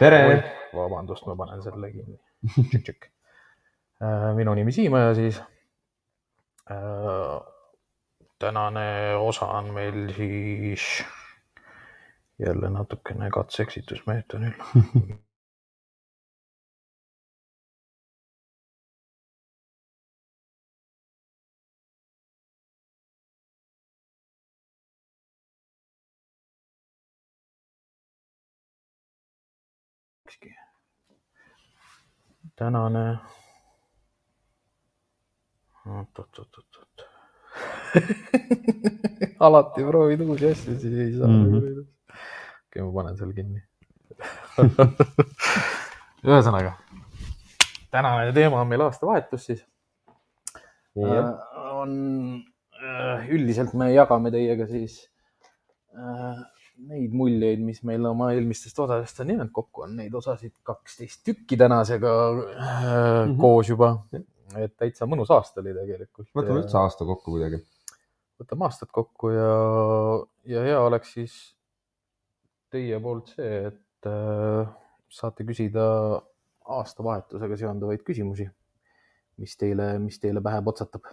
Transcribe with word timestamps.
tere, 0.00 0.20
vabandust, 0.72 1.26
ma 1.28 1.36
panen 1.36 1.62
selle 1.62 1.90
kinni. 1.92 2.18
minu 4.38 4.54
nimi 4.56 4.72
Siimäe 4.72 5.14
siis. 5.14 5.42
tänane 8.38 9.16
osa 9.16 9.46
on 9.46 9.74
meil 9.74 10.12
siis 10.16 11.04
jälle 12.38 12.70
natukene 12.70 13.30
katse-eksitusmeetodil. 13.30 14.52
tänane. 32.60 33.18
oot-oot-oot-oot. 35.86 37.06
alati 39.40 39.84
proovid 39.84 40.20
uusi 40.20 40.50
asju, 40.50 40.76
siis 40.78 40.98
ei 40.98 41.12
saa 41.18 41.28
mm. 41.28 41.44
-hmm. 41.44 41.86
okei, 42.66 42.82
ma 42.82 42.92
panen 42.92 43.16
selle 43.16 43.34
kinni. 43.34 43.62
ühesõnaga, 46.28 46.72
tänane 47.90 48.32
teema 48.36 48.60
on 48.60 48.68
meil 48.68 48.84
aastavahetus 48.86 49.46
siis. 49.50 49.66
on, 51.80 51.90
üldiselt 53.28 53.72
me 53.74 53.92
jagame 53.94 54.30
teiega 54.30 54.66
siis 54.66 55.00
äh, 55.96 56.44
neid 56.88 57.12
muljeid, 57.12 57.60
mis 57.64 57.82
meil 57.86 58.04
oma 58.08 58.30
eelmistest 58.32 58.78
osadest 58.78 59.20
on 59.20 59.30
jäänud, 59.34 59.50
kokku 59.52 59.84
on 59.86 59.96
neid 59.98 60.14
osasid 60.14 60.54
kaksteist 60.66 61.22
tükki 61.26 61.58
tänasega 61.60 62.12
äh, 62.30 62.80
Mhm. 63.26 63.36
koos 63.40 63.68
juba. 63.68 64.04
et 64.58 64.72
täitsa 64.76 65.06
mõnus 65.06 65.30
aasta 65.30 65.60
oli 65.60 65.74
tegelikult. 65.74 66.28
võtame 66.34 66.62
üldse 66.64 66.78
aasta 66.78 67.04
kokku 67.06 67.36
kuidagi. 67.36 67.60
võtame 68.40 68.66
aastad 68.66 68.90
kokku 68.90 69.30
ja, 69.30 69.50
ja 70.44 70.62
hea 70.64 70.80
oleks 70.80 71.12
siis 71.14 71.36
teie 72.70 72.98
poolt 73.00 73.28
see, 73.36 73.66
et 73.70 74.06
äh, 74.08 74.72
saate 75.10 75.44
küsida 75.44 75.84
aastavahetusega 76.70 77.56
seonduvaid 77.56 78.02
küsimusi, 78.06 78.46
mis 79.42 79.56
teile, 79.58 79.98
mis 79.98 80.18
teile 80.22 80.42
pähe 80.42 80.62
potsatab. 80.62 81.06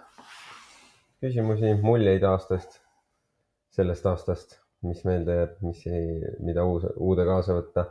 küsimusi, 1.21 1.73
muljeid 1.81 2.23
aastast, 2.23 2.79
sellest 3.73 4.05
aastast, 4.05 4.59
mis 4.85 5.03
meelde 5.07 5.35
jääb, 5.39 5.55
mis 5.65 5.85
ei, 5.89 6.21
mida 6.43 6.65
uus, 6.67 6.85
uude 6.95 7.25
kaasa 7.25 7.57
võtta, 7.57 7.87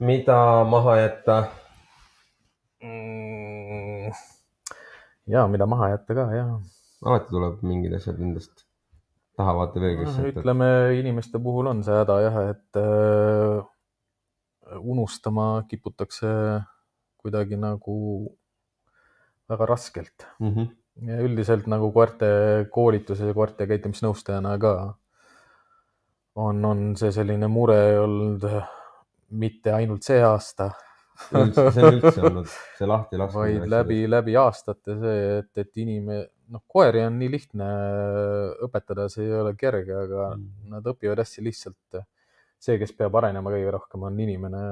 mida 0.00 0.38
maha 0.68 0.96
jätta. 1.00 1.40
Mm. 2.80 4.12
ja 5.28 5.44
mida 5.52 5.66
maha 5.68 5.90
jätta 5.92 6.16
ka 6.16 6.22
ja 6.32 6.46
alati 7.04 7.28
tuleb 7.32 7.60
mingid 7.66 7.92
asjad 7.98 8.20
endast 8.20 8.64
tahavaatepeeglisse. 9.40 10.32
ütleme, 10.32 10.68
inimeste 10.98 11.40
puhul 11.42 11.70
on 11.70 11.82
see 11.84 11.96
häda 11.96 12.16
jah, 12.24 12.38
et 12.54 12.80
äh, 12.80 13.60
unustama 14.80 15.64
kiputakse 15.68 16.28
kuidagi 17.20 17.58
nagu 17.60 17.96
väga 19.50 19.66
raskelt 19.66 20.26
mm. 20.38 20.50
-hmm. 20.54 20.68
ja 21.08 21.20
üldiselt 21.26 21.66
nagu 21.66 21.92
koerte 21.92 22.30
koolituse 22.70 23.26
ja 23.26 23.34
koerte 23.34 23.66
käitumisnõustajana 23.66 24.56
ka 24.58 24.74
on, 26.40 26.64
on 26.64 26.84
see 26.98 27.12
selline 27.14 27.48
mure 27.52 27.78
olnud 28.00 28.44
äh, 28.48 28.60
mitte 29.30 29.72
ainult 29.76 30.06
see 30.06 30.20
aasta, 30.24 30.70
see 31.20 31.84
on 31.84 31.96
üldse 31.98 32.22
olnud 32.24 32.50
see 32.50 32.88
lahti 32.88 33.18
vaid 33.18 33.24
laskmine. 33.24 33.70
läbi, 33.70 33.98
läbi 34.10 34.36
aastate 34.40 34.96
see, 34.98 35.24
et, 35.40 35.50
et 35.62 35.82
inimene, 35.82 36.24
noh, 36.50 36.64
koeri 36.70 37.04
on 37.06 37.18
nii 37.20 37.30
lihtne 37.30 37.68
õpetada, 38.66 39.08
see 39.12 39.26
ei 39.28 39.36
ole 39.42 39.54
kerge, 39.58 39.94
aga 40.06 40.30
Mm. 40.36 40.46
nad 40.74 40.86
õpivad 40.94 41.22
hästi 41.22 41.44
lihtsalt. 41.46 42.00
see, 42.60 42.76
kes 42.76 42.92
peab 42.92 43.14
arenema 43.16 43.50
kõige 43.50 43.70
rohkem, 43.72 44.02
on 44.04 44.18
inimene. 44.20 44.62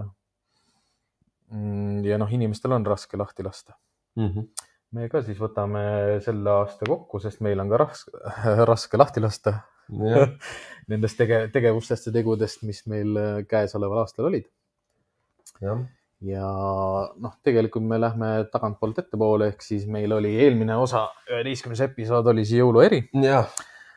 ja 2.04 2.18
noh, 2.20 2.32
inimestel 2.32 2.74
on 2.76 2.84
raske 2.86 3.16
lahti 3.16 3.42
lasta. 3.42 3.74
mm. 4.16 4.28
-hmm. 4.28 4.66
me 4.92 5.08
ka 5.08 5.22
siis 5.22 5.38
võtame 5.38 6.20
selle 6.24 6.50
aasta 6.50 6.86
kokku, 6.86 7.20
sest 7.20 7.40
meil 7.40 7.60
on 7.60 7.68
ka 7.68 7.76
raske, 7.76 8.10
raske 8.72 8.96
lahti 8.96 9.20
lasta 9.20 9.60
nendest 10.90 11.18
tege-, 11.20 11.46
tegevustest 11.52 12.08
ja 12.10 12.12
tegudest, 12.18 12.64
mis 12.68 12.82
meil 12.90 13.16
äh, 13.16 13.38
käesoleval 13.48 14.04
aastal 14.04 14.28
olid. 14.30 14.48
jah, 15.64 15.80
ja 16.24 16.50
noh, 17.16 17.34
tegelikult 17.46 17.84
me 17.86 17.98
lähme 18.00 18.30
tagantpoolt 18.52 18.98
ettepoole, 19.04 19.52
ehk 19.52 19.62
siis 19.64 19.86
meil 19.90 20.12
oli 20.16 20.34
eelmine 20.44 20.76
osa, 20.76 21.06
üheteistkümnes 21.30 21.82
episood 21.88 22.26
oli 22.34 22.44
see 22.48 22.60
jõulueri. 22.62 23.02
jah, 23.24 23.48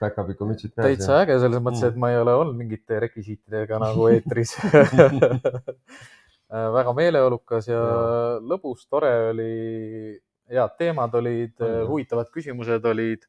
päkapiku 0.01 0.47
mütsid 0.49 0.73
peas. 0.75 0.85
täitsa 0.87 1.21
äge 1.21 1.39
selles 1.43 1.61
mõttes, 1.61 1.83
Mm. 1.83 1.93
et 1.93 2.01
ma 2.01 2.09
ei 2.11 2.17
ole 2.17 2.33
olnud 2.33 2.57
mingite 2.57 2.99
rekvisiitidega 3.03 3.79
nagu 3.81 4.07
eetris. 4.09 4.55
väga 6.51 6.93
meeleolukas 6.93 7.67
ja 7.69 7.79
Jaa. 7.79 8.39
lõbus, 8.43 8.83
tore 8.91 9.11
oli, 9.29 9.51
head 10.51 10.73
teemad 10.79 11.13
olid 11.15 11.53
jah., 11.61 11.85
huvitavad 11.87 12.27
küsimused 12.33 12.85
olid 12.91 13.23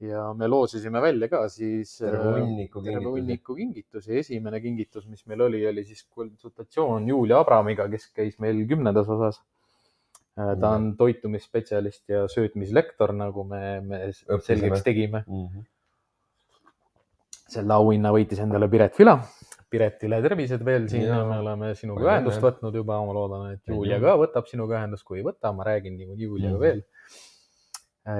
ja 0.00 0.32
me 0.36 0.46
loosisime 0.48 1.00
välja 1.00 1.28
ka 1.28 1.48
siis 1.48 1.94
terve 1.98 2.18
äh, 2.34 2.40
hunniku 2.42 2.82
kingitusi. 2.82 3.54
kingitusi. 3.56 4.18
esimene 4.18 4.60
kingitus, 4.60 5.06
mis 5.08 5.24
meil 5.26 5.40
oli, 5.40 5.62
oli 5.66 5.84
siis 5.84 6.02
konsultatsioon 6.14 7.08
Julia 7.08 7.38
Abramiga, 7.40 7.88
kes 7.88 8.10
käis 8.12 8.38
meil 8.38 8.60
kümnendas 8.68 9.08
osas. 9.08 9.40
ta 10.36 10.50
Jah. 10.52 10.72
on 10.74 10.90
toitumisspetsialist 10.96 12.08
ja 12.12 12.26
söötmislektor, 12.28 13.12
nagu 13.16 13.44
me, 13.44 13.80
me 13.80 14.02
Õppisime. 14.10 14.40
selgeks 14.44 14.82
tegime. 14.84 15.24
Mhm. 15.26 15.64
selle 17.48 17.72
auhinna 17.72 18.10
võitis 18.12 18.40
endale 18.42 18.66
Piret 18.68 18.94
Fila. 18.98 19.20
Piretile 19.70 20.18
tervised 20.22 20.62
veel 20.66 20.88
siin 20.90 21.06
me 21.08 21.38
oleme 21.40 21.72
sinuga 21.74 22.00
Palju 22.02 22.10
ühendust 22.10 22.42
võtnud 22.42 22.74
juba, 22.74 22.98
ma 23.06 23.12
loodan, 23.16 23.52
et 23.54 23.62
Julia 23.70 23.98
ka 24.02 24.16
võtab 24.18 24.46
sinuga 24.50 24.76
ühendust, 24.80 25.04
kui 25.06 25.18
ei 25.20 25.24
võta, 25.26 25.52
ma 25.54 25.64
räägin 25.66 25.96
niikuinii 25.98 26.26
Juliaga 26.28 26.54
Mhm. 26.56 26.60
veel. 26.62 26.82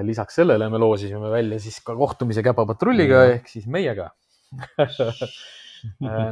Lisaks 0.03 0.35
sellele 0.41 0.69
me 0.71 0.79
loosisime 0.83 1.31
välja 1.31 1.59
siis 1.63 1.79
ka 1.85 1.95
kohtumise 1.97 2.43
käpapatrulliga 2.43 3.21
Jah. 3.25 3.35
ehk 3.37 3.49
siis 3.49 3.67
meiega. 3.71 4.11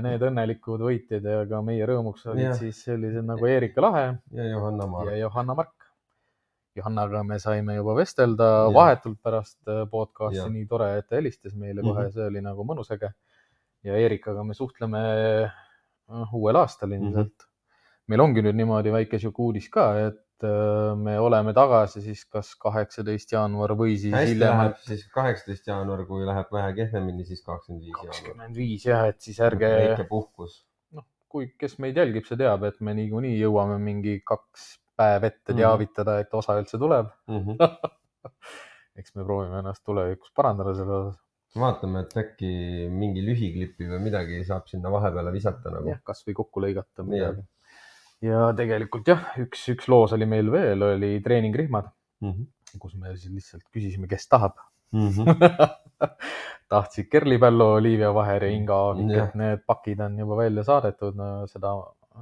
Need 0.04 0.22
õnnelikud 0.26 0.80
võitjad 0.82 1.24
ja 1.28 1.44
ka 1.46 1.60
meie 1.62 1.86
rõõmuks 1.86 2.24
olid 2.32 2.48
Jah. 2.48 2.56
siis 2.58 2.80
sellised 2.86 3.26
nagu 3.28 3.46
Erika 3.46 3.82
Lahe 3.84 4.06
ja 4.34 4.46
Johanna 4.50 4.86
Maar 4.90 5.12
ja. 5.12 5.18
Johanna 5.26 5.54
Mark. 5.54 5.74
Johannaga 6.74 7.22
me 7.22 7.38
saime 7.38 7.76
juba 7.76 7.94
vestelda 7.94 8.48
Jah. 8.64 8.72
vahetult 8.74 9.20
pärast 9.22 9.60
äh, 9.70 9.84
podcast'i 9.90 10.48
nii 10.50 10.66
tore, 10.70 10.88
et 10.98 11.06
ta 11.08 11.16
helistas 11.20 11.54
meile 11.54 11.82
kohe 11.82 11.92
Mhm. 11.92 12.00
mm, 12.02 12.08
-hmm. 12.08 12.12
see 12.14 12.26
oli 12.26 12.40
nagu 12.42 12.64
mõnus 12.64 12.90
äge. 12.90 13.12
ja 13.84 13.96
Erikaga 13.96 14.42
me 14.44 14.54
suhtleme 14.54 14.98
äh, 15.44 16.34
uuel 16.34 16.56
aastal 16.56 16.90
ilmselt 16.92 17.28
mm. 17.28 17.44
-hmm. 17.44 17.50
meil 18.08 18.20
ongi 18.20 18.42
nüüd 18.42 18.56
niimoodi 18.56 18.90
väike 18.92 19.18
sihuke 19.18 19.42
uudis 19.42 19.68
ka, 19.70 19.86
et 20.08 20.23
äh, 20.44 20.92
me 21.00 21.16
oleme 21.20 21.52
tagasi 21.56 22.02
siis 22.04 22.24
kas 22.30 22.52
kaheksateist 22.60 23.32
jaanuar 23.34 23.72
või 23.78 23.96
siis 23.98 24.14
hästi 24.14 24.34
hiljem 24.34 24.54
läheb 24.60 24.76
siis 24.84 25.02
kaheksateist 25.14 25.66
jaanuar, 25.72 26.04
kui 26.08 26.26
läheb 26.28 26.52
vähe 26.52 26.70
kehvemini, 26.78 27.24
siis 27.28 27.42
kakskümmend 27.46 27.82
viis 27.88 27.98
kakskümmend 28.02 28.56
viis 28.62 28.86
jah, 28.86 29.08
et 29.10 29.20
siis 29.24 29.40
ärge, 29.40 29.70
väike 29.80 30.06
puhkus. 30.08 30.60
noh, 30.94 31.04
kui, 31.28 31.48
kes 31.58 31.78
meid 31.82 31.96
jälgib, 31.98 32.26
see 32.28 32.36
teab, 32.40 32.62
et 32.70 32.80
me 32.80 32.94
niikuinii 33.00 33.34
jõuame 33.40 33.80
mingi 33.82 34.20
kaks 34.26 34.68
päev 34.96 35.24
ette 35.26 35.52
Mhm. 35.52 35.58
teavitada, 35.58 36.18
et 36.22 36.34
osa 36.38 36.54
üldse 36.60 36.78
tuleb. 36.78 37.08
Mhm. 37.26 37.56
eks 39.00 39.14
me 39.16 39.24
proovime 39.26 39.58
ennast 39.58 39.82
tulevikus 39.84 40.30
parandada 40.36 40.74
selle 40.78 40.94
osas. 41.00 41.20
vaatame, 41.58 42.00
et 42.02 42.14
äkki 42.18 42.48
mingi 42.90 43.22
lühiklipi 43.22 43.86
või 43.90 44.00
midagi 44.08 44.40
saab 44.46 44.66
sinna 44.70 44.90
vahepeale 44.90 45.30
visata 45.34 45.70
nagu 45.70 45.92
kasvõi 46.06 46.34
kokku 46.34 46.62
lõigata 46.64 47.04
midagi. 47.06 47.44
Ja 48.24 48.50
tegelikult 48.56 49.08
jah, 49.08 49.32
üks, 49.44 49.66
üks 49.74 49.88
loos 49.92 50.14
oli 50.16 50.28
meil 50.28 50.50
veel, 50.52 50.82
oli 50.82 51.16
treeningrühmad, 51.24 51.90
mm. 52.24 52.30
-hmm. 52.30 52.78
kus 52.82 52.94
me 52.96 53.16
siis 53.16 53.32
lihtsalt 53.32 53.66
küsisime, 53.72 54.08
kes 54.10 54.28
tahab 54.28 54.56
Mm 54.94 55.08
-hmm. 55.08 55.68
tahtsid 56.68 57.08
Kerli 57.10 57.38
Pällo, 57.38 57.72
Olivia 57.74 58.14
Vaher 58.14 58.44
ja 58.44 58.50
Inga 58.50 58.74
Aavik, 58.74 59.10
Jah. 59.10 59.28
et 59.28 59.34
need 59.34 59.58
pakid 59.66 60.00
on 60.00 60.18
juba 60.18 60.36
välja 60.36 60.64
saadetud 60.64 61.16
no,, 61.16 61.46
seda 61.46 61.72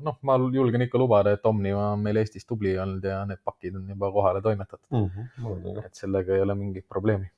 noh, 0.01 0.19
ma 0.23 0.37
julgen 0.55 0.83
ikka 0.83 0.99
lubada, 0.99 1.31
et 1.37 1.47
Omniva 1.47 1.91
on 1.93 2.01
meil 2.01 2.17
Eestis 2.17 2.47
tubli 2.47 2.73
olnud 2.79 3.05
ja 3.05 3.25
need 3.29 3.43
pakid 3.45 3.77
on 3.77 3.89
juba 3.89 4.11
kohale 4.13 4.43
toimetatud, 4.43 4.89
mm 4.91 5.09
-hmm. 5.09 5.87
et 5.87 5.95
sellega 5.95 6.35
ei 6.35 6.41
ole 6.41 6.55
mingit 6.55 6.89
probleemi. 6.89 7.29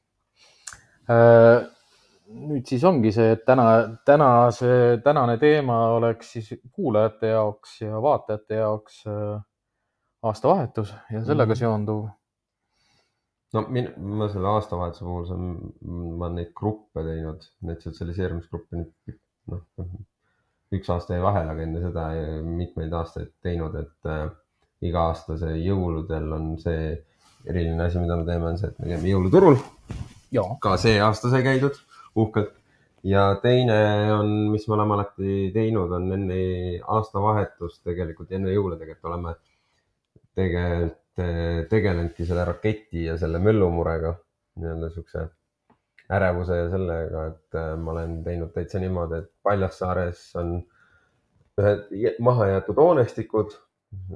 Nüüd 2.33 2.67
siis 2.69 2.85
ongi 2.89 3.13
see, 3.13 3.35
et 3.37 3.45
täna, 3.47 3.67
täna 4.07 4.29
see 4.55 4.97
tänane 5.05 5.37
teema 5.41 5.77
oleks 5.99 6.33
siis 6.37 6.53
kuulajate 6.73 7.35
jaoks 7.35 7.81
ja 7.83 8.01
vaatajate 8.03 8.61
jaoks 8.63 9.03
äh, 9.11 9.41
aastavahetus 10.25 10.95
ja 11.13 11.25
sellega 11.25 11.53
Mhm. 11.53 11.59
seonduv. 11.59 12.07
no 13.55 13.65
min-, 13.69 13.93
ma 13.97 14.29
selle 14.29 14.49
aastavahetuse 14.49 15.05
puhul 15.05 15.27
saan, 15.29 15.53
ma 15.85 16.27
olen 16.27 16.41
neid 16.41 16.53
gruppe 16.57 17.05
teinud, 17.07 17.45
neid 17.63 17.85
sotsialiseerumisgruppe 17.85 18.81
nüüd 18.81 19.19
noh, 19.53 19.63
üks 20.75 20.91
aasta 20.91 21.15
jäi 21.15 21.23
vahele, 21.23 21.53
aga 21.53 21.63
enne 21.63 21.83
seda 21.85 22.09
mitmeid 22.49 22.93
aastaid 22.93 23.31
teinud, 23.45 23.77
et 23.79 24.11
äh, 24.11 24.27
iga-aastase 24.83 25.53
jõuludel 25.61 26.33
on 26.35 26.55
see 26.59 26.95
eriline 27.47 27.85
asi, 27.85 28.01
mida 28.01 28.17
me 28.17 28.25
teeme, 28.27 28.49
on 28.49 28.59
see, 28.59 28.73
et 28.73 28.79
me 28.81 28.89
käime 28.91 29.13
jõuluturul. 29.13 29.61
ka 30.61 30.77
see 30.81 30.97
aasta 31.01 31.31
sai 31.31 31.45
käidud 31.45 31.77
uhkelt. 32.17 32.53
ja 33.05 33.23
teine 33.43 33.77
on, 34.15 34.31
mis 34.53 34.69
me 34.69 34.75
oleme 34.75 34.95
alati 34.95 35.51
teinud, 35.55 35.93
on 35.93 36.13
enne 36.17 36.37
aastavahetust 36.97 37.83
tegelikult, 37.85 38.33
enne 38.33 38.53
jõule 38.55 38.79
tegelikult 38.81 39.11
oleme 39.13 39.35
tegelikult 40.35 41.01
eh, 41.25 41.65
tegelenudki 41.71 42.27
selle 42.27 42.45
raketi 42.49 43.05
ja 43.09 43.19
selle 43.21 43.39
möllumurega 43.45 44.15
nii-öelda 44.61 44.91
siukse 44.95 45.27
ärevuse 46.15 46.57
ja 46.63 46.71
sellega, 46.73 47.27
et 47.33 47.59
eh, 47.61 47.75
ma 47.81 47.93
olen 47.93 48.17
teinud 48.25 48.55
täitsa 48.57 48.81
niimoodi, 48.83 49.21
et 49.21 49.31
Paljassaares 49.43 50.25
on 50.41 50.57
ühed 51.61 51.85
jä- 52.05 52.17
mahajäetud 52.19 52.81
hoonestikud, 52.81 53.53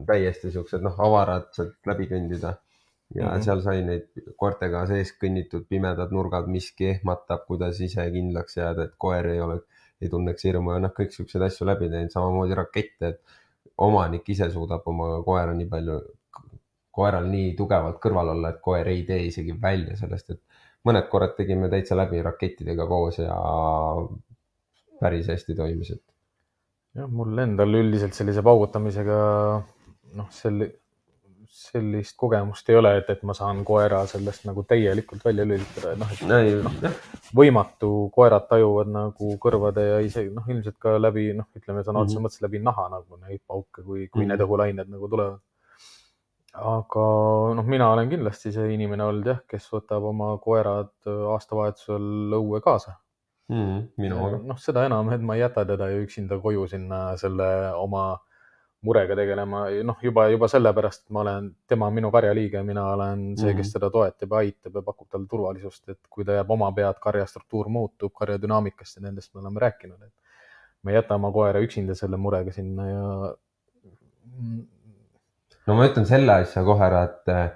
täiesti 0.06 0.50
siuksed 0.50 0.82
noh, 0.82 0.96
avarad 0.98 1.52
sealt 1.54 1.76
läbi 1.86 2.08
kõndida 2.10 2.56
ja 3.14 3.24
mm. 3.24 3.30
-hmm. 3.30 3.44
seal 3.44 3.60
sai 3.64 3.82
neid 3.84 4.08
koertega 4.36 4.84
sees 4.90 5.12
kõnnitud, 5.22 5.64
pimedad 5.68 6.12
nurgad, 6.12 6.48
miski 6.52 6.90
ehmatab, 6.92 7.46
kuidas 7.48 7.80
ise 7.80 8.04
kindlaks 8.12 8.56
jääda, 8.56 8.88
et 8.88 8.94
koer 8.98 9.26
ei 9.32 9.40
ole, 9.40 9.60
ei 10.00 10.08
tunneks 10.12 10.44
hirmu 10.44 10.74
ja 10.74 10.82
noh, 10.84 10.94
kõik 10.98 11.14
siukseid 11.16 11.44
asju 11.48 11.66
läbi 11.66 11.88
teinud, 11.92 12.12
samamoodi 12.12 12.58
rakette, 12.58 13.14
et 13.14 13.20
omanik 13.88 14.28
ise 14.28 14.50
suudab 14.50 14.86
oma 14.92 15.10
koera 15.24 15.54
nii 15.54 15.68
palju, 15.72 15.98
koeral 16.98 17.28
nii 17.30 17.54
tugevalt 17.58 18.00
kõrval 18.02 18.34
olla, 18.34 18.52
et 18.52 18.60
koer 18.62 18.88
ei 18.92 19.04
tee 19.08 19.24
isegi 19.30 19.54
välja 19.62 19.96
sellest, 19.96 20.30
et 20.34 20.42
mõned 20.88 21.08
korrad 21.12 21.34
tegime 21.38 21.70
täitsa 21.72 21.96
läbi 21.96 22.22
rakettidega 22.22 22.86
koos 22.90 23.20
ja 23.22 23.38
päris 25.00 25.30
hästi 25.30 25.56
toimis, 25.56 25.94
et 25.96 26.04
jah, 26.98 27.08
mul 27.08 27.38
endal 27.38 27.80
üldiselt 27.80 28.16
sellise 28.18 28.42
paugutamisega 28.46 29.18
noh, 30.18 30.30
sel-, 30.34 30.68
sellist 31.58 32.14
kogemust 32.16 32.68
ei 32.70 32.76
ole, 32.78 32.92
et, 33.00 33.08
et 33.10 33.22
ma 33.26 33.34
saan 33.34 33.64
koera 33.66 34.04
sellest 34.06 34.44
nagu 34.46 34.62
täielikult 34.68 35.24
välja 35.26 35.44
lülitada, 35.48 35.92
et 35.92 35.98
noh, 35.98 36.12
et 36.14 36.32
ei, 36.38 36.52
jah, 36.84 36.94
võimatu, 37.34 37.90
koerad 38.14 38.46
tajuvad 38.50 38.88
nagu 38.94 39.32
kõrvade 39.42 39.84
ja 39.88 39.98
isegi 40.06 40.30
noh, 40.34 40.46
ilmselt 40.48 40.78
ka 40.78 40.94
läbi 41.02 41.32
noh, 41.36 41.48
ütleme 41.58 41.82
sõna 41.86 42.04
otseses 42.04 42.18
Mhm. 42.20 42.26
mõttes 42.28 42.42
läbi 42.46 42.62
naha 42.62 42.88
nagu 42.94 43.18
neid 43.26 43.40
pauke, 43.46 43.82
kui, 43.82 44.06
kui 44.08 44.22
Mhm. 44.24 44.28
need 44.32 44.40
õhulained 44.46 44.88
nagu 44.94 45.08
tulevad. 45.08 45.40
aga 46.58 47.02
noh, 47.54 47.66
mina 47.66 47.90
olen 47.92 48.08
kindlasti 48.10 48.50
see 48.54 48.72
inimene 48.74 49.04
olnud 49.04 49.26
jah, 49.30 49.40
kes 49.48 49.68
võtab 49.70 50.02
oma 50.08 50.30
koerad 50.42 50.90
äh, 51.06 51.26
aastavahetusel 51.34 52.32
õue 52.38 52.60
kaasa. 52.64 52.96
minu 53.96 54.16
omaga. 54.18 54.38
noh, 54.44 54.56
seda 54.60 54.82
enam, 54.84 55.08
et 55.12 55.20
ma 55.24 55.34
ei 55.34 55.40
jäta 55.40 55.62
teda 55.64 55.86
ju 55.90 56.02
üksinda 56.04 56.36
koju 56.42 56.66
sinna 56.68 57.16
selle 57.16 57.46
oma 57.80 58.18
murega 58.86 59.16
tegelema, 59.18 59.64
noh, 59.84 59.96
juba, 60.02 60.28
juba 60.30 60.46
sellepärast, 60.48 61.04
et 61.06 61.10
ma 61.16 61.20
olen, 61.24 61.48
tema 61.68 61.86
on 61.90 61.94
minu 61.96 62.10
karjaliige, 62.14 62.62
mina 62.62 62.84
olen 62.92 63.24
see, 63.36 63.54
kes 63.54 63.66
Mhm. 63.66 63.72
teda 63.74 63.90
toetab 63.90 64.32
ja 64.32 64.38
aitab 64.44 64.74
ja 64.78 64.82
pakub 64.86 65.08
talle 65.10 65.26
turvalisust, 65.26 65.88
et 65.88 65.98
kui 66.10 66.24
ta 66.24 66.32
jääb 66.38 66.50
oma 66.50 66.70
pead, 66.72 67.00
karja 67.02 67.26
struktuur 67.26 67.68
muutub, 67.68 68.12
karja 68.14 68.38
dünaamikast 68.38 68.96
ja 68.96 69.02
nendest 69.02 69.34
me 69.34 69.40
oleme 69.40 69.60
rääkinud, 69.60 70.02
et 70.02 70.12
ma 70.82 70.90
ei 70.92 70.96
jäta 70.96 71.14
oma 71.18 71.32
koera 71.32 71.58
üksinda 71.60 71.94
selle 71.98 72.16
murega 72.16 72.52
sinna 72.54 72.86
ja 72.88 73.34
no 75.66 75.74
ma 75.76 75.86
ütlen 75.88 76.06
selle 76.08 76.32
asja 76.44 76.62
kohe 76.64 76.84
ära, 76.86 77.02
et 77.08 77.32
eh, 77.34 77.50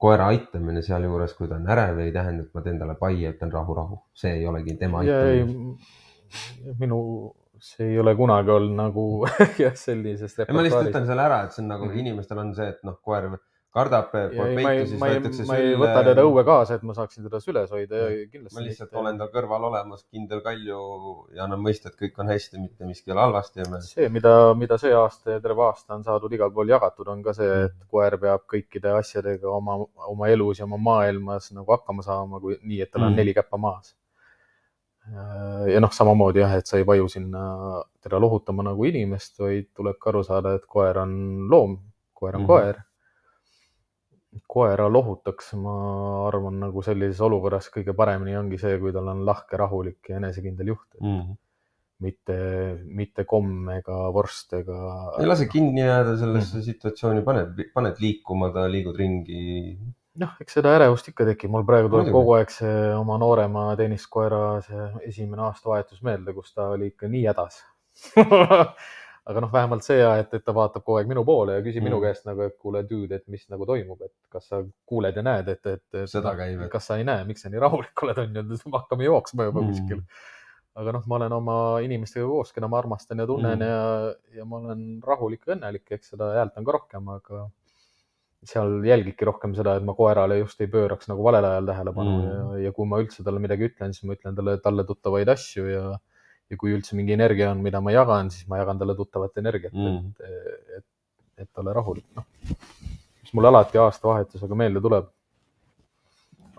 koera 0.00 0.26
aitamine 0.32 0.82
sealjuures, 0.82 1.34
kui 1.36 1.48
ta 1.48 1.58
on 1.60 1.68
ärev, 1.70 1.98
ei 2.02 2.12
tähenda, 2.12 2.42
et 2.46 2.54
ma 2.56 2.62
teen 2.64 2.78
talle 2.80 2.94
pai 3.00 3.14
ja 3.22 3.30
ütlen 3.34 3.52
rahu, 3.52 3.74
rahu. 3.76 4.00
see 4.14 4.32
ei 4.40 4.46
olegi 4.48 4.74
tema 4.80 5.02
aitamine., 5.04 5.76
minu, 6.80 7.00
see 7.60 7.90
ei 7.92 7.98
ole 8.00 8.14
kunagi 8.16 8.50
olnud 8.56 8.76
nagu 8.78 9.04
jah, 9.64 9.74
sellisest 9.76 10.42
ma 10.48 10.62
lihtsalt 10.66 10.90
ütlen 10.90 11.06
selle 11.12 11.22
ära, 11.28 11.44
et 11.44 11.52
see 11.56 11.62
on 11.64 11.68
nagu 11.74 11.84
mm 11.84 11.88
Mhm. 11.90 11.96
-hmm. 11.96 12.08
inimestel 12.08 12.38
on 12.38 12.54
see, 12.54 12.68
et 12.74 12.82
noh, 12.84 12.96
koer 13.04 13.30
kardab, 13.70 14.08
ma 14.34 14.46
ei 14.50 14.56
peitu, 14.58 14.86
siis 14.90 14.98
ma 15.00 15.06
võetakse 15.12 15.44
ma 15.46 15.56
ei 15.62 15.74
võta 15.78 16.00
teda 16.08 16.22
õue 16.26 16.42
kaasa, 16.44 16.74
et 16.74 16.82
ma 16.82 16.94
saaksin 16.96 17.22
teda 17.28 17.38
süles 17.38 17.70
hoida 17.70 18.00
ja 18.00 18.08
ma 18.10 18.30
kindlasti 18.32 18.64
lihtsalt 18.66 18.96
olen 19.02 19.18
tal 19.20 19.28
kõrval 19.30 19.66
olemas, 19.68 20.02
kindel 20.10 20.40
kalju 20.42 20.80
ja 21.36 21.44
annan 21.44 21.62
mõista, 21.62 21.86
et 21.92 21.94
kõik 22.00 22.18
on 22.18 22.26
hästi, 22.32 22.58
mitte 22.58 22.84
miski 22.88 23.10
ei 23.10 23.14
ole 23.14 23.20
halvasti 23.28 23.62
see, 23.86 24.08
mida, 24.08 24.32
mida 24.58 24.78
see 24.78 24.90
aasta 24.92 25.36
ja 25.36 25.40
terve 25.44 25.62
aasta 25.68 25.94
on 25.94 26.02
saadud 26.02 26.32
igal 26.34 26.50
pool 26.50 26.66
jagatud, 26.74 27.06
on 27.14 27.22
ka 27.22 27.32
see, 27.38 27.52
et 27.68 27.78
koer 27.94 28.18
peab 28.18 28.42
kõikide 28.50 28.90
asjadega 28.98 29.46
oma, 29.60 29.78
oma 30.08 30.28
elus 30.34 30.58
ja 30.58 30.64
oma 30.66 30.76
maailmas 30.90 31.52
nagu 31.52 31.70
hakkama 31.70 32.02
saama, 32.02 32.40
kui 32.40 32.58
nii, 32.62 32.82
et 32.82 32.90
tal 32.90 33.02
on 33.06 33.12
Mm. 33.12 33.16
neli 33.22 33.34
käppa 33.38 33.56
maas. 33.56 33.94
Ja 35.70 35.80
noh, 35.82 35.92
samamoodi 35.94 36.42
jah, 36.42 36.54
et 36.60 36.68
sa 36.68 36.78
ei 36.78 36.86
vaju 36.86 37.08
sinna 37.10 37.42
teda 38.02 38.20
lohutama 38.22 38.64
nagu 38.70 38.86
inimest, 38.86 39.38
vaid 39.42 39.70
tuleb 39.76 39.98
ka 40.00 40.12
aru 40.12 40.22
saada, 40.26 40.54
et 40.58 40.66
koer 40.70 41.02
on 41.02 41.12
loom, 41.50 41.76
koer 42.16 42.38
on 42.38 42.44
mm. 42.44 42.48
koer. 42.50 42.80
koera 44.46 44.86
lohutaks, 44.86 45.54
ma 45.58 45.72
arvan, 46.28 46.60
nagu 46.62 46.82
sellises 46.86 47.18
olukorras 47.26 47.66
kõige 47.74 47.96
paremini 47.98 48.36
ongi 48.38 48.60
see, 48.62 48.76
kui 48.78 48.92
tal 48.94 49.08
on 49.10 49.24
lahke, 49.26 49.58
rahulik 49.58 50.12
ja 50.12 50.20
enesekindel 50.20 50.70
juht 50.70 51.00
mm.. 51.00 51.32
mitte, 52.06 52.36
mitte 52.86 53.24
komm 53.26 53.72
ega 53.74 54.04
vorst 54.14 54.54
ega. 54.60 54.76
ei 55.18 55.26
lase 55.26 55.48
kinni 55.50 55.82
jääda 55.82 56.14
sellesse 56.20 56.62
situatsiooni, 56.62 57.24
paned, 57.26 57.58
paned 57.74 57.98
liikuma, 58.04 58.52
ta 58.54 58.68
liigud 58.70 59.02
ringi. 59.02 59.74
noh, 60.18 60.32
eks 60.42 60.58
seda 60.58 60.74
ärevust 60.78 61.10
ikka 61.12 61.26
tekib, 61.28 61.52
mul 61.54 61.66
praegu 61.68 61.90
tuleb 61.92 62.10
kogu 62.14 62.34
aeg 62.38 62.50
see 62.54 62.78
oma 62.96 63.18
noorema 63.20 63.68
tenniskoera 63.78 64.60
see 64.66 64.86
esimene 65.10 65.46
aastavahetus 65.48 66.02
meelde, 66.06 66.34
kus 66.34 66.54
ta 66.54 66.72
oli 66.74 66.90
ikka 66.90 67.10
nii 67.12 67.26
hädas 67.28 67.60
aga 69.30 69.42
noh, 69.44 69.52
vähemalt 69.52 69.84
see, 69.86 70.00
et, 70.00 70.32
et 70.34 70.44
ta 70.44 70.54
vaatab 70.56 70.84
kogu 70.84 70.98
aeg 71.00 71.10
minu 71.10 71.22
poole 71.28 71.58
ja 71.58 71.62
küsib 71.64 71.82
mm. 71.82 71.90
minu 71.90 72.00
käest 72.02 72.26
nagu, 72.28 72.42
et 72.46 72.56
kuule, 72.58 72.82
dude, 72.88 73.20
et 73.20 73.26
mis 73.32 73.44
nagu 73.52 73.68
toimub, 73.68 74.00
et 74.06 74.14
kas 74.32 74.48
sa 74.50 74.62
kuuled 74.88 75.16
ja 75.16 75.24
näed, 75.26 75.50
et, 75.52 75.70
et. 75.70 76.02
Seda 76.10 76.34
käib, 76.38 76.64
kas 76.72 76.90
sa 76.90 76.98
ei 77.00 77.06
näe, 77.06 77.24
miks 77.28 77.44
sa 77.44 77.52
nii 77.52 77.62
rahulik 77.62 78.04
oled, 78.06 78.22
on 78.24 78.40
ju, 78.40 78.60
hakkame 78.74 79.06
jooksma 79.06 79.50
juba 79.50 79.60
Mm. 79.60 79.72
kuskil. 79.74 80.02
aga 80.80 80.92
noh, 80.94 81.02
ma 81.10 81.16
olen 81.18 81.32
oma 81.34 81.54
inimestega 81.84 82.26
koos, 82.26 82.52
keda 82.56 82.68
ma 82.70 82.78
armastan 82.78 83.18
ja 83.20 83.26
tunnen 83.26 83.58
mm. 83.58 83.66
ja, 83.66 84.40
ja 84.40 84.44
ma 84.48 84.60
olen 84.62 84.84
rahulik 85.04 85.42
ja 85.46 85.56
õnnelik, 85.56 85.86
eks 85.90 86.14
seda 86.14 86.30
häält 86.38 86.56
on 86.56 86.66
ka 86.66 86.76
rohkem, 86.78 87.08
aga 87.12 87.48
seal 88.46 88.78
jälgidki 88.86 89.26
rohkem 89.28 89.54
seda, 89.56 89.74
et 89.76 89.84
ma 89.84 89.92
koerale 89.96 90.38
just 90.38 90.60
ei 90.64 90.68
pööraks 90.72 91.10
nagu 91.10 91.24
valel 91.24 91.44
ajal 91.44 91.66
tähelepanu 91.68 92.12
Mm. 92.16 92.28
ja, 92.28 92.60
ja 92.66 92.72
kui 92.72 92.86
ma 92.88 93.00
üldse 93.02 93.24
talle 93.24 93.40
midagi 93.42 93.68
ütlen, 93.68 93.92
siis 93.92 94.06
ma 94.08 94.16
ütlen 94.16 94.36
talle, 94.36 94.56
talle 94.64 94.84
tuttavaid 94.88 95.28
asju 95.28 95.66
ja, 95.68 95.82
ja 96.50 96.56
kui 96.56 96.72
üldse 96.72 96.96
mingi 96.96 97.12
energia 97.12 97.50
on, 97.52 97.60
mida 97.62 97.80
ma 97.84 97.92
jagan, 97.92 98.30
siis 98.30 98.48
ma 98.48 98.62
jagan 98.62 98.78
talle 98.80 98.96
tuttavat 98.96 99.36
energiat 99.42 99.72
Mm. 99.76 99.98
mm., 99.98 100.14
et, 100.24 100.78
et, 100.78 100.86
et 101.44 101.62
ole 101.62 101.74
rahulik, 101.76 102.06
noh. 102.16 102.24
mis 103.22 103.34
mul 103.36 103.50
alati 103.50 103.78
aastavahetusega 103.78 104.56
meelde 104.56 104.80
tuleb, 104.80 105.12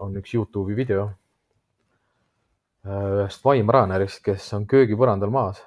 on 0.02 0.16
üks 0.22 0.34
Youtube'i 0.34 0.76
video 0.78 1.10
äh, 2.86 3.10
ühest 3.24 3.44
vaimraanerist, 3.46 4.22
kes 4.26 4.54
on 4.58 4.70
köögipõrandal 4.70 5.34
maas 5.34 5.62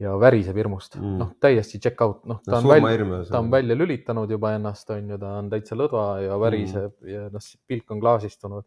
ja 0.00 0.14
väriseb 0.20 0.56
hirmust 0.56 0.96
Mm. 0.96 1.18
noh 1.20 1.30
täiesti 1.40 1.78
check 1.80 2.00
out, 2.00 2.22
noh, 2.26 2.38
ta 2.44 2.56
on 2.58 2.64
välja, 2.72 3.22
ta 3.30 3.38
on 3.38 3.50
välja 3.52 3.76
lülitanud 3.76 4.30
juba 4.30 4.54
ennast, 4.56 4.90
on 4.90 5.08
ju, 5.12 5.18
ta 5.20 5.32
on 5.38 5.50
täitsa 5.52 5.76
lõdva 5.76 6.04
ja 6.24 6.38
väriseb 6.40 6.92
mm. 7.02 7.08
ja 7.12 7.26
noh, 7.30 7.48
pilk 7.68 7.90
on 7.90 8.00
klaasistunud. 8.00 8.64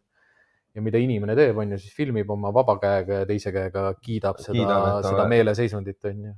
ja 0.74 0.82
mida 0.82 0.98
inimene 0.98 1.36
teeb, 1.38 1.58
on 1.58 1.70
ju, 1.70 1.78
siis 1.78 1.92
filmib 1.94 2.30
oma 2.34 2.50
vaba 2.54 2.74
käega 2.82 3.20
ja 3.20 3.26
teise 3.26 3.52
käega 3.54 3.92
kiidab 4.02 4.40
seda 4.42 4.64
ta- 4.66 5.02
seda 5.08 5.26
meeleseisundit, 5.30 6.00
on 6.10 6.24
ju. 6.24 6.32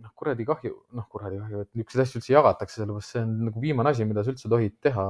noh, 0.00 0.12
kuradi 0.16 0.44
kahju, 0.48 0.76
noh, 0.96 1.04
kuradi 1.12 1.36
kahju, 1.42 1.60
et 1.66 1.68
niisuguseid 1.76 2.02
asju 2.06 2.20
üldse 2.20 2.32
jagatakse, 2.32 2.78
sellepärast 2.80 3.12
see 3.16 3.20
on 3.24 3.34
nagu 3.50 3.60
viimane 3.60 3.90
asi, 3.92 4.04
mida 4.08 4.24
sa 4.24 4.32
üldse 4.32 4.48
tohid 4.48 4.78
teha, 4.80 5.06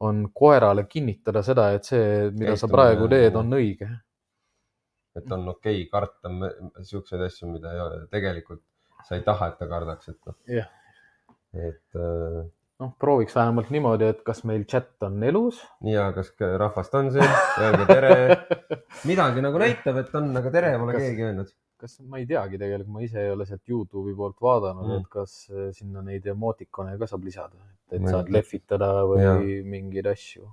on 0.00 0.24
koerale 0.34 0.86
kinnitada 0.88 1.42
seda, 1.46 1.68
et 1.76 1.84
see, 1.84 2.30
mida 2.32 2.56
sa 2.56 2.66
Käitumine, 2.66 2.72
praegu 2.72 3.08
teed, 3.12 3.36
on 3.38 3.52
õige. 3.60 3.90
Et 5.16 5.32
on 5.32 5.48
okei 5.52 5.82
okay 5.84 5.90
karta 5.92 6.30
siukseid 6.88 7.22
asju, 7.28 7.50
mida 7.52 7.72
ei 7.74 7.80
ole, 7.84 8.02
tegelikult 8.12 8.62
sa 9.06 9.18
ei 9.18 9.24
taha, 9.26 9.52
et 9.52 9.58
ta 9.60 9.68
kardaks, 9.70 10.08
et 10.12 10.28
noh. 10.28 10.36
Jah. 10.58 10.68
et 11.52 11.98
äh, 11.98 12.42
noh, 12.82 12.92
prooviks 13.02 13.34
vähemalt 13.36 13.72
niimoodi, 13.74 14.08
et 14.12 14.22
kas 14.26 14.42
meil 14.48 14.64
chat 14.70 15.04
on 15.06 15.18
elus. 15.26 15.58
aga 15.84 16.12
kas 16.20 16.30
ka 16.38 16.52
rahvast 16.62 16.94
on 16.98 17.10
siin, 17.14 17.34
öelge 17.62 17.88
tere. 17.90 18.14
midagi 19.10 19.44
nagu 19.44 19.60
näitab, 19.62 20.00
et 20.02 20.14
on, 20.18 20.30
aga 20.40 20.54
tere 20.54 20.72
pole 20.78 20.96
Kas- 20.96 21.04
keegi 21.08 21.28
öelnud. 21.28 21.52
kas 21.82 21.96
ma 22.06 22.20
ei 22.22 22.26
teagi 22.30 22.58
tegelikult, 22.62 22.94
ma 22.94 23.02
ise 23.02 23.18
ei 23.24 23.30
ole 23.34 23.44
sealt 23.48 23.66
Youtube'i 23.68 24.14
poolt 24.14 24.38
vaadanud 24.40 24.86
Mm. 24.86 25.00
et 25.00 25.08
kas 25.10 25.32
äh, 25.50 25.70
sinna 25.74 26.02
neid 26.06 26.26
emotikone 26.30 26.94
ka 26.98 27.08
saab 27.10 27.24
lisada, 27.26 27.58
et 27.90 28.06
saad 28.06 28.30
lehvitada 28.30 28.92
või 29.10 29.22
ja. 29.24 29.32
mingeid 29.66 30.06
asju. 30.06 30.46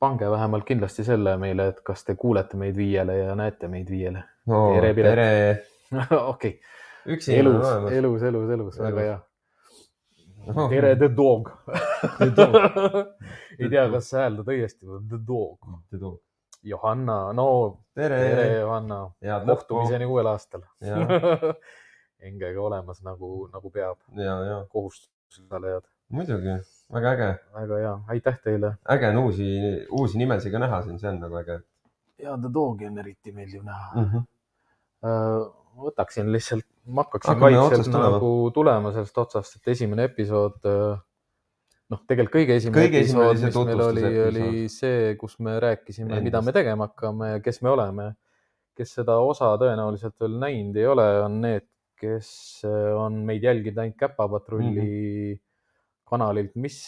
Pange 0.00 0.30
vähemalt 0.30 0.64
kindlasti 0.68 1.04
selle 1.04 1.36
meile, 1.40 1.70
et 1.74 1.80
kas 1.84 2.04
te 2.04 2.16
kuulete 2.18 2.56
meid 2.60 2.76
viiele 2.76 3.16
ja 3.18 3.34
näete 3.38 3.68
meid 3.68 3.90
viiele. 3.90 4.24
no 4.50 4.62
Tere, 4.74 4.94
Piret. 4.94 5.12
tere. 5.14 5.64
okei, 6.34 6.54
elus, 7.06 7.66
olemas. 7.66 7.92
elus, 7.92 8.22
elus, 8.22 8.54
elus, 8.56 8.80
väga 8.80 9.06
hea. 9.06 9.18
Tere, 10.70 10.94
The 10.96 11.10
Dog 11.16 11.50
The 12.18 12.30
Dog. 12.36 12.56
ei 13.60 13.68
tea, 13.68 13.84
kas 13.92 14.08
hääldada 14.16 14.56
õiesti 14.56 14.88
või 14.88 15.04
The 15.10 15.20
Dog. 15.26 16.20
Johanna, 16.70 17.18
no 17.32 17.46
tere, 17.96 18.18
tere 18.20 18.48
Johanna, 18.58 18.98
kohtumiseni 19.46 20.08
uuel 20.08 20.28
aastal. 20.28 20.64
ja, 20.84 20.98
hingega 22.24 22.60
olemas 22.60 23.00
nagu, 23.04 23.46
nagu 23.52 23.72
peab, 23.72 23.96
ja, 24.16 24.34
ja 24.44 24.58
kohustusele 24.72 25.72
jääd. 25.76 25.88
muidugi, 26.12 26.58
väga 26.92 27.10
äge, 27.16 27.32
väga 27.54 27.82
hea, 27.84 27.96
aitäh 28.08 28.40
teile. 28.44 28.76
äge 28.90 29.08
on 29.08 29.18
uusi, 29.24 29.50
uusi 29.90 30.18
nimesid 30.18 30.52
ka 30.52 30.58
näha 30.58 30.82
siin, 30.82 30.98
see 30.98 31.10
on 31.10 31.20
nagu 31.20 31.42
äge 31.42 31.60
ja 32.22 32.36
The 32.38 32.50
Dogi 32.54 32.86
on 32.86 32.98
eriti 32.98 33.32
meeldiv 33.32 33.64
näha 33.64 33.90
mm. 33.94 34.04
-hmm. 34.04 34.28
Äh, 35.00 35.44
võtaksin 35.80 36.32
lihtsalt, 36.32 36.66
ma 36.84 37.06
hakkaksin 37.06 37.40
vaikselt 37.40 37.94
nagu 37.94 38.50
tulema 38.54 38.90
sellest 38.92 39.18
otsast, 39.18 39.56
et 39.56 39.70
esimene 39.72 40.04
episood, 40.10 40.58
noh, 41.94 42.02
tegelikult 42.10 42.34
kõige 42.34 42.58
esimene 42.60 42.82
Kõige 42.82 43.00
episood, 43.00 43.30
oli 43.30 43.38
see 43.38 43.46
mis 43.46 43.70
meil 43.70 43.84
oli, 43.86 44.02
oli 44.26 44.68
see, 44.68 45.14
kus 45.20 45.38
me 45.46 45.56
rääkisime, 45.64 46.20
mida 46.26 46.42
me 46.44 46.52
tegema 46.52 46.90
hakkame 46.90 47.30
ja 47.30 47.40
kes 47.44 47.62
me 47.62 47.72
oleme. 47.72 48.10
kes 48.76 48.92
seda 48.96 49.16
osa 49.20 49.50
tõenäoliselt 49.60 50.14
veel 50.20 50.36
näinud 50.40 50.76
ei 50.76 50.86
ole, 50.88 51.06
on 51.24 51.40
need, 51.40 51.66
kes 52.00 52.28
äh, 52.64 52.92
on 52.96 53.18
meid 53.28 53.42
jälginud 53.44 53.78
ainult 53.78 53.96
Käpapatrulli 53.96 54.68
mm 54.70 54.76
-hmm. 54.76 55.40
kanalilt, 56.10 56.52
mis, 56.60 56.78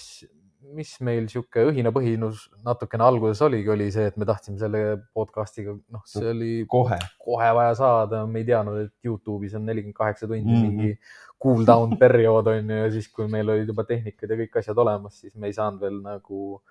mis 0.76 0.93
meil 1.05 1.29
sihuke 1.31 1.64
õhinapõhinus 1.71 2.49
natukene 2.67 3.07
alguses 3.07 3.43
oligi, 3.47 3.71
oli 3.73 3.88
see, 3.95 4.09
et 4.11 4.19
me 4.21 4.29
tahtsime 4.29 4.61
selle 4.61 4.83
podcast'iga, 5.14 5.75
noh, 5.95 6.05
see 6.09 6.29
oli 6.33 6.52
kohe, 6.71 6.99
kohe 7.23 7.50
vaja 7.59 7.76
saada, 7.79 8.25
me 8.26 8.43
ei 8.43 8.49
teadnud, 8.50 8.83
et 8.87 9.09
Youtube'is 9.09 9.57
on 9.59 9.67
nelikümmend 9.69 9.99
kaheksa 9.99 10.26
tundi 10.26 10.45
mm. 10.45 10.59
-hmm. 10.59 10.83
mingi 10.83 10.99
cool 11.43 11.67
down 11.67 11.97
periood 11.99 12.47
on 12.47 12.71
ju 12.71 12.83
ja 12.85 12.91
siis, 12.91 13.09
kui 13.09 13.26
meil 13.31 13.50
olid 13.50 13.71
juba 13.73 13.85
tehnikad 13.88 14.31
ja 14.31 14.38
kõik 14.45 14.61
asjad 14.61 14.79
olemas, 14.79 15.19
siis 15.25 15.35
me 15.35 15.50
ei 15.50 15.59
saanud 15.59 15.83
veel 15.83 15.99
nagu 16.05 16.62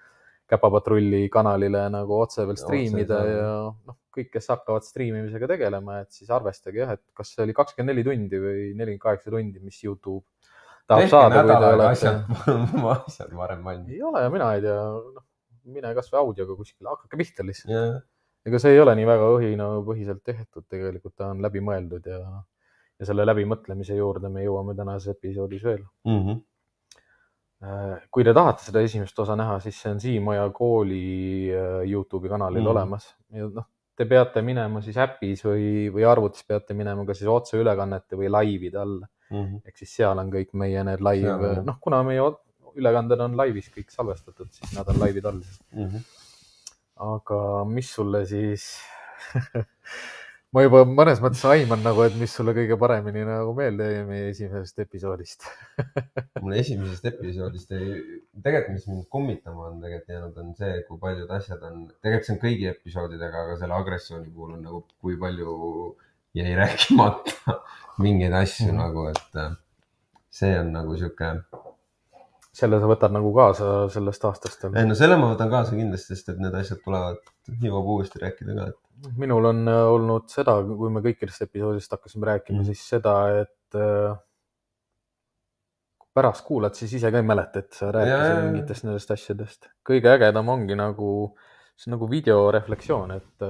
Käpapatrulli 0.51 1.29
kanalile 1.31 1.85
nagu 1.93 2.17
otse 2.19 2.43
veel 2.43 2.57
striimida 2.59 3.21
saada. 3.21 3.35
ja 3.35 3.51
noh, 3.87 3.95
kõik, 4.11 4.33
kes 4.33 4.49
hakkavad 4.51 4.83
striimimisega 4.83 5.47
tegelema, 5.53 6.01
et 6.03 6.11
siis 6.11 6.31
arvestage 6.33 6.81
jah, 6.81 6.91
et 6.97 7.03
kas 7.15 7.31
see 7.31 7.45
oli 7.45 7.55
kakskümmend 7.55 7.93
neli 7.93 8.03
tundi 8.03 8.41
või 8.43 8.65
nelikümmend 8.75 9.03
kaheksa 9.05 9.31
tundi, 9.31 9.61
mis 9.63 9.79
Youtube 9.85 10.25
tahab 10.91 11.03
tehke 11.03 11.13
saada, 11.15 11.41
kui 11.41 11.51
te 11.51 11.71
olete. 11.71 11.89
asjad, 13.07 13.33
varem 13.41 13.65
valmis. 13.65 13.95
ei 13.95 14.03
ole, 14.05 14.23
mina 14.33 14.53
ei 14.57 14.63
tea, 14.65 14.77
noh, 15.17 15.25
mine 15.71 15.93
kasvõi 15.97 16.21
audioga 16.21 16.57
kuskile, 16.59 16.91
hakake 16.91 17.19
pihta 17.19 17.45
lihtsalt. 17.47 17.73
ja, 17.73 17.83
ega 18.47 18.61
see 18.61 18.75
ei 18.75 18.83
ole 18.83 18.95
nii 18.99 19.09
väga 19.09 19.33
õhinapõhiselt 19.37 20.23
tehtud, 20.27 20.67
tegelikult 20.69 21.15
ta 21.17 21.31
on 21.33 21.43
läbimõeldud 21.45 22.07
ja, 22.11 22.21
ja 23.01 23.09
selle 23.09 23.25
läbimõtlemise 23.27 23.97
juurde 23.97 24.31
me 24.33 24.45
jõuame 24.45 24.77
tänases 24.77 25.15
episoodis 25.15 25.67
veel. 25.67 25.83
Mhm. 26.09 26.39
kui 28.09 28.23
te 28.25 28.31
tahate 28.33 28.63
seda 28.65 28.81
esimest 28.81 29.19
osa 29.21 29.35
näha, 29.37 29.59
siis 29.61 29.77
see 29.77 29.91
on 29.93 29.99
Siimaja 30.01 30.47
kooli 30.49 31.03
äh, 31.53 31.83
Youtube'i 31.85 32.31
kanalil 32.31 32.63
mm. 32.63 32.69
olemas 32.71 33.05
ja 33.37 33.45
noh, 33.53 33.67
te 34.01 34.07
peate 34.09 34.41
minema 34.41 34.81
siis 34.81 34.97
äpis 34.97 35.43
või, 35.45 35.65
või 35.93 36.05
arvutis 36.09 36.41
peate 36.47 36.73
minema 36.73 37.05
ka 37.05 37.13
siis 37.13 37.29
otseülekannete 37.29 38.17
või 38.17 38.31
laivide 38.33 38.79
alla, 38.81 39.09
Mhm. 39.31 39.61
ehk 39.65 39.77
siis 39.77 39.97
seal 39.99 40.19
on 40.19 40.31
kõik 40.31 40.53
meie 40.53 40.83
need 40.83 41.03
live 41.07 41.61
noh, 41.65 41.77
kuna 41.83 42.03
meie 42.03 42.31
ülekanded 42.75 43.19
on 43.19 43.35
laivis 43.39 43.69
kõik 43.73 43.91
salvestatud, 43.91 44.49
siis 44.55 44.73
nad 44.77 44.87
on 44.91 44.99
laivide 45.01 45.31
all. 45.31 45.43
aga 47.11 47.39
mis 47.67 47.91
sulle 47.91 48.25
siis 48.29 48.67
ma 50.55 50.63
juba 50.65 50.81
mõnes 50.87 51.21
mõttes 51.23 51.43
aiman 51.47 51.83
nagu, 51.85 52.03
et 52.03 52.15
mis 52.19 52.33
sulle 52.35 52.53
kõige 52.55 52.77
paremini 52.79 53.23
nagu 53.27 53.53
meelde 53.55 53.87
jäi 53.87 54.03
meie 54.07 54.29
esimesest 54.33 54.83
episoodist. 54.83 55.47
mul 56.43 56.57
esimesest 56.59 57.07
episoodist 57.13 57.71
ei, 57.77 57.93
tegelikult, 58.43 58.75
mis 58.75 58.87
mind 58.91 59.07
kummitama 59.15 59.69
on 59.69 59.79
tegelikult 59.83 60.15
jäänud, 60.15 60.39
on 60.43 60.53
see, 60.59 60.77
kui 60.87 60.99
paljud 61.01 61.31
asjad 61.37 61.63
on, 61.69 61.85
tegelikult 62.03 62.27
see 62.27 62.35
on 62.35 62.41
kõigi 62.43 62.71
episoodidega, 62.73 63.45
aga 63.45 63.59
selle 63.61 63.77
agressiooni 63.79 64.31
puhul 64.35 64.57
on 64.57 64.65
nagu, 64.67 64.83
kui 64.99 65.19
palju 65.21 65.55
jäi 66.37 66.55
rääkimata 66.61 67.59
mingeid 68.01 68.33
asju 68.33 68.67
mm. 68.67 68.71
-hmm. 68.71 68.81
nagu, 68.83 69.05
et 69.07 69.35
äh, 69.35 69.51
see 70.29 70.59
on 70.59 70.71
nagu 70.73 70.95
sihuke, 70.97 71.33
selle 72.53 72.79
sa 72.79 72.87
võtad 72.87 73.13
nagu 73.15 73.33
kaasa 73.35 73.89
sellest 73.93 74.25
aastast 74.27 74.65
ei 74.69 74.87
no 74.87 74.95
selle 74.95 75.17
ma 75.19 75.33
võtan 75.33 75.51
kaasa 75.51 75.75
kindlasti, 75.75 76.15
sest 76.15 76.33
et 76.33 76.41
need 76.43 76.55
asjad 76.55 76.81
tulevad, 76.85 77.21
jõuab 77.63 77.93
uuesti 77.95 78.23
rääkida 78.23 78.57
ka, 78.57 78.71
et 78.73 79.17
minul 79.17 79.51
on 79.51 79.63
äh, 79.67 79.85
olnud 79.91 80.27
seda, 80.31 80.57
kui 80.63 80.91
me 80.93 81.03
kõikidest 81.05 81.47
episoodist 81.47 81.91
hakkasime 81.95 82.27
rääkima 82.33 82.61
mm., 82.61 82.67
siis 82.71 82.83
seda, 82.95 83.15
et 83.43 83.79
äh, 83.79 84.19
pärast 86.13 86.45
kuulad, 86.45 86.75
siis 86.75 86.93
ise 86.99 87.11
ka 87.11 87.21
ei 87.21 87.27
mäleta, 87.27 87.63
et 87.63 87.77
sa 87.77 87.91
rääkisid 87.95 88.47
mingitest 88.47 88.87
nendest 88.87 89.13
asjadest. 89.15 89.69
kõige 89.87 90.11
ägedam 90.11 90.49
ongi 90.51 90.75
nagu, 90.77 91.11
see 91.79 91.89
on 91.89 91.97
nagu 91.97 92.09
videoreflektsioon, 92.11 93.15
et, 93.15 93.47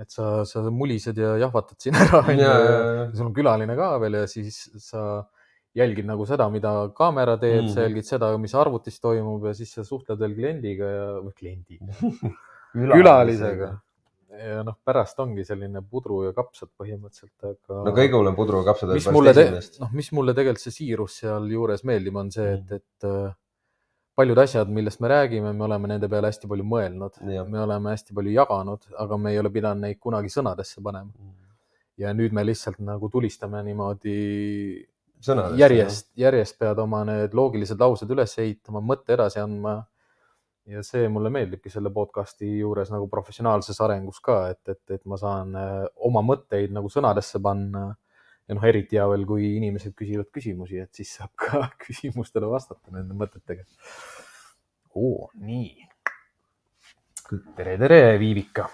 et 0.00 0.14
sa, 0.14 0.30
sa 0.48 0.62
mulised 0.72 1.18
ja 1.18 1.34
jahvatad 1.40 1.78
siin 1.82 1.98
ära, 1.98 2.22
onju 2.30 2.46
ja, 2.46 2.54
ja 2.64 3.04
sul 3.12 3.28
on 3.28 3.36
külaline 3.36 3.76
ka 3.78 3.92
veel 4.02 4.22
ja 4.22 4.30
siis 4.30 4.62
sa 4.80 5.04
jälgid 5.76 6.08
nagu 6.08 6.26
seda, 6.26 6.48
mida 6.50 6.72
kaamera 6.96 7.36
teeb 7.40 7.64
mm., 7.64 7.74
sa 7.74 7.84
jälgid 7.84 8.08
seda, 8.08 8.32
mis 8.42 8.54
arvutis 8.58 8.98
toimub 9.02 9.44
ja 9.46 9.54
siis 9.56 9.74
sa 9.76 9.84
suhtled 9.86 10.18
veel 10.18 10.34
kliendiga 10.38 10.88
ja, 10.90 11.06
või 11.22 11.36
kliendiga, 11.36 11.94
külalisega. 12.96 13.70
ja 14.40 14.64
noh, 14.66 14.78
pärast 14.86 15.20
ongi 15.22 15.44
selline 15.46 15.82
pudru 15.86 16.24
ja 16.26 16.34
kapsad 16.34 16.72
põhimõtteliselt, 16.78 17.36
aga 17.52 17.84
no 17.86 17.94
kõige 17.94 18.18
hullem 18.18 18.38
pudru 18.38 18.64
kapsad 18.66 18.94
mis 18.96 19.06
mulle 19.14 19.34
noh, 19.36 19.94
mis 19.94 20.10
mulle 20.16 20.34
tegelikult 20.38 20.64
see 20.64 20.76
siirus 20.80 21.20
sealjuures 21.22 21.86
meeldib, 21.86 22.18
on 22.18 22.34
see, 22.34 22.50
et, 22.56 22.66
Mm. 22.66 22.82
et 22.82 23.08
äh, 23.10 23.30
paljud 24.18 24.38
asjad, 24.38 24.68
millest 24.68 25.00
me 25.00 25.08
räägime, 25.08 25.52
me 25.56 25.64
oleme 25.64 25.88
nende 25.94 26.08
peale 26.10 26.30
hästi 26.30 26.48
palju 26.50 26.66
mõelnud, 26.66 27.20
me 27.24 27.60
oleme 27.62 27.94
hästi 27.94 28.16
palju 28.16 28.32
jaganud, 28.34 28.88
aga 29.04 29.18
me 29.18 29.34
ei 29.34 29.38
ole 29.40 29.52
pidanud 29.54 29.86
neid 29.86 30.00
kunagi 30.02 30.32
sõnadesse 30.32 30.82
panema. 30.84 31.12
ja 32.00 32.14
nüüd 32.16 32.32
me 32.32 32.44
lihtsalt 32.46 32.78
nagu 32.80 33.10
tulistame 33.12 33.60
niimoodi 33.62 34.16
sõnadest. 35.20 35.60
järjest, 35.60 36.08
järjest 36.16 36.58
pead 36.58 36.78
oma 36.80 37.02
need 37.08 37.34
loogilised 37.36 37.80
laused 37.80 38.10
üles 38.10 38.36
ehitama, 38.38 38.80
mõtte 38.80 39.14
edasi 39.16 39.40
andma. 39.42 39.80
ja 40.70 40.82
see 40.86 41.08
mulle 41.08 41.30
meeldibki 41.34 41.70
selle 41.72 41.90
podcast'i 41.90 42.60
juures 42.60 42.90
nagu 42.92 43.08
professionaalses 43.10 43.80
arengus 43.80 44.20
ka, 44.22 44.50
et, 44.52 44.60
et, 44.68 44.82
et 44.90 45.04
ma 45.08 45.16
saan 45.18 45.56
äh, 45.56 45.86
oma 46.06 46.22
mõtteid 46.22 46.70
nagu 46.72 46.88
sõnadesse 46.92 47.40
panna. 47.42 47.94
Ja 48.50 48.56
noh, 48.58 48.66
eriti 48.66 48.98
hea 48.98 49.06
veel, 49.12 49.24
kui 49.28 49.46
inimesed 49.60 49.94
küsivad 49.98 50.26
küsimusi, 50.34 50.80
et 50.82 50.90
siis 50.98 51.12
saab 51.20 51.30
ka 51.38 51.62
küsimustele 51.84 52.50
vastata 52.50 52.90
nende 52.96 53.14
mõtetega. 53.14 53.62
oo, 54.98 55.28
nii. 55.38 55.86
tere, 57.54 57.76
tere, 57.78 58.00
Viivika. 58.18 58.66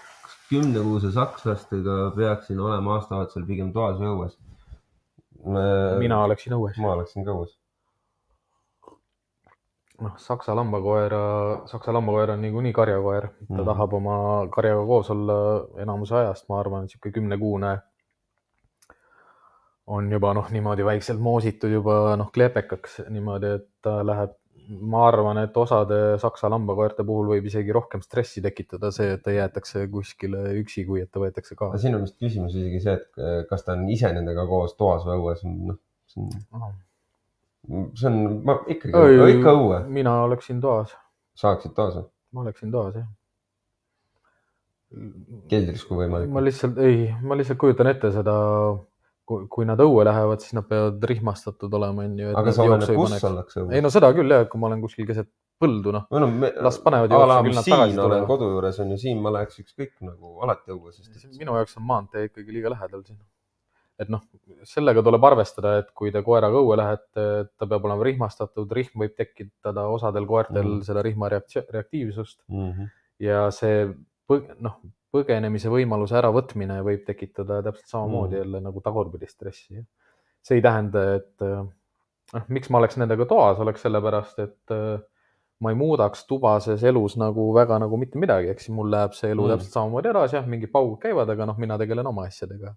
kümnekuuse 0.49 1.11
sakslastega 1.13 1.99
peaksin 2.15 2.59
olema 2.63 2.95
aastavahetusel 2.95 3.45
pigem 3.45 3.69
toas 3.75 3.99
või 4.01 4.09
õues. 4.15 4.37
mina 6.01 6.23
oleksin 6.23 6.57
õues. 6.57 6.79
ma 6.81 6.95
oleksin 6.95 7.27
ka 7.27 7.35
õues. 7.35 7.53
noh, 10.01 10.15
saksa 10.21 10.55
lambakoera, 10.57 11.21
saksa 11.69 11.93
lambakoer 11.93 12.33
on 12.33 12.41
niikuinii 12.41 12.73
karjakoer, 12.73 13.29
ta 13.45 13.59
mm. 13.59 13.69
tahab 13.69 13.93
oma 13.99 14.17
karjaga 14.57 14.89
koos 14.89 15.13
olla 15.13 15.37
enamuse 15.85 16.17
ajast, 16.23 16.49
ma 16.49 16.63
arvan, 16.63 16.89
niisugune 16.89 17.13
kümnekuune 17.13 17.75
on 19.87 20.11
juba 20.11 20.33
noh, 20.35 20.49
niimoodi 20.51 20.85
vaikselt 20.85 21.21
moositud 21.23 21.71
juba 21.71 22.17
noh, 22.19 22.29
klepekaks 22.33 23.01
niimoodi, 23.13 23.53
et 23.59 23.67
ta 23.83 23.99
läheb, 24.05 24.33
ma 24.83 25.05
arvan, 25.07 25.39
et 25.45 25.55
osade 25.57 25.97
saksa 26.19 26.49
lambakoerte 26.51 27.05
puhul 27.07 27.29
võib 27.31 27.45
isegi 27.47 27.71
rohkem 27.75 28.01
stressi 28.03 28.43
tekitada 28.43 28.91
see, 28.91 29.13
et 29.15 29.23
ta 29.23 29.31
jäetakse 29.31 29.85
kuskile 29.91 30.41
üksi, 30.59 30.83
kui 30.89 30.99
et 31.03 31.11
ta 31.11 31.21
võetakse 31.23 31.55
kaasa. 31.55 31.79
siin 31.83 31.95
on 31.95 32.03
vist 32.03 32.17
küsimus 32.19 32.57
isegi 32.57 32.81
see, 32.83 32.97
et 32.99 33.21
eh, 33.23 33.37
kas 33.49 33.63
ta 33.63 33.77
on 33.77 33.87
ise 33.93 34.11
nendega 34.15 34.43
koos 34.49 34.75
toas 34.79 35.07
või 35.07 35.21
õues, 35.21 35.45
noh, 35.47 35.79
see 36.11 36.25
on, 36.25 36.75
see 37.95 38.09
on, 38.11 38.19
ma 38.47 38.57
ikkagi, 38.67 39.05
ikka 39.37 39.55
õue, 39.55 39.79
mina 39.99 40.17
oleksin 40.25 40.59
toas, 40.63 40.91
saaksid 41.39 41.75
toas 41.77 42.01
või? 42.01 42.11
ma 42.35 42.43
oleksin 42.43 42.75
toas 42.75 42.99
jah. 42.99 43.07
keldris, 45.47 45.87
kui 45.87 46.03
võimalik 46.03 46.35
ma. 46.35 46.43
lihtsalt 46.43 46.83
ei, 46.83 47.07
ma 47.23 47.39
lihtsalt 47.39 47.63
kujutan 47.63 47.87
ette 47.95 48.11
seda, 48.11 48.35
kui, 49.27 49.65
nad 49.67 49.81
õue 49.83 50.05
lähevad, 50.07 50.41
siis 50.43 50.55
nad 50.55 50.65
peavad 50.69 51.03
rihmastatud 51.11 51.73
olema, 51.79 52.05
onju. 52.07 52.31
aga 52.39 52.53
see 52.55 52.63
oleneb, 52.63 52.91
kus 52.95 53.25
ollakse 53.27 53.59
ei 53.59 53.65
õues. 53.65 53.83
no 53.83 53.91
seda 53.93 54.11
küll 54.15 54.33
jah, 54.33 54.45
kui 54.51 54.61
ma 54.61 54.69
olen 54.69 54.83
kuskil 54.83 55.07
keset 55.09 55.29
põldu, 55.61 55.93
noh, 55.95 56.05
noh, 56.13 56.35
me, 56.43 56.51
las 56.63 56.77
panevad 56.83 57.11
jooksu, 57.11 57.39
küll 57.47 57.57
nad 57.57 57.67
tagasi 57.67 57.97
tulevad. 57.97 58.27
kodu 58.29 58.51
juures 58.53 58.79
on 58.83 58.93
ju, 58.93 58.99
siin 59.01 59.23
ma 59.23 59.33
läheks 59.35 59.59
ükskõik 59.63 59.95
nagu 60.05 60.37
alati 60.45 60.75
õue, 60.75 60.93
sest 60.95 61.11
et 61.11 61.41
minu 61.41 61.57
jaoks 61.57 61.75
on 61.79 61.87
maantee 61.89 62.29
ikkagi 62.29 62.55
liiga 62.55 62.71
lähedal 62.71 63.03
siin. 63.03 63.19
et 63.99 64.11
noh, 64.13 64.21
sellega 64.69 65.03
tuleb 65.03 65.23
arvestada, 65.31 65.77
et 65.81 65.89
kui 65.97 66.13
te 66.13 66.21
koeraga 66.23 66.61
õue 66.61 66.77
lähete, 66.79 67.23
ta 67.57 67.67
peab 67.67 67.87
olema 67.89 68.05
rihmastatud, 68.07 68.71
rihm 68.79 69.03
võib 69.03 69.17
tekitada 69.17 69.87
osadel 69.91 70.29
koertel 70.29 70.77
mm. 70.77 70.83
seda 70.87 71.03
rihma 71.03 71.31
reaktiivsust 71.33 72.43
mm 72.47 72.69
-hmm. 72.69 72.93
ja 73.25 73.47
see 73.51 73.89
noh, 74.61 74.77
põgenemise 75.13 75.69
võimaluse 75.71 76.17
äravõtmine 76.19 76.81
võib 76.85 77.03
tekitada 77.07 77.61
täpselt 77.65 77.87
samamoodi 77.91 78.35
Mm. 78.35 78.39
mm. 78.39 78.43
jälle 78.43 78.61
nagu 78.61 78.81
tagurpidi 78.81 79.27
stressi. 79.27 79.85
see 80.47 80.55
ei 80.57 80.61
tähenda, 80.61 81.03
et 81.15 81.41
äh, 81.43 81.65
noh, 82.33 82.43
miks 82.47 82.69
ma 82.69 82.79
oleks 82.79 82.97
nendega 82.97 83.25
toas, 83.27 83.59
oleks 83.59 83.81
sellepärast, 83.83 84.39
et 84.39 84.71
äh, 84.71 84.99
ma 85.59 85.71
ei 85.73 85.75
muudaks 85.75 86.25
tubases 86.29 86.83
elus 86.83 87.17
nagu 87.17 87.49
väga 87.55 87.79
nagu 87.81 87.97
mitte 87.97 88.19
midagi, 88.21 88.51
eks 88.53 88.69
mul 88.69 88.91
läheb 88.93 89.13
see 89.17 89.31
elu 89.31 89.41
Mm. 89.41 89.47
mm. 89.47 89.55
täpselt 89.57 89.73
samamoodi 89.79 90.09
edasi, 90.13 90.35
jah, 90.37 90.45
mingid 90.47 90.71
paugud 90.71 90.99
käivad, 91.01 91.29
aga 91.29 91.45
noh, 91.49 91.57
mina 91.57 91.77
tegelen 91.77 92.07
oma 92.07 92.27
asjadega. 92.27 92.75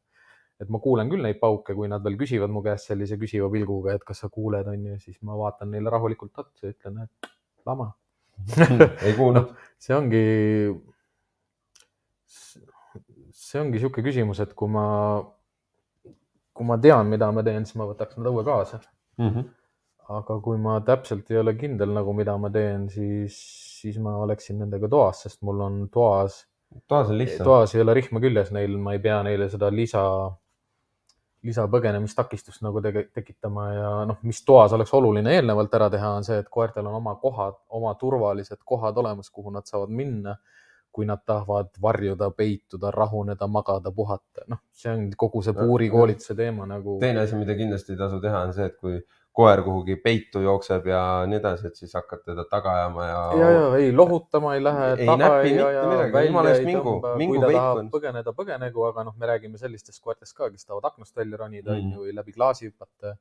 et 0.60 0.68
ma 0.68 0.78
kuulen 0.78 1.08
küll 1.08 1.22
neid 1.24 1.38
pauke, 1.40 1.72
kui 1.74 1.88
nad 1.88 2.02
veel 2.04 2.18
küsivad 2.20 2.50
mu 2.52 2.60
käest 2.62 2.90
sellise 2.90 3.16
küsiva 3.16 3.46
pilguga, 3.50 3.94
et 3.94 4.02
kas 4.04 4.18
sa 4.20 4.28
kuuled, 4.28 4.66
on 4.68 4.82
ju, 4.90 4.98
siis 5.00 5.16
ma 5.22 5.32
vaatan 5.38 5.70
neile 5.72 5.88
rahulikult 5.90 6.36
otsa 6.38 6.66
ja 6.66 6.72
ütlen, 6.74 6.98
et 7.04 7.30
lama. 7.66 7.86
ei 9.06 9.14
kuulnud. 9.16 9.54
see 9.84 9.96
ongi, 9.96 10.20
see 12.30 13.60
ongi 13.60 13.78
niisugune 13.78 14.06
küsimus, 14.06 14.40
et 14.42 14.52
kui 14.58 14.70
ma, 14.72 14.84
kui 16.56 16.66
ma 16.66 16.76
tean, 16.82 17.08
mida 17.10 17.30
ma 17.34 17.44
teen, 17.46 17.66
siis 17.66 17.78
ma 17.80 17.88
võtaks 17.90 18.18
nad 18.18 18.30
õue 18.30 18.44
kaasa. 18.46 18.82
Mhm. 19.20 19.48
aga 20.10 20.40
kui 20.42 20.58
ma 20.58 20.80
täpselt 20.82 21.28
ei 21.30 21.36
ole 21.38 21.52
kindel 21.54 21.92
nagu, 21.94 22.10
mida 22.18 22.32
ma 22.40 22.48
teen, 22.50 22.88
siis, 22.90 23.36
siis 23.78 23.98
ma 24.02 24.16
oleksin 24.24 24.56
nendega 24.58 24.88
toas, 24.90 25.20
sest 25.22 25.38
mul 25.46 25.60
on 25.62 25.76
toas, 25.92 26.40
toas 26.90 27.12
on 27.12 27.18
lihtsam. 27.20 27.44
toas 27.46 27.74
ei 27.76 27.84
ole 27.84 27.94
rihma 27.94 28.18
küljes 28.24 28.50
neil, 28.50 28.74
ma 28.74 28.96
ei 28.96 29.02
pea 29.04 29.20
neile 29.22 29.46
seda 29.52 29.68
lisa, 29.70 30.02
lisapõgenemistakistust 31.46 32.64
nagu 32.66 32.82
tege, 32.82 33.04
tekitama 33.14 33.68
ja 33.70 33.92
noh, 34.10 34.18
mis 34.26 34.42
toas 34.42 34.74
oleks 34.74 34.90
oluline 34.98 35.36
eelnevalt 35.36 35.78
ära 35.78 35.86
teha, 35.94 36.10
on 36.18 36.26
see, 36.26 36.40
et 36.42 36.50
koertel 36.50 36.90
on 36.90 36.98
oma 36.98 37.14
kohad, 37.22 37.60
oma 37.78 37.94
turvalised 38.00 38.64
kohad 38.66 38.98
olemas, 38.98 39.30
kuhu 39.30 39.54
nad 39.54 39.70
saavad 39.70 39.94
minna 39.94 40.34
kui 40.92 41.06
nad 41.06 41.22
tahavad 41.26 41.70
varjuda, 41.82 42.30
peituda, 42.34 42.90
rahuneda, 42.90 43.46
magada, 43.46 43.92
puhata, 43.94 44.44
noh, 44.50 44.58
see 44.74 44.90
on 44.90 45.06
kogu 45.16 45.42
see 45.46 45.54
puurikoolituse 45.54 46.34
teema 46.34 46.66
nagu. 46.66 46.98
teine 47.00 47.22
asi, 47.22 47.38
mida 47.38 47.54
kindlasti 47.54 47.94
ei 47.94 47.98
tasu 48.00 48.20
teha, 48.20 48.40
on 48.48 48.54
see, 48.56 48.66
et 48.66 48.76
kui 48.80 48.98
koer 49.32 49.62
kuhugi 49.62 49.96
peitu 50.02 50.42
jookseb 50.42 50.86
ja 50.90 51.00
nii 51.30 51.38
edasi, 51.38 51.70
et 51.70 51.78
siis 51.78 51.92
hakkad 51.94 52.24
teda 52.26 52.44
taga 52.50 52.72
ajama 52.80 53.06
ja. 53.06 53.20
ja, 53.38 53.50
ja 53.56 53.66
ei 53.78 53.92
lohutama 53.94 54.54
ei 54.56 54.64
lähe. 54.64 54.88
ei 54.98 55.06
näpi 55.06 55.52
mitte 55.54 55.86
midagi, 55.86 56.26
jumala 56.26 56.54
eest 56.54 56.66
mingu, 56.66 56.94
mingu 57.22 57.36
kui 57.36 57.44
ta 57.44 57.52
tahab 57.54 57.82
on. 57.84 57.90
põgeneda, 57.94 58.34
põgenegu, 58.40 58.84
aga 58.88 59.06
noh, 59.06 59.16
me 59.16 59.30
räägime 59.30 59.60
sellistest 59.62 60.02
koertest 60.02 60.34
ka, 60.36 60.50
kes 60.50 60.66
tahavad 60.66 60.90
aknast 60.90 61.16
välja 61.16 61.38
ronida 61.44 61.70
Mm. 61.70 61.86
mm. 61.86 61.98
või 62.02 62.14
läbi 62.16 62.34
klaasi 62.34 62.66
hüpata. 62.66 63.14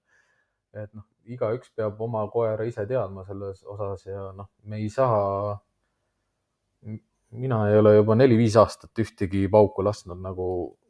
et 0.73 0.89
noh, 0.93 1.05
igaüks 1.25 1.71
peab 1.75 2.01
oma 2.01 2.25
koera 2.33 2.65
ise 2.65 2.85
teadma 2.89 3.23
selles 3.25 3.63
osas 3.65 4.05
ja 4.05 4.31
noh, 4.33 4.49
me 4.63 4.81
ei 4.81 4.89
saa. 4.89 5.57
Mina 7.31 7.63
ei 7.69 7.77
ole 7.77 7.95
juba 7.99 8.15
neli-viis 8.17 8.57
aastat 8.57 9.01
ühtegi 9.03 9.45
pauku 9.51 9.83
lasknud 9.85 10.21
nagu 10.23 10.45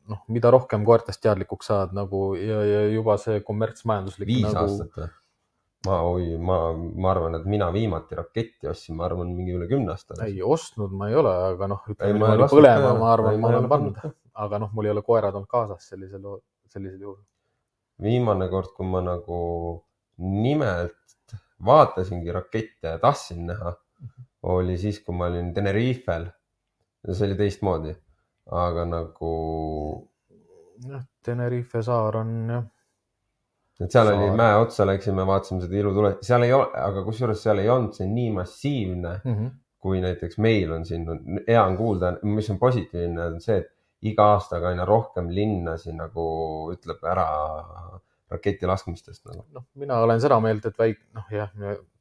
noh, 0.09 0.21
mida 0.33 0.51
rohkem 0.53 0.85
koertest 0.87 1.21
teadlikuks 1.23 1.69
saad 1.71 1.95
nagu 1.97 2.33
ja, 2.39 2.59
ja 2.65 2.83
juba 2.93 3.17
see 3.21 3.41
kommertsmajanduslik. 3.45 4.29
viis 4.29 4.47
nagu... 4.47 4.65
aastat 4.65 5.01
või? 5.01 5.09
ma, 5.87 5.97
oi, 6.11 6.29
ma, 6.43 6.59
ma 6.75 7.11
arvan, 7.13 7.37
et 7.39 7.45
mina 7.47 7.69
viimati 7.71 8.17
raketti 8.17 8.67
ostsin, 8.67 8.97
ma 8.99 9.05
arvan, 9.07 9.31
mingi 9.35 9.55
üle 9.55 9.67
kümne 9.69 9.93
aasta. 9.93 10.17
ei 10.25 10.41
ostnud 10.43 10.95
ma 10.95 11.09
ei 11.11 11.17
ole, 11.19 11.33
aga 11.53 11.69
noh, 11.71 11.83
ütleme 11.87 12.17
niimoodi 12.17 12.47
põlema, 12.51 12.93
ma 12.99 13.11
arvan, 13.13 13.39
ma 13.39 13.51
olen 13.51 13.61
ole 13.63 13.73
pannud, 13.73 14.01
aga 14.45 14.61
noh, 14.65 14.73
mul 14.75 14.89
ei 14.89 14.95
ole 14.95 15.03
koerad 15.07 15.37
olnud 15.39 15.51
kaasas 15.51 15.87
sellisel, 15.93 16.25
sellisel 16.71 17.05
juhul. 17.07 17.19
viimane 18.03 18.49
kord, 18.51 18.73
kui 18.75 18.87
ma 18.91 19.03
nagu 19.05 19.39
nimelt 20.19 21.37
vaatasingi 21.65 22.35
rakette 22.35 22.95
ja 22.95 22.99
tahtsin 22.99 23.47
näha, 23.47 23.75
oli 24.43 24.77
siis, 24.77 24.99
kui 25.03 25.15
ma 25.15 25.27
olin 25.27 25.53
Tenerifel. 25.53 26.27
see 27.11 27.27
oli 27.27 27.35
teistmoodi, 27.39 27.93
aga 28.51 28.83
nagu, 28.85 29.31
jah, 30.87 31.05
Tenerife 31.23 31.81
saar 31.83 32.17
on 32.19 32.33
jah, 32.51 32.65
et 33.79 33.91
seal 33.91 34.11
oli 34.11 34.27
Saar. 34.27 34.35
mäe 34.41 34.57
otsa, 34.59 34.87
läksime, 34.87 35.25
vaatasime 35.27 35.63
seda 35.63 35.79
ilutule, 35.79 36.13
seal 36.27 36.43
ei 36.43 36.53
ole, 36.53 36.67
aga 36.75 37.03
kusjuures 37.05 37.43
seal 37.43 37.63
ei 37.63 37.71
olnud 37.71 37.95
see 37.95 38.07
nii 38.11 38.31
massiivne 38.35 39.13
mm 39.23 39.35
-hmm. 39.35 39.51
kui 39.79 40.01
näiteks 40.03 40.37
meil 40.43 40.71
on 40.75 40.85
siin, 40.85 41.07
hea 41.47 41.63
on 41.63 41.77
kuulda, 41.77 42.13
mis 42.23 42.49
on 42.49 42.59
positiivne, 42.59 43.25
on 43.25 43.41
see, 43.41 43.57
et 43.57 43.71
iga 44.11 44.25
aastaga 44.33 44.69
aina 44.69 44.85
rohkem 44.85 45.29
linnasi 45.29 45.93
nagu 45.95 46.25
ütleb 46.73 47.03
ära 47.03 47.27
raketi 48.31 48.67
laskmistest 48.69 49.23
nagu. 49.29 49.45
noh, 49.55 49.65
mina 49.79 49.99
olen 50.05 50.21
seda 50.21 50.39
meelt, 50.43 50.65
et 50.69 50.77
väik-, 50.79 51.05
noh 51.17 51.29
jah, 51.33 51.53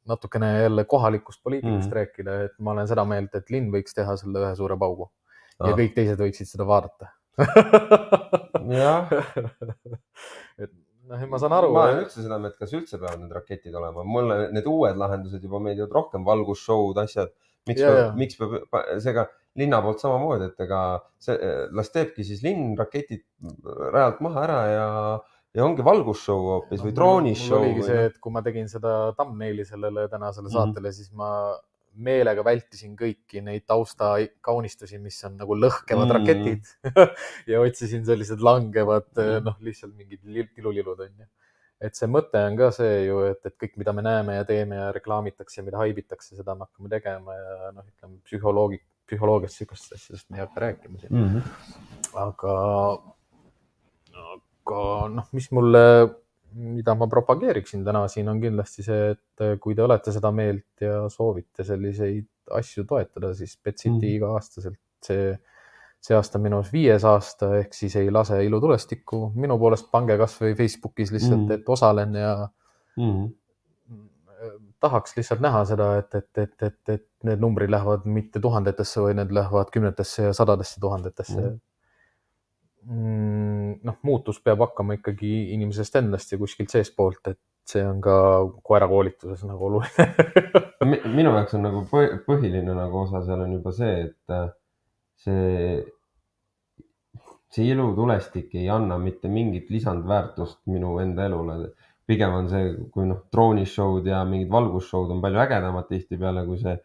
natukene 0.09 0.51
jälle 0.61 0.85
kohalikust 0.89 1.43
poliitikast 1.43 1.89
mm. 1.89 1.95
rääkida, 1.99 2.41
et 2.47 2.59
ma 2.59 2.73
olen 2.75 2.89
seda 2.89 3.05
meelt, 3.05 3.35
et 3.37 3.49
linn 3.53 3.71
võiks 3.73 3.95
teha 3.97 4.17
selle 4.19 4.43
ühe 4.45 4.51
suure 4.57 4.77
paugu 4.79 5.07
ah. 5.09 5.13
Ah. 5.59 5.71
ja 5.71 5.79
kõik 5.79 5.95
teised 5.97 6.21
võiksid 6.21 6.49
seda 6.49 6.67
vaadata 6.69 7.13
jah, 8.69 9.11
et 10.63 10.71
noh, 11.09 11.25
ma 11.31 11.41
saan 11.41 11.55
aru. 11.57 11.73
ma 11.75 11.85
olen 11.87 12.03
üldse 12.05 12.23
seda 12.23 12.39
meelt, 12.41 12.57
kas 12.59 12.73
üldse 12.77 12.99
peavad 12.99 13.21
need 13.23 13.35
raketid 13.35 13.75
olema, 13.75 14.05
mulle 14.05 14.41
need 14.55 14.67
uued 14.69 14.99
lahendused 14.99 15.43
juba 15.45 15.61
meeldivad 15.63 15.95
rohkem, 15.95 16.25
valgusshow'd, 16.27 16.99
asjad. 17.03 17.33
miks 17.69 17.83
Ja, 17.83 17.91
peab 17.93 18.19
miks 18.19 18.39
peab, 18.39 18.55
seega 19.03 19.27
linna 19.59 19.81
poolt 19.83 20.01
samamoodi, 20.03 20.51
et 20.51 20.63
ega 20.65 20.81
see, 21.21 21.35
las 21.75 21.91
teebki 21.93 22.25
siis 22.27 22.43
linn 22.45 22.75
raketid 22.79 23.25
rajalt 23.93 24.21
maha 24.25 24.45
ära 24.45 24.59
ja, 24.69 24.87
ja 25.59 25.65
ongi 25.67 25.83
valgusshow 25.85 26.45
hoopis 26.53 26.83
või 26.85 26.93
droonishow. 26.95 27.59
oligi 27.61 27.83
see, 27.87 28.05
et 28.09 28.19
kui 28.23 28.31
ma 28.35 28.41
tegin 28.45 28.69
seda 28.71 28.99
thumbnaili 29.17 29.65
sellele 29.67 30.07
tänasele 30.11 30.49
saatele 30.53 30.87
mm, 30.87 30.93
-hmm. 30.93 30.99
siis 31.01 31.11
ma 31.11 31.31
meelega 31.99 32.43
vältisin 32.45 32.93
kõiki 32.95 33.41
neid 33.43 33.65
taustakaunistusi, 33.67 34.99
mis 35.03 35.17
on 35.27 35.35
nagu 35.41 35.55
lõhkevad 35.57 36.05
Mm. 36.05 36.15
raketid 36.15 36.69
ja 37.51 37.59
otsisin 37.65 38.05
sellised 38.07 38.39
langevad 38.45 39.09
Mm. 39.17 39.43
noh, 39.49 39.57
lihtsalt 39.59 39.95
mingid 39.97 40.21
lil- 40.23 40.47
tilulilud 40.55 40.99
onju. 41.07 41.27
et 41.81 41.95
see 41.95 42.07
mõte 42.11 42.39
on 42.45 42.55
ka 42.59 42.71
see 42.75 43.05
ju, 43.07 43.19
et, 43.31 43.39
et 43.45 43.55
kõik, 43.57 43.75
mida 43.81 43.91
me 43.95 44.01
näeme 44.05 44.35
ja 44.35 44.45
teeme 44.45 44.75
ja 44.75 44.87
reklaamitakse 44.95 45.61
ja 45.61 45.65
mida 45.65 45.77
haibitakse, 45.81 46.35
seda 46.35 46.55
me 46.55 46.67
hakkame 46.67 46.89
tegema 46.91 47.35
ja 47.35 47.71
noh, 47.75 47.85
ütleme 47.87 48.17
psühholoogi, 48.27 48.79
psühholoogiast 49.07 49.55
sihukestest 49.61 49.93
asjadest 49.95 50.29
me 50.29 50.37
ei 50.37 50.45
hakka 50.45 50.59
rääkima 50.65 50.99
siin 50.99 51.13
mm. 51.15 51.29
-hmm. 51.35 51.41
aga, 52.25 52.55
aga 54.69 55.09
noh, 55.13 55.29
mis 55.33 55.49
mulle, 55.55 55.83
mida 56.59 56.95
ma 56.97 57.07
propageeriksin 57.09 57.83
täna 57.85 58.05
siin 58.11 58.29
on 58.31 58.41
kindlasti 58.41 58.85
see, 58.85 59.13
et 59.15 59.45
kui 59.61 59.77
te 59.77 59.85
olete 59.85 60.13
seda 60.13 60.31
meelt 60.35 60.85
ja 60.85 61.03
soovite 61.13 61.65
selliseid 61.65 62.27
asju 62.59 62.85
toetada, 62.89 63.33
siis 63.37 63.57
Betsiti 63.63 63.95
mm. 63.97 64.13
iga-aastaselt 64.17 64.79
see, 65.05 65.33
see 66.01 66.17
aasta 66.17 66.41
minu 66.41 66.61
arust 66.61 66.73
viies 66.73 67.05
aasta 67.05 67.51
ehk 67.59 67.75
siis 67.77 67.97
ei 68.01 68.09
lase 68.13 68.39
ilutulestikku. 68.45 69.31
minu 69.35 69.59
poolest 69.61 69.91
pange 69.91 70.17
kasvõi 70.17 70.55
Facebookis 70.57 71.13
lihtsalt 71.15 71.45
mm., 71.45 71.59
et 71.59 71.75
osalen 71.77 72.17
ja 72.17 72.33
Mm 72.99 73.29
tahaks 74.79 75.17
lihtsalt 75.17 75.41
näha 75.43 75.63
seda, 75.67 75.89
et, 75.99 76.15
et, 76.15 76.37
et, 76.37 76.63
et, 76.63 76.91
et 76.93 77.27
need 77.27 77.41
numbrid 77.43 77.71
lähevad 77.71 78.05
mitte 78.07 78.39
tuhandetesse, 78.43 79.01
vaid 79.03 79.19
need 79.19 79.33
lähevad 79.35 79.71
kümnetesse 79.73 80.29
ja 80.29 80.35
sadadesse 80.35 80.79
tuhandetesse 80.79 81.39
mm.. 81.39 81.57
noh, 83.89 83.99
muutus 84.07 84.39
peab 84.43 84.63
hakkama 84.67 84.99
ikkagi 84.99 85.33
inimesest 85.55 85.99
endast 86.01 86.33
ja 86.33 86.39
kuskilt 86.41 86.71
seestpoolt, 86.73 87.33
et 87.33 87.39
see 87.69 87.83
on 87.85 87.99
ka 88.01 88.15
koerakoolituses 88.65 89.43
nagu 89.45 89.67
oluline 89.69 90.07
minu 91.17 91.33
jaoks 91.35 91.55
on 91.57 91.65
nagu 91.67 91.83
põh- 91.91 92.17
põhiline 92.25 92.73
nagu 92.77 93.03
osa 93.03 93.21
seal 93.27 93.43
on 93.45 93.55
juba 93.57 93.73
see, 93.75 94.07
et 94.07 94.33
äh, 94.33 94.47
see, 95.25 95.75
see 97.53 97.69
ilutulestik 97.73 98.55
ei 98.57 98.69
anna 98.73 98.97
mitte 99.01 99.31
mingit 99.31 99.69
lisandväärtust 99.73 100.61
minu 100.71 100.97
enda 101.03 101.27
elule. 101.29 101.73
pigem 102.09 102.31
on 102.33 102.47
see, 102.49 102.71
kui 102.93 103.05
noh, 103.05 103.19
droonishow'd 103.33 104.07
ja 104.09 104.23
mingid 104.25 104.49
valgusshow'd 104.49 105.11
on 105.13 105.19
palju 105.21 105.43
ägedamad 105.43 105.85
tihtipeale 105.91 106.45
kui 106.47 106.57
see 106.61 106.79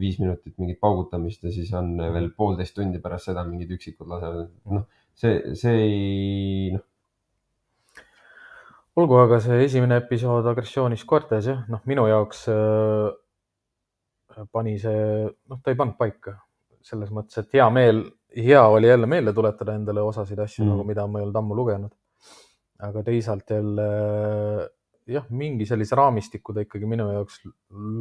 viis 0.00 0.16
minutit 0.22 0.54
mingit 0.62 0.78
paugutamist 0.80 1.42
ja 1.44 1.50
siis 1.52 1.72
on 1.76 1.90
veel 1.98 2.30
poolteist 2.38 2.74
tundi 2.78 3.00
pärast 3.02 3.28
seda 3.28 3.44
mingid 3.44 3.74
üksikud 3.76 4.08
lasevad. 4.08 4.48
noh, 4.72 4.86
see, 5.16 5.54
see 5.56 5.76
ei, 5.82 6.72
noh, 6.74 6.84
olgu, 8.96 9.18
aga 9.20 9.38
see 9.44 9.62
esimene 9.66 9.98
episood 10.02 10.46
agressioonis 10.52 11.04
koertes 11.08 11.48
jah, 11.50 11.64
noh, 11.72 11.82
minu 11.88 12.06
jaoks 12.10 12.46
äh, 12.52 13.08
pani 14.52 14.76
see, 14.80 15.26
noh, 15.48 15.60
ta 15.62 15.72
ei 15.72 15.78
pannud 15.78 15.96
paika 16.00 16.36
selles 16.86 17.10
mõttes, 17.10 17.40
et 17.42 17.56
hea 17.58 17.66
meel, 17.74 18.04
hea 18.36 18.62
oli 18.70 18.86
jälle 18.88 19.08
meelde 19.10 19.32
tuletada 19.34 19.74
endale 19.74 20.04
osasid 20.06 20.38
asju 20.44 20.64
Mm. 20.64 20.70
nagu, 20.70 20.84
mida 20.86 21.06
ma 21.06 21.18
ei 21.18 21.24
olnud 21.26 21.36
ammu 21.42 21.54
lugenud. 21.58 21.92
aga 22.78 23.00
teisalt 23.02 23.48
jälle 23.50 23.84
jah, 25.08 25.24
mingi 25.30 25.64
sellise 25.66 25.96
raamistiku 25.96 26.52
ta 26.52 26.60
ikkagi 26.60 26.84
minu 26.86 27.06
jaoks 27.12 27.38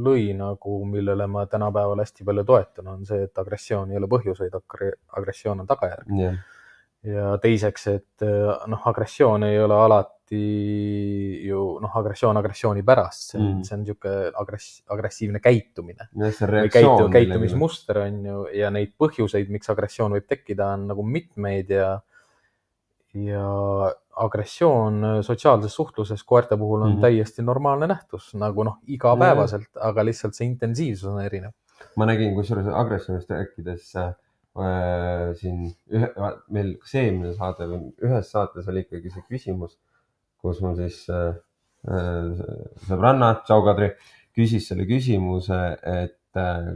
lõi 0.04 0.34
nagu, 0.36 0.74
millele 0.86 1.28
ma 1.32 1.46
tänapäeval 1.48 2.02
hästi 2.04 2.26
palju 2.28 2.44
toetun, 2.44 2.88
on 2.92 3.06
see, 3.08 3.24
et 3.24 3.38
agressioon 3.40 3.92
ei 3.94 3.98
ole 3.98 4.08
põhjus, 4.12 4.40
vaid 4.44 4.58
agre- 4.60 4.98
agressioon 5.16 5.64
on 5.64 5.68
tagajärg 5.70 6.12
jah, 6.20 6.36
ja 7.06 7.36
teiseks, 7.42 7.88
et 7.92 8.26
eh, 8.26 8.68
noh, 8.72 8.88
agressioon 8.90 9.46
ei 9.48 9.60
ole 9.62 9.78
alati 9.78 10.40
ju 11.46 11.60
noh, 11.82 11.98
agressioon 12.00 12.38
agressiooni 12.40 12.84
pärast, 12.86 13.30
see 13.30 13.40
on 13.40 13.46
Mm. 13.46 13.58
mm., 13.58 13.64
see 13.64 13.76
on 13.76 13.84
niisugune 13.84 14.32
agress-, 14.42 14.82
agressiivne 14.90 15.40
käitumine. 15.40 16.10
käitu-, 16.74 17.12
käitumismuster 17.12 18.02
on 18.06 18.26
ju 18.26 18.48
ja 18.54 18.72
neid 18.74 18.96
põhjuseid, 18.98 19.52
miks 19.54 19.70
agressioon 19.70 20.18
võib 20.18 20.26
tekkida, 20.28 20.72
on 20.74 20.88
nagu 20.88 21.04
mitmeid 21.04 21.70
ja, 21.70 21.92
ja 23.14 23.46
agressioon 24.16 25.04
äh, 25.04 25.22
sotsiaalses 25.22 25.76
suhtluses 25.76 26.24
koerte 26.24 26.58
puhul 26.58 26.82
on 26.82 26.90
mm. 26.90 26.98
-hmm. 26.98 27.02
täiesti 27.02 27.42
normaalne 27.42 27.88
nähtus 27.88 28.34
nagu 28.34 28.64
noh, 28.64 28.78
igapäevaselt, 28.88 29.70
aga 29.82 30.06
lihtsalt 30.06 30.34
see 30.34 30.48
intensiivsus 30.48 31.10
on 31.12 31.22
erinev. 31.22 31.52
ma 31.96 32.06
nägin 32.06 32.36
kusjuures 32.36 32.68
agressioonist 32.68 33.30
rääkides 33.30 33.96
äh, 33.96 34.14
siin 35.36 35.66
ühe, 35.92 36.08
meil 36.56 36.76
kas 36.80 36.94
eelmine 37.02 37.34
saade 37.36 37.68
või 37.68 37.90
ühes 38.08 38.30
saates 38.32 38.68
oli 38.72 38.86
ikkagi 38.86 39.12
see 39.12 39.24
küsimus, 39.30 39.78
kus 40.42 40.62
mul 40.64 40.76
siis 40.80 41.02
äh, 41.12 41.36
äh, 41.90 42.46
sõbranna, 42.88 43.34
tšau 43.44 43.64
Kadri, 43.66 43.92
küsis 44.36 44.68
selle 44.70 44.86
küsimuse, 44.88 45.60
et 45.84 46.40
äh, 46.40 46.72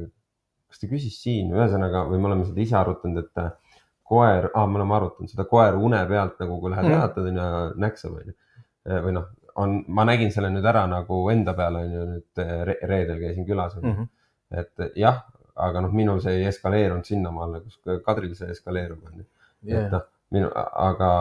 kas 0.69 0.79
ta 0.83 0.87
küsis 0.91 1.17
siin, 1.23 1.53
ühesõnaga, 1.55 2.03
või 2.11 2.19
me 2.19 2.29
oleme 2.31 2.45
seda 2.49 2.61
ise 2.65 2.77
arutanud, 2.79 3.23
et 3.25 3.41
äh, 3.43 3.79
koer 4.09 4.49
ah,, 4.53 4.67
me 4.67 4.79
oleme 4.81 4.95
arutanud 4.99 5.31
seda 5.31 5.45
koer 5.49 5.75
une 5.77 5.99
pealt 6.09 6.39
nagu, 6.41 6.59
kui 6.61 6.71
lähed 6.73 6.85
Mhm. 6.87 6.93
jalatad 6.97 7.27
onju, 7.31 7.49
näksab 7.77 8.15
onju. 8.19 8.33
või 8.89 9.11
noh, 9.13 9.25
on, 9.59 9.73
ma 9.87 10.05
nägin 10.07 10.31
selle 10.31 10.49
nüüd 10.49 10.65
ära 10.65 10.85
nagu 10.89 11.17
enda 11.29 11.53
peale 11.53 11.83
onju, 11.85 12.05
nüüd 12.13 12.41
äh, 12.43 12.53
re 12.65 12.77
reedel 12.89 13.19
käisin 13.21 13.45
külas 13.45 13.75
onju 13.77 13.91
Mm 13.91 13.97
-hmm. 13.99 14.07
et 14.59 14.95
jah, 14.97 15.23
aga 15.59 15.81
noh, 15.85 15.91
minul 15.91 16.21
see 16.23 16.37
ei 16.39 16.45
eskaleerunud 16.49 17.05
sinnamaale, 17.07 17.61
kus 17.65 17.79
Kadril 18.05 18.35
see 18.35 18.49
eskaleerub, 18.55 19.03
onju. 19.11 19.25
et 19.67 19.73
yeah. 19.73 19.89
noh, 19.91 20.05
minu, 20.31 20.49
aga 20.55 21.11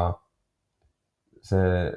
see, 1.42 1.90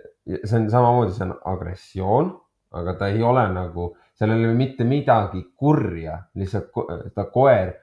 see 0.45 0.57
on 0.59 0.69
samamoodi, 0.71 1.13
see 1.15 1.25
on 1.27 1.35
agressioon, 1.53 2.31
aga 2.79 2.95
ta 2.99 3.09
ei 3.11 3.21
ole 3.25 3.43
nagu, 3.53 3.91
seal 4.17 4.33
ei 4.35 4.45
ole 4.45 4.53
mitte 4.57 4.85
midagi 4.87 5.43
kurja, 5.59 6.17
lihtsalt 6.39 6.69
ko 6.73 6.85
ta 7.15 7.25
koer, 7.33 7.73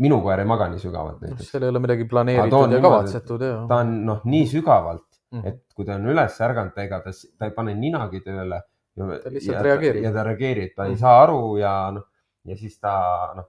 minu 0.00 0.20
koer 0.24 0.40
ei 0.42 0.48
maga 0.48 0.68
nii 0.72 0.80
sügavalt 0.82 1.20
noh, 1.22 1.28
näiteks. 1.34 1.50
seal 1.52 1.66
ei 1.66 1.72
ole 1.72 1.82
midagi 1.84 2.06
planeeritud 2.08 2.58
on 2.62 2.72
ja 2.76 2.80
kavatsetud 2.84 3.42
ja. 3.44 3.56
ta 3.68 3.82
on 3.84 3.94
noh, 4.08 4.24
nii 4.24 4.46
sügavalt, 4.54 5.04
Mhm. 5.28 5.42
et 5.44 5.58
kui 5.76 5.84
ta 5.84 5.98
on 5.98 6.06
üles 6.08 6.38
ärganud, 6.40 6.72
ega 6.80 7.02
ta, 7.04 7.10
ta 7.38 7.44
ei 7.50 7.52
pane 7.52 7.74
ninagi 7.76 8.22
tööle. 8.24 8.62
Ta 8.96 9.30
lihtsalt 9.30 9.60
reageerib. 9.66 10.02
ja 10.06 10.12
ta 10.14 10.22
reageerib, 10.24 10.70
ta 10.74 10.86
ei 10.86 10.94
Mhm. 10.94 11.00
saa 11.02 11.18
aru 11.22 11.58
ja 11.60 11.72
noh, 11.92 12.06
ja 12.48 12.56
siis 12.56 12.78
ta 12.80 13.34
noh, 13.36 13.44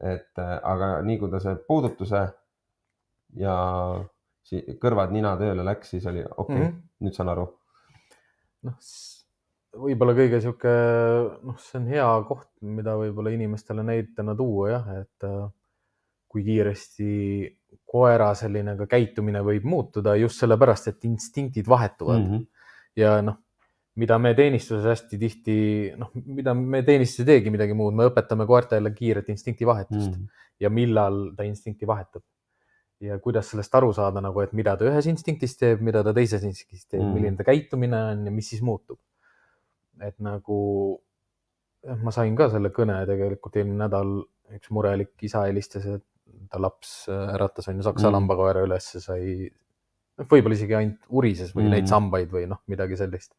et 0.00 0.38
äh, 0.42 0.56
aga 0.62 1.00
nii 1.06 1.18
kui 1.18 1.30
ta 1.32 1.40
see 1.40 1.56
puudutuse 1.68 2.22
ja 3.40 3.56
si- 4.46 4.64
kõrvad 4.82 5.12
nina 5.14 5.36
tööle 5.40 5.64
läks, 5.66 5.94
siis 5.94 6.06
oli 6.06 6.24
okei 6.24 6.36
okay, 6.36 6.56
mm. 6.56 6.72
-hmm. 6.72 6.88
nüüd 7.04 7.16
saan 7.16 7.32
aru. 7.32 7.46
noh, 8.66 8.78
võib-olla 9.76 10.14
kõige 10.16 10.40
sihuke, 10.40 10.72
noh, 11.46 11.58
see 11.60 11.78
on 11.80 11.86
hea 11.90 12.08
koht, 12.28 12.50
mida 12.60 12.96
võib-olla 12.98 13.32
inimestele 13.34 13.84
näitena 13.86 14.34
tuua 14.36 14.70
jah, 14.70 14.90
et 15.02 15.28
äh, 15.28 15.46
kui 16.28 16.44
kiiresti 16.44 17.10
koera 17.86 18.32
selline 18.34 18.76
ka 18.76 18.88
käitumine 18.90 19.40
võib 19.46 19.64
muutuda 19.64 20.16
just 20.20 20.42
sellepärast, 20.42 20.88
et 20.88 21.04
instinktid 21.08 21.68
vahetuvad 21.68 22.20
mm. 22.20 22.30
-hmm. 22.32 22.46
ja 22.96 23.20
noh, 23.22 23.38
mida 23.96 24.18
me 24.20 24.32
teenistuses 24.36 24.84
hästi 24.84 25.18
tihti, 25.20 25.58
noh, 25.96 26.10
mida 26.26 26.54
me 26.56 26.82
teenistuses 26.86 27.24
ei 27.24 27.30
teegi 27.34 27.52
midagi 27.54 27.76
muud, 27.76 27.94
me 27.96 28.08
õpetame 28.10 28.46
koertele 28.48 28.92
kiiret 28.94 29.28
instinktivahetust 29.32 30.10
mm. 30.10 30.16
-hmm. 30.16 30.48
ja 30.60 30.70
millal 30.70 31.20
ta 31.36 31.46
instinkti 31.48 31.86
vahetab. 31.88 32.22
ja 33.00 33.18
kuidas 33.20 33.50
sellest 33.52 33.74
aru 33.76 33.90
saada 33.92 34.22
nagu, 34.24 34.40
et 34.40 34.52
mida 34.56 34.72
ta 34.76 34.86
ühes 34.88 35.06
instinktis 35.06 35.58
teeb, 35.60 35.82
mida 35.84 36.00
ta 36.04 36.14
teises 36.16 36.44
instinktis 36.44 36.86
teeb 36.86 37.02
mm. 37.02 37.08
-hmm. 37.08 37.14
milline 37.14 37.36
ta 37.36 37.44
käitumine 37.44 38.02
on 38.12 38.24
ja 38.26 38.32
mis 38.32 38.48
siis 38.48 38.62
muutub. 38.62 38.98
et 40.00 40.18
nagu 40.20 41.00
ma 42.02 42.10
sain 42.14 42.36
ka 42.36 42.48
selle 42.52 42.72
kõne 42.74 42.98
tegelikult 43.08 43.56
eelmine 43.56 43.84
nädal, 43.84 44.18
üks 44.56 44.70
murelik 44.74 45.12
isa 45.22 45.44
helistas, 45.46 45.86
et 45.86 46.04
ta 46.50 46.60
laps 46.62 47.06
äh, 47.08 47.34
äratas 47.34 47.68
on 47.68 47.76
ju 47.80 47.86
saksa 47.86 48.06
Mm. 48.06 48.10
mm. 48.10 48.16
lambakoera 48.16 48.62
üles 48.66 48.90
sai, 49.04 49.50
võib-olla 50.18 50.54
isegi 50.54 50.74
ainult 50.74 51.00
urises 51.08 51.54
või 51.54 51.62
Mm. 51.62 51.66
mm. 51.66 51.74
neid 51.76 51.88
sambaid 51.88 52.30
või 52.32 52.46
noh, 52.50 52.62
midagi 52.66 52.96
sellist. 52.96 53.34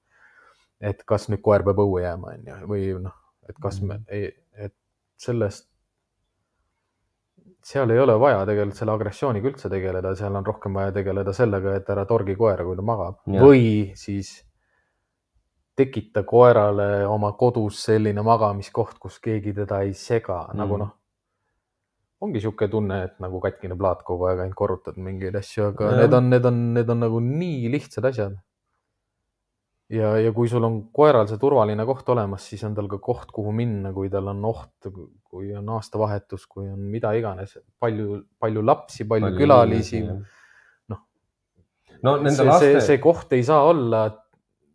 Et 0.81 1.03
kas 1.05 1.29
nüüd 1.29 1.41
koer 1.41 1.63
peab 1.65 1.79
õue 1.81 2.03
jääma, 2.03 2.35
on 2.35 2.45
ju, 2.51 2.59
või 2.69 2.91
noh, 3.01 3.15
et 3.49 3.57
kas 3.61 3.81
me 3.81 3.97
Mm., 3.97 4.31
et 4.57 4.73
sellest, 5.17 5.67
seal 7.67 7.89
ei 7.91 7.99
ole 7.99 8.15
vaja 8.19 8.43
tegelikult 8.47 8.77
selle 8.79 8.93
agressiooniga 8.93 9.49
üldse 9.49 9.69
tegeleda, 9.69 10.13
seal 10.15 10.35
on 10.35 10.45
rohkem 10.45 10.73
vaja 10.77 10.91
tegeleda 10.95 11.33
sellega, 11.33 11.75
et 11.75 11.89
ära 11.89 12.05
torgi 12.05 12.35
koera, 12.35 12.63
kui 12.63 12.75
ta 12.77 12.85
magab 12.85 13.17
Jah. 13.25 13.43
või 13.43 13.91
siis 13.97 14.43
tekita 15.77 16.23
koerale 16.25 17.05
oma 17.05 17.33
kodus 17.37 17.83
selline 17.85 18.23
magamiskoht, 18.25 18.97
kus 18.99 19.19
keegi 19.19 19.53
teda 19.53 19.81
ei 19.85 19.93
sega 19.93 20.47
mm., 20.47 20.57
nagu 20.57 20.77
Mm. 20.77 20.79
noh, 20.79 20.93
ongi 22.21 22.39
niisugune 22.39 22.69
tunne, 22.71 23.03
et 23.03 23.19
nagu 23.21 23.39
katkine 23.39 23.75
plaat 23.77 24.01
kogu 24.03 24.25
aeg 24.25 24.39
ainult 24.39 24.55
korrutad 24.57 24.97
mingeid 24.97 25.35
asju, 25.35 25.67
aga 25.73 25.91
Jah. 25.91 25.99
need 26.01 26.13
on, 26.13 26.29
need 26.29 26.45
on, 26.45 26.73
need 26.73 26.89
on 26.89 26.99
nagu 26.99 27.19
nii 27.21 27.69
lihtsad 27.73 28.05
asjad. 28.05 28.37
ja, 29.93 30.11
ja 30.19 30.31
kui 30.35 30.49
sul 30.51 30.65
on 30.67 30.79
koeral 30.95 31.27
see 31.29 31.39
turvaline 31.41 31.85
koht 31.87 32.09
olemas, 32.11 32.45
siis 32.49 32.63
on 32.67 32.75
tal 32.77 32.89
ka 32.91 32.99
koht, 33.03 33.31
kuhu 33.35 33.53
minna, 33.55 33.93
kui 33.95 34.11
tal 34.11 34.29
on 34.33 34.43
oht, 34.49 34.89
kui 34.91 35.51
on 35.55 35.73
aastavahetus, 35.77 36.47
kui 36.51 36.67
on 36.67 36.79
mida 36.91 37.13
iganes, 37.17 37.57
palju, 37.79 38.21
palju 38.39 38.63
lapsi, 38.65 39.07
palju, 39.07 39.29
palju 39.29 39.41
külalisi. 39.43 40.03
noh. 40.07 41.03
no 42.03 42.15
nende 42.19 42.37
see, 42.39 42.49
laste 42.51 42.71
see, 42.73 42.85
see 42.91 43.03
koht 43.03 43.35
ei 43.37 43.45
saa 43.47 43.63
olla, 43.71 44.05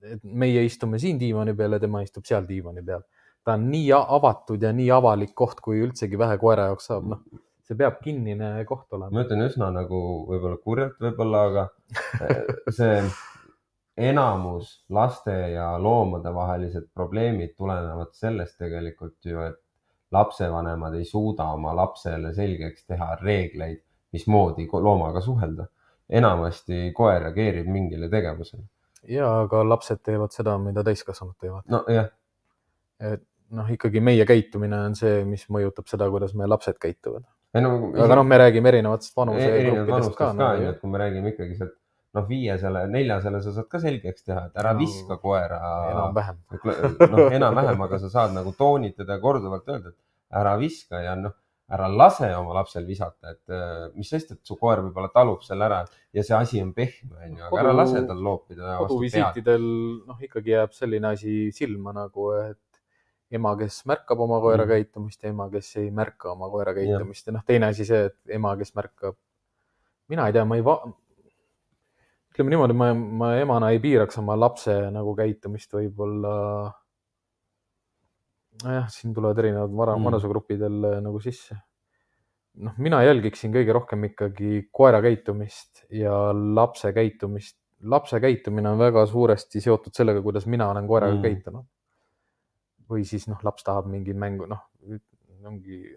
et 0.03 0.23
meie 0.27 0.65
istume 0.67 0.99
siin 0.99 1.21
diivani 1.21 1.55
peal 1.55 1.77
ja 1.77 1.83
tema 1.83 2.03
istub 2.03 2.27
seal 2.27 2.49
diivani 2.49 2.83
peal. 2.87 3.05
ta 3.45 3.57
on 3.59 3.69
nii 3.71 3.89
avatud 3.99 4.63
ja 4.63 4.73
nii 4.75 4.91
avalik 4.95 5.35
koht, 5.35 5.61
kui 5.63 5.83
üldsegi 5.83 6.19
vähe 6.19 6.39
koera 6.39 6.71
jaoks 6.71 6.89
saab, 6.91 7.09
noh, 7.11 7.21
see 7.67 7.77
peab 7.79 8.01
kinnine 8.03 8.55
koht 8.69 8.89
olema. 8.97 9.13
ma 9.13 9.27
ütlen 9.27 9.45
üsna 9.45 9.69
nagu 9.75 10.01
võib-olla 10.31 10.59
kurjalt 10.63 10.97
võib-olla, 11.03 11.45
aga 11.51 11.69
see 12.79 12.97
enamus 13.97 14.85
laste 14.89 15.35
ja 15.53 15.83
loomade 15.83 16.35
vahelised 16.35 16.89
probleemid 16.95 17.55
tulenevad 17.57 18.13
sellest 18.13 18.59
tegelikult 18.59 19.19
ju, 19.25 19.41
et 19.41 19.59
lapsevanemad 20.13 20.95
ei 20.95 21.05
suuda 21.05 21.45
oma 21.57 21.75
lapsele 21.77 22.35
selgeks 22.35 22.87
teha 22.87 23.15
reegleid, 23.23 23.83
mismoodi 24.13 24.69
loomaga 24.73 25.21
suhelda. 25.21 25.67
enamasti 26.13 26.93
koer 26.93 27.23
reageerib 27.23 27.67
mingile 27.67 28.09
tegevusele. 28.09 28.63
ja, 29.09 29.29
aga 29.41 29.69
lapsed 29.69 30.03
teevad 30.05 30.33
seda, 30.33 30.59
mida 30.59 30.85
täiskasvanud 30.85 31.37
teevad. 31.41 31.63
nojah, 31.69 32.09
et 33.01 33.25
noh, 33.51 33.71
ikkagi 33.71 34.01
meie 34.01 34.25
käitumine 34.29 34.79
on 34.89 34.97
see, 34.97 35.25
mis 35.25 35.47
mõjutab 35.49 35.89
seda, 35.89 36.09
kuidas 36.11 36.35
meie 36.35 36.49
lapsed 36.49 36.81
käituvad. 36.81 37.25
no 37.61 37.73
aga 38.05 38.17
noh, 38.17 38.25
me 38.25 38.39
räägime 38.39 38.69
erinevatest 38.69 39.17
vanusegruppidest 39.17 39.91
vanustest 39.91 40.19
ka 40.19 40.53
et 40.69 40.81
kui 40.81 40.91
me 40.91 41.01
räägime 41.05 41.33
ikkagi 41.33 41.57
sealt 41.57 41.77
noh, 42.15 42.27
viiesele, 42.29 42.87
neljasele 42.93 43.41
sa 43.45 43.53
saad 43.57 43.69
ka 43.73 43.79
selgeks 43.81 44.25
teha, 44.27 44.47
et 44.51 44.57
ära 44.61 44.73
No, 44.75 44.79
viska 44.83 45.17
koera. 45.23 45.61
enam-vähem. 45.93 46.41
noh, 47.11 47.29
enam-vähem, 47.33 47.81
aga 47.87 47.99
sa 48.03 48.11
saad 48.13 48.35
nagu 48.37 48.53
toonitada 48.59 49.17
ja 49.17 49.21
korduvalt 49.23 49.69
öelda, 49.73 49.95
et 49.95 50.37
ära 50.43 50.57
viska 50.61 51.01
ja 51.05 51.15
noh, 51.17 51.33
ära 51.73 51.87
lase 51.89 52.29
oma 52.37 52.53
lapsel 52.59 52.85
visata, 52.85 53.31
et 53.33 53.49
äh, 53.49 53.87
mis 53.97 54.11
sest, 54.13 54.35
et 54.35 54.41
su 54.45 54.59
koer 54.61 54.83
võib-olla 54.85 55.09
talub 55.15 55.41
selle 55.47 55.65
ära 55.65 55.79
ja 56.13 56.23
see 56.27 56.37
asi 56.37 56.61
on 56.61 56.75
pehme, 56.77 57.15
onju, 57.25 57.47
aga 57.49 57.61
ära 57.63 57.73
lase 57.73 58.03
tal 58.07 58.21
loopida 58.21 58.75
koduvisiitidel 58.83 59.65
noh, 60.11 60.19
ikkagi 60.21 60.53
jääb 60.53 60.75
selline 60.77 61.15
asi 61.15 61.49
silma 61.57 61.95
nagu, 61.97 62.29
et 62.43 62.59
ema, 63.33 63.55
kes 63.57 63.87
märkab 63.89 64.21
oma 64.21 64.37
koera 64.45 64.67
Mm. 64.67 64.69
käitumist 64.75 65.23
ja 65.25 65.31
ema, 65.33 65.47
kes 65.49 65.71
ei 65.81 65.89
märka 65.91 66.35
oma 66.35 66.51
koera 66.53 66.75
käitumist. 66.77 67.27
Ja 67.27 67.33
noh, 67.39 67.45
teine 67.49 67.71
asi 67.73 67.87
see, 67.89 68.05
et 68.11 68.19
ema, 68.37 68.53
kes 68.61 68.75
märkab, 68.77 69.17
mina 70.13 70.27
ei 70.29 70.35
tea, 70.37 70.45
ma 70.45 70.59
ei 70.61 70.65
va-, 70.67 70.83
ütleme 72.33 72.51
niimoodi, 72.55 72.75
ma, 72.77 72.93
ma 72.95 73.33
emana 73.41 73.71
ei 73.75 73.81
piiraks 73.83 74.19
oma 74.23 74.37
lapse 74.39 74.75
nagu 74.95 75.15
käitumist 75.19 75.73
võib-olla. 75.77 76.73
nojah, 78.63 78.89
siin 78.93 79.15
tulevad 79.15 79.39
erinevad 79.43 79.71
vara- 79.75 79.95
Mm. 79.97 80.01
mm., 80.01 80.05
vanusegrupidel 80.11 80.85
äh, 80.85 81.01
nagu 81.03 81.21
sisse. 81.21 81.57
noh, 82.55 82.75
mina 82.79 82.99
jälgiksin 83.03 83.53
kõige 83.53 83.73
rohkem 83.73 84.05
ikkagi 84.11 84.69
koera 84.73 85.01
käitumist 85.03 85.85
ja 85.91 86.33
lapse 86.33 86.93
käitumist. 86.93 87.57
lapse 87.83 88.21
käitumine 88.21 88.69
on 88.69 88.79
väga 88.79 89.07
suuresti 89.07 89.61
seotud 89.61 89.93
sellega, 89.97 90.23
kuidas 90.23 90.47
mina 90.47 90.69
olen 90.71 90.87
koeraga 90.87 91.15
Mm. 91.15 91.23
käitunud. 91.23 91.65
või 92.91 93.05
siis 93.09 93.27
noh, 93.29 93.39
laps 93.43 93.63
tahab 93.65 93.87
mingit 93.87 94.17
mängu, 94.17 94.47
noh, 94.47 94.61
ongi 95.47 95.97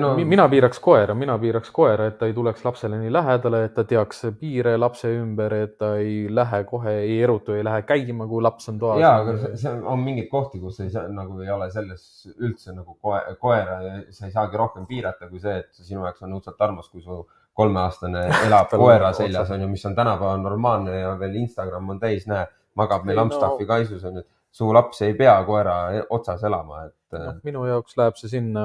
no,. 0.00 0.10
mina 0.28 0.44
piiraks 0.52 0.80
koera, 0.84 1.14
mina 1.14 1.38
piiraks 1.40 1.70
koera, 1.72 2.06
et 2.10 2.18
ta 2.18 2.26
ei 2.28 2.34
tuleks 2.36 2.64
lapsele 2.64 2.98
nii 3.00 3.12
lähedale, 3.12 3.62
et 3.64 3.74
ta 3.74 3.84
teaks 3.88 4.22
piire 4.40 4.76
lapse 4.78 5.08
ümber, 5.08 5.54
et 5.54 5.78
ta 5.78 5.94
ei 5.96 6.26
lähe 6.34 6.62
kohe, 6.68 6.92
ei 7.06 7.22
erutu, 7.24 7.52
ei 7.56 7.64
lähe 7.64 7.82
käima, 7.88 8.26
kui 8.28 8.42
laps 8.44 8.68
on 8.68 8.78
toas. 8.78 9.00
ja, 9.00 9.14
aga 9.22 9.36
see- 9.38 9.56
see 9.56 9.72
on, 9.72 9.98
mingeid 10.04 10.28
kohti, 10.30 10.60
kus 10.60 10.80
ei 10.80 10.90
saa 10.90 11.08
nagu 11.08 11.40
ei 11.40 11.50
ole 11.50 11.70
selles 11.70 12.28
üldse 12.38 12.74
nagu 12.76 12.98
koe, 13.00 13.20
koera 13.40 13.80
sa 14.10 14.26
ei 14.26 14.32
saagi 14.32 14.56
rohkem 14.56 14.86
piirata 14.86 15.28
kui 15.28 15.40
see, 15.40 15.56
et 15.64 15.68
sinu 15.72 16.04
jaoks 16.04 16.22
on 16.22 16.36
õudselt 16.36 16.60
armas, 16.60 16.88
kui 16.92 17.00
su 17.02 17.26
kolmeaastane 17.58 18.26
elab 18.46 18.70
koera 18.70 19.12
seljas 19.12 19.50
on 19.50 19.60
ju, 19.64 19.68
mis 19.68 19.84
on 19.86 19.94
tänapäeval 19.96 20.40
normaalne 20.42 21.00
ja 21.00 21.14
veel 21.18 21.34
Instagram 21.46 21.88
on 21.90 21.98
täis, 22.00 22.26
näe, 22.30 22.46
magab 22.78 23.04
meil 23.04 23.16
Ei, 23.16 23.24
no- 23.24 23.26
Amstaffi 23.30 23.66
kaisus 23.66 24.04
on 24.04 24.20
ju. 24.20 24.22
Su 24.50 24.72
laps 24.72 25.02
ei 25.02 25.14
pea 25.14 25.36
koera 25.44 25.74
e- 25.96 26.06
otsas 26.10 26.42
elama, 26.44 26.84
et 26.86 27.18
noh, 27.18 27.36
minu 27.44 27.66
jaoks 27.68 27.96
läheb 27.96 28.16
see 28.16 28.28
sinna 28.32 28.64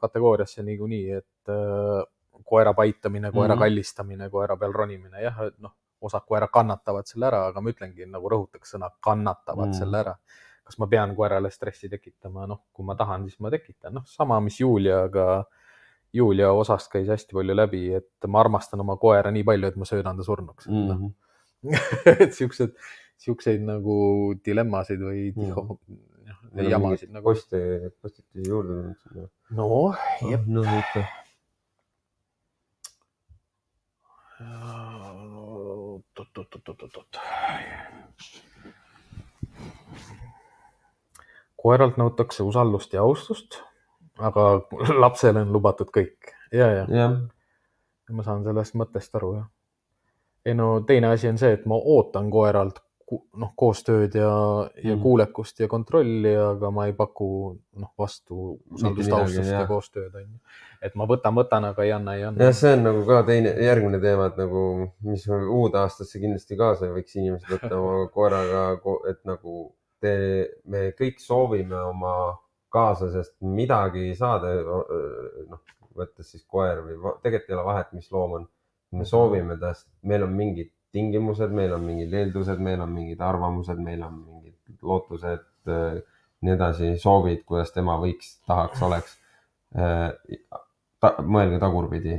kategooriasse 0.00 0.62
niikuinii, 0.62 1.10
et 1.18 1.52
äh, 1.52 2.04
koera 2.48 2.72
paitamine, 2.74 3.32
koera 3.32 3.54
Mhm. 3.54 3.60
kallistamine, 3.60 4.30
koera 4.30 4.56
peal 4.56 4.72
ronimine, 4.72 5.22
jah, 5.22 5.40
et 5.46 5.58
noh, 5.58 5.74
osad 6.00 6.22
koerad 6.26 6.48
kannatavad 6.54 7.06
selle 7.06 7.26
ära, 7.26 7.46
aga 7.50 7.60
ma 7.60 7.70
ütlengi 7.70 8.06
nagu 8.06 8.28
rõhutaks 8.30 8.74
sõna 8.74 8.90
kannatavad 9.02 9.68
mm. 9.68 9.78
selle 9.80 9.98
ära. 9.98 10.14
kas 10.68 10.78
ma 10.78 10.86
pean 10.86 11.14
koerale 11.16 11.48
stressi 11.50 11.88
tekitama, 11.88 12.46
noh, 12.46 12.58
kui 12.72 12.84
ma 12.84 12.94
tahan, 12.94 13.22
siis 13.24 13.40
ma 13.40 13.48
tekitan, 13.50 13.94
noh, 13.94 14.02
sama, 14.04 14.36
mis 14.40 14.60
Juliaga. 14.60 15.44
Julia 16.12 16.50
osast 16.52 16.90
käis 16.92 17.08
hästi 17.08 17.32
palju 17.36 17.54
läbi, 17.56 17.94
et 17.94 18.26
ma 18.28 18.40
armastan 18.40 18.80
oma 18.80 18.96
koera 18.96 19.30
nii 19.30 19.44
palju, 19.44 19.68
et 19.68 19.76
ma 19.76 19.84
söödan 19.88 20.16
ta 20.16 20.24
surnuks 20.24 20.68
mm.. 20.68 20.74
mm. 20.74 20.88
No. 20.88 21.10
-hmm. 21.72 22.22
et 22.24 22.32
siuksed, 22.36 22.76
siukseid 23.18 23.64
nagu 23.66 23.94
dilemmasid 24.46 25.00
või 25.02 25.22
Mhm. 25.34 25.44
tiho- 25.44 25.78
mm. 25.88 26.68
jamasid 26.70 27.10
nagu. 27.12 27.24
posti, 27.24 27.56
postiti 28.02 28.46
juurde 28.48 28.94
tulnud. 29.04 29.30
no, 29.50 29.94
jep. 30.30 30.46
no 30.46 30.62
ikka. 30.62 31.04
oot-oot-oot-oot-oot. 36.18 37.18
koeralt 41.58 41.96
nõutakse 41.98 42.44
usaldust 42.46 42.92
ja 42.94 43.02
austust, 43.02 43.58
aga 44.22 44.44
lapsele 45.02 45.42
on 45.42 45.50
lubatud 45.54 45.90
kõik 45.94 46.30
ja, 46.54 46.68
ja 46.70 46.84
jah, 46.86 47.16
ma 48.14 48.22
saan 48.26 48.44
sellest 48.46 48.76
mõttest 48.78 49.14
aru, 49.18 49.32
jah. 49.40 49.48
ei 50.46 50.54
no 50.54 50.68
teine 50.86 51.10
asi 51.12 51.28
on 51.28 51.38
see, 51.40 51.52
et 51.58 51.66
ma 51.66 51.74
ootan 51.78 52.30
koeralt 52.30 52.78
noh, 53.40 53.52
koostööd 53.56 54.14
ja, 54.18 54.30
ja 54.82 54.94
Mm. 54.94 55.02
kuulekust 55.02 55.60
ja 55.60 55.68
kontrolli, 55.68 56.34
aga 56.36 56.70
ma 56.74 56.86
ei 56.86 56.92
paku 56.96 57.28
noh, 57.80 57.90
vastu 57.98 58.58
usaldust, 58.70 59.08
midagi, 59.08 59.20
austust 59.20 59.52
ja 59.52 59.62
koostööd 59.68 60.14
on 60.14 60.26
ju. 60.26 60.40
et 60.82 60.94
ma 60.94 61.06
võtan, 61.08 61.34
võtan, 61.38 61.64
aga 61.70 61.86
ei 61.86 61.92
anna, 61.96 62.14
ei 62.18 62.24
anna 62.28 62.44
jah, 62.44 62.54
see 62.56 62.74
on 62.76 62.84
nagu 62.84 63.04
ka 63.08 63.22
teine, 63.28 63.54
järgmine 63.64 64.00
teema, 64.02 64.28
et 64.28 64.36
nagu, 64.40 64.64
mis 65.08 65.24
uude 65.28 65.80
aastasse 65.80 66.20
kindlasti 66.20 66.58
kaasa 66.60 66.90
võiks 66.92 67.16
inimesed 67.16 67.48
võtta 67.56 67.80
oma 67.80 68.06
koeraga, 68.16 68.66
et 69.10 69.24
nagu 69.28 69.56
te, 70.00 70.14
me 70.64 70.90
kõik 70.98 71.18
soovime 71.24 71.80
oma 71.88 72.14
kaaslasest 72.74 73.38
midagi 73.40 74.12
saada, 74.18 74.52
noh, 75.48 75.60
võttes 75.98 76.28
siis 76.30 76.44
koer 76.46 76.82
või 76.84 76.98
tegelikult 77.24 77.48
ei 77.50 77.56
ole 77.56 77.64
vahet, 77.72 77.92
mis 77.96 78.10
loom 78.12 78.32
on. 78.40 78.48
me 78.92 79.04
soovime 79.04 79.56
tast, 79.60 79.88
meil 80.02 80.22
on 80.24 80.32
mingid 80.36 80.70
tingimused, 80.92 81.52
meil 81.54 81.74
on 81.76 81.84
mingid 81.84 82.14
eeldused, 82.14 82.60
meil 82.64 82.80
on 82.84 82.92
mingid 82.94 83.20
arvamused, 83.24 83.80
meil 83.82 84.02
on 84.06 84.22
mingid 84.22 84.78
lootused, 84.82 85.44
nii 85.68 86.54
edasi, 86.54 86.94
soovid, 87.02 87.42
kuidas 87.48 87.74
tema 87.74 87.98
võiks, 88.00 88.38
tahaks, 88.46 88.82
oleks 88.86 89.18
ta, 89.72 91.12
mõelge 91.24 91.58
tagurpidi, 91.60 92.16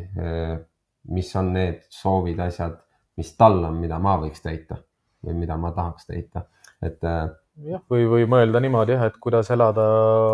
mis 1.16 1.32
on 1.40 1.54
need 1.56 1.82
soovid, 1.94 2.40
asjad, 2.46 2.78
mis 3.20 3.34
tal 3.40 3.64
on, 3.64 3.80
mida 3.82 3.98
ma 4.02 4.18
võiks 4.22 4.44
täita 4.44 4.78
või 5.26 5.36
mida 5.42 5.58
ma 5.60 5.72
tahaks 5.76 6.08
täita, 6.08 6.46
et 6.86 7.04
äh, 7.08 7.28
jah, 7.68 7.82
või, 7.92 8.06
või 8.10 8.28
mõelda 8.30 8.62
niimoodi 8.64 8.96
jah, 8.96 9.10
et 9.10 9.20
kuidas 9.22 9.52
elada 9.56 9.86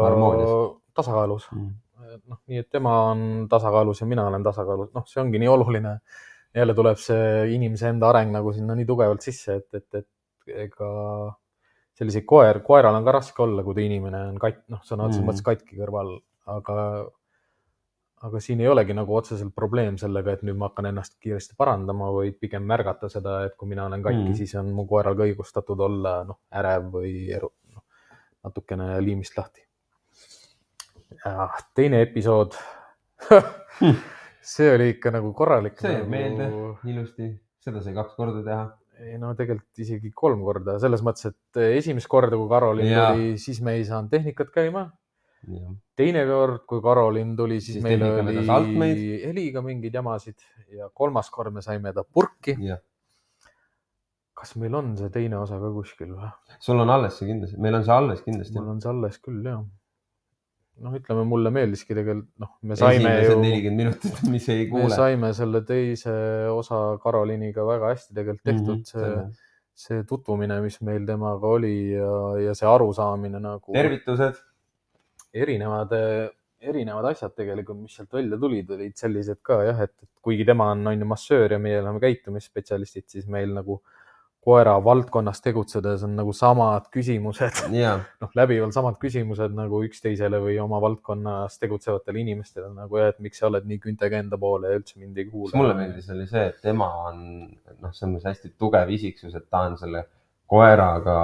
Harmoonias. 0.04 0.54
tasakaalus. 0.98 1.48
mm, 1.56 1.72
noh, 2.30 2.42
nii 2.52 2.62
et 2.62 2.70
tema 2.70 2.96
on 3.10 3.26
tasakaalus 3.50 4.04
ja 4.04 4.10
mina 4.10 4.28
olen 4.30 4.46
tasakaalus, 4.46 4.94
noh, 4.96 5.08
see 5.10 5.22
ongi 5.24 5.42
nii 5.42 5.52
oluline. 5.52 5.98
Jälle 6.56 6.74
tuleb 6.78 6.98
see 7.02 7.56
inimese 7.56 7.90
enda 7.92 8.10
areng 8.10 8.32
nagu 8.32 8.54
sinna 8.56 8.76
nii 8.78 8.86
tugevalt 8.88 9.22
sisse, 9.26 9.60
et, 9.60 9.68
et, 9.74 10.00
et 10.02 10.56
ega 10.66 10.90
selliseid 11.96 12.26
koer, 12.28 12.60
koeral 12.64 12.96
on 12.96 13.06
ka 13.08 13.14
raske 13.16 13.44
olla, 13.44 13.64
kui 13.64 13.76
ta 13.76 13.84
inimene 13.84 14.22
on 14.32 14.40
kat-, 14.42 14.66
noh, 14.72 14.82
sõna 14.84 15.08
otseses 15.08 15.22
Mhm. 15.24 15.30
mõttes 15.30 15.46
katki 15.46 15.78
kõrval, 15.80 16.10
aga, 16.52 16.78
aga 18.28 18.40
siin 18.44 18.62
ei 18.62 18.68
olegi 18.68 18.94
nagu 18.98 19.16
otseselt 19.16 19.54
probleem 19.56 19.98
sellega, 19.98 20.34
et 20.34 20.44
nüüd 20.44 20.58
ma 20.60 20.70
hakkan 20.70 20.90
ennast 20.92 21.16
kiiresti 21.24 21.56
parandama, 21.58 22.12
vaid 22.12 22.40
pigem 22.40 22.64
märgata 22.68 23.10
seda, 23.10 23.44
et 23.46 23.56
kui 23.56 23.70
mina 23.72 23.86
olen 23.86 24.04
katki 24.04 24.30
mm., 24.30 24.36
siis 24.36 24.56
on 24.60 24.72
mu 24.76 24.86
koeral 24.90 25.16
ka 25.16 25.28
õigustatud 25.28 25.80
olla 25.88 26.18
noh, 26.28 26.40
ärev 26.52 26.92
või 26.98 27.14
eru, 27.32 27.52
noh, 27.74 27.84
natukene 28.44 29.00
liimist 29.02 29.38
lahti. 29.38 29.64
ja 31.26 31.50
teine 31.74 32.02
episood 32.04 32.54
see 34.46 34.72
oli 34.76 34.90
ikka 34.94 35.12
nagu 35.16 35.32
korralik. 35.38 35.78
see 35.82 35.94
jääb 35.94 36.06
nagu... 36.06 36.12
meelde 36.14 36.92
ilusti, 36.92 37.30
seda 37.66 37.82
sai 37.84 37.96
kaks 37.98 38.18
korda 38.18 38.44
teha. 38.46 38.66
ei 39.06 39.18
no 39.20 39.34
tegelikult 39.36 39.84
isegi 39.84 40.12
kolm 40.16 40.44
korda, 40.46 40.78
selles 40.80 41.04
mõttes, 41.04 41.32
et 41.34 41.62
esimest 41.80 42.08
korda, 42.12 42.38
kui 42.40 42.48
Karolin 42.52 42.92
Jaa. 42.92 43.10
tuli, 43.14 43.34
siis 43.42 43.60
me 43.66 43.76
ei 43.80 43.84
saanud 43.88 44.14
tehnikat 44.14 44.54
käima. 44.56 44.88
teine 46.00 46.26
kord, 46.30 46.64
kui 46.70 46.82
Karolin 46.82 47.36
tuli, 47.38 47.60
siis, 47.62 47.80
Siis 47.80 47.86
meil 47.86 48.02
oli 48.06 49.22
heliga 49.26 49.62
mingeid 49.66 49.94
jamasid 49.94 50.46
ja 50.74 50.90
kolmas 50.94 51.30
kord 51.30 51.54
me 51.54 51.62
saime 51.66 51.94
ta 51.94 52.06
purki. 52.06 52.58
kas 54.36 54.56
meil 54.60 54.74
on 54.76 54.96
see 55.00 55.10
teine 55.10 55.38
osa 55.40 55.58
ka 55.62 55.72
kuskil 55.74 56.12
või? 56.12 56.30
sul 56.60 56.80
on 56.84 56.90
alles 56.92 57.18
see 57.20 57.30
kindlasti, 57.30 57.58
meil 57.62 57.78
on 57.78 57.86
see 57.88 57.94
alles 57.96 58.24
kindlasti 58.26 58.60
mul. 58.60 58.74
on 58.74 58.82
see 58.84 58.92
alles 58.92 59.20
küll 59.24 59.46
jah. 59.48 59.62
noh, 60.84 60.96
ütleme 60.98 61.24
mulle 61.28 61.52
meeldiski 61.56 61.96
tegelikult, 61.96 62.30
noh, 62.42 62.52
me 62.68 62.76
saime 62.80 63.00
esimesed 63.00 63.32
ju, 63.32 63.40
nelikümmend 63.42 63.84
minutit, 63.84 64.22
mis 64.34 64.48
ei 64.52 64.66
me 64.66 64.70
kuule. 64.74 64.92
saime 64.96 65.32
selle 65.38 65.62
teise 65.68 66.14
osa 66.52 66.82
Karoliniga 67.04 67.66
väga 67.68 67.94
hästi 67.94 68.16
tegelikult 68.18 68.48
tehtud 68.52 68.76
Mhm, 68.76 69.04
mm, 69.06 69.20
-hmm, 69.20 69.34
see 69.34 69.44
see 69.76 70.04
tutvumine, 70.08 70.62
mis 70.64 70.80
meil 70.88 71.04
temaga 71.08 71.52
oli 71.58 71.92
ja, 71.92 72.12
ja 72.40 72.54
see 72.56 72.68
arusaamine 72.70 73.42
nagu 73.44 73.76
tervitused. 73.76 74.38
erinevad, 75.36 75.92
erinevad 76.64 77.10
asjad 77.12 77.34
tegelikult, 77.36 77.82
mis 77.84 77.98
sealt 77.98 78.14
välja 78.16 78.40
tulid, 78.40 78.72
olid 78.72 78.96
sellised 78.96 79.42
ka 79.44 79.60
jah, 79.68 79.82
et 79.84 79.96
kuigi 80.24 80.48
tema 80.48 80.70
on, 80.72 80.86
on 80.88 81.04
ju 81.04 81.10
massöör 81.10 81.58
ja 81.58 81.60
meie 81.60 81.82
oleme 81.82 82.00
käitumisspetsialistid, 82.00 83.10
siis 83.12 83.28
meil 83.28 83.52
nagu 83.58 83.82
koera 84.46 84.76
valdkonnas 84.86 85.42
tegutsedes 85.42 86.04
on 86.06 86.16
nagu 86.20 86.34
samad 86.38 86.86
küsimused, 86.94 87.64
ja, 87.74 87.96
noh, 88.22 88.30
läbivalt 88.38 88.76
samad 88.78 89.00
küsimused 89.02 89.56
nagu 89.58 89.80
üksteisele 89.88 90.38
või 90.44 90.60
oma 90.62 90.78
valdkonnas 90.84 91.58
tegutsevatele 91.60 92.22
inimestele 92.22 92.70
nagu 92.76 92.98
et 93.02 93.18
miks 93.26 93.42
sa 93.42 93.48
oled 93.50 93.66
nii 93.66 93.80
küntega 93.88 94.20
enda 94.22 94.38
poole 94.38 94.70
ja 94.70 94.78
üldse 94.82 95.00
mind 95.02 95.18
ei 95.18 95.26
kuula. 95.32 95.52
mulle 95.58 95.74
meeldis, 95.80 96.10
oli 96.14 96.28
see, 96.30 96.46
et 96.52 96.62
tema 96.62 96.92
on 97.08 97.24
noh, 97.82 97.92
selles 97.98 98.24
hästi 98.30 98.54
tugev 98.60 98.90
isiksus, 98.94 99.34
et 99.36 99.50
ta 99.50 99.66
on 99.70 99.78
selle 99.82 100.06
koeraga 100.48 101.18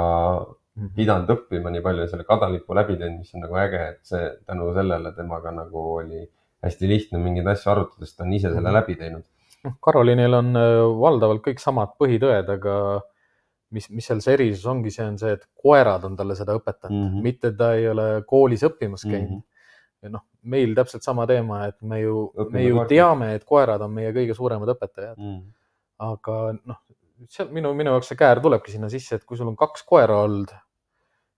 Mhm. 0.71 0.93
pidanud 0.95 1.27
õppima 1.33 1.69
nii 1.69 1.81
palju 1.83 2.05
ja 2.05 2.07
selle 2.07 2.23
kadalipu 2.23 2.73
läbi 2.73 2.95
teinud, 2.95 3.19
mis 3.19 3.33
on 3.35 3.41
nagu 3.43 3.57
äge, 3.59 3.79
et 3.89 3.99
see 4.07 4.29
tänu 4.47 4.69
sellele 4.73 5.11
temaga 5.17 5.51
nagu 5.51 5.81
oli 5.97 6.21
hästi 6.63 6.87
lihtne 6.87 7.19
mingeid 7.19 7.47
asju 7.51 7.71
arutada, 7.73 8.05
sest 8.07 8.17
ta 8.17 8.23
on 8.23 8.31
ise 8.33 8.47
selle 8.53 8.69
Mhm. 8.69 8.75
läbi 8.77 8.95
teinud. 8.95 9.23
noh, 9.65 9.73
Karolinil 9.83 10.33
on 10.33 10.55
äh, 10.55 10.79
valdavalt 11.01 11.41
kõik 11.43 11.59
samad 11.59 11.91
põhitõed, 11.99 12.47
aga 12.49 13.01
mis, 13.71 13.89
mis 13.89 14.05
seal 14.07 14.21
see 14.23 14.33
erisus 14.37 14.65
ongi, 14.71 14.91
see 14.91 15.05
on 15.07 15.17
see, 15.21 15.31
et 15.37 15.47
koerad 15.63 16.03
on 16.07 16.15
talle 16.19 16.35
seda 16.35 16.55
õpetanud 16.57 16.97
mm. 16.97 17.07
-hmm. 17.13 17.23
mitte 17.29 17.51
ta 17.57 17.73
ei 17.79 17.87
ole 17.89 18.07
koolis 18.27 18.63
õppimas 18.67 19.05
käinud 19.07 19.29
mm. 19.29 19.37
-hmm. 19.39 20.07
ja 20.07 20.09
noh, 20.17 20.25
meil 20.43 20.75
täpselt 20.75 21.03
sama 21.03 21.27
teema, 21.27 21.65
et 21.67 21.81
me 21.81 22.01
ju, 22.01 22.31
me 22.49 22.63
ju 22.63 22.75
koertelt. 22.75 22.89
teame, 22.95 23.33
et 23.35 23.45
koerad 23.45 23.81
on 23.81 23.91
meie 23.93 24.11
kõige 24.15 24.33
suuremad 24.37 24.69
õpetajad, 24.75 25.21
aga 25.99 26.41
noh, 26.65 26.81
seal 27.29 27.51
minu, 27.53 27.73
minu 27.77 27.93
jaoks 27.95 28.07
see 28.11 28.17
käär 28.17 28.41
tulebki 28.41 28.71
sinna 28.71 28.89
sisse, 28.89 29.15
et 29.15 29.25
kui 29.25 29.37
sul 29.37 29.47
on 29.47 29.55
kaks 29.55 29.83
koera 29.87 30.17
olnud, 30.25 30.51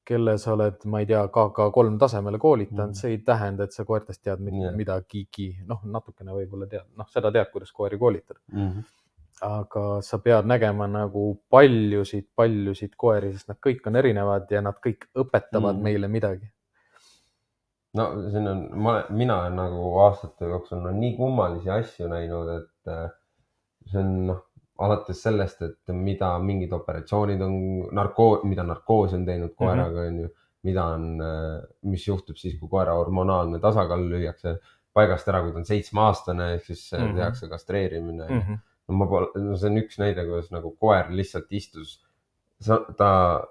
kelle 0.08 0.38
sa 0.38 0.54
oled, 0.54 0.82
ma 0.92 1.00
ei 1.00 1.06
tea, 1.08 1.22
KK 1.28 1.70
kolm 1.74 1.98
tasemele 2.00 2.40
koolitanud 2.40 2.88
mm. 2.88 2.92
-hmm. 2.92 3.00
see 3.02 3.12
ei 3.12 3.18
tähenda, 3.18 3.64
et 3.64 3.72
sa 3.72 3.86
koertest 3.86 4.24
tead 4.24 4.40
mid- 4.40 4.64
Jah. 4.64 4.76
midagigi, 4.76 5.58
noh, 5.68 5.80
natukene 5.84 6.32
võib-olla 6.32 6.68
tead, 6.68 6.88
noh, 6.98 7.08
seda 7.10 7.32
tead, 7.32 7.52
kuidas 7.52 7.72
koeri 7.72 7.98
koolitada 7.98 8.40
Mhm. 8.52 8.80
Aga 9.44 9.86
sa 10.06 10.20
pead 10.24 10.48
nägema 10.48 10.88
nagu 10.88 11.24
paljusid, 11.52 12.30
paljusid 12.36 12.94
koeri, 12.98 13.34
sest 13.34 13.52
nad 13.52 13.60
kõik 13.64 13.88
on 13.90 14.00
erinevad 14.00 14.52
ja 14.52 14.62
nad 14.62 14.80
kõik 14.84 15.10
õpetavad 15.16 15.76
Mm. 15.76 15.80
mm. 15.80 15.84
meile 15.84 16.08
midagi. 16.08 16.48
no 17.94 18.08
siin 18.32 18.48
on, 18.48 18.64
ma, 18.82 18.94
mina 19.10 19.42
olen 19.42 19.56
nagu 19.60 20.00
aastate 20.06 20.50
jooksul 20.50 20.82
no, 20.82 20.92
nii 20.92 21.16
kummalisi 21.18 21.70
asju 21.70 22.08
näinud, 22.10 22.50
et 22.56 22.90
äh, 22.94 23.12
see 23.92 24.00
on 24.02 24.16
noh, 24.32 24.40
alates 24.80 25.22
sellest, 25.22 25.62
et 25.62 25.94
mida 25.94 26.32
mingid 26.42 26.72
operatsioonid 26.74 27.42
on 27.46 27.58
narkoo, 27.94 28.40
mida 28.50 28.66
narkoos 28.66 29.14
on 29.14 29.26
teinud 29.28 29.54
koeraga, 29.60 30.08
onju, 30.10 30.30
mida 30.66 30.86
on, 30.96 31.06
mis 31.92 32.08
juhtub 32.08 32.40
siis, 32.40 32.56
kui 32.60 32.72
koera 32.72 32.96
hormonaalne 32.98 33.60
tasakaal 33.62 34.08
lüüakse 34.10 34.56
paigast 34.94 35.30
ära, 35.30 35.42
kui 35.44 35.54
ta 35.54 35.62
on 35.62 35.68
seitsmeaastane, 35.68 36.54
ehk 36.56 36.70
siis 36.70 36.84
mm. 36.92 37.04
-hmm. 37.04 37.16
tehakse 37.20 37.50
kastreerimine 37.50 38.28
mm. 38.28 38.34
Mm 38.36 38.42
-hmm. 38.42 38.62
No 38.88 38.98
ma 39.00 39.08
pole, 39.08 39.30
no 39.36 39.58
see 39.60 39.70
on 39.72 39.82
üks 39.84 40.00
näide, 40.02 40.26
kuidas 40.28 40.52
nagu 40.52 40.74
koer 40.80 41.10
lihtsalt 41.10 41.52
istus, 41.56 42.02
ta 42.98 43.10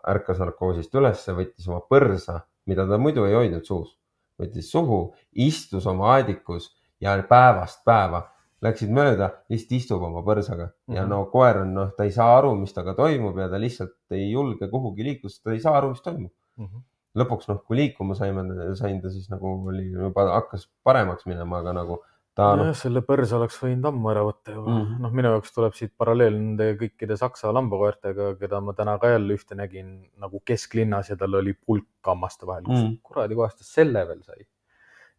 ärkas 0.09 0.41
narkoosist 0.41 0.95
ülesse, 0.95 1.35
võttis 1.37 1.69
oma 1.69 1.81
põrsa, 1.89 2.43
mida 2.67 2.87
ta 2.89 2.99
muidu 2.99 3.25
ei 3.29 3.35
hoidnud 3.37 3.65
suus, 3.69 3.97
võttis 4.41 4.71
suhu, 4.73 5.01
istus 5.33 5.87
oma 5.87 6.15
aedikus 6.17 6.71
ja 7.03 7.17
päevast 7.29 7.83
päeva 7.85 8.27
läksid 8.63 8.93
mööda, 8.95 9.29
lihtsalt 9.51 9.75
istub 9.79 10.05
oma 10.07 10.23
põrsaga 10.27 10.69
mm 10.69 10.71
-hmm. 10.71 10.97
ja 10.97 11.03
Mhm. 11.03 11.11
no 11.11 11.25
koer 11.33 11.59
on 11.65 11.75
noh, 11.75 11.91
ta 11.97 12.05
ei 12.05 12.13
saa 12.15 12.39
aru, 12.39 12.55
mis 12.55 12.73
temaga 12.73 12.95
toimub 12.95 13.39
ja 13.39 13.49
ta 13.49 13.59
lihtsalt 13.61 13.97
ei 14.11 14.31
julge 14.31 14.69
kuhugi 14.69 15.05
liikuda, 15.05 15.31
sest 15.31 15.45
ta 15.45 15.53
ei 15.53 15.61
saa 15.61 15.77
aru, 15.79 15.91
mis 15.91 16.03
toimub. 16.03 16.33
Mm 16.57 16.67
-hmm. 16.67 16.83
lõpuks 17.19 17.49
noh, 17.49 17.65
kui 17.67 17.77
liikuma 17.77 18.15
saime, 18.15 18.75
sain 18.77 19.01
ta 19.03 19.11
siis 19.11 19.29
nagu 19.31 19.69
oli 19.69 19.91
juba 19.91 20.29
hakkas 20.33 20.71
paremaks 20.85 21.27
minema, 21.27 21.59
aga 21.59 21.73
nagu 21.73 22.03
ta 22.39 22.53
noh 22.57 22.71
jah, 22.71 22.79
selle 22.79 23.03
põrsa 23.05 23.37
oleks 23.39 23.59
võinud 23.61 23.89
ammu 23.91 24.11
ära 24.13 24.23
võtta 24.25 24.55
juba 24.55 24.71
mm. 24.71 24.85
-hmm.. 24.85 25.03
noh, 25.05 25.15
minu 25.19 25.33
jaoks 25.35 25.53
tuleb 25.57 25.77
siit 25.77 25.93
paralleel 26.01 26.39
nende 26.39 26.71
kõikide 26.81 27.19
saksa 27.21 27.53
lambakoertega, 27.53 28.33
keda 28.41 28.63
ma 28.65 28.77
täna 28.79 28.97
ka 29.03 29.13
jälle 29.13 29.37
ühte 29.37 29.59
nägin 29.59 29.93
nagu 30.23 30.41
kesklinnas 30.49 31.13
ja 31.13 31.19
tal 31.21 31.41
oli 31.43 31.53
pulk 31.53 31.89
hammaste 32.09 32.49
vahel 32.49 32.65
mm. 32.65 32.75
-hmm. 32.75 32.99
kuradi 33.03 33.39
kohast 33.39 33.61
ta 33.61 33.69
selle 33.69 34.07
veel 34.09 34.25
sai? 34.25 34.47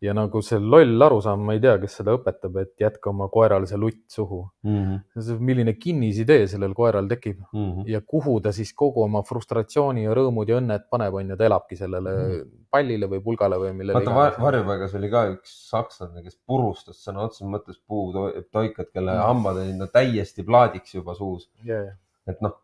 Ja 0.04 0.12
nagu 0.16 0.42
see 0.44 0.60
loll 0.60 1.02
arusaam, 1.06 1.46
ma 1.48 1.54
ei 1.56 1.62
tea, 1.64 1.78
kes 1.80 1.94
seda 2.02 2.14
õpetab, 2.18 2.58
et 2.60 2.74
jätka 2.82 3.10
oma 3.14 3.30
koerale 3.32 3.68
see 3.70 3.78
lutt 3.80 4.02
suhu. 4.12 4.42
mm. 4.68 5.38
milline 5.40 5.74
kinnisidee 5.80 6.48
sellel 6.52 6.74
koeral 6.76 7.08
tekib 7.08 7.40
-hmm. 7.46 7.86
ja 7.88 8.02
kuhu 8.02 8.40
ta 8.44 8.52
siis 8.52 8.74
kogu 8.74 9.04
oma 9.04 9.22
frustratsiooni 9.24 10.04
ja 10.04 10.14
rõõmud 10.18 10.50
ja 10.52 10.58
õnned 10.60 10.90
paneb, 10.92 11.14
on 11.14 11.30
ju, 11.30 11.38
ta 11.40 11.46
elabki 11.46 11.76
sellele 11.80 12.14
Mhm. 12.14 12.50
pallile 12.74 13.08
või 13.08 13.22
pulgale 13.24 13.58
või 13.62 13.74
millele 13.78 13.94
vaata 14.00 14.16
var,, 14.16 14.36
varjupaigas 14.42 14.96
oli 15.00 15.10
ka 15.10 15.24
üks 15.36 15.56
sakslane, 15.70 16.24
kes 16.24 16.38
purustas 16.48 17.00
sõna 17.08 17.24
otseses 17.28 17.48
mõttes 17.48 17.80
puutoikad, 17.88 18.92
kelle 18.94 19.12
Mm. 19.14 19.26
hambad 19.28 19.58
olid 19.64 19.78
no 19.78 19.88
täiesti 19.88 20.44
plaadiks 20.44 20.96
juba 20.96 21.16
suus, 21.16 21.50
yeah.. 21.66 21.96
et 22.28 22.42
noh. 22.42 22.60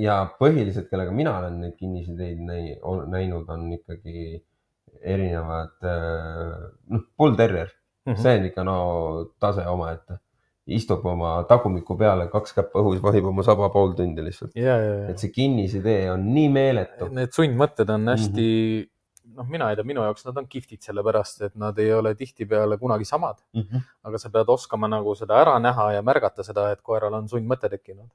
ja 0.00 0.20
põhiliselt, 0.40 0.88
kellega 0.88 1.12
mina 1.12 1.38
olen 1.38 1.60
neid 1.60 1.74
kinnisideid 1.76 2.38
näi- 2.40 2.78
näinud, 3.12 3.48
on 3.48 3.72
ikkagi 3.72 4.44
erinevad, 5.02 5.74
noh, 6.88 7.02
bull 7.18 7.36
terrier, 7.36 7.70
Mhm. 8.06 8.16
see 8.22 8.38
on 8.38 8.44
ikka 8.46 8.64
no 8.64 8.76
tase 9.40 9.66
omaette. 9.66 10.18
istub 10.66 11.04
oma 11.06 11.44
tagumiku 11.46 11.94
peale, 11.96 12.24
kaks 12.26 12.52
käppa 12.52 12.80
õhus, 12.80 12.98
vahib 13.00 13.24
oma 13.30 13.42
saba 13.46 13.68
pool 13.70 13.92
tundi 13.94 14.20
lihtsalt. 14.22 14.50
et 15.10 15.18
see 15.18 15.30
kinnisidee 15.30 16.10
on 16.10 16.24
nii 16.34 16.48
meeletu. 16.48 17.08
need 17.14 17.30
sundmõtted 17.30 17.88
on 17.94 18.06
hästi 18.06 18.42
mm, 18.42 18.82
-hmm. 18.82 19.36
noh, 19.36 19.46
mina 19.48 19.70
ei 19.70 19.76
tea, 19.76 19.84
minu 19.84 20.00
jaoks 20.02 20.24
nad 20.26 20.36
on 20.38 20.46
kihvtid, 20.46 20.80
sellepärast 20.82 21.42
et 21.42 21.54
nad 21.56 21.78
ei 21.78 21.92
ole 21.92 22.14
tihtipeale 22.14 22.78
kunagi 22.78 23.04
samad, 23.04 23.36
aga 24.04 24.18
sa 24.18 24.28
pead 24.28 24.48
oskama 24.48 24.88
nagu 24.88 25.14
seda 25.14 25.34
ära 25.38 25.58
näha 25.60 25.92
ja 25.92 26.02
märgata 26.02 26.42
seda, 26.42 26.72
et 26.72 26.82
koeral 26.82 27.14
on 27.14 27.28
sundmõte 27.28 27.70
tekkinud. 27.70 28.10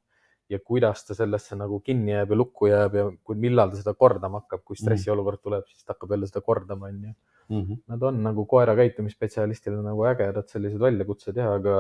Ja 0.52 0.60
kuidas 0.60 1.06
ta 1.08 1.16
sellesse 1.16 1.56
nagu 1.56 1.80
kinni 1.80 2.12
jääb 2.12 2.34
ja 2.34 2.38
lukku 2.38 2.68
jääb 2.68 2.96
ja 3.00 3.04
kui, 3.24 3.36
millal 3.40 3.72
ta 3.72 3.80
seda 3.80 3.94
kordama 3.96 4.42
hakkab, 4.44 4.66
kui 4.68 4.76
stressiolukord 4.80 5.40
tuleb, 5.42 5.68
siis 5.72 5.86
ta 5.86 5.94
hakkab 5.96 6.12
jälle 6.12 6.28
seda 6.28 6.42
kordama, 6.44 6.90
onju. 6.92 7.14
Nad 7.88 8.04
on 8.04 8.22
nagu 8.24 8.46
koera 8.48 8.76
käitumisspetsialistile 8.76 9.82
nagu 9.84 10.04
ägedad 10.08 10.48
sellised 10.52 10.80
väljakutsed 10.80 11.36
ja, 11.40 11.54
aga 11.58 11.76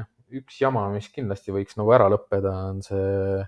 noh, 0.00 0.06
üks 0.40 0.60
jama, 0.60 0.88
mis 0.94 1.08
kindlasti 1.12 1.52
võiks 1.54 1.76
nagu 1.78 1.92
ära 1.94 2.08
lõppeda, 2.10 2.54
on 2.70 2.80
see 2.82 3.44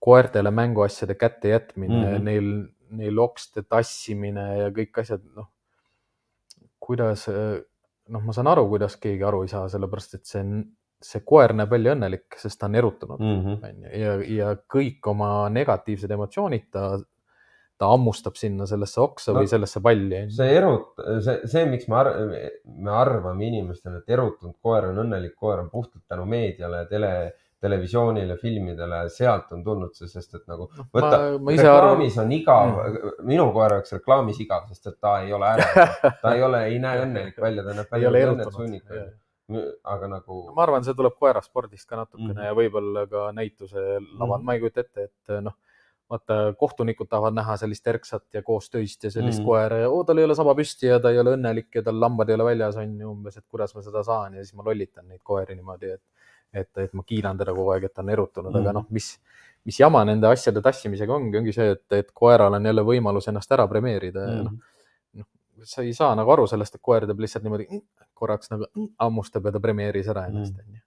koertele 0.00 0.50
mänguasjade 0.50 1.14
kättejätmine 1.14 1.94
mm, 1.94 2.04
Mhm. 2.04 2.14
-hmm. 2.16 2.22
neil, 2.24 2.68
neil 2.90 3.18
okste 3.18 3.62
tassimine 3.62 4.46
ja 4.58 4.70
kõik 4.70 5.00
asjad, 5.00 5.24
noh. 5.36 5.48
kuidas, 6.80 7.26
noh, 8.08 8.22
ma 8.22 8.32
saan 8.32 8.48
aru, 8.48 8.68
kuidas 8.68 8.96
keegi 8.96 9.22
aru 9.22 9.42
ei 9.42 9.48
saa, 9.48 9.68
sellepärast 9.68 10.14
et 10.14 10.24
see, 10.24 10.42
see 11.02 11.22
koer 11.24 11.54
näeb 11.56 11.70
välja 11.72 11.94
õnnelik, 11.96 12.36
sest 12.36 12.58
ta 12.60 12.66
on 12.68 12.74
erutunud, 12.76 13.20
Mhm. 13.20 13.54
onju, 13.64 13.94
ja, 14.00 14.14
ja 14.36 14.50
kõik 14.68 15.06
oma 15.08 15.48
negatiivsed 15.48 16.10
emotsioonid 16.12 16.66
ta, 16.70 16.98
ta 17.80 17.88
hammustab 17.88 18.34
sinna 18.36 18.66
sellesse 18.68 19.00
oksa 19.00 19.32
No, 19.32 19.40
või 19.40 19.48
sellesse 19.48 19.80
palli, 19.80 20.26
see 20.36 20.50
erut-, 20.58 20.98
see, 21.24 21.38
see, 21.48 21.64
miks 21.64 21.88
me 21.88 21.96
ar-, 21.96 22.10
me 22.66 22.90
arvame 22.92 23.46
inimestele, 23.48 24.02
et 24.02 24.12
erutunud 24.12 24.58
koer 24.62 24.90
on 24.90 24.98
õnnelik 25.06 25.32
koer, 25.40 25.62
on 25.64 25.70
puhtalt 25.72 26.04
tänu 26.08 26.26
meediale, 26.28 26.82
tele, 26.90 27.12
televisioonile, 27.60 28.36
filmidele, 28.40 29.02
sealt 29.12 29.50
on 29.52 29.64
tulnud 29.64 29.92
see, 29.96 30.08
sest 30.08 30.34
et 30.38 30.44
nagu 30.48 30.68
võta, 30.92 31.16
ise 31.52 31.64
arvan, 31.68 31.96
reklaamis 31.96 32.14
on 32.22 32.30
igav 32.32 32.70
mm., 32.70 33.10
minu 33.28 33.48
koer 33.56 33.74
oleks 33.78 33.92
reklaamis 33.96 34.38
igav, 34.44 34.68
sest 34.68 34.86
et 34.92 35.00
ta 35.00 35.18
ei 35.24 35.32
ole 35.36 35.50
ärev, 35.54 35.74
ta 36.22 36.34
ei 36.36 36.42
ole, 36.44 36.62
ei 36.72 36.78
näe 36.80 37.02
õnnelik 37.06 37.40
välja, 37.40 37.64
ta 37.64 37.74
näeb 37.76 37.90
välja 37.92 38.08
ole 38.12 38.22
nagu 38.22 38.32
õnnet 38.36 38.46
erutunud 38.46 38.60
sunnik.. 38.60 38.84
Aga 39.84 40.08
nagu 40.08 40.52
ma 40.54 40.62
arvan, 40.62 40.84
see 40.84 40.94
tuleb 40.94 41.16
koeraspordist 41.18 41.88
ka 41.88 41.96
natukene 41.96 42.28
mm 42.28 42.30
Mhm. 42.34 42.38
-hmm. 42.40 42.46
ja 42.46 42.54
võib-olla 42.54 43.06
ka 43.10 43.32
näituse 43.32 43.76
laval 44.18 44.38
mm, 44.38 44.42
-hmm. 44.42 44.44
ma 44.44 44.52
ei 44.54 44.60
kujuta 44.60 44.80
ette, 44.80 45.02
et 45.02 45.42
noh, 45.42 45.54
vaata 46.10 46.54
kohtunikud 46.58 47.06
tahavad 47.08 47.34
näha 47.34 47.56
sellist 47.56 47.86
erksat 47.86 48.24
ja 48.34 48.42
koostöist 48.42 49.04
ja 49.04 49.10
sellist 49.10 49.38
mm 49.38 49.42
Mhm. 49.44 49.50
-hmm. 49.50 49.60
koera 49.62 49.76
ja 49.78 49.88
oo, 49.90 50.04
tal 50.04 50.18
ei 50.18 50.24
ole 50.24 50.34
saba 50.34 50.54
püsti 50.54 50.86
ja 50.86 51.00
ta 51.00 51.10
ei 51.10 51.18
ole 51.18 51.36
õnnelik 51.36 51.68
ja 51.74 51.82
tal 51.82 52.00
lambad 52.00 52.28
ei 52.28 52.34
ole 52.34 52.44
väljas, 52.44 52.76
on 52.76 52.98
ju 53.00 53.10
umbes, 53.10 53.36
et 53.36 53.44
kuidas 53.50 53.74
ma 53.74 53.82
seda 53.82 54.02
saan 54.02 54.34
ja 54.34 54.42
siis 54.44 54.54
ma 54.54 54.62
lollitan 54.64 55.08
neid 55.08 55.20
koeri 55.22 55.54
niimoodi, 55.54 55.90
et 55.92 56.00
et, 56.52 56.68
et 56.78 56.92
ma 56.94 57.02
kiidan 57.06 57.38
teda 57.38 57.52
kogu 57.54 57.70
aeg, 57.70 57.84
et 57.84 57.94
ta 57.94 58.02
on 58.02 58.08
erutunud 58.10 58.50
mm, 58.50 58.56
-hmm. 58.56 58.60
aga 58.60 58.70
Mhm. 58.70 58.74
noh, 58.74 58.86
mis, 58.90 59.20
mis 59.64 59.78
jama 59.80 60.04
nende 60.04 60.26
asjade 60.26 60.60
tassimisega 60.60 61.14
ongi, 61.14 61.38
ongi 61.38 61.52
see, 61.52 61.70
et, 61.70 61.92
et 61.92 62.10
koeral 62.14 62.54
on 62.54 62.64
jälle 62.66 62.82
võimalus 62.82 63.28
ennast 63.28 63.52
ära 63.52 63.68
premeerida 63.68 64.20
ja 64.20 64.26
Mhm. 64.26 64.44
noh, 64.44 64.50
noh, 64.52 64.58
sa 65.68 65.82
ei 65.82 65.94
saa 65.96 66.14
nagu 66.18 66.30
aru 66.32 66.46
sellest, 66.50 66.74
et 66.78 66.82
koer 66.84 67.06
teeb 67.08 67.18
lihtsalt 67.24 67.44
niimoodi 67.46 67.66
mm, 67.70 67.82
korraks 68.14 68.50
nagu 68.52 68.66
mm, 68.74 68.92
hammustab 69.00 69.48
ja 69.48 69.52
ta 69.56 69.60
premeeris 69.64 70.08
ära 70.12 70.26
ennast, 70.30 70.54
Mhm. 70.56 70.68
onju. 70.68 70.80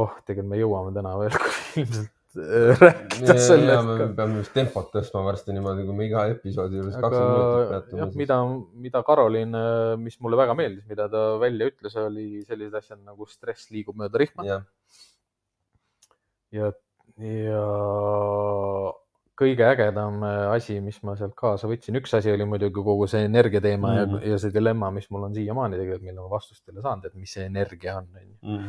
oh, 0.00 0.10
tegelikult 0.26 0.50
me 0.50 0.58
jõuame 0.60 0.92
täna 0.96 1.12
veel 1.20 1.34
ilmselt 1.82 2.10
äh, 2.40 2.80
rääkida 2.80 3.34
ja, 3.34 3.38
sellest 3.44 3.88
me 3.90 4.06
peame 4.16 4.38
vist 4.40 4.54
tempot 4.56 4.88
tõstma 4.94 5.20
varsti 5.26 5.52
niimoodi, 5.52 5.84
kui 5.84 5.96
me 5.98 6.06
iga 6.08 6.22
episoodi 6.32 6.78
juures 6.80 6.96
kakskümmend 6.96 7.36
minutit 7.36 7.72
peatume 7.74 8.06
mida, 8.22 8.38
mida 8.86 9.02
Karoliin, 9.04 9.52
mis 10.00 10.16
mulle 10.24 10.38
väga 10.40 10.54
meeldis, 10.56 10.86
mida 10.88 11.08
ta 11.12 11.26
välja 11.42 11.68
ütles, 11.68 11.96
oli 12.00 12.26
sellised 12.48 12.74
asjad 12.80 13.02
nagu 13.04 13.28
stress 13.28 13.68
liigub 13.74 14.00
mööda 14.00 14.22
rihma 14.24 14.48
jah, 14.48 14.64
ja, 16.56 16.72
ja 17.20 17.66
kõige 19.40 19.64
ägedam 19.64 20.22
asi, 20.52 20.76
mis 20.84 20.98
ma 21.02 21.14
sealt 21.16 21.34
kaasa 21.38 21.68
võtsin, 21.70 21.96
üks 22.00 22.12
asi 22.18 22.30
oli 22.32 22.44
muidugi 22.44 22.82
kogu 22.84 23.06
see 23.10 23.24
energia 23.24 23.60
teema 23.64 23.88
mm 23.88 23.98
Mhm. 24.02 24.14
-hmm. 24.14 24.24
ja, 24.26 24.30
ja 24.36 24.38
see 24.38 24.52
dilemma, 24.54 24.90
mis 24.90 25.10
mul 25.10 25.22
on 25.28 25.34
siiamaani 25.34 25.76
tegelikult, 25.76 26.02
millele 26.04 26.26
ma 26.26 26.30
vastust 26.36 26.68
ei 26.68 26.74
ole 26.74 26.82
saanud, 26.82 27.04
et 27.04 27.14
mis 27.14 27.32
see 27.32 27.44
energia 27.46 27.96
on, 27.96 28.08
onju. 28.16 28.36
Mhm. 28.42 28.68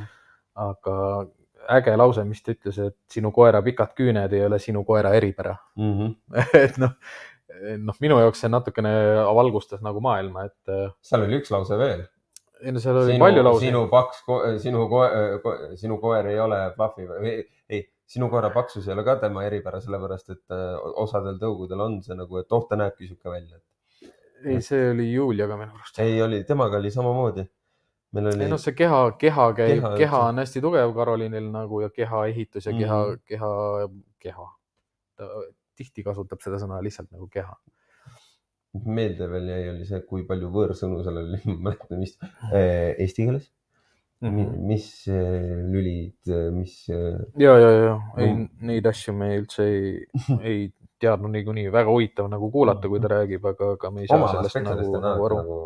aga 0.56 1.28
äge 1.70 1.96
lause, 1.98 2.24
mis 2.24 2.42
ta 2.44 2.52
ütles, 2.52 2.78
et 2.88 2.96
sinu 3.10 3.32
koera 3.32 3.62
pikad 3.62 3.94
küüned 3.98 4.34
ei 4.34 4.46
ole 4.46 4.60
sinu 4.60 4.84
koera 4.84 5.14
eripära. 5.14 5.56
Mhm. 5.76 6.12
et 6.66 6.78
noh, 6.78 6.92
noh, 7.78 7.96
minu 8.02 8.18
jaoks 8.20 8.40
see 8.44 8.50
natukene 8.50 8.92
valgustas 9.36 9.82
nagu 9.82 10.02
maailma, 10.02 10.46
et 10.46 10.70
äh, 10.74 10.92
seal 11.02 11.24
oli 11.24 11.40
üks 11.40 11.52
lause 11.52 11.78
veel. 11.78 12.06
ei 12.64 12.72
no 12.72 12.80
seal 12.80 12.96
oli 12.98 13.18
palju 13.20 13.44
lauseid. 13.44 13.68
sinu 13.70 13.88
paks, 13.92 14.24
sinu 14.64 14.88
koer, 14.90 15.40
sinu 15.76 15.98
koer 16.00 16.28
ei 16.32 16.40
ole 16.40 16.60
fluffy 16.76 17.08
või 17.08 17.34
sinu 18.10 18.30
koera 18.30 18.50
paksus 18.54 18.88
ei 18.88 18.94
ole 18.94 19.04
ka 19.08 19.16
tema 19.22 19.44
eripära, 19.48 19.82
sellepärast 19.82 20.34
et 20.36 20.56
äh, 20.56 20.78
osadel 21.04 21.40
tõugudel 21.42 21.82
on 21.86 22.00
see 22.06 22.18
nagu, 22.18 22.40
et 22.42 22.56
oh, 22.56 22.66
ta 22.70 22.80
näebki 22.80 23.08
sihuke 23.08 23.32
välja. 23.32 23.60
ei, 24.44 24.62
see 24.62 24.90
oli 24.92 25.10
Juliaga 25.14 25.58
minu 25.60 25.76
arust. 25.78 26.00
ei, 26.04 26.22
oli, 26.22 26.44
temaga 26.48 26.80
oli 26.82 26.92
samamoodi. 26.92 27.46
meil 28.14 28.32
oli 28.34 28.48
ei 28.48 28.52
noh, 28.52 28.62
see 28.62 28.76
keha, 28.78 29.04
keha 29.20 29.50
käib, 29.60 29.78
Keha 29.80 29.94
keha 30.04 30.24
on 30.32 30.44
hästi 30.44 30.62
tugev 30.62 30.96
Karoliinil 30.98 31.52
nagu 31.54 31.82
ja 31.82 31.90
kehaehitus 31.90 32.70
ja 32.70 32.76
keha 32.78 33.00
mm, 33.06 33.14
-hmm. 33.14 33.24
keha, 33.26 33.54
keha. 34.20 34.50
ta 35.18 35.30
tihti 35.78 36.04
kasutab 36.06 36.44
seda 36.44 36.60
sõna 36.62 36.82
lihtsalt 36.84 37.10
nagu 37.12 37.28
keha. 37.32 37.56
meelde 38.86 39.28
veel 39.30 39.50
jäi, 39.52 39.66
oli 39.70 39.86
see, 39.86 40.00
kui 40.10 40.24
palju 40.30 40.50
võõrsõnu 40.54 41.04
seal 41.06 41.20
oli, 41.24 41.42
ma 41.46 41.54
ei 41.54 41.60
mäleta, 41.70 41.98
mis 41.98 42.18
eh, 42.52 42.96
eesti 42.98 43.28
keeles. 43.28 43.52
-hmm. 44.30 44.68
mis 44.68 45.08
eh, 45.08 45.58
lülid, 45.74 46.32
mis 46.56 46.90
eh, 46.90 47.20
ja, 47.38 47.58
ja, 47.60 47.72
ja 47.72 47.96
ei 48.18 48.34
Mm., 48.34 48.48
neid 48.70 48.86
asju 48.88 49.14
me 49.14 49.34
üldse 49.40 49.64
ei, 49.68 50.06
ei 50.42 50.74
teadnud 51.04 51.32
niikuinii, 51.36 51.68
väga 51.72 51.92
huvitav 51.92 52.30
nagu 52.32 52.48
kuulata, 52.52 52.88
kui 52.88 53.00
ta 53.04 53.08
räägib, 53.12 53.46
aga, 53.46 53.74
aga 53.78 53.92
me 53.92 54.02
ei 54.02 54.08
saa 54.08 54.18
oma 54.18 54.32
sellest 54.32 54.62
nagu, 54.64 55.00
nagu 55.04 55.26
aru. 55.26 55.38
nagu 55.44 55.60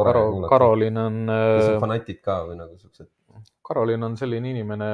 Karo. 0.00 0.48
Karoliin 0.48 0.96
on 0.96 1.16
kes 1.26 1.66
on 1.68 1.74
äh,, 1.74 1.80
fanatid 1.80 2.20
ka 2.24 2.36
või 2.48 2.56
nagu 2.56 2.78
siuksed. 2.78 3.08
Karoliin 3.66 4.02
on 4.06 4.16
selline 4.16 4.48
inimene, 4.50 4.88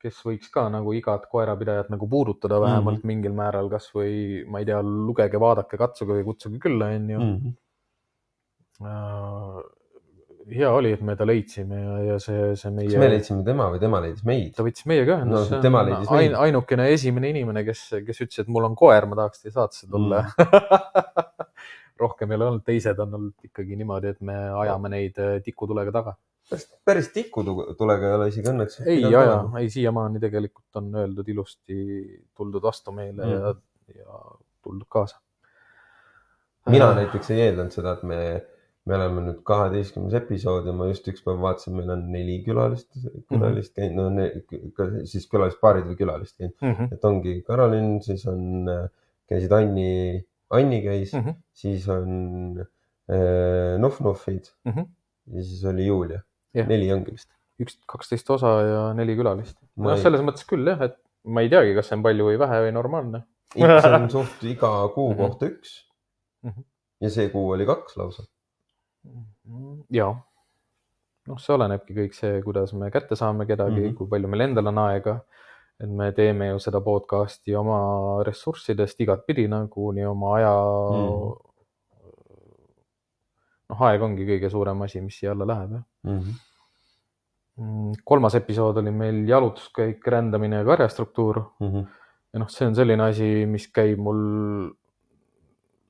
kes 0.00 0.22
võiks 0.24 0.48
ka 0.54 0.68
nagu 0.72 0.94
igat 0.96 1.26
koerapidajat 1.30 1.90
nagu 1.92 2.08
puudutada 2.08 2.60
vähemalt 2.62 2.84
mm 2.84 3.02
Mhm. 3.02 3.02
-hmm. 3.02 3.06
mingil 3.12 3.32
määral, 3.32 3.68
kasvõi 3.68 4.46
ma 4.48 4.58
ei 4.62 4.64
tea, 4.64 4.80
lugege, 4.82 5.40
vaadake, 5.40 5.76
katsuge 5.76 6.12
või 6.16 6.24
kutsuge 6.24 6.58
külla, 6.62 6.86
onju. 6.96 7.18
Hea 10.46 10.68
oli, 10.70 10.92
et 10.94 11.00
me 11.02 11.16
ta 11.18 11.26
leidsime 11.26 11.78
ja, 11.80 11.94
ja 12.12 12.16
see, 12.22 12.52
see 12.54 12.70
kas 12.70 12.70
me 12.70 12.84
meie, 13.00 13.08
leidsime 13.16 13.42
tema 13.46 13.66
või 13.72 13.80
tema 13.82 13.98
leidis 14.04 14.22
meid? 14.28 14.52
ta 14.54 14.62
võttis 14.66 14.86
meiega 14.86 15.16
No, 15.24 15.40
ühendust 15.42 15.56
tema 15.64 15.82
leidis 15.86 16.06
on 16.06 16.20
meid. 16.20 16.28
ain, 16.28 16.36
ainukene 16.46 16.86
esimene 16.94 17.32
inimene, 17.34 17.64
kes, 17.66 17.82
kes 18.06 18.22
ütles, 18.22 18.44
et 18.44 18.52
mul 18.54 18.68
on 18.68 18.76
koer, 18.78 19.08
ma 19.10 19.18
tahaks 19.24 19.42
teie 19.42 19.54
saatesse 19.56 19.90
tulla 19.90 20.22
mm. 20.22 21.34
rohkem 22.00 22.30
ei 22.30 22.38
ole 22.38 22.48
olnud, 22.50 22.64
teised 22.66 22.98
on 23.02 23.18
olnud 23.18 23.50
ikkagi 23.50 23.76
niimoodi, 23.80 24.14
et 24.14 24.24
me 24.28 24.36
ajame 24.62 24.92
neid 24.92 25.20
eh, 25.22 25.36
tikutulega 25.44 25.92
taga. 25.94 26.16
päris, 26.50 26.66
päris 26.86 27.08
tikutulega 27.14 28.10
ei 28.10 28.16
ole 28.18 28.28
isegi 28.32 28.52
õnneks. 28.52 28.80
ei 28.86 29.04
aja, 29.08 29.38
ei 29.60 29.70
siiamaani 29.72 30.22
tegelikult 30.22 30.82
on 30.82 30.90
öeldud 31.02 31.30
ilusti, 31.32 31.78
tuldud 32.36 32.62
vastu 32.62 32.94
meile 32.96 33.24
mm. 33.24 33.32
Mm. 33.32 33.62
ja, 33.96 34.02
ja 34.02 34.20
tuldud 34.62 34.88
kaasa. 34.88 35.18
mina 36.70 36.92
näiteks 37.00 37.32
ei 37.34 37.48
eeldanud 37.48 37.74
seda, 37.74 37.96
et 37.96 38.04
me, 38.06 38.20
me 38.86 38.94
oleme 38.94 39.22
nüüd 39.26 39.40
kaheteistkümnes 39.48 40.14
episood 40.14 40.66
ja 40.68 40.72
ma 40.72 40.86
just 40.86 41.08
üks 41.10 41.22
päev 41.24 41.40
vaatasin, 41.42 41.74
meil 41.74 41.90
on 41.90 42.04
neli 42.12 42.36
külalist, 42.46 42.88
külalist 43.32 43.74
käinud, 43.74 43.96
no 43.98 44.10
ne, 44.14 44.28
siis 45.10 45.26
külalispaarid 45.32 45.88
või 45.90 45.96
külalist 45.98 46.36
käinud, 46.38 46.54
Mm 46.62 46.72
-hmm. 46.76 46.92
et 46.94 47.04
ongi 47.04 47.34
Karolin, 47.46 48.00
siis 48.02 48.26
on, 48.30 48.68
käisid 49.28 49.52
Anni, 49.52 50.24
Anni 50.50 50.82
käis 50.84 51.12
mm, 51.14 51.18
Mm 51.20 51.26
-hmm. 51.30 51.34
siis 51.52 51.88
on 51.88 52.66
Nuf-Nufid 53.82 54.52
mm. 54.64 54.72
-hmm. 54.72 54.86
ja 55.36 55.42
siis 55.44 55.64
oli 55.64 55.86
Julia 55.86 56.20
Jah. 56.54 56.68
neli 56.68 56.92
ongi 56.92 57.12
vist. 57.12 57.28
üks, 57.62 57.78
kaksteist 57.88 58.30
osa 58.30 58.48
ja 58.62 58.80
neli 58.94 59.14
külalist. 59.16 59.56
Ei- 59.80 59.98
selles 60.02 60.20
mõttes 60.20 60.44
küll 60.48 60.66
jah, 60.68 60.80
et 60.82 60.96
ma 61.24 61.40
ei 61.40 61.48
teagi, 61.48 61.74
kas 61.74 61.88
see 61.88 61.96
on 61.96 62.02
palju 62.04 62.26
või 62.28 62.38
vähe 62.38 62.58
või 62.66 62.72
normaalne. 62.76 63.22
see 63.56 63.94
on 63.94 64.10
suht 64.16 64.42
iga 64.44 64.70
kuu 64.94 65.10
Mhm. 65.12 65.18
kohta 65.20 65.46
üks 65.46 65.76
Mhm. 66.44 66.60
ja 67.00 67.10
see 67.10 67.28
kuu 67.32 67.50
oli 67.50 67.66
kaks 67.66 67.96
lausa. 67.96 68.22
ja, 69.90 70.08
noh, 71.26 71.38
see 71.42 71.54
olenebki 71.54 71.96
kõik 71.96 72.14
see, 72.16 72.42
kuidas 72.44 72.72
me 72.78 72.90
kätte 72.94 73.16
saame 73.18 73.46
kedagi 73.46 73.80
mm. 73.80 73.88
-hmm. 73.88 73.96
kui 73.98 74.08
palju 74.10 74.28
meil 74.28 74.46
endal 74.48 74.72
on 74.72 74.78
aega. 74.86 75.20
et 75.80 75.90
me 75.90 76.12
teeme 76.12 76.46
ju 76.48 76.58
seda 76.58 76.80
podcast'i 76.80 77.54
oma 77.54 78.22
ressurssidest 78.24 79.00
igatpidi 79.00 79.42
nagu 79.48 79.90
nii 79.92 80.06
oma 80.08 80.30
aja 80.36 80.52
mm. 80.92 81.02
Mhm. 81.02 81.34
noh, 83.68 83.82
aeg 83.88 84.02
ongi 84.02 84.24
kõige 84.26 84.50
suurem 84.50 84.82
asi, 84.82 85.00
mis 85.00 85.18
siia 85.18 85.32
alla 85.32 85.44
läheb 85.44 85.72
jah. 85.72 85.84
Mhm. 86.04 86.30
Mm, 87.58 87.92
kolmas 88.04 88.34
episood 88.34 88.76
oli 88.76 88.90
meil 88.90 89.28
jalutuskäik, 89.28 90.06
rändamine 90.06 90.56
ja 90.56 90.64
karjastruktuur 90.64 91.42
Mhm. 91.60 91.84
ja 92.32 92.38
noh, 92.38 92.48
see 92.48 92.66
on 92.66 92.74
selline 92.74 93.02
asi, 93.02 93.46
mis 93.46 93.66
käib 93.72 93.98
mul 93.98 94.72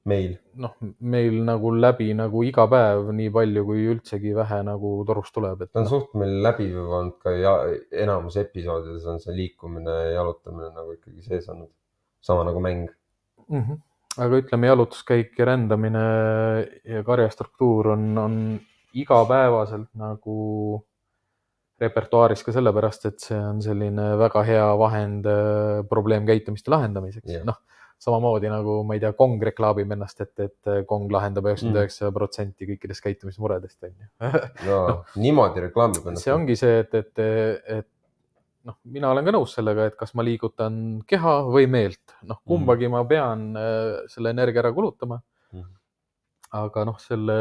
meil. 0.09 0.36
noh, 0.62 0.74
meil 1.12 1.36
nagu 1.44 1.72
läbi 1.76 2.11
nagu 2.16 2.42
iga 2.46 2.66
päev 2.70 3.11
nii 3.16 3.32
palju, 3.34 3.64
kui 3.68 3.86
üldsegi 3.92 4.34
vähe 4.36 4.61
nagu 4.66 4.92
torust 5.09 5.34
tuleb, 5.36 5.66
et 5.66 5.72
ta 5.72 5.82
on 5.82 5.88
noh, 5.88 5.92
suht 5.92 6.14
meil 6.20 6.38
läbiv 6.46 6.78
olnud 6.84 7.18
ka 7.22 7.34
ja 7.36 7.57
enamus 8.04 8.38
episoodides 8.40 9.04
on 9.12 9.20
see 9.22 9.34
liikumine 9.36 9.98
ja 10.07 10.14
jalutamine 10.20 10.70
nagu 10.76 10.96
ikkagi 10.96 11.26
sees 11.26 11.50
olnud. 11.52 11.72
sama 12.26 12.42
nagu 12.48 12.61
mäng. 12.61 12.88
mm. 13.48 13.62
-hmm. 13.62 13.82
aga 14.24 14.40
ütleme, 14.42 14.66
jalutuskäik 14.66 15.38
ja 15.38 15.44
rändamine 15.44 16.04
ja 16.84 17.02
karjastruktuur 17.04 17.88
on, 17.94 18.18
on 18.18 18.61
igapäevaselt 18.94 19.88
nagu 19.94 20.82
repertuaaris 21.80 22.42
ka 22.42 22.52
sellepärast, 22.57 23.07
et 23.07 23.20
see 23.20 23.38
on 23.38 23.61
selline 23.62 24.16
väga 24.18 24.42
hea 24.48 24.66
vahend 24.80 25.26
äh, 25.28 25.84
probleemkäitumiste 25.88 26.72
lahendamiseks 26.72 27.44
noh, 27.44 27.59
samamoodi 28.03 28.51
nagu 28.53 28.80
ma 28.86 28.97
ei 28.97 29.01
tea, 29.03 29.12
Kong 29.16 29.42
reklaamib 29.49 29.92
ennast, 29.97 30.20
et, 30.20 30.34
et 30.44 30.86
Kong 30.88 31.11
lahendab 31.12 31.49
üheksakümmend 31.49 31.80
üheksa 31.80 32.11
protsenti 32.14 32.68
kõikidest 32.68 33.05
käitumismuredest, 33.05 33.78
onju. 33.88 34.09
no 34.68 34.80
niimoodi 35.16 35.64
reklaamib 35.68 36.05
ennast. 36.05 36.26
see 36.26 36.34
ongi 36.34 36.59
see, 36.61 36.82
et, 36.84 36.97
et, 37.01 37.24
et 37.78 37.88
noh, 38.66 38.76
mina 38.97 39.12
olen 39.14 39.26
ka 39.26 39.34
nõus 39.34 39.55
sellega, 39.57 39.88
et 39.88 39.97
kas 39.99 40.12
ma 40.18 40.26
liigutan 40.26 41.01
keha 41.09 41.38
või 41.49 41.70
meelt, 41.70 42.18
noh, 42.26 42.42
kumbagi 42.49 42.90
ma 42.92 43.03
pean 43.09 43.49
äh, 43.57 44.05
selle 44.12 44.34
energia 44.36 44.64
ära 44.64 44.74
kulutama. 44.76 45.22
Mhm. 45.55 45.72
aga 46.57 46.84
noh, 46.88 46.97
selle, 47.03 47.36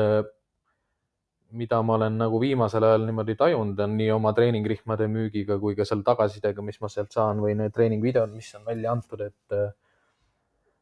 mida 1.55 1.77
ma 1.85 1.95
olen 1.99 2.17
nagu 2.19 2.39
viimasel 2.41 2.83
ajal 2.83 3.05
niimoodi 3.07 3.35
tajunud, 3.39 3.79
on 3.79 3.95
nii 3.99 4.11
oma 4.15 4.31
treeningrihmade 4.37 5.07
müügiga 5.11 5.59
kui 5.61 5.75
ka 5.77 5.85
selle 5.87 6.05
tagasisidega, 6.07 6.63
mis 6.65 6.79
ma 6.81 6.89
sealt 6.91 7.15
saan 7.15 7.41
või 7.43 7.55
need 7.59 7.73
treeningvideod, 7.75 8.33
mis 8.35 8.49
on 8.57 8.65
välja 8.67 8.95
antud, 8.95 9.21
et 9.25 9.59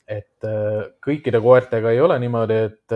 et 0.07 0.45
äh, 0.47 0.83
kõikide 1.05 1.41
koertega 1.41 1.91
ei 1.93 2.01
ole 2.03 2.19
niimoodi, 2.19 2.59
et, 2.67 2.95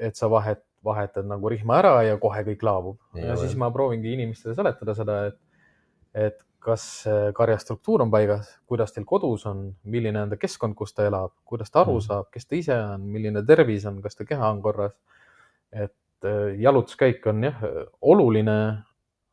et 0.00 0.16
sa 0.16 0.30
vahet, 0.32 0.62
vahetad 0.84 1.26
nagu 1.28 1.48
rihma 1.50 1.78
ära 1.82 1.94
ja 2.06 2.16
kohe 2.22 2.44
kõik 2.46 2.62
laabub. 2.64 2.98
Ja 3.14 3.34
ole. 3.34 3.40
siis 3.42 3.56
ma 3.58 3.70
proovingi 3.74 4.12
inimestele 4.14 4.54
seletada 4.56 4.94
seda, 4.96 5.18
et, 5.28 5.38
et 6.14 6.38
kas 6.64 6.84
äh, 7.06 7.28
karja 7.36 7.58
struktuur 7.58 8.02
on 8.02 8.10
paigas, 8.10 8.48
kuidas 8.66 8.92
teil 8.94 9.06
kodus 9.06 9.44
on, 9.46 9.68
milline 9.84 10.22
on 10.24 10.32
ta 10.32 10.36
keskkond, 10.40 10.74
kus 10.78 10.94
ta 10.96 11.06
elab, 11.06 11.32
kuidas 11.44 11.70
ta 11.70 11.82
aru 11.84 11.98
Mhm. 11.98 12.06
saab, 12.08 12.30
kes 12.32 12.46
ta 12.46 12.56
ise 12.56 12.74
on, 12.74 13.06
milline 13.06 13.44
tervis 13.46 13.86
on, 13.86 14.02
kas 14.02 14.16
ta 14.16 14.24
keha 14.24 14.50
on 14.50 14.62
korras. 14.62 14.92
et 15.72 16.24
äh, 16.24 16.56
jalutuskäik 16.58 17.26
on 17.26 17.42
jah 17.44 17.58
oluline, 18.00 18.84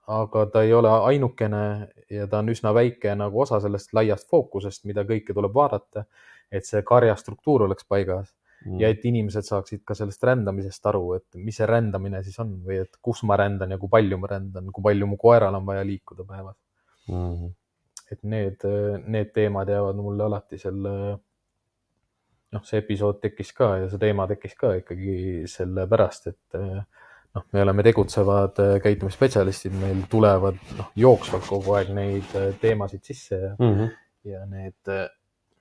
aga 0.08 0.46
ta 0.54 0.62
ei 0.62 0.74
ole 0.74 0.90
ainukene 0.90 1.88
ja 2.12 2.28
ta 2.28 2.40
on 2.44 2.50
üsna 2.54 2.74
väike 2.76 3.16
nagu 3.16 3.42
osa 3.42 3.60
sellest 3.60 3.94
laiast 3.94 4.30
fookusest, 4.30 4.84
mida 4.86 5.02
kõike 5.04 5.34
tuleb 5.34 5.54
vaadata. 5.54 6.04
Et 6.52 6.66
see 6.66 6.82
karja 6.84 7.16
struktuur 7.16 7.64
oleks 7.68 7.86
paigas 7.88 8.34
Mhm. 8.66 8.80
ja 8.82 8.88
et 8.90 9.04
inimesed 9.06 9.44
saaksid 9.46 9.82
ka 9.86 9.94
sellest 9.94 10.24
rändamisest 10.24 10.86
aru, 10.90 11.14
et 11.14 11.36
mis 11.36 11.56
see 11.58 11.66
rändamine 11.70 12.24
siis 12.24 12.40
on 12.40 12.56
või 12.66 12.80
et 12.82 12.98
kus 13.02 13.22
ma 13.24 13.36
rändan 13.38 13.70
ja 13.72 13.78
kui 13.78 13.90
palju 13.90 14.18
ma 14.18 14.28
rändan, 14.28 14.72
kui 14.72 14.82
palju 14.84 15.06
mu 15.08 15.18
koeral 15.18 15.54
on 15.56 15.66
vaja 15.66 15.84
liikuda 15.86 16.24
päevas. 16.26 16.56
Mhm. 17.10 17.52
et 18.12 18.24
need, 18.24 18.62
need 19.08 19.32
teemad 19.34 19.68
jäävad 19.70 19.96
mulle 19.98 20.24
alati 20.24 20.58
selle, 20.62 21.20
noh, 22.54 22.64
see 22.64 22.80
episood 22.80 23.20
tekkis 23.22 23.52
ka 23.58 23.70
ja 23.82 23.90
see 23.90 23.98
teema 24.02 24.28
tekkis 24.30 24.54
ka 24.60 24.74
ikkagi 24.80 25.44
sellepärast, 25.52 26.28
et 26.32 26.58
noh, 27.36 27.44
me 27.54 27.62
oleme 27.66 27.84
tegutsevad 27.84 28.62
käitumisspetsialistid, 28.84 29.74
meil 29.82 30.04
tulevad 30.12 30.58
noh, 30.78 30.92
jooksvalt 30.96 31.48
kogu 31.50 31.74
aeg 31.80 31.90
neid 31.98 32.30
teemasid 32.62 33.04
sisse 33.04 33.36
ja 33.42 33.56
Mhm. 33.60 33.90
ja 34.26 34.46
need, 34.46 34.94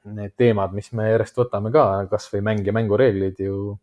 need 0.04 0.34
teemad, 0.36 0.72
mis 0.76 0.90
me 0.92 1.08
järjest 1.10 1.36
võtame 1.38 1.72
ka, 1.72 1.84
kasvõi 2.10 2.42
mäng 2.44 2.66
ja 2.66 2.72
mängureeglid 2.76 3.38
ju 3.40 3.78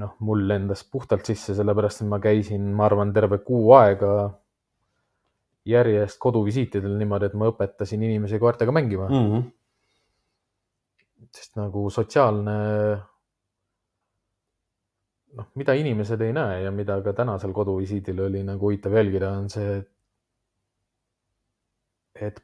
noh, 0.00 0.12
mul 0.22 0.44
lendas 0.46 0.84
puhtalt 0.86 1.26
sisse, 1.26 1.54
sellepärast 1.56 2.02
et 2.04 2.08
ma 2.10 2.20
käisin, 2.22 2.68
ma 2.76 2.84
arvan, 2.86 3.12
terve 3.12 3.40
kuu 3.42 3.72
aega 3.74 4.12
järjest 5.66 6.18
koduvisiitidel 6.22 6.94
niimoodi, 6.98 7.26
et 7.30 7.34
ma 7.38 7.48
õpetasin 7.50 8.02
inimesi 8.06 8.38
koertega 8.42 8.72
mängima 8.72 9.08
mm., 9.08 9.16
Mhm. 9.30 9.48
sest 11.36 11.56
nagu 11.58 11.82
sotsiaalne 11.92 12.54
noh, 15.36 15.46
mida 15.54 15.74
inimesed 15.78 16.20
ei 16.26 16.32
näe 16.34 16.62
ja 16.64 16.70
mida 16.74 16.96
ka 17.04 17.12
tänasel 17.14 17.52
koduvisiidil 17.54 18.20
oli 18.26 18.42
nagu 18.46 18.66
huvitav 18.66 18.96
jälgida, 18.98 19.30
on 19.38 19.50
see, 19.52 19.76
et 19.82 19.90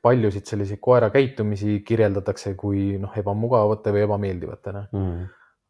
paljusid 0.03 0.47
selliseid 0.47 0.81
koera 0.81 1.11
käitumisi 1.11 1.81
kirjeldatakse 1.87 2.55
kui 2.57 2.97
noh, 3.03 3.13
ebamugavate 3.19 3.93
või 3.93 4.05
ebameeldivatena. 4.07 4.87
Mhm. 4.93 5.25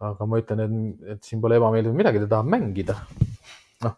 aga 0.06 0.26
ma 0.28 0.36
ütlen, 0.38 0.60
et, 0.60 1.10
et 1.16 1.22
siin 1.24 1.40
pole 1.40 1.56
ebameeldiv 1.56 1.94
midagi, 1.96 2.20
ta 2.20 2.26
tahab 2.34 2.46
mängida. 2.52 2.94
noh, 3.82 3.94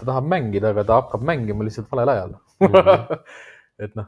ta 0.00 0.06
tahab 0.08 0.24
mängida, 0.24 0.70
aga 0.72 0.84
ta 0.88 1.00
hakkab 1.02 1.22
mängima 1.22 1.64
lihtsalt 1.64 1.90
valel 1.92 2.08
ajal 2.08 2.32
Mhm. 2.62 3.18
et 3.84 3.94
noh, 3.96 4.06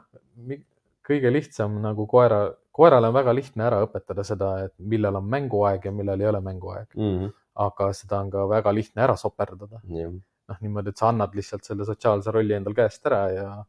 kõige 1.04 1.30
lihtsam 1.32 1.76
nagu 1.82 2.06
koera, 2.08 2.46
koerale 2.72 3.08
on 3.10 3.14
väga 3.14 3.34
lihtne 3.36 3.64
ära 3.66 3.82
õpetada 3.84 4.24
seda, 4.24 4.64
et 4.64 4.72
millal 4.78 5.16
on 5.20 5.28
mänguaeg 5.28 5.84
ja 5.84 5.92
millal 5.92 6.20
ei 6.20 6.26
ole 6.32 6.40
mänguaeg, 6.40 6.88
Mhm. 6.96 7.28
aga 7.56 7.92
seda 7.92 8.20
on 8.24 8.30
ka 8.30 8.46
väga 8.48 8.72
lihtne 8.72 9.02
ära 9.04 9.16
soperdada. 9.16 9.80
jah, 9.88 10.10
noh, 10.48 10.56
niimoodi, 10.62 10.88
et 10.88 10.96
sa 10.98 11.08
annad 11.12 11.34
lihtsalt 11.36 11.64
selle 11.64 11.84
sotsiaalse 11.84 12.32
rolli 12.32 12.54
endal 12.54 12.74
käest 12.74 13.04
ära 13.06 13.20
ja 13.34 13.64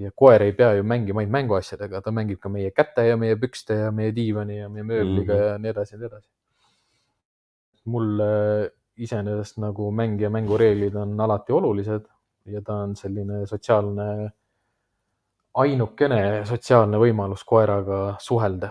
ja 0.00 0.10
koer 0.16 0.42
ei 0.46 0.52
pea 0.56 0.72
ju 0.78 0.82
mängima 0.84 1.20
ainult 1.20 1.32
mänguasjadega, 1.36 2.00
ta 2.00 2.10
mängib 2.14 2.38
ka 2.40 2.48
meie 2.48 2.70
käte 2.72 3.04
ja 3.08 3.16
meie 3.20 3.36
pükste 3.36 3.74
ja 3.84 3.90
meie 3.92 4.12
diivani 4.16 4.58
ja 4.62 4.68
meie 4.72 4.84
mööbliga 4.88 5.34
Mhm. 5.34 5.42
ja 5.46 5.58
nii 5.58 5.70
edasi 5.74 5.94
ja 5.94 5.98
nii 5.98 6.06
edasi. 6.10 6.28
mulle 7.84 8.72
iseenesest 9.00 9.56
nagu 9.58 9.90
mäng 9.92 10.20
ja 10.20 10.30
mängureeglid 10.30 10.94
on 10.96 11.20
alati 11.20 11.52
olulised 11.52 12.04
ja 12.46 12.60
ta 12.62 12.74
on 12.84 12.96
selline 12.96 13.46
sotsiaalne, 13.46 14.30
ainukene 15.54 16.44
sotsiaalne 16.46 16.98
võimalus 17.00 17.42
koeraga 17.46 18.16
suhelda 18.22 18.70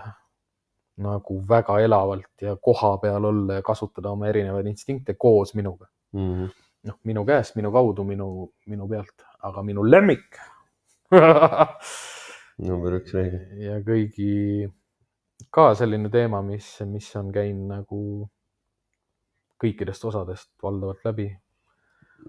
nagu 1.00 1.40
väga 1.48 1.78
elavalt 1.80 2.42
ja 2.44 2.56
koha 2.56 2.96
peal 3.02 3.24
olla 3.24 3.58
ja 3.60 3.62
kasutada 3.64 4.10
oma 4.12 4.28
erinevaid 4.28 4.66
instinkte 4.66 5.14
koos 5.14 5.54
minuga 5.54 5.86
Mhm. 6.12 6.46
noh, 6.84 6.96
minu 7.04 7.24
käest, 7.24 7.56
minu 7.56 7.70
kaudu, 7.72 8.04
minu, 8.04 8.52
minu 8.66 8.88
pealt, 8.88 9.22
aga 9.42 9.62
minu 9.62 9.82
lemmik 9.84 10.38
number 12.66 12.98
üks 13.00 13.14
reegel. 13.16 13.46
ja 13.64 13.78
kõigi 13.84 14.68
ka 15.50 15.70
selline 15.78 16.10
teema, 16.12 16.42
mis, 16.46 16.68
mis 16.86 17.08
on 17.18 17.32
käinud 17.34 17.70
nagu 17.72 18.00
kõikidest 19.60 20.04
osadest 20.08 20.50
valdavalt 20.62 21.02
läbi. 21.08 21.28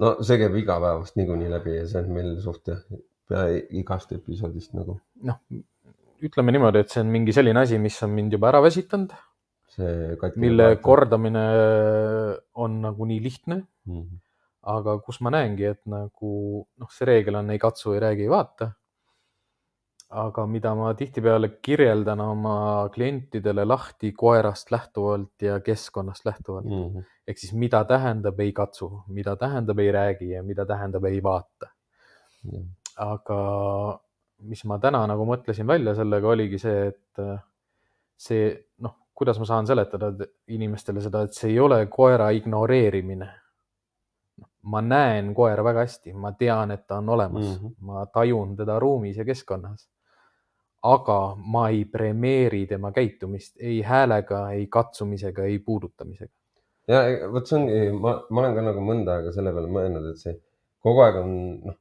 no 0.02 0.16
see 0.24 0.40
käib 0.42 0.56
igapäevast 0.64 1.20
niikuinii 1.20 1.52
läbi 1.52 1.76
ja 1.78 1.86
see 1.90 2.02
on 2.04 2.14
meil 2.16 2.32
suht 2.44 2.72
pea 3.30 3.44
igast 3.82 4.12
episoodist 4.16 4.74
nagu 4.78 4.98
noh, 5.28 5.38
ütleme 6.22 6.54
niimoodi, 6.56 6.82
et 6.84 6.90
see 6.94 7.02
on 7.04 7.12
mingi 7.14 7.34
selline 7.36 7.64
asi, 7.64 7.78
mis 7.82 7.98
on 8.06 8.12
mind 8.16 8.34
juba 8.36 8.52
ära 8.52 8.60
väsitanud, 8.64 9.14
mille. 10.42 10.68
kordamine 10.84 11.46
on 12.66 12.82
nagu 12.88 13.08
nii 13.10 13.22
lihtne, 13.24 13.64
Mhm. 13.86 14.20
Aga 14.64 14.98
kus 15.02 15.22
ma 15.22 15.30
näengi, 15.34 15.66
et 15.66 15.82
nagu 15.90 16.68
noh, 16.78 16.90
see 16.94 17.06
reegel 17.10 17.36
on 17.40 17.50
ei 17.50 17.60
katsu, 17.60 17.94
ei 17.94 18.00
räägi, 18.04 18.22
ei 18.28 18.30
vaata. 18.30 18.72
aga 20.12 20.44
mida 20.46 20.74
ma 20.76 20.90
tihtipeale 20.94 21.48
kirjeldan 21.64 22.20
oma 22.20 22.90
klientidele 22.94 23.64
lahti 23.66 24.10
koerast 24.12 24.72
lähtuvalt 24.72 25.42
ja 25.42 25.60
keskkonnast 25.64 26.26
lähtuvalt 26.26 26.66
Mhm. 26.66 27.00
ehk 27.28 27.38
siis 27.38 27.54
mida 27.54 27.84
tähendab 27.86 28.40
ei 28.40 28.52
katsu, 28.52 29.04
mida 29.08 29.36
tähendab 29.36 29.80
ei 29.80 29.92
räägi 29.92 30.30
ja 30.34 30.44
mida 30.44 30.66
tähendab 30.66 31.06
ei 31.06 31.24
vaata. 31.24 31.70
aga 32.98 34.00
mis 34.40 34.64
ma 34.66 34.78
täna 34.80 35.06
nagu 35.08 35.26
mõtlesin 35.26 35.68
välja 35.68 35.96
sellega 35.96 36.28
oligi 36.28 36.58
see, 36.60 36.88
et 36.88 37.20
äh, 37.20 37.40
see 38.18 38.66
noh, 38.80 38.96
kuidas 39.16 39.40
ma 39.40 39.46
saan 39.46 39.68
seletada 39.68 40.12
inimestele 40.48 41.02
seda, 41.02 41.22
et 41.24 41.34
see 41.34 41.52
ei 41.52 41.60
ole 41.60 41.86
koera 41.88 42.30
ignoreerimine. 42.32 43.30
Ma 44.64 44.82
näen 44.82 45.34
koera 45.34 45.64
väga 45.64 45.86
hästi, 45.86 46.14
ma 46.14 46.32
tean, 46.38 46.72
et 46.72 46.86
ta 46.88 46.98
on 47.02 47.10
olemas 47.10 47.46
mm. 47.46 47.56
-hmm. 47.56 47.74
ma 47.80 48.06
tajun 48.06 48.56
teda 48.56 48.80
ruumis 48.80 49.18
ja 49.18 49.26
keskkonnas. 49.26 49.90
aga 50.84 51.36
ma 51.38 51.70
ei 51.70 51.86
premeeri 51.86 52.68
tema 52.68 52.92
käitumist 52.92 53.56
ei 53.60 53.82
häälega, 53.82 54.50
ei 54.52 54.68
katsumisega, 54.68 55.44
ei 55.44 55.60
puudutamisega. 55.60 56.34
ja 56.88 57.08
e- 57.08 57.32
vot 57.32 57.48
see 57.48 57.60
ongi, 57.60 57.92
ma, 57.92 58.24
ma 58.30 58.42
olen 58.42 58.56
ka 58.56 58.62
nagu 58.62 58.82
mõnda 58.82 59.18
aega 59.18 59.32
selle 59.32 59.54
peale 59.54 59.68
mõelnud, 59.68 60.10
et 60.12 60.18
see 60.18 60.34
kogu 60.80 61.04
aeg 61.06 61.16
on 61.22 61.36
noh, 61.66 61.78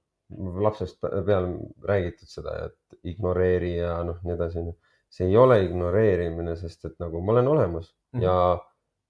lapsest 0.67 1.01
pe- 1.01 1.23
peale 1.27 1.55
räägitud 1.89 2.29
seda, 2.29 2.57
et 2.67 2.99
ignoreeri 3.15 3.77
ja 3.77 4.03
noh, 4.05 4.21
nii 4.25 4.35
edasi. 4.37 4.65
see 5.11 5.27
ei 5.27 5.37
ole 5.37 5.57
ignoreerimine, 5.65 6.53
sest 6.57 6.85
et 6.85 6.93
nagu 7.03 7.21
ma 7.21 7.33
olen 7.33 7.49
olemas 7.49 7.89
mm. 7.91 8.21
-hmm. 8.21 8.23
ja 8.23 8.59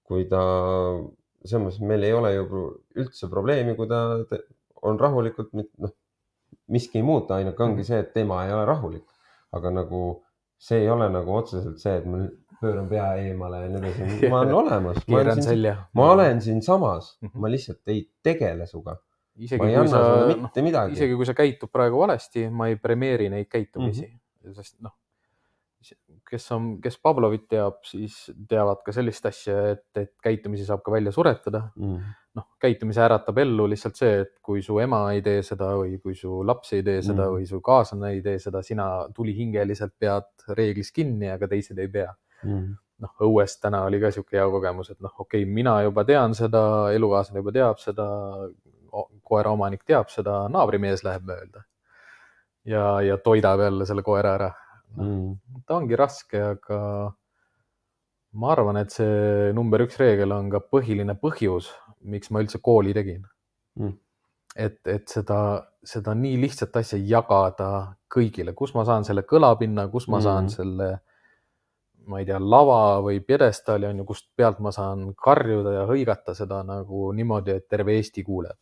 kui 0.03 0.25
ta, 0.25 0.41
selles 1.45 1.63
mõttes 1.65 1.81
meil 1.87 2.03
ei 2.03 2.13
ole 2.13 2.33
ju 2.35 2.45
üldse 2.95 3.29
probleemi, 3.29 3.75
kui 3.75 3.87
ta 3.87 4.01
on 4.83 4.99
rahulikult, 4.99 5.49
noh, 5.53 5.91
miski 6.71 6.99
ei 6.99 7.03
muutu, 7.05 7.33
ainuke 7.33 7.63
ongi 7.63 7.81
Mhm. 7.81 7.87
see, 7.87 7.99
et 7.99 8.13
tema 8.13 8.45
ei 8.45 8.53
ole 8.53 8.65
rahulik. 8.65 9.03
aga 9.53 9.69
nagu 9.69 10.23
see 10.57 10.77
ei 10.79 10.89
ole 10.89 11.09
nagu 11.11 11.33
otseselt 11.35 11.77
see, 11.79 11.97
et 11.97 12.05
ma 12.05 12.21
pööran 12.61 12.85
pea 12.87 13.15
eemale 13.19 13.57
ja 13.63 13.67
nii 13.69 13.79
edasi, 13.81 14.29
ma 14.31 14.39
olen 14.39 14.53
olemas. 14.53 14.99
keeran 15.05 15.41
selja. 15.43 15.75
ma 15.93 16.11
olen 16.13 16.39
siinsamas 16.41 17.17
Mhm. 17.21 17.39
ma 17.41 17.47
lihtsalt 17.49 17.81
ei 17.87 18.05
tegele 18.23 18.65
sinuga, 18.69 18.95
isegi 19.37 19.59
ma 19.61 19.67
kui 19.81 19.87
sa 19.87 20.01
noh, 20.37 20.91
isegi 20.93 21.15
kui 21.15 21.25
sa 21.25 21.33
käitud 21.33 21.69
praegu 21.71 21.99
valesti, 21.99 22.49
ma 22.49 22.67
ei 22.67 22.75
premeeri 22.77 23.29
neid 23.29 23.47
käitumisi 23.49 24.05
mm, 24.07 24.19
-hmm. 24.47 24.53
sest 24.55 24.79
noh, 24.81 24.91
kes 26.29 26.51
on, 26.55 26.67
kes 26.81 26.97
Pavlovit 27.03 27.47
teab, 27.51 27.79
siis 27.87 28.15
teavad 28.49 28.81
ka 28.85 28.93
sellist 28.95 29.25
asja, 29.29 29.57
et, 29.73 29.85
et 29.97 30.11
käitumisi 30.23 30.65
saab 30.67 30.83
ka 30.85 30.93
välja 30.93 31.13
suretada. 31.15 31.67
Mm. 31.79 32.17
noh, 32.37 32.45
käitumise 32.63 33.01
äratab 33.03 33.41
ellu 33.41 33.65
lihtsalt 33.67 33.97
see, 33.99 34.21
et 34.23 34.37
kui 34.39 34.61
su 34.63 34.77
ema 34.79 35.01
ei 35.11 35.19
tee 35.25 35.41
seda 35.43 35.73
või 35.75 35.97
kui 35.99 36.13
su 36.15 36.37
laps 36.47 36.71
ei 36.77 36.83
tee 36.87 37.01
seda 37.03 37.25
Mhm. 37.25 37.33
või 37.33 37.47
su 37.49 37.59
kaaslane 37.61 38.13
ei 38.15 38.21
tee 38.23 38.37
seda, 38.39 38.61
sina 38.63 38.85
tulihingeliselt 39.15 39.97
pead 39.99 40.45
reeglist 40.55 40.95
kinni, 40.95 41.27
aga 41.33 41.49
teised 41.51 41.79
ei 41.79 41.89
pea. 41.91 42.13
Mm. 42.45 42.77
noh, 43.01 43.11
õues 43.25 43.57
täna 43.59 43.83
oli 43.89 43.99
ka 43.99 44.11
sihuke 44.13 44.37
hea 44.37 44.45
kogemus, 44.53 44.91
et 44.93 44.99
noh, 45.01 45.11
okei 45.19 45.41
okay,, 45.43 45.53
mina 45.53 45.81
juba 45.83 46.03
tean 46.05 46.35
seda, 46.37 46.91
elukaaslane 46.93 47.41
juba 47.41 47.51
teab 47.51 47.79
seda, 47.81 48.05
koeraomanik 49.23 49.83
teab 49.87 50.09
seda, 50.13 50.47
naabrimees 50.53 51.03
läheb 51.03 51.25
mööda. 51.27 51.63
ja, 52.65 53.01
ja 53.01 53.17
toidab 53.17 53.59
jälle 53.59 53.85
selle 53.85 54.03
koera 54.05 54.35
ära. 54.37 54.51
Mm. 54.97 55.35
ta 55.67 55.75
ongi 55.77 55.95
raske, 55.95 56.39
aga 56.55 56.79
ma 58.33 58.51
arvan, 58.51 58.77
et 58.81 58.91
see 58.91 59.51
number 59.55 59.79
üks 59.85 59.97
reegel 59.99 60.31
on 60.35 60.49
ka 60.51 60.59
põhiline 60.59 61.15
põhjus, 61.19 61.69
miks 62.03 62.31
ma 62.31 62.41
üldse 62.43 62.59
kooli 62.63 62.93
tegin 62.93 63.23
Mm. 63.79 63.93
et, 64.55 64.79
et 64.87 65.07
seda, 65.07 65.65
seda 65.83 66.11
nii 66.13 66.35
lihtsat 66.41 66.75
asja 66.75 66.97
jagada 66.99 67.95
kõigile, 68.11 68.51
kus 68.53 68.73
ma 68.75 68.83
saan 68.83 69.05
selle 69.07 69.23
kõlapinna, 69.23 69.85
kus 69.91 70.07
ma 70.11 70.19
saan 70.19 70.43
Mhm. 70.49 70.49
selle, 70.49 70.89
ma 72.07 72.19
ei 72.19 72.25
tea, 72.25 72.39
lava 72.39 72.99
või 73.01 73.21
pjedestaali 73.23 73.85
on 73.87 73.97
ju, 74.01 74.05
kust 74.05 74.27
pealt 74.35 74.59
ma 74.59 74.71
saan 74.75 75.13
karjuda 75.15 75.71
ja 75.73 75.85
hõigata 75.87 76.35
seda 76.35 76.63
nagu 76.67 77.13
niimoodi, 77.13 77.51
et 77.55 77.69
terve 77.69 77.95
Eesti 77.95 78.23
kuuleb. 78.27 78.57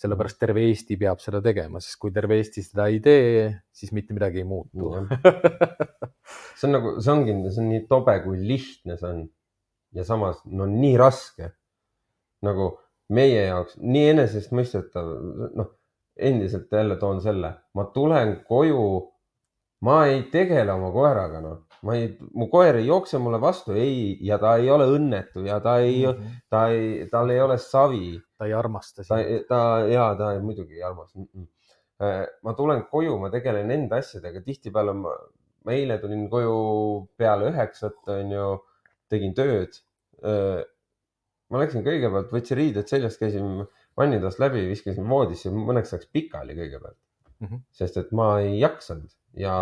Sellepärast 0.00 0.38
terve 0.40 0.64
Eesti 0.68 0.96
peab 1.00 1.20
seda 1.20 1.42
tegema, 1.44 1.80
sest 1.82 1.98
kui 2.00 2.12
terve 2.14 2.38
Eesti 2.40 2.64
seda 2.64 2.88
ei 2.88 3.00
tee, 3.04 3.48
siis 3.76 3.92
mitte 3.96 4.16
midagi 4.16 4.42
ei 4.42 4.48
muutu. 4.48 4.92
see 6.58 6.68
on 6.68 6.76
nagu, 6.76 6.94
see 7.00 7.12
ongi, 7.12 7.36
see 7.50 7.64
on 7.64 7.68
nii 7.74 7.82
tobe, 7.90 8.16
kui 8.24 8.40
lihtne 8.40 8.96
see 9.00 9.10
on. 9.10 9.26
ja 9.96 10.06
samas 10.06 10.40
no 10.46 10.68
nii 10.70 10.94
raske. 11.00 11.52
nagu 12.46 12.72
meie 13.12 13.42
jaoks 13.48 13.76
nii 13.82 14.08
enesestmõistetav, 14.14 15.12
noh 15.58 15.76
endiselt 16.20 16.72
jälle 16.72 16.96
toon 16.96 17.20
selle, 17.22 17.52
ma 17.74 17.84
tulen 17.94 18.36
koju, 18.48 19.12
ma 19.80 20.04
ei 20.06 20.22
tegele 20.32 20.72
oma 20.72 20.90
koeraga, 20.92 21.40
noh, 21.40 21.69
ma 21.82 21.96
ei, 21.96 22.10
mu 22.36 22.48
koer 22.52 22.80
ei 22.80 22.86
jookse 22.86 23.18
mulle 23.18 23.40
vastu, 23.40 23.72
ei, 23.72 24.18
ja 24.26 24.38
ta 24.38 24.56
ei 24.60 24.70
ole 24.70 24.86
õnnetu 24.96 25.44
ja 25.46 25.60
ta 25.64 25.78
ei, 25.84 26.02
ta 26.52 26.66
ei, 26.72 27.06
tal 27.12 27.32
ei 27.32 27.40
ole 27.40 27.56
savi 27.58 28.18
ta 28.40 28.48
ei 28.48 28.56
armasta 28.56 29.04
ta 29.04 29.20
sind., 29.20 29.44
ta 29.48 29.60
ja 29.88 30.10
ta 30.16 30.32
muidugi 30.40 30.78
ei 30.78 30.82
armasta 30.88 31.18
mm. 31.18 31.28
-mm. 31.36 32.26
ma 32.42 32.54
tulen 32.56 32.86
koju, 32.92 33.18
ma 33.20 33.30
tegelen 33.30 33.70
enda 33.76 34.00
asjadega, 34.00 34.40
tihtipeale 34.46 34.94
ma, 34.96 35.12
ma 35.64 35.76
eile 35.76 35.98
tulin 36.00 36.24
koju 36.32 36.54
peale 37.20 37.50
üheksat, 37.52 38.00
onju, 38.16 38.46
tegin 39.12 39.36
tööd. 39.36 39.76
ma 41.50 41.60
läksin 41.60 41.84
kõigepealt, 41.84 42.32
võtsin 42.32 42.56
riided 42.56 42.88
seljas, 42.88 43.16
käisin 43.20 43.64
vannitoast 43.98 44.40
läbi, 44.40 44.66
viskasin 44.70 45.08
voodisse, 45.08 45.52
mõneks 45.52 45.92
ajaks 45.92 46.08
pikali 46.12 46.56
kõigepealt 46.56 46.96
mm. 47.40 47.46
-hmm. 47.46 47.62
sest 47.82 47.96
et 48.00 48.12
ma 48.16 48.32
ei 48.40 48.58
jaksanud 48.60 49.12
ja 49.38 49.54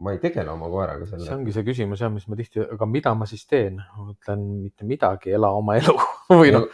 ma 0.00 0.12
ei 0.14 0.18
tegele 0.22 0.50
oma 0.50 0.68
koeraga 0.72 1.04
see 1.06 1.18
selle. 1.18 1.34
ongi 1.36 1.52
see 1.52 1.64
küsimus 1.66 2.00
jah, 2.00 2.10
mis 2.12 2.26
ma 2.28 2.36
tihti, 2.38 2.62
aga 2.72 2.86
mida 2.88 3.12
ma 3.14 3.26
siis 3.28 3.44
teen? 3.46 3.76
ma 3.98 4.12
ütlen 4.14 4.44
mitte 4.62 4.84
midagi, 4.88 5.32
ela 5.36 5.50
oma 5.52 5.76
elu 5.80 5.94
või 6.40 6.52
noh, 6.54 6.68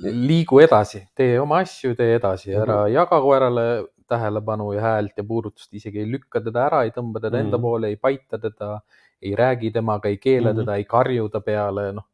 liigu 0.00 0.58
edasi, 0.64 1.04
tee 1.14 1.36
oma 1.40 1.60
asju, 1.62 1.94
tee 1.98 2.16
edasi, 2.18 2.54
ära 2.56 2.84
jaga 2.90 3.20
koerale 3.22 3.66
tähelepanu 4.08 4.72
ja 4.74 4.82
häält 4.84 5.16
ja 5.16 5.24
puudutust, 5.24 5.70
isegi 5.74 6.00
ei 6.02 6.08
lükka 6.10 6.40
teda 6.44 6.66
ära, 6.66 6.82
ei 6.84 6.90
tõmba 6.92 7.20
teda 7.22 7.38
enda 7.40 7.56
Mhm. 7.56 7.62
poole, 7.62 7.88
ei 7.92 7.96
paita 7.96 8.38
teda, 8.38 8.80
ei 9.22 9.34
räägi 9.36 9.70
temaga, 9.72 10.08
ei 10.08 10.18
keele 10.18 10.50
Mhm. 10.52 10.58
teda, 10.60 10.76
ei 10.76 10.84
karju 10.84 11.28
ta 11.32 11.40
peale, 11.40 11.92
noh, 11.92 12.04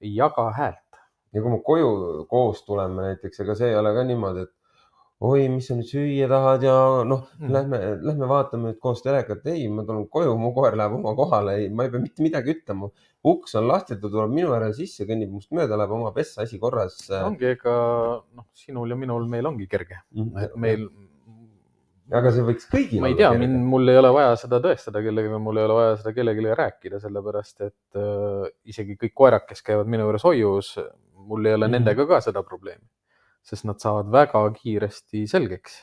ei 0.00 0.14
jaga 0.16 0.50
häält. 0.58 0.78
ja 1.32 1.40
kui 1.40 1.50
me 1.50 1.58
koju 1.64 2.26
koos 2.28 2.60
tuleme 2.66 3.02
näiteks, 3.02 3.40
ega 3.40 3.54
see 3.54 3.68
ei 3.70 3.76
ole 3.76 3.94
ka 3.94 4.02
niimoodi, 4.04 4.42
et 4.42 4.50
oi, 5.22 5.44
mis 5.52 5.68
sa 5.68 5.76
nüüd 5.78 5.86
süüa 5.86 6.26
tahad 6.30 6.64
ja 6.66 6.74
noh 7.06 7.22
mm., 7.38 7.44
Mhm. 7.44 7.52
lähme, 7.54 7.78
lähme 8.08 8.28
vaatame 8.30 8.72
nüüd 8.72 8.78
koos 8.82 9.02
telekat. 9.04 9.46
ei, 9.46 9.68
ma 9.68 9.84
tulen 9.86 10.08
koju, 10.08 10.34
mu 10.38 10.52
koer 10.54 10.76
läheb 10.78 10.96
oma 10.98 11.14
kohale, 11.18 11.56
ei, 11.60 11.68
ma 11.68 11.84
ei 11.86 11.90
pea 11.90 12.00
mitte 12.02 12.22
midagi 12.22 12.56
ütlema. 12.56 12.90
uks 13.24 13.54
on 13.54 13.68
lahti, 13.68 13.94
ta 14.00 14.08
tuleb 14.10 14.32
minu 14.34 14.50
järel 14.50 14.74
sisse, 14.74 15.06
kõnnib 15.06 15.30
must 15.30 15.52
mööda, 15.54 15.76
läheb 15.78 15.92
oma 15.94 16.10
pessa, 16.12 16.42
asi 16.42 16.58
korras. 16.58 16.98
ongi, 17.22 17.52
ega 17.54 17.74
noh, 18.34 18.46
sinul 18.52 18.90
ja 18.90 18.96
minul, 18.98 19.28
meil 19.30 19.46
ongi 19.46 19.68
kerge, 19.70 20.00
et 20.42 20.56
meil, 20.56 20.88
aga 22.12 22.32
see 22.34 22.42
võiks 22.48 22.66
kõigil 22.72 23.00
ma 23.04 23.12
ei 23.12 23.14
tea, 23.20 23.30
mind, 23.38 23.60
mul 23.74 23.88
ei 23.88 24.00
ole 24.00 24.10
vaja 24.16 24.34
seda 24.40 24.58
tõestada 24.64 25.04
kellelegi, 25.04 25.38
mul 25.38 25.60
ei 25.60 25.68
ole 25.68 25.76
vaja 25.78 25.92
seda 26.00 26.14
kellelegi 26.16 26.56
rääkida, 26.62 26.98
sellepärast 27.04 27.62
et 27.68 28.00
äh, 28.00 28.50
isegi 28.74 28.98
kõik 29.04 29.14
koerad, 29.22 29.46
kes 29.46 29.62
käivad 29.62 29.86
minu 29.86 30.08
juures 30.08 30.26
hoius, 30.26 30.72
mul 31.14 31.46
ei 31.46 31.54
ole 31.54 31.68
mm. 31.68 31.70
-hmm. 31.70 31.78
nendega 31.78 32.06
ka 32.10 32.20
seda 32.26 32.42
probleemi. 32.42 32.82
Sest 33.42 33.64
nad 33.64 33.78
saavad 33.82 34.10
väga 34.12 34.42
kiiresti 34.54 35.26
selgeks, 35.26 35.78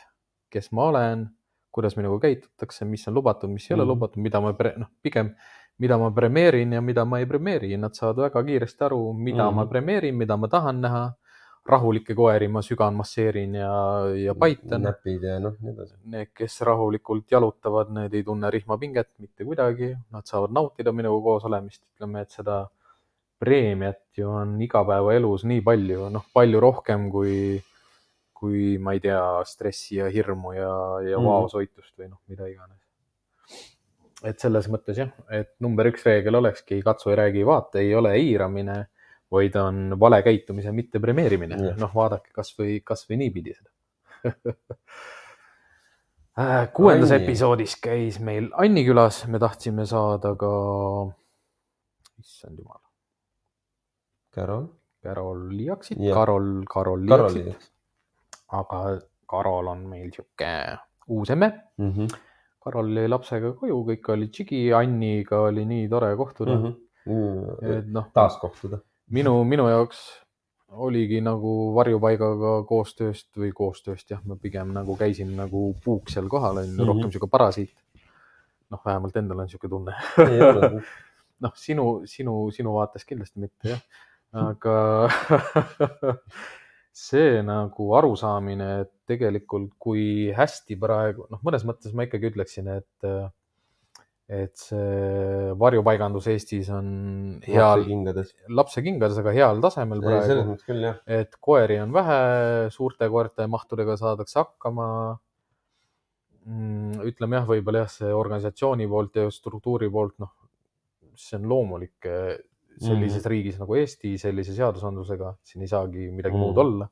kes 0.49 0.71
ma 0.71 0.83
olen, 0.89 1.27
kuidas 1.71 1.95
minuga 1.99 2.27
käitutakse, 2.27 2.85
mis 2.85 3.07
on 3.07 3.13
lubatud, 3.19 3.49
mis 3.49 3.69
ei 3.69 3.75
ole 3.75 3.83
Mhm. 3.83 3.89
lubatud, 3.93 4.21
mida 4.23 4.39
ma, 4.41 4.53
noh, 4.77 4.87
pigem, 5.03 5.35
mida 5.79 5.97
ma 5.97 6.09
premeerin 6.11 6.73
ja 6.73 6.81
mida 6.81 7.05
ma 7.05 7.19
ei 7.19 7.25
premeeri, 7.25 7.77
nad 7.77 7.93
saavad 7.93 8.17
väga 8.25 8.43
kiiresti 8.43 8.83
aru, 8.83 9.13
mida 9.13 9.43
mm 9.43 9.49
-hmm. 9.49 9.55
ma 9.55 9.61
Mhm. 9.63 9.69
premeerin, 9.69 10.15
mida 10.15 10.37
ma 10.37 10.47
tahan 10.47 10.81
näha. 10.81 11.13
rahulikke 11.69 12.15
koeri 12.15 12.47
ma 12.47 12.61
sügan, 12.61 12.95
masseerin 12.95 13.53
ja, 13.53 14.01
ja 14.25 14.33
paitan 14.35 14.81
näpid 14.81 15.21
ja 15.23 15.39
noh, 15.39 15.53
nii 15.61 15.73
edasi. 15.73 15.95
need, 16.05 16.27
kes 16.33 16.61
rahulikult 16.61 17.31
jalutavad, 17.31 17.91
need 17.93 18.13
ei 18.13 18.23
tunne 18.23 18.49
rihmapinget 18.49 19.09
mitte 19.19 19.43
kuidagi, 19.45 19.95
nad 20.11 20.23
saavad 20.25 20.49
nautida 20.51 20.91
minuga 20.91 21.21
koos 21.23 21.45
olemist, 21.45 21.83
ütleme, 21.93 22.21
et 22.21 22.31
seda 22.31 22.69
preemiat 23.39 24.01
ju 24.17 24.27
on 24.29 24.57
igapäevaelus 24.61 25.45
nii 25.47 25.61
palju, 25.63 26.09
noh, 26.13 26.25
palju 26.35 26.59
rohkem 26.59 27.09
kui, 27.11 27.63
kui 28.39 28.77
ma 28.77 28.93
ei 28.95 28.99
tea, 29.03 29.21
stressi 29.47 29.95
ja 30.01 30.09
hirmu 30.11 30.53
ja, 30.57 30.71
ja 31.09 31.17
Mhm. 31.19 31.25
vaosoitust 31.27 31.93
või 31.99 32.09
noh, 32.09 32.19
mida 32.27 32.47
iganes. 32.51 32.75
et 34.23 34.39
selles 34.39 34.67
mõttes 34.67 34.97
jah, 34.99 35.11
et 35.31 35.53
number 35.63 35.87
üks 35.87 36.03
reegel 36.03 36.35
olekski 36.35 36.81
katsu, 36.83 37.13
räägi, 37.15 37.45
vaata, 37.47 37.79
ei 37.79 37.93
ole 37.95 38.11
eiramine, 38.19 38.87
vaid 39.31 39.55
on 39.55 39.93
vale 39.99 40.19
käitumise 40.25 40.71
mitte 40.75 40.99
premeerimine 40.99 41.55
Jah.. 41.55 41.77
noh, 41.79 41.91
vaadake 41.95 42.33
kasvõi, 42.35 42.81
kasvõi 42.83 43.17
niipidi 43.23 43.53
seda. 43.55 43.71
Äh, 46.39 46.69
kuuendas 46.73 47.11
Anni. 47.11 47.25
episoodis 47.25 47.73
käis 47.83 48.19
meil 48.23 48.45
Anni 48.55 48.85
külas, 48.87 49.25
me 49.27 49.39
tahtsime 49.43 49.83
saada 49.89 50.29
ka, 50.39 50.51
issand 52.21 52.61
jumal, 52.61 52.79
Carol, 54.35 54.67
Carol 55.03 55.47
Liaksit, 55.57 55.97
Karol 56.13 56.63
Karoli 56.69 57.07
Liaksit,. 57.09 57.69
aga 58.51 58.99
Karol 59.29 59.67
on 59.67 59.85
meil 59.89 60.11
sihuke 60.11 60.77
uus 61.09 61.29
emme. 61.29 61.49
mm. 61.77 61.91
-hmm. 61.93 62.17
Karol 62.63 62.89
jäi 62.97 63.07
lapsega 63.09 63.53
koju, 63.55 63.83
kõik 63.87 64.09
oli 64.13 64.27
tšigi, 64.27 64.73
Anniga 64.73 65.39
oli 65.47 65.65
nii 65.65 65.89
tore 65.89 66.15
kohtuda 66.15 66.55
mm. 66.55 66.63
Mm 66.63 66.73
-hmm. 67.13 67.59
-hmm. 67.61 67.77
et 67.77 67.87
noh, 67.87 68.09
taas 68.13 68.37
kohtuda. 68.37 68.79
minu, 69.09 69.43
minu 69.43 69.69
jaoks 69.69 69.97
oligi 70.69 71.21
nagu 71.21 71.73
varjupaigaga 71.75 72.63
koostööst 72.69 73.37
või 73.37 73.51
koostööst 73.53 74.11
jah, 74.11 74.19
ma 74.25 74.35
pigem 74.35 74.73
nagu 74.73 74.95
käisin 74.97 75.35
nagu 75.35 75.73
puuk 75.83 76.09
seal 76.09 76.27
kohal, 76.29 76.57
on 76.57 76.65
ju, 76.65 76.71
Mhm. 76.83 76.87
rohkem 76.87 77.11
sihuke 77.11 77.27
parasiit. 77.31 77.73
noh, 78.69 78.81
vähemalt 78.85 79.15
endal 79.17 79.39
on 79.39 79.49
sihuke 79.49 79.67
tunne. 79.69 79.93
noh, 81.43 81.51
sinu, 81.55 82.01
sinu, 82.05 82.51
sinu 82.51 82.73
vaates 82.73 83.05
kindlasti 83.05 83.39
mitte 83.39 83.69
jah, 83.69 83.79
aga 84.37 84.77
see 86.99 87.41
nagu 87.45 87.89
arusaamine, 87.97 88.69
et 88.83 88.91
tegelikult 89.09 89.71
kui 89.81 90.29
hästi 90.35 90.77
praegu, 90.79 91.25
noh, 91.31 91.41
mõnes 91.45 91.65
mõttes 91.67 91.95
ma 91.95 92.05
ikkagi 92.05 92.33
ütleksin, 92.33 92.69
et 92.77 93.11
et 94.29 94.61
see 94.61 95.53
varjupaigandus 95.57 96.27
Eestis 96.29 96.67
on 96.69 96.89
heal, 97.47 97.81
kingades. 97.87 98.35
lapsekingades, 98.53 99.17
aga 99.23 99.33
heal 99.33 99.61
tasemel 99.63 100.03
praegu. 100.03 100.53
et 101.09 101.33
koeri 101.41 101.79
on 101.81 101.95
vähe, 101.95 102.19
suurte 102.75 103.09
koerte 103.09 103.47
mahtudega 103.49 103.97
saadakse 103.97 104.37
hakkama. 104.43 104.89
ütleme 107.09 107.41
jah, 107.41 107.49
võib-olla 107.49 107.83
jah, 107.83 107.89
see 107.93 108.13
organisatsiooni 108.13 108.85
poolt 108.89 109.17
ja 109.17 109.25
struktuuri 109.33 109.89
poolt, 109.93 110.15
noh, 110.21 110.31
see 111.17 111.37
on 111.41 111.49
loomulik 111.49 112.05
sellises 112.79 113.23
Mhm. 113.25 113.29
riigis 113.33 113.59
nagu 113.59 113.75
Eesti 113.75 114.17
sellise 114.17 114.53
seadusandlusega, 114.55 115.35
siin 115.43 115.61
ei 115.65 115.67
saagi 115.67 116.09
midagi 116.11 116.35
Mhm. 116.35 116.43
muud 116.45 116.57
olla. 116.57 116.89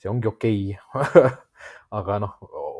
see 0.00 0.08
ongi 0.08 0.28
okei 0.28 0.60
okay. 0.94 1.30
aga 1.98 2.18
noh, 2.22 2.30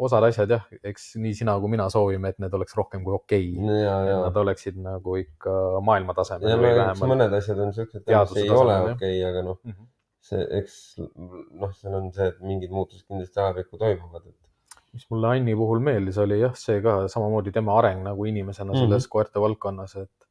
osad 0.01 0.25
asjad 0.25 0.49
jah, 0.55 0.63
eks 0.89 1.17
nii 1.21 1.35
sina 1.37 1.59
kui 1.61 1.69
mina 1.69 1.85
soovime, 1.93 2.31
et 2.33 2.39
need 2.41 2.55
oleks 2.57 2.73
rohkem 2.79 3.03
kui 3.05 3.13
okei 3.13 3.51
okay.. 3.59 4.15
Nad 4.25 4.37
oleksid 4.41 4.79
nagu 4.81 5.17
ikka 5.21 5.53
maailma 5.85 6.15
tasemel 6.17 6.57
mõned 7.11 7.35
asjad 7.37 7.59
on 7.61 7.75
siuksed, 7.77 8.07
mis 8.07 8.37
ei 8.41 8.49
ole 8.49 8.77
okei 8.95 8.95
okay,, 8.95 9.25
aga 9.29 9.43
noh, 9.43 9.59
Mhm. 9.65 9.85
see, 10.21 10.47
eks 10.61 10.79
noh, 11.61 11.73
seal 11.77 11.95
on 11.99 12.09
see, 12.13 12.29
et 12.33 12.41
mingid 12.41 12.71
muutused 12.73 13.05
kindlasti 13.07 13.37
ajapikku 13.45 13.77
toimuvad, 13.85 14.25
et 14.27 14.37
mis 14.95 15.05
mulle 15.11 15.29
Anni 15.37 15.55
puhul 15.55 15.79
meeldis, 15.85 16.17
oli 16.25 16.41
jah, 16.41 16.55
see 16.57 16.81
ka 16.81 17.03
samamoodi 17.09 17.53
tema 17.53 17.77
areng 17.79 18.01
nagu 18.03 18.25
inimesena 18.25 18.73
selles 18.73 18.89
mm 18.89 19.07
-hmm. 19.07 19.13
koerte 19.13 19.41
valdkonnas, 19.45 19.97
et 19.97 20.30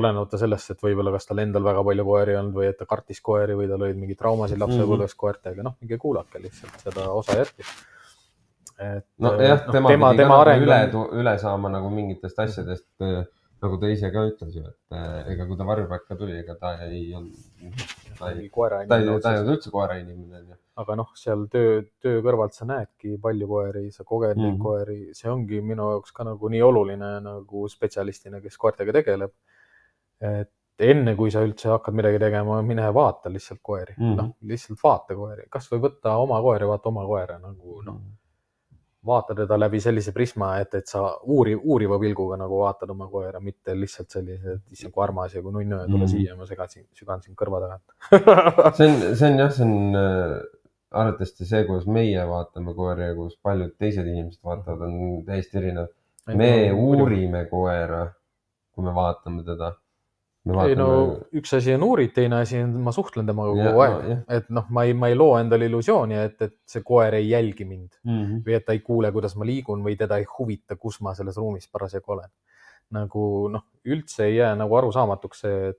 olenemata 0.00 0.38
sellest, 0.40 0.70
et 0.72 0.80
võib-olla 0.82 1.12
kas 1.12 1.26
tal 1.28 1.42
endal 1.42 1.64
väga 1.66 1.82
palju 1.84 2.04
koeri 2.08 2.32
ei 2.32 2.38
olnud 2.40 2.54
või 2.56 2.68
et 2.70 2.78
ta 2.80 2.86
kartis 2.88 3.20
koeri 3.20 3.56
või 3.58 3.68
tal 3.68 3.82
olid 3.84 3.98
mingeid 4.00 4.18
traumasid 4.18 4.58
lapsepõlves 4.62 5.14
koertega, 5.20 5.62
noh, 5.66 5.76
minge 5.80 5.98
kuulake 6.00 6.40
lihtsalt 6.40 6.80
seda 6.86 7.10
osa 7.12 7.36
järgi. 7.42 7.66
et 8.78 9.06
nojah, 9.20 9.60
tema, 9.70 9.92
tema, 9.92 10.10
pidi 10.10 10.22
tema 10.22 10.38
ka 10.38 10.40
areng 10.46 10.64
nagu 10.64 10.70
üle 10.70 10.80
on,, 11.02 11.12
üle 11.20 11.34
saama 11.38 11.68
nagu 11.70 11.90
mingitest 11.92 12.38
asjadest, 12.46 12.88
nagu 13.62 13.78
ta 13.78 13.90
ise 13.92 14.08
ka 14.10 14.24
ütles 14.30 14.56
ju, 14.56 14.64
et 14.64 14.96
eh, 14.96 15.34
ega 15.34 15.46
kui 15.46 15.60
ta 15.60 15.66
varjupaika 15.68 16.16
tuli, 16.18 16.38
ega 16.40 16.56
ta 16.58 16.72
ei 16.88 17.04
olnud, 17.14 17.36
ta 18.18 18.32
ei, 18.32 18.48
ta 18.50 18.98
ei, 18.98 19.08
olnud 19.12 19.52
üldse 19.54 19.70
koerainimene 19.70 20.40
onju. 20.40 20.56
aga 20.82 20.96
noh, 20.98 21.12
seal 21.20 21.44
töö, 21.52 21.82
töö 22.02 22.24
kõrvalt 22.24 22.56
sa 22.56 22.66
näedki 22.66 23.18
palju 23.22 23.46
koeri, 23.46 23.84
sa 23.92 24.08
koged 24.08 24.40
neid 24.40 24.54
Mhm. 24.56 24.62
koeri, 24.64 25.00
see 25.14 25.30
ongi 25.30 25.60
minu 25.60 25.92
jaoks 25.92 26.16
ka 26.16 26.24
nagu 26.24 26.48
nii 26.48 26.62
oluline 26.64 27.20
nagu 27.22 27.68
spetsialistina, 27.68 28.40
kes 28.40 28.56
koertega 28.56 28.92
tegeleb. 29.02 29.30
Et 30.22 30.50
enne, 30.82 31.14
kui 31.18 31.30
sa 31.30 31.42
üldse 31.44 31.68
hakkad 31.70 31.94
midagi 31.94 32.18
tegema, 32.18 32.56
mine 32.66 32.88
vaata 32.94 33.30
lihtsalt 33.30 33.60
koeri 33.62 33.94
mm, 33.98 34.02
Mhm. 34.04 34.12
-hmm. 34.12 34.16
noh, 34.22 34.30
lihtsalt 34.50 34.78
vaata 34.84 35.14
koeri, 35.14 35.46
kasvõi 35.50 35.78
võtta 35.84 36.16
oma 36.22 36.40
koer 36.42 36.60
ja 36.64 36.68
vaata 36.68 36.88
oma 36.88 37.04
koera 37.06 37.38
nagu 37.38 37.82
noh, 37.86 38.00
vaata 39.06 39.34
teda 39.34 39.56
läbi 39.58 39.80
sellise 39.82 40.12
prisma, 40.14 40.52
et, 40.62 40.74
et 40.78 40.86
sa 40.86 41.02
uuri, 41.22 41.54
uuriva 41.56 41.98
pilguga 41.98 42.36
nagu 42.38 42.58
vaatad 42.60 42.90
oma 42.90 43.08
koera, 43.10 43.40
mitte 43.40 43.74
lihtsalt 43.74 44.10
sellise, 44.14 44.52
et 44.56 44.72
issand 44.76 44.92
kui 44.94 45.02
armas 45.04 45.34
ja 45.34 45.42
kui 45.42 45.52
nunnu 45.52 45.76
ja 45.80 45.86
tule 45.86 45.98
mm 45.98 46.02
Mhm. 46.02 46.04
-hmm. 46.04 46.24
siia, 46.24 46.36
ma 46.36 46.46
segasin, 46.46 46.86
sügan 46.94 47.22
sind 47.22 47.36
kõrva 47.36 47.60
tagant 47.60 47.82
see 48.76 48.88
on, 48.88 49.16
see 49.16 49.30
on 49.32 49.38
jah, 49.38 49.50
see 49.52 49.64
on 49.66 49.96
äh, 49.96 50.40
arvatavasti 50.90 51.44
see, 51.44 51.64
kuidas 51.66 51.86
meie 51.86 52.24
vaatame 52.28 52.74
koeri 52.74 53.02
ja 53.10 53.14
kuidas 53.14 53.36
paljud 53.42 53.74
teised 53.78 54.06
inimesed 54.06 54.42
vaatavad, 54.44 54.80
on 54.88 55.24
täiesti 55.26 55.58
erinev. 55.58 55.86
me 56.26 56.72
uurime 56.72 57.46
koera, 57.50 58.12
kui 58.74 58.84
me 58.84 58.94
vaatame 58.94 59.42
teda. 59.42 59.72
Ei 60.66 60.74
no 60.74 60.86
vaatame. 60.88 61.26
üks 61.38 61.52
asi 61.56 61.74
on 61.74 61.82
uurid, 61.86 62.10
teine 62.16 62.40
asi 62.42 62.58
on, 62.62 62.72
ma 62.82 62.90
suhtlen 62.92 63.26
temaga 63.26 63.52
kogu 63.54 63.82
aeg 63.84 63.92
no, 64.08 64.16
et 64.38 64.48
noh, 64.50 64.64
ma 64.70 64.82
ei, 64.88 64.92
ma 64.98 65.08
ei 65.12 65.14
loo 65.14 65.36
endale 65.38 65.68
illusiooni, 65.70 66.14
et, 66.18 66.42
et 66.42 66.56
see 66.66 66.82
koer 66.82 67.14
ei 67.14 67.28
jälgi 67.30 67.64
mind 67.68 67.90
Mhm. 68.04 68.40
või 68.46 68.56
et 68.58 68.64
ta 68.66 68.72
ei 68.72 68.80
kuule, 68.80 69.12
kuidas 69.12 69.36
ma 69.36 69.44
liigun 69.46 69.84
või 69.86 69.94
teda 69.98 70.18
ei 70.18 70.26
huvita, 70.38 70.76
kus 70.76 71.00
ma 71.00 71.14
selles 71.14 71.36
ruumis 71.36 71.68
parasjagu 71.70 72.12
olen. 72.16 72.30
nagu 72.92 73.48
noh, 73.48 73.62
üldse 73.88 74.24
ei 74.26 74.36
jää 74.36 74.54
nagu 74.58 74.74
arusaamatuks 74.76 75.40
see, 75.40 75.68
et 75.70 75.78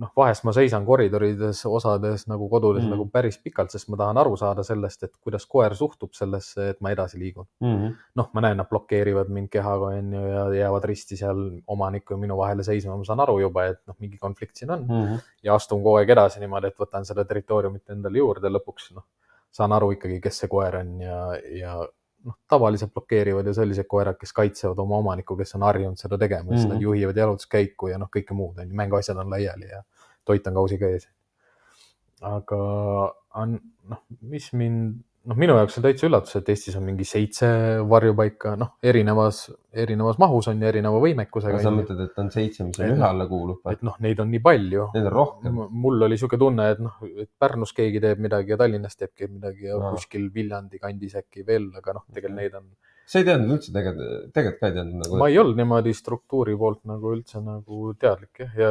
noh, 0.00 0.10
vahest 0.16 0.44
ma 0.46 0.52
seisan 0.56 0.84
koridorides 0.86 1.62
osades 1.68 2.26
nagu 2.30 2.48
kodudes 2.50 2.84
mm. 2.84 2.92
nagu 2.94 3.06
päris 3.12 3.38
pikalt, 3.42 3.72
sest 3.74 3.88
ma 3.92 3.98
tahan 4.00 4.20
aru 4.22 4.36
saada 4.40 4.64
sellest, 4.66 5.02
et 5.06 5.12
kuidas 5.22 5.46
koer 5.50 5.74
suhtub 5.78 6.14
sellesse, 6.16 6.70
et 6.74 6.80
ma 6.84 6.92
edasi 6.94 7.18
liigun. 7.20 7.46
Mhm. 7.62 7.96
noh, 8.20 8.30
ma 8.34 8.44
näen, 8.44 8.56
nad 8.60 8.68
blokeerivad 8.70 9.30
mind 9.32 9.50
kehaga 9.52 9.92
onju 9.98 10.22
ja 10.28 10.44
jäävad 10.60 10.84
risti 10.90 11.18
seal 11.18 11.44
omaniku 11.66 12.14
ja 12.14 12.20
minu 12.20 12.36
vahele 12.38 12.66
seisma, 12.66 12.96
ma 12.96 13.04
saan 13.04 13.22
aru 13.24 13.38
juba, 13.40 13.66
et 13.72 13.80
noh, 13.86 13.96
mingi 13.98 14.18
konflikt 14.18 14.56
siin 14.56 14.70
on 14.70 14.86
Mhm. 14.88 15.18
ja 15.42 15.54
astun 15.54 15.82
kogu 15.82 15.98
aeg 15.98 16.10
edasi 16.10 16.40
niimoodi, 16.40 16.72
et 16.72 16.78
võtan 16.78 17.04
seda 17.04 17.24
territooriumit 17.24 17.90
endale 17.90 18.18
juurde, 18.18 18.50
lõpuks 18.50 18.92
noh, 18.94 19.04
saan 19.54 19.72
aru 19.72 19.92
ikkagi, 19.94 20.20
kes 20.20 20.42
see 20.42 20.48
koer 20.50 20.80
on 20.80 21.00
ja, 21.00 21.18
ja 21.54 21.76
noh, 22.24 22.34
tavaliselt 22.48 22.92
blokeerivad 22.94 23.46
ju 23.46 23.54
sellised 23.54 23.86
koerad, 23.88 24.16
kes 24.20 24.32
kaitsevad 24.32 24.78
oma 24.78 24.96
omanikku, 25.02 25.36
kes 25.36 25.54
on 25.54 25.62
harjunud 25.62 26.00
seda 26.00 26.18
tegema, 26.18 26.48
siis 26.50 26.52
mm 26.52 26.62
Mhm. 26.62 26.70
-hmm. 26.70 26.74
nad 26.74 26.82
juhivad 26.82 27.16
jalutuskäiku 27.16 27.88
ja 27.88 27.98
noh, 27.98 28.08
kõike 28.16 28.34
muud 28.34 28.58
on 28.58 28.68
ju, 28.68 28.74
mänguasjad 28.74 29.16
on 29.18 29.30
laiali 29.30 29.68
ja 29.68 29.82
toit 30.24 30.46
on 30.46 30.54
kausiga 30.54 30.86
ees. 30.88 31.08
aga 32.22 32.56
on 33.34 33.60
noh, 33.88 34.02
mis 34.20 34.52
mind, 34.52 35.02
noh, 35.24 35.36
minu 35.40 35.54
jaoks 35.56 35.78
on 35.80 35.84
täitsa 35.86 36.06
üllatus, 36.08 36.34
et 36.38 36.48
Eestis 36.52 36.76
on 36.78 36.84
mingi 36.86 37.04
seitse 37.08 37.48
varjupaika, 37.90 38.54
noh, 38.60 38.74
erinevas, 38.84 39.42
erinevas 39.84 40.18
mahus 40.22 40.48
on 40.52 40.60
ju, 40.62 40.68
erineva 40.68 41.00
võimekusega 41.02 41.60
sa 41.64 41.72
mõtled, 41.74 42.00
et 42.06 42.18
on 42.22 42.30
seitse, 42.34 42.64
mis 42.68 42.78
on 42.80 42.86
Et- 42.86 42.96
ühe 42.96 43.06
alla 43.08 43.26
kuulub 43.30 43.60
või? 43.64 43.72
et 43.78 43.82
noh, 43.86 43.96
neid 44.04 44.20
on 44.20 44.30
nii 44.30 44.42
palju 44.44 44.88
Neid 44.94 45.06
on 45.10 45.12
rohkem. 45.16 45.60
Mul 45.84 46.02
oli 46.08 46.18
sihuke 46.20 46.38
tunne, 46.40 46.70
et 46.76 46.80
noh, 46.84 46.96
et 47.16 47.30
Pärnus 47.40 47.72
keegi 47.76 48.00
teeb 48.04 48.18
midagi 48.24 48.54
ja 48.54 48.60
Tallinnas 48.60 48.96
teeb 49.00 49.14
keegi 49.14 49.32
midagi 49.38 49.70
ja 49.70 49.78
Aa. 49.80 49.92
kuskil 49.96 50.30
Viljandi 50.34 50.78
kandis 50.82 51.14
äkki 51.22 51.46
veel, 51.46 51.70
aga 51.76 51.98
noh, 52.00 52.04
tegelikult 52.12 52.40
neid 52.40 52.54
on, 52.60 52.68
sa 53.06 53.18
ei 53.20 53.24
teadnud 53.28 53.56
üldse 53.58 53.72
tegelikult, 53.72 54.30
tegelikult 54.32 54.60
ka 54.60 54.66
ei 54.70 54.76
teadnud 54.78 55.02
nagu. 55.04 55.16
ma 55.20 55.28
ei 55.28 55.38
olnud 55.38 55.56
niimoodi 55.60 55.92
struktuuri 55.96 56.54
poolt 56.56 56.84
nagu 56.88 57.12
üldse 57.16 57.40
nagu 57.44 57.92
teadlik 58.00 58.40
jah, 58.44 58.54
ja 58.56 58.70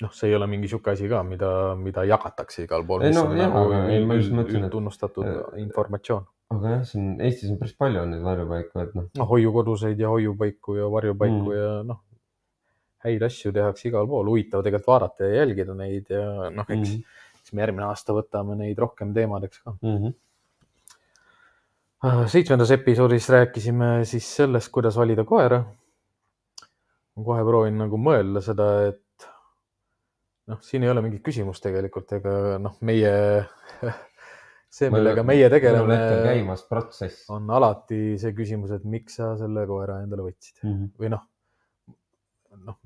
noh, 0.00 0.10
see 0.14 0.28
ei 0.30 0.34
ole 0.36 0.46
mingi 0.46 0.68
sihuke 0.70 0.90
asi 0.92 1.08
ka, 1.10 1.22
mida, 1.26 1.74
mida 1.76 2.04
jagatakse 2.06 2.64
igal 2.64 2.84
pool. 2.86 3.02
Ei 3.02 3.12
no 3.12 3.24
jah, 3.34 3.54
aga 3.62 3.80
ei, 3.90 4.04
ma 4.06 4.14
just 4.20 4.30
mõtlesin, 4.32 4.64
et- 4.68 4.72
tunnustatud 4.72 5.26
äh, 5.26 5.58
informatsioon. 5.62 6.26
aga 6.54 6.70
jah, 6.76 6.84
siin 6.88 7.20
Eestis 7.20 7.50
on 7.50 7.58
päris 7.58 7.74
palju 7.76 8.00
on 8.02 8.10
neid 8.14 8.22
varjupaiku, 8.22 8.80
et 8.84 8.94
noh, 8.94 9.08
noh, 9.18 9.26
hoiukoduseid 9.28 9.98
ja 10.00 10.08
hoiupaiku 10.08 10.76
ja 10.78 10.86
varjupaiku 10.90 11.42
Mm. 11.42 11.48
mm. 11.48 11.58
ja 11.58 11.82
noh, 11.82 11.98
häid 13.04 13.22
asju 13.22 13.52
tehakse 13.52 13.88
igal 13.88 14.06
pool, 14.10 14.26
huvitav 14.26 14.62
tegelikult 14.64 14.86
vaadata 14.90 15.24
ja 15.28 15.42
jälgida 15.44 15.74
neid 15.74 16.06
ja 16.10 16.50
noh, 16.50 16.64
eks 16.68 16.88
Mhm. 16.94 17.02
siis 17.42 17.52
me 17.52 17.62
järgmine 17.62 17.86
aasta 17.86 18.12
võtame 18.12 18.56
neid 18.56 18.78
rohkem 18.78 19.12
teemadeks 19.14 19.60
ka. 19.64 19.74
Mhm. 19.82 20.14
seitsmendas 22.30 22.70
episoodis 22.70 23.28
rääkisime 23.34 24.04
siis 24.06 24.26
sellest, 24.36 24.70
kuidas 24.72 24.96
valida 24.96 25.24
koera. 25.24 25.64
ma 27.18 27.24
kohe 27.24 27.42
proovin 27.42 27.74
nagu 27.78 27.98
mõelda 27.98 28.40
seda, 28.40 28.66
et 28.88 29.00
noh, 30.48 30.60
siin 30.64 30.84
ei 30.84 30.92
ole 30.92 31.02
mingit 31.04 31.24
küsimust 31.24 31.64
tegelikult, 31.64 32.12
ega 32.18 32.34
noh, 32.62 32.76
meie, 32.88 33.14
see, 34.78 34.90
millega 34.92 35.24
meie 35.26 35.48
tegeleme, 35.52 35.98
käimas 36.26 36.64
protsess. 36.68 37.26
on 37.34 37.50
alati 37.58 38.18
see 38.20 38.34
küsimus, 38.36 38.72
et 38.76 38.86
miks 38.88 39.18
sa 39.20 39.34
selle 39.40 39.66
koera 39.68 40.00
endale 40.04 40.28
võtsid 40.28 40.62
või 40.98 41.12
noh, 41.14 41.26
noh, 42.64 42.78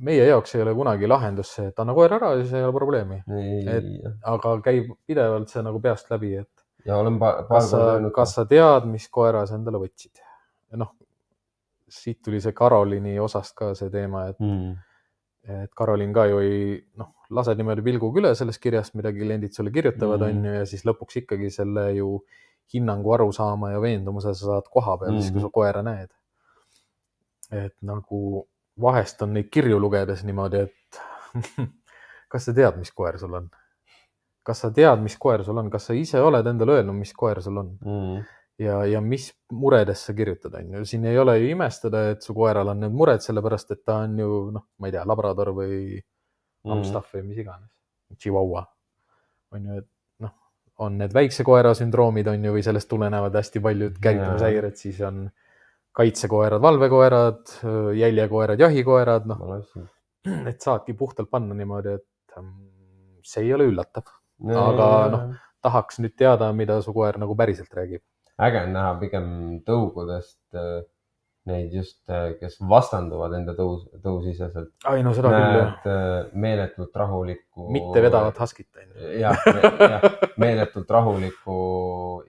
meie 0.00 0.24
jaoks 0.30 0.56
ei 0.56 0.64
ole 0.64 0.74
kunagi 0.76 1.10
lahendus 1.10 1.52
see, 1.58 1.68
et 1.72 1.82
anna 1.82 1.96
koer 1.96 2.16
ära 2.16 2.32
ja 2.34 2.42
siis 2.42 2.56
ei 2.56 2.64
ole 2.66 2.76
probleemi, 2.76 3.20
aga 4.34 4.56
käib 4.64 4.94
pidevalt 5.06 5.52
see 5.52 5.64
nagu 5.66 5.82
peast 5.82 6.10
läbi, 6.12 6.34
et 6.40 6.88
ja 6.88 6.96
olen 6.96 7.20
kas 7.20 7.70
sa 7.72 7.84
kas 8.14 8.34
sa 8.38 8.46
tead, 8.48 8.88
mis 8.88 9.08
koera 9.12 9.44
sa 9.46 9.58
endale 9.60 9.80
võtsid? 9.82 10.22
noh, 10.80 10.94
siit 11.90 12.20
tuli 12.22 12.40
see 12.40 12.54
Karoliini 12.56 13.18
osast 13.20 13.56
ka 13.58 13.72
see 13.74 13.90
teema, 13.90 14.28
et, 14.30 14.38
mm.. 14.38 14.76
Et 15.48 15.70
Karoliin 15.76 16.12
ka 16.12 16.26
ju 16.26 16.38
ei, 16.44 16.84
noh, 17.00 17.14
lased 17.30 17.56
niimoodi 17.56 17.82
pilguga 17.82 18.20
üle 18.20 18.34
sellest 18.34 18.60
kirjast, 18.62 18.94
mida 18.94 19.12
kliendid 19.12 19.52
sulle 19.56 19.70
kirjutavad, 19.70 20.20
Mhm. 20.20 20.38
on 20.38 20.44
ju, 20.44 20.52
ja 20.60 20.66
siis 20.66 20.84
lõpuks 20.84 21.16
ikkagi 21.22 21.50
selle 21.50 21.92
ju 21.96 22.24
hinnangu 22.74 23.12
aru 23.14 23.32
saama 23.32 23.70
ja 23.72 23.80
veendumuse 23.80 24.34
sa 24.34 24.46
saad 24.46 24.68
koha 24.70 24.96
peal 24.98 25.10
mm, 25.10 25.16
-hmm. 25.16 25.20
siis 25.22 25.32
kui 25.32 25.40
Mhm. 25.40 25.46
sa 25.46 25.50
koera 25.52 25.82
näed. 25.82 26.10
et 27.52 27.74
nagu 27.82 28.46
vahest 28.80 29.22
on 29.22 29.32
neid 29.34 29.48
kirju 29.50 29.78
lugedes 29.80 30.24
niimoodi, 30.24 30.56
et 30.56 31.00
kas 32.30 32.44
sa 32.44 32.52
tead, 32.54 32.76
mis 32.78 32.90
koer 32.92 33.18
sul 33.18 33.34
on? 33.34 33.50
kas 34.42 34.60
sa 34.60 34.70
tead, 34.70 35.02
mis 35.02 35.16
koer 35.18 35.44
sul 35.44 35.58
on, 35.58 35.70
kas 35.70 35.86
sa 35.86 35.92
ise 35.94 36.20
oled 36.20 36.46
endale 36.46 36.72
öelnud, 36.78 36.94
mis 36.94 37.12
koer 37.12 37.42
sul 37.42 37.56
on? 37.58 37.78
Mm. 37.84 38.22
ja, 38.60 38.82
ja 38.86 39.00
mis 39.00 39.30
muredest 39.56 40.08
sa 40.08 40.14
kirjutad, 40.16 40.54
on 40.60 40.78
ju, 40.78 40.86
siin 40.86 41.08
ei 41.08 41.18
ole 41.18 41.38
ju 41.40 41.50
imestada, 41.54 42.10
et 42.12 42.22
su 42.26 42.36
koeral 42.36 42.72
on 42.74 42.84
need 42.84 42.94
mured, 42.94 43.24
sellepärast 43.24 43.74
et 43.76 43.84
ta 43.84 44.02
on 44.04 44.18
ju 44.20 44.30
noh, 44.54 44.66
ma 44.78 44.90
ei 44.90 44.94
tea, 44.94 45.04
labrador 45.08 45.54
või 45.56 46.00
Mm. 46.64 46.76
Amstaff 46.76 47.14
või 47.14 47.24
mis 47.30 47.40
iganes, 47.40 47.70
Chihuahua. 48.20 48.66
on 49.56 49.66
ju, 49.66 49.76
et 49.80 49.86
noh, 50.22 50.32
on 50.84 50.98
need 51.00 51.14
väikse 51.16 51.44
koera 51.46 51.72
sündroomid 51.74 52.28
on 52.30 52.44
ju, 52.44 52.52
või 52.54 52.64
sellest 52.64 52.88
tulenevad 52.90 53.34
hästi 53.34 53.62
paljud 53.64 53.96
käitumishäired, 54.02 54.76
siis 54.78 55.00
on 55.06 55.24
kaitsekoerad, 55.96 56.60
valvekoerad, 56.62 57.54
jäljekoerad, 57.96 58.60
jahikoerad, 58.60 59.26
noh, 59.30 59.40
et 60.50 60.60
saadki 60.60 60.94
puhtalt 60.94 61.32
panna 61.32 61.56
niimoodi, 61.56 61.96
et 61.98 62.36
mm, 62.36 63.24
see 63.26 63.46
ei 63.48 63.54
ole 63.56 63.66
üllatav. 63.72 64.12
Aga 64.40 64.86
noh. 65.12 65.24
tahaks 65.64 65.98
nüüd 66.00 66.14
teada, 66.16 66.52
mida 66.56 66.78
su 66.84 66.94
koer 66.96 67.18
nagu 67.20 67.34
päriselt 67.36 67.72
räägib. 67.76 68.04
Äge 68.46 68.64
on 68.66 68.72
näha 68.76 68.94
pigem 69.00 69.28
tõugudest 69.66 70.58
äh, 70.58 70.80
neid 71.48 71.72
just, 71.72 72.02
kes 72.40 72.58
vastanduvad 72.68 73.34
enda 73.38 73.54
tõus, 73.56 73.86
tõusiseselt. 74.04 74.72
ai 74.90 75.04
no 75.04 75.12
seda 75.16 75.30
küll 75.32 75.56
jah, 75.56 75.72
äh, 75.88 76.16
meeletult 76.44 76.96
rahulikku. 77.02 77.68
mitte 77.72 78.02
vedavat 78.04 78.38
haskit 78.44 78.68
on 78.76 78.92
ju. 78.92 79.14
jah, 79.22 79.40
meeletult 80.42 80.90
rahulikku 80.96 81.56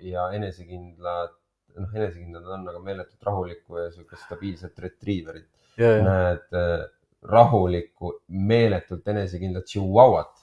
ja 0.08 0.30
enesekindlat, 0.38 1.36
noh, 1.76 1.94
enesekindlad 1.98 2.50
on, 2.56 2.66
aga 2.72 2.84
meeletult 2.88 3.30
rahulikku 3.30 3.84
ja 3.84 3.92
siukest 3.92 4.28
stabiilset 4.30 4.80
retriiverit. 4.88 5.50
näed 5.78 6.48
äh, 6.58 6.86
rahulikku, 7.28 8.16
meeletult 8.28 9.08
enesekindlat 9.08 9.68
chihuahuat. 9.68 10.38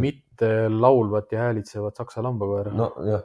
mitte 0.00 0.68
laulvat 0.68 1.32
ja 1.32 1.46
häälitsevat 1.46 1.96
saksa 1.96 2.22
lambakoera 2.24 2.70
no., 2.72 2.94
nojah 2.96 3.22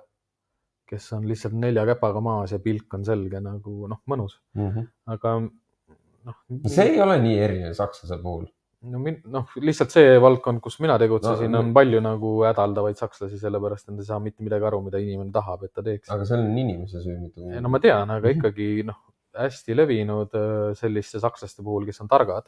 kes 0.90 1.08
on 1.18 1.28
lihtsalt 1.30 1.56
nelja 1.60 1.86
käpaga 1.90 2.22
maas 2.24 2.54
ja 2.54 2.60
pilk 2.64 2.94
on 2.98 3.06
selge 3.08 3.42
nagu 3.44 3.88
noh, 3.92 4.02
mõnus, 4.12 4.38
mm. 4.58 4.68
-hmm. 4.68 4.92
aga 5.16 5.38
noh. 5.42 6.38
see 6.72 6.92
ei 6.92 7.02
ole 7.02 7.18
nii 7.24 7.40
erinev 7.48 7.74
sakslase 7.78 8.20
puhul. 8.22 8.46
no 8.92 9.02
min-, 9.02 9.22
noh, 9.34 9.50
lihtsalt 9.70 9.96
see 9.96 10.20
valdkond, 10.22 10.62
kus 10.62 10.78
mina 10.84 10.98
tegutsesin 11.02 11.50
No, 11.50 11.58
no,, 11.58 11.64
on 11.66 11.74
palju 11.78 12.04
nagu 12.06 12.36
hädaldavaid 12.46 13.02
sakslasi, 13.02 13.40
sellepärast 13.42 13.90
nad 13.90 14.04
ei 14.04 14.10
saa 14.12 14.22
mitte 14.22 14.46
midagi 14.46 14.70
aru, 14.70 14.84
mida 14.86 15.02
inimene 15.02 15.34
tahab, 15.34 15.66
et 15.66 15.74
ta 15.74 15.86
teeks. 15.86 16.12
aga 16.14 16.28
see 16.30 16.38
on 16.38 16.62
inimese 16.66 17.02
süü, 17.02 17.18
mitte 17.24 17.66
no 17.66 17.74
ma 17.74 17.82
tean, 17.82 18.14
aga 18.18 18.36
ikkagi 18.36 18.70
noh, 18.86 19.02
hästi 19.36 19.76
levinud 19.76 20.38
äh, 20.38 20.70
selliste 20.80 21.20
sakslaste 21.24 21.66
puhul, 21.66 21.90
kes 21.90 22.04
on 22.06 22.12
targad 22.12 22.48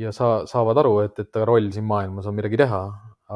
ja 0.00 0.12
sa-, 0.12 0.44
saavad 0.48 0.78
aru, 0.82 0.98
et, 1.06 1.18
et 1.24 1.42
roll 1.48 1.70
siin 1.74 1.86
maailmas 1.88 2.28
on 2.28 2.36
midagi 2.36 2.60
teha, 2.60 2.82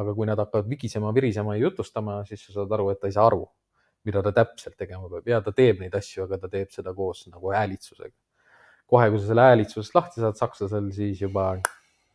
aga 0.00 0.14
kui 0.14 0.28
nad 0.28 0.38
hakkavad 0.40 0.68
vigisema, 0.70 1.12
virisema 1.16 1.56
ja 1.56 1.66
jutustama, 1.66 2.20
siis 2.28 2.44
sa 2.46 2.60
saad 2.60 2.76
aru, 2.76 2.90
et 2.92 3.00
ta 3.00 3.10
ei 3.10 3.16
saa 3.16 3.26
aru, 3.30 3.42
mida 4.08 4.22
ta 4.24 4.32
täpselt 4.32 4.76
tegema 4.80 5.08
peab 5.12 5.28
ja 5.28 5.40
ta 5.44 5.52
teeb 5.52 5.82
neid 5.82 5.94
asju, 5.96 6.24
aga 6.24 6.38
ta 6.40 6.50
teeb 6.52 6.72
seda 6.72 6.94
koos 6.96 7.26
nagu 7.28 7.52
häälitsusega. 7.52 8.14
kohe, 8.90 9.10
kui 9.10 9.20
sa 9.20 9.30
selle 9.30 9.46
häälitsusest 9.46 9.94
lahti 9.94 10.22
saad 10.22 10.38
sakslasel, 10.40 10.90
siis 10.92 11.20
juba 11.22 11.52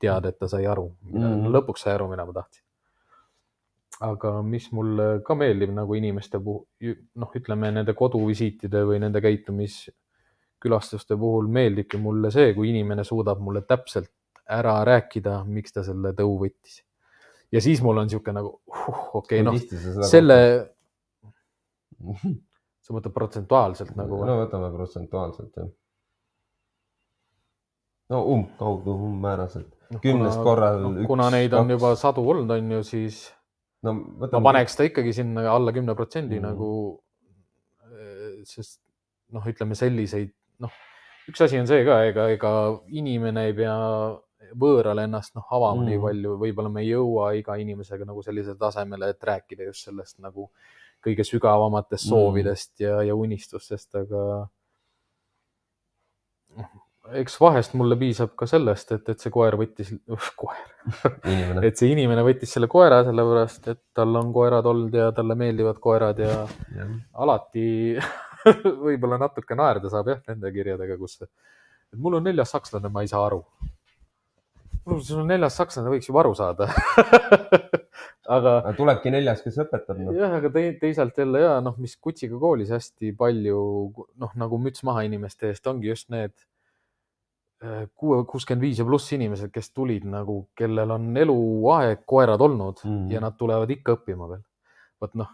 tead, 0.02 0.26
et 0.30 0.38
ta 0.40 0.48
sai 0.52 0.66
aru 0.68 0.90
mm, 0.90 1.22
-hmm. 1.22 1.52
Lõpuks 1.56 1.86
sai 1.86 1.94
aru, 1.96 2.10
mida 2.12 2.26
ma 2.26 2.34
tahtsin. 2.34 2.64
aga 4.02 4.42
mis 4.44 4.72
mulle 4.76 5.22
ka 5.24 5.36
meeldib 5.40 5.72
nagu 5.72 5.96
inimeste 5.96 6.40
puhul, 6.40 6.66
noh, 7.16 7.30
ütleme 7.40 7.72
nende 7.72 7.94
koduvisiitide 7.94 8.82
või 8.90 9.00
nende 9.00 9.22
käitumiskülastuste 9.24 11.16
puhul 11.16 11.48
meeldibki 11.48 11.98
mulle 11.98 12.32
see, 12.32 12.54
kui 12.54 12.70
inimene 12.74 13.04
suudab 13.08 13.40
mulle 13.40 13.62
täpselt 13.62 14.12
ära 14.46 14.84
rääkida, 14.86 15.44
miks 15.48 15.74
ta 15.74 15.84
selle 15.84 16.12
tõu 16.18 16.36
võttis. 16.44 16.84
ja 17.52 17.62
siis 17.62 17.82
mul 17.82 17.98
on 17.98 18.10
niisugune 18.10 18.36
nagu 18.36 18.52
uh, 18.68 19.16
okei 19.16 19.42
okay,, 19.42 19.46
noh, 19.48 20.06
selle, 20.10 20.75
sa 22.86 22.94
mõtled 22.94 23.14
protsentuaalselt 23.16 23.96
nagu 23.98 24.20
no 24.26 24.40
võtame 24.44 24.72
protsentuaalselt 24.76 25.56
jah. 25.58 25.70
no 28.14 28.22
umbkaudu, 28.36 28.94
umbmääraselt. 29.10 29.72
noh, 29.92 30.02
kümnest 30.04 30.42
korral 30.46 30.84
üks, 30.92 31.08
kuna 31.10 31.30
neid 31.34 31.54
on 31.54 31.66
kaks. 31.68 31.76
juba 31.78 31.94
sadu 32.00 32.26
olnud, 32.30 32.52
on 32.58 32.72
ju, 32.78 32.84
siis 32.86 33.24
no 33.86 33.94
ma 33.98 34.26
võtame. 34.26 34.44
paneks 34.50 34.78
ta 34.78 34.86
ikkagi 34.90 35.14
sinna 35.18 35.48
alla 35.52 35.74
kümne 35.74 35.96
protsendi 35.98 36.40
Mhm. 36.40 36.46
nagu, 36.52 36.70
sest 38.46 38.82
noh, 39.34 39.42
ütleme 39.50 39.76
selliseid, 39.78 40.30
noh, 40.62 40.72
üks 41.30 41.42
asi 41.42 41.58
on 41.60 41.66
see 41.68 41.82
ka, 41.88 42.04
ega, 42.12 42.28
ega 42.36 42.52
inimene 42.94 43.48
ei 43.50 43.54
pea 43.58 43.74
võõrale 44.62 45.08
ennast 45.08 45.34
noh 45.36 45.48
avama 45.50 45.82
mm. 45.82 45.86
nii 45.90 45.98
Mhm. 45.98 46.04
palju, 46.06 46.36
võib-olla 46.44 46.70
me 46.72 46.82
ei 46.86 46.92
jõua 46.92 47.32
iga 47.40 47.56
inimesega 47.58 48.06
nagu 48.06 48.22
sellisele 48.22 48.58
tasemele, 48.62 49.10
et 49.10 49.24
rääkida 49.24 49.66
just 49.72 49.88
sellest 49.88 50.20
nagu 50.22 50.52
kõige 51.06 51.26
sügavamatest 51.28 52.10
soovidest 52.10 52.82
ja, 52.84 53.00
ja 53.06 53.16
unistustest, 53.18 53.92
aga 53.96 54.24
noh, 56.58 56.74
eks 57.22 57.38
vahest 57.42 57.76
mulle 57.78 57.98
piisab 58.00 58.34
ka 58.40 58.48
sellest, 58.50 58.92
et, 58.96 59.10
et 59.14 59.22
see 59.22 59.34
koer 59.34 59.58
võttis, 59.60 59.92
koer, 60.42 60.62
et 61.66 61.78
see 61.78 61.92
inimene 61.94 62.24
võttis 62.26 62.56
selle 62.56 62.70
koera 62.72 63.04
sellepärast, 63.06 63.70
et 63.74 63.82
tal 63.96 64.16
on 64.22 64.32
koerad 64.36 64.66
olnud 64.72 64.96
ja 64.98 65.12
talle 65.16 65.38
meeldivad 65.40 65.82
koerad 65.84 66.22
ja 66.24 66.42
alati 67.22 67.68
võib-olla 68.86 69.20
natuke 69.22 69.58
naerda 69.58 69.92
saab 69.94 70.14
jah 70.14 70.22
nende 70.32 70.52
kirjadega, 70.56 70.98
kus, 71.02 71.20
mul 72.02 72.20
on 72.20 72.28
neljas 72.30 72.54
sakslane, 72.56 72.92
ma 72.94 73.06
ei 73.06 73.12
saa 73.12 73.26
aru. 73.28 73.44
Sul 74.86 75.22
on 75.24 75.30
neljas 75.30 75.58
sakslane, 75.58 75.92
võiks 75.94 76.10
juba 76.10 76.22
aru 76.22 76.34
saada. 76.38 76.70
aga 78.36 78.74
tulebki 78.78 79.12
neljas, 79.14 79.44
kes 79.46 79.60
õpetab 79.66 80.00
no.. 80.02 80.14
jah, 80.16 80.34
aga 80.40 80.50
te, 80.54 80.66
teisalt 80.82 81.18
jälle 81.22 81.44
ja 81.44 81.54
noh, 81.64 81.78
mis 81.82 81.96
kutsiga 82.02 82.38
koolis 82.42 82.72
hästi 82.74 83.14
palju 83.18 83.62
noh, 84.22 84.34
nagu 84.40 84.60
müts 84.62 84.86
maha 84.88 85.06
inimeste 85.06 85.52
eest 85.52 85.68
ongi 85.70 85.92
just 85.92 86.10
need 86.14 86.34
äh, 87.62 87.86
kuue, 87.94 88.24
kuuskümmend 88.30 88.66
viis 88.66 88.82
ja 88.82 88.88
pluss 88.88 89.14
inimesed, 89.16 89.54
kes 89.54 89.72
tulid 89.76 90.08
nagu, 90.10 90.40
kellel 90.58 90.96
on 90.98 91.10
eluaeg 91.22 92.06
koerad 92.10 92.42
olnud 92.42 92.82
mm. 92.86 93.08
ja 93.14 93.22
nad 93.24 93.38
tulevad 93.38 93.72
ikka 93.78 94.00
õppima 94.00 94.30
veel. 94.34 94.46
vot 95.02 95.18
noh, 95.22 95.32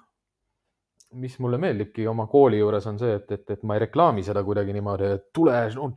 mis 1.20 1.38
mulle 1.43 1.57
meeldibki 1.59 2.05
oma 2.07 2.26
kooli 2.32 2.59
juures 2.62 2.86
on 2.88 2.99
see, 2.99 3.16
et, 3.20 3.32
et, 3.36 3.43
et 3.55 3.64
ma 3.68 3.76
ei 3.76 3.84
reklaami 3.86 4.24
seda 4.24 4.43
kuidagi 4.47 4.74
niimoodi, 4.76 5.09
et 5.18 5.26
tule 5.36 5.55
no,, 5.76 5.89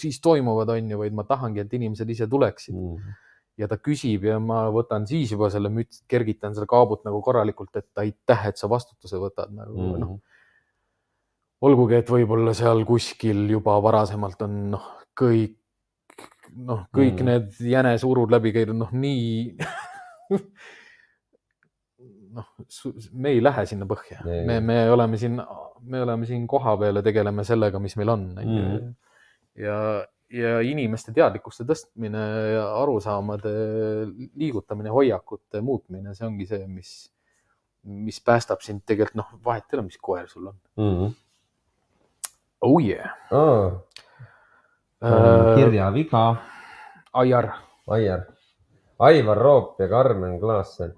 siis 0.00 0.20
toimuvad, 0.24 0.72
on 0.76 0.94
ju, 0.94 1.00
vaid 1.02 1.16
ma 1.16 1.24
tahangi, 1.28 1.64
et 1.64 1.76
inimesed 1.80 2.16
ise 2.16 2.28
tuleksid 2.30 2.76
Mm. 2.80 3.14
ja 3.60 3.68
ta 3.68 3.76
küsib 3.76 4.24
ja 4.24 4.38
ma 4.40 4.62
võtan 4.72 5.04
siis 5.08 5.34
juba 5.34 5.50
selle 5.52 5.68
müts, 5.74 6.00
kergitan 6.08 6.54
seda 6.56 6.68
kaabut 6.70 7.04
nagu 7.04 7.20
korralikult, 7.22 7.74
et 7.76 8.02
aitäh, 8.02 8.46
et 8.48 8.56
sa 8.56 8.70
vastutuse 8.72 9.20
võtad 9.20 9.52
nagu 9.52 9.76
mm. 9.76 10.00
noh, 10.00 10.14
Mm. 10.16 10.20
olgugi, 11.68 11.98
et 12.00 12.08
võib-olla 12.08 12.54
seal 12.56 12.86
kuskil 12.88 13.44
juba 13.50 13.76
varasemalt 13.84 14.42
on 14.46 14.58
noh, 14.76 14.86
kõik 15.20 15.58
noh, 16.56 16.86
kõik 16.94 17.20
mm. 17.20 17.26
need 17.28 17.72
jänesurud 17.74 18.32
läbi 18.32 18.52
käidud, 18.56 18.78
noh 18.80 18.92
nii 18.92 19.56
noh, 22.34 22.46
me 23.12 23.32
ei 23.34 23.40
lähe 23.42 23.64
sinna 23.66 23.86
põhja, 23.90 24.20
me, 24.46 24.60
me 24.60 24.78
oleme 24.92 25.18
siin, 25.18 25.40
me 25.82 26.02
oleme 26.02 26.26
siin 26.28 26.46
kohapeal 26.50 26.96
ja 27.00 27.02
tegeleme 27.02 27.44
sellega, 27.44 27.78
mis 27.82 27.96
meil 27.96 28.08
on 28.14 28.24
Mhm. 28.34 28.90
ja, 29.64 29.78
ja 30.30 30.60
inimeste 30.62 31.12
teadlikkuste 31.12 31.64
tõstmine 31.66 32.20
ja 32.54 32.66
arusaamade 32.82 33.54
liigutamine, 34.38 34.88
hoiakute 34.94 35.60
muutmine, 35.60 36.14
see 36.14 36.26
ongi 36.28 36.46
see, 36.46 36.66
mis, 36.70 36.92
mis 37.82 38.20
päästab 38.20 38.60
sind 38.62 38.82
tegelikult 38.86 39.16
noh, 39.18 39.32
vahet 39.44 39.64
ei 39.72 39.78
ole, 39.78 39.86
mis 39.88 39.98
koer 39.98 40.28
sul 40.28 40.46
on. 40.52 40.56
Mm. 40.76 41.14
Oh 42.62 42.78
yeah 42.84 43.10
Oh, 43.32 43.80
äh,. 45.02 45.54
kirjaviga, 45.56 46.36
Aiar, 47.12 47.48
Aiar, 47.88 48.26
Aivar 49.00 49.38
Roop 49.38 49.80
ja 49.80 49.88
Karmen 49.88 50.38
Klaassen 50.40 50.92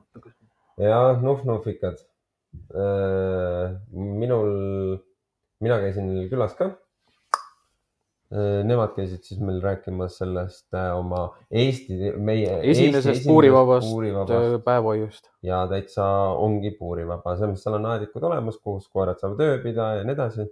ja 0.79 1.01
Nuhv-Nuhvikad. 1.20 2.01
minul, 3.93 4.51
mina 5.61 5.79
käisin 5.81 6.09
neil 6.09 6.29
külas 6.33 6.57
ka. 6.59 6.73
Nemad 8.64 8.95
käisid 8.97 9.27
siis 9.29 9.41
meil 9.45 9.59
rääkimas 9.61 10.14
sellest 10.16 10.73
äh, 10.73 10.95
oma 10.97 11.35
Eesti, 11.51 12.14
meie. 12.16 12.55
esimesest 12.70 13.27
puurivabast 13.29 13.91
puurivabast 13.91 14.64
päevahoiust. 14.64 15.29
ja 15.45 15.59
täitsa 15.68 16.07
ongi 16.41 16.70
puurivaba, 16.79 17.35
selles 17.37 17.51
mõttes 17.51 17.66
seal 17.66 17.77
on 17.77 17.91
aedikud 17.93 18.25
olemas, 18.25 18.57
kus 18.57 18.89
koerad 18.89 19.20
saavad 19.20 19.43
ööbida 19.45 19.91
ja 19.99 20.07
nii 20.09 20.16
edasi. 20.16 20.49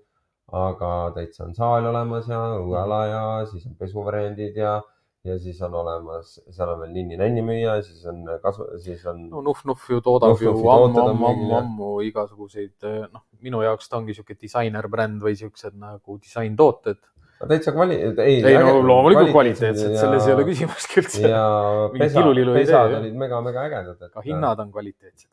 aga 0.53 0.91
täitsa 1.16 1.47
on 1.47 1.57
saal 1.57 1.89
olemas 1.89 2.29
ja 2.29 2.43
õueala 2.59 3.01
ja 3.09 3.25
siis 3.49 3.64
on 3.71 3.79
pesuvariandid 3.81 4.61
ja, 4.61 4.77
ja 5.25 5.37
siis 5.39 5.61
on 5.62 5.75
olemas, 5.83 6.39
seal 6.49 6.73
on 6.73 6.81
veel 6.85 6.93
ninni-nänni 6.95 7.43
müüa, 7.45 7.77
siis 7.85 8.05
on 8.09 8.23
kasu, 8.43 8.66
siis 8.81 9.03
on 9.11 9.27
no 9.29 9.43
Nuhv 9.45 9.66
Nuhv 9.68 9.91
ju 9.93 10.01
toodab 10.05 10.33
Nuhv 10.33 10.47
ju 10.47 10.55
ammu, 10.73 11.03
ammu, 11.03 11.29
ammu, 11.33 11.51
ammu 11.59 11.91
igasuguseid, 12.09 12.89
noh, 13.12 13.27
minu 13.45 13.61
jaoks 13.64 13.91
ta 13.91 13.99
ongi 14.01 14.16
sihuke 14.16 14.39
disainerbränd 14.41 15.21
või 15.25 15.37
siuksed 15.37 15.77
nagu 15.81 16.16
disaintooted. 16.23 17.03
täitsa 17.43 17.77
kvali-, 17.77 18.01
ei. 18.25 18.41
ei 18.41 18.57
no 18.61 18.81
loomulikult 18.81 19.35
kvaliteetsed, 19.35 19.99
selles 20.01 20.29
ei 20.29 20.39
ole 20.39 20.49
küsimustki 20.49 21.05
üldse. 21.05 21.23
ja 21.29 21.45
pesa, 21.99 22.25
pesad 22.57 22.99
olid 23.03 23.21
mega-mega 23.21 23.68
ägedad. 23.68 24.11
ka 24.14 24.25
hinnad 24.25 24.64
on 24.64 24.73
kvaliteetsed. 24.73 25.33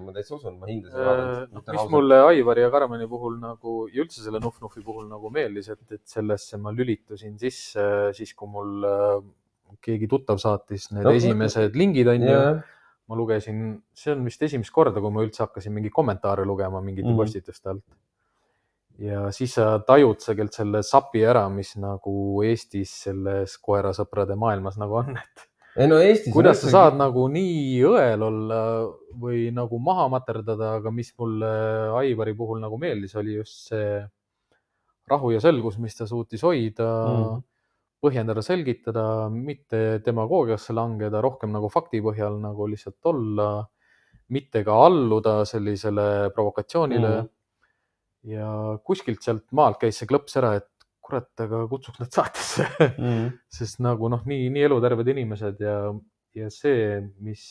Ma 0.00 0.14
täitsa 0.14 0.36
usun, 0.38 0.56
ma 0.60 0.68
hindasin 0.70 1.52
noh, 1.52 1.64
mis 1.68 1.90
mulle 1.92 2.18
Aivari 2.30 2.64
ja 2.64 2.70
Karmeni 2.72 3.08
puhul 3.10 3.38
nagu 3.42 3.74
ja 3.92 4.04
üldse 4.04 4.24
selle 4.24 4.40
Nuhv 4.42 4.62
Nuhvi 4.62 4.82
puhul 4.86 5.08
nagu 5.10 5.30
meeldis, 5.34 5.68
et, 5.74 5.82
et 5.92 6.02
sellesse 6.08 6.60
ma 6.62 6.72
lülitusin 6.74 7.34
sisse 7.40 7.84
siis, 8.16 8.32
kui 8.38 8.50
mul 8.50 8.86
äh, 8.88 9.16
keegi 9.84 10.08
tuttav 10.10 10.40
saatis 10.42 10.90
need 10.92 11.06
No, 11.06 11.12
esimesed 11.16 11.76
lingid 11.78 12.08
onju. 12.12 12.30
jah, 12.30 12.62
ma 13.08 13.18
lugesin, 13.18 13.76
see 13.96 14.14
on 14.14 14.24
vist 14.28 14.42
esimest 14.48 14.72
korda, 14.74 15.02
kui 15.02 15.14
ma 15.14 15.24
üldse 15.26 15.44
hakkasin 15.44 15.74
mingeid 15.74 15.94
kommentaare 15.94 16.46
lugema 16.48 16.80
mingite 16.80 17.08
mm. 17.08 17.12
-hmm. 17.12 17.22
postituste 17.22 17.72
alt. 17.74 17.84
ja 19.02 19.30
siis 19.32 19.54
sa 19.58 19.78
tajud 19.86 20.20
tegelikult 20.24 20.60
selle 20.60 20.82
sapi 20.86 21.24
ära, 21.24 21.48
mis 21.48 21.76
nagu 21.76 22.42
Eestis 22.46 22.92
selles 23.08 23.56
koerasõprade 23.58 24.36
maailmas 24.36 24.78
nagu 24.78 25.00
on, 25.00 25.16
et 25.16 25.48
ei 25.76 25.88
no 25.88 26.00
Eestis. 26.02 26.32
kuidas 26.34 26.60
sa 26.62 26.72
saad 26.72 26.98
nagu 27.00 27.26
nii 27.32 27.78
õel 27.88 28.24
olla 28.26 28.58
või 29.22 29.46
nagu 29.54 29.78
maha 29.80 30.08
materdada, 30.12 30.74
aga 30.78 30.92
mis 30.94 31.12
mulle 31.20 31.52
Aivari 32.02 32.34
puhul 32.36 32.60
nagu 32.62 32.78
meeldis, 32.80 33.14
oli 33.20 33.38
just 33.38 33.70
see 33.70 34.02
rahu 35.10 35.32
ja 35.34 35.40
selgus, 35.42 35.78
mis 35.82 35.96
ta 35.98 36.06
suutis 36.08 36.44
hoida 36.46 36.88
mm., 36.88 37.42
põhjendada, 38.02 38.42
selgitada, 38.42 39.04
mitte 39.30 40.00
demagoogiasse 40.02 40.74
langeda, 40.74 41.20
rohkem 41.22 41.52
nagu 41.54 41.68
fakti 41.70 42.00
põhjal 42.02 42.40
nagu 42.42 42.66
lihtsalt 42.66 43.12
olla, 43.12 43.50
mitte 44.34 44.64
ka 44.66 44.74
alluda 44.88 45.42
sellisele 45.46 46.32
provokatsioonile 46.34 47.12
mm.. 47.12 47.30
ja 48.32 48.48
kuskilt 48.82 49.22
sealt 49.22 49.46
maalt 49.54 49.78
käis 49.82 50.00
see 50.00 50.10
klõps 50.10 50.38
ära, 50.40 50.56
et 50.58 50.71
kurat, 51.02 51.28
aga 51.44 51.64
kutsuks 51.70 52.00
nad 52.02 52.14
saatesse 52.14 52.66
mm. 52.92 53.28
sest 53.58 53.82
nagu 53.84 54.10
noh, 54.12 54.22
nii, 54.28 54.48
nii 54.54 54.66
eluterved 54.68 55.12
inimesed 55.12 55.62
ja, 55.62 55.76
ja 56.38 56.50
see, 56.52 57.00
mis, 57.24 57.46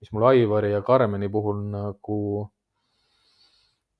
mis 0.00 0.12
mul 0.14 0.28
Aivari 0.32 0.72
ja 0.72 0.82
Karmeni 0.86 1.30
puhul 1.32 1.60
nagu 1.72 2.20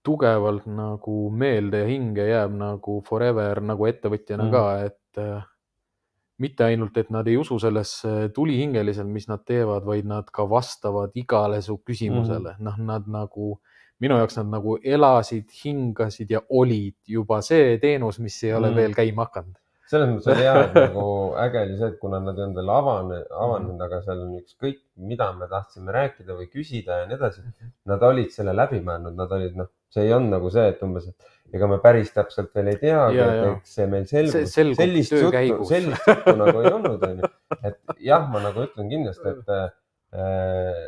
tugevalt 0.07 0.69
nagu 0.71 1.19
meelde 1.35 1.83
ja 1.83 1.91
hinge 1.91 2.29
jääb 2.29 2.55
nagu 2.57 3.01
forever 3.07 3.61
nagu 3.65 3.89
ettevõtjana 3.91 4.47
mm. 4.47 4.53
ka, 4.55 4.65
et 4.87 5.23
äh, 5.23 5.47
mitte 6.43 6.67
ainult, 6.69 6.97
et 7.01 7.09
nad 7.11 7.27
ei 7.27 7.39
usu 7.41 7.59
sellesse 7.59 8.29
tulihingeliselt, 8.37 9.09
mis 9.11 9.27
nad 9.27 9.43
teevad, 9.49 9.87
vaid 9.89 10.07
nad 10.07 10.29
ka 10.31 10.45
vastavad 10.49 11.17
igale 11.19 11.63
su 11.65 11.81
küsimusele 11.81 12.55
mm., 12.55 12.69
noh, 12.69 12.79
nad 12.87 13.09
nagu 13.11 13.57
äh, 13.57 13.76
minu 14.03 14.19
jaoks 14.21 14.41
nad 14.41 14.51
nagu 14.57 14.79
elasid, 14.85 15.47
hingasid 15.63 16.33
ja 16.35 16.43
olid 16.61 16.97
juba 17.09 17.41
see 17.45 17.77
teenus, 17.83 18.19
mis 18.23 18.37
ei 18.45 18.53
ole 18.57 18.71
mm. 18.71 18.81
veel 18.81 18.99
käima 18.99 19.29
hakanud. 19.29 19.57
selles 19.87 20.11
mõttes 20.11 20.33
oli 20.33 20.43
hea, 20.43 20.55
et 20.65 20.77
nagu 20.83 21.07
äge 21.45 21.63
oli 21.63 21.79
see, 21.79 21.93
et 21.93 21.99
kuna 22.01 22.19
nad 22.23 22.39
ei 22.39 22.45
olnud 22.45 22.61
veel 22.61 22.73
avanenud, 22.75 23.31
avanenud 23.31 23.77
mm., 23.77 23.87
aga 23.87 24.03
seal 24.03 24.25
on 24.25 24.35
ükskõik, 24.41 24.83
mida 25.13 25.31
me 25.39 25.49
tahtsime 25.53 25.95
rääkida 25.95 26.37
või 26.37 26.49
küsida 26.51 27.01
ja 27.03 27.07
nii 27.07 27.19
edasi. 27.21 27.47
Nad 27.93 28.05
olid 28.09 28.35
selle 28.35 28.57
läbi 28.57 28.83
mõelnud, 28.85 29.15
nad 29.17 29.33
olid 29.39 29.57
noh, 29.63 29.71
see 29.95 30.09
ei 30.09 30.13
olnud 30.17 30.35
nagu 30.35 30.51
see, 30.53 30.67
et 30.75 30.83
umbes, 30.85 31.07
et 31.13 31.57
ega 31.57 31.69
me 31.71 31.79
päris 31.83 32.11
täpselt 32.15 32.51
veel 32.57 32.73
ei 32.73 32.79
et 32.83 33.47
eks 33.53 33.79
see 33.79 33.87
meil 33.91 34.07
selgus. 34.11 34.53
sellist 34.53 35.15
juttu, 35.15 35.71
sellist 35.71 36.11
juttu 36.11 36.37
nagu 36.43 36.63
ei 36.63 36.73
olnud, 36.73 37.09
onju. 37.11 37.33
et 37.63 37.99
jah, 38.03 38.27
ma 38.33 38.43
nagu 38.45 38.67
ütlen 38.67 38.91
kindlasti, 38.91 39.35
et 39.37 39.55
äh, 39.57 40.87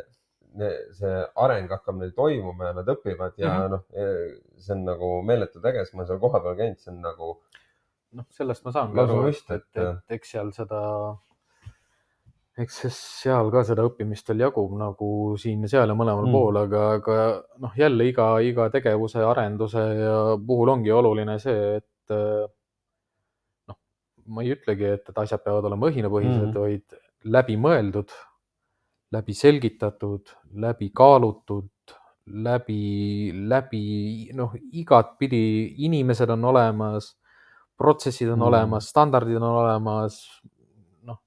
see 0.57 1.21
areng 1.43 1.69
hakkab 1.69 1.99
neil 1.99 2.11
toimuma 2.17 2.71
ja 2.71 2.73
nad 2.79 2.89
õpivad 2.89 3.37
ja 3.37 3.51
mm 3.51 3.61
-hmm. 3.61 3.69
noh, 3.69 3.83
e, 3.93 4.57
see 4.57 4.75
on 4.75 4.83
nagu 4.87 5.09
meeletult 5.25 5.65
äge, 5.65 5.85
sest 5.85 5.95
ma 5.95 6.05
seal 6.05 6.19
kohapeal 6.19 6.57
käinud, 6.57 6.79
see 6.81 6.93
on 6.93 7.01
nagu. 7.05 7.39
noh, 8.11 8.25
sellest 8.33 8.65
ma 8.65 8.71
saan 8.73 8.93
ka 8.93 9.03
aru, 9.03 9.27
et, 9.29 9.51
et, 9.53 9.81
et 9.83 10.15
eks 10.17 10.31
seal 10.31 10.49
seda, 10.51 10.79
eks 12.57 12.79
seal 12.95 13.51
ka 13.53 13.63
seda 13.63 13.85
õppimist 13.85 14.31
veel 14.31 14.47
jagub 14.47 14.73
nagu 14.77 15.09
siin-seal 15.37 15.93
ja 15.93 15.95
mõlemal 15.95 16.25
mm. 16.25 16.33
pool, 16.33 16.57
aga, 16.63 16.87
aga 16.97 17.19
noh, 17.65 17.75
jälle 17.77 18.09
iga, 18.09 18.31
iga 18.41 18.69
tegevuse 18.73 19.21
arenduse 19.23 19.83
ja 19.99 20.17
puhul 20.47 20.73
ongi 20.73 20.91
oluline 20.91 21.37
see, 21.39 21.77
et 21.77 22.15
noh, 23.69 23.77
ma 24.25 24.41
ei 24.41 24.57
ütlegi, 24.57 24.89
et, 24.97 25.13
et 25.13 25.21
asjad 25.25 25.45
peavad 25.45 25.69
olema 25.69 25.93
õhinapõhised 25.93 26.49
mm., 26.49 26.57
vaid 26.57 26.99
läbimõeldud 27.23 28.17
läbi 29.11 29.33
selgitatud, 29.33 30.29
läbi 30.61 30.89
kaalutud, 30.95 31.69
läbi, 32.29 33.31
läbi 33.49 33.83
noh, 34.37 34.53
igatpidi 34.71 35.41
inimesed 35.85 36.29
on 36.29 36.45
olemas, 36.51 37.15
protsessid 37.77 38.29
on 38.29 38.39
mm. 38.39 38.47
olemas, 38.51 38.89
standardid 38.93 39.39
on 39.41 39.47
olemas. 39.49 40.21
noh, 41.09 41.21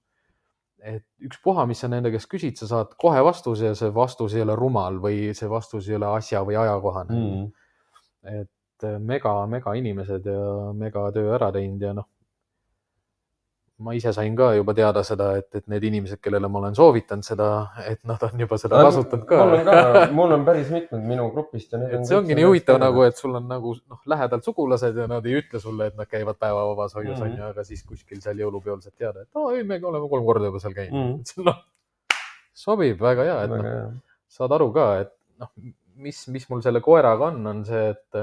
et 0.79 1.05
ükspuha, 1.27 1.67
mis 1.67 1.83
sa 1.83 1.91
nende 1.91 2.13
käest 2.15 2.31
küsid, 2.31 2.59
sa 2.61 2.71
saad 2.71 2.95
kohe 3.01 3.23
vastuse 3.25 3.73
ja 3.73 3.77
see 3.79 3.91
vastus 3.95 4.37
ei 4.37 4.47
ole 4.47 4.57
rumal 4.59 5.01
või 5.03 5.33
see 5.35 5.51
vastus 5.51 5.91
ei 5.91 5.99
ole 5.99 6.11
asja 6.13 6.45
või 6.47 6.59
ajakohane 6.63 7.19
mm.. 7.19 7.47
et 8.43 8.89
mega, 9.03 9.35
mega 9.47 9.75
inimesed 9.79 10.27
ja 10.27 10.73
mega 10.75 11.09
töö 11.15 11.35
ära 11.35 11.51
teinud 11.55 11.83
ja 11.83 11.95
noh, 11.99 12.09
ma 13.83 13.95
ise 13.97 14.13
sain 14.15 14.37
ka 14.39 14.53
juba 14.57 14.75
teada 14.77 15.03
seda, 15.07 15.29
et, 15.41 15.49
et 15.59 15.67
need 15.71 15.85
inimesed, 15.89 16.21
kellele 16.23 16.49
ma 16.53 16.61
olen 16.61 16.77
soovitanud 16.79 17.27
seda, 17.27 17.49
et 17.91 18.01
nad 18.09 18.23
on 18.27 18.45
juba 18.45 18.59
seda 18.61 18.83
kasutanud 18.87 19.27
ka. 19.29 19.41
mul 19.43 19.57
on 19.59 19.67
ka, 19.69 20.05
mul 20.19 20.37
on 20.37 20.47
päris 20.47 20.71
mitmed 20.75 21.05
minu 21.09 21.27
grupist 21.35 21.75
ja 21.75 21.81
on. 21.83 22.07
see 22.09 22.19
ongi 22.19 22.37
nii 22.39 22.47
huvitav 22.49 22.81
nagu, 22.83 23.03
et 23.09 23.19
sul 23.19 23.35
on 23.39 23.49
nagu 23.51 23.75
noh, 23.81 24.01
lähedalt 24.15 24.47
sugulased 24.49 25.03
ja 25.03 25.09
nad 25.11 25.27
ei 25.29 25.41
ütle 25.43 25.63
sulle, 25.63 25.91
et 25.93 25.99
nad 25.99 26.11
käivad 26.11 26.39
päevavabas 26.43 26.97
hoius 26.99 27.19
mm 27.19 27.25
-hmm. 27.25 27.33
onju, 27.33 27.51
aga 27.51 27.67
siis 27.69 27.85
kuskil 27.89 28.23
seal 28.25 28.41
jõulupeol 28.45 28.81
saad 28.85 28.97
teada, 28.97 29.27
et 29.27 29.43
aa 29.43 29.57
ei, 29.57 29.67
me 29.67 29.81
oleme 29.83 30.09
kolm 30.09 30.25
korda 30.31 30.51
juba 30.53 30.63
seal 30.63 30.79
käinud 30.79 30.99
mm. 30.99 31.19
-hmm. 31.19 31.51
noh, 31.51 31.61
sobib 32.65 33.01
väga 33.01 33.29
hea, 33.31 33.43
et 33.45 33.57
noh, 33.57 33.93
saad 34.29 34.59
aru 34.59 34.73
ka, 34.73 34.89
et 35.07 35.13
noh, 35.43 35.53
mis, 35.97 36.25
mis 36.29 36.49
mul 36.51 36.63
selle 36.65 36.81
koeraga 36.81 37.33
on, 37.33 37.47
on 37.47 37.65
see, 37.65 37.89
et 37.91 38.23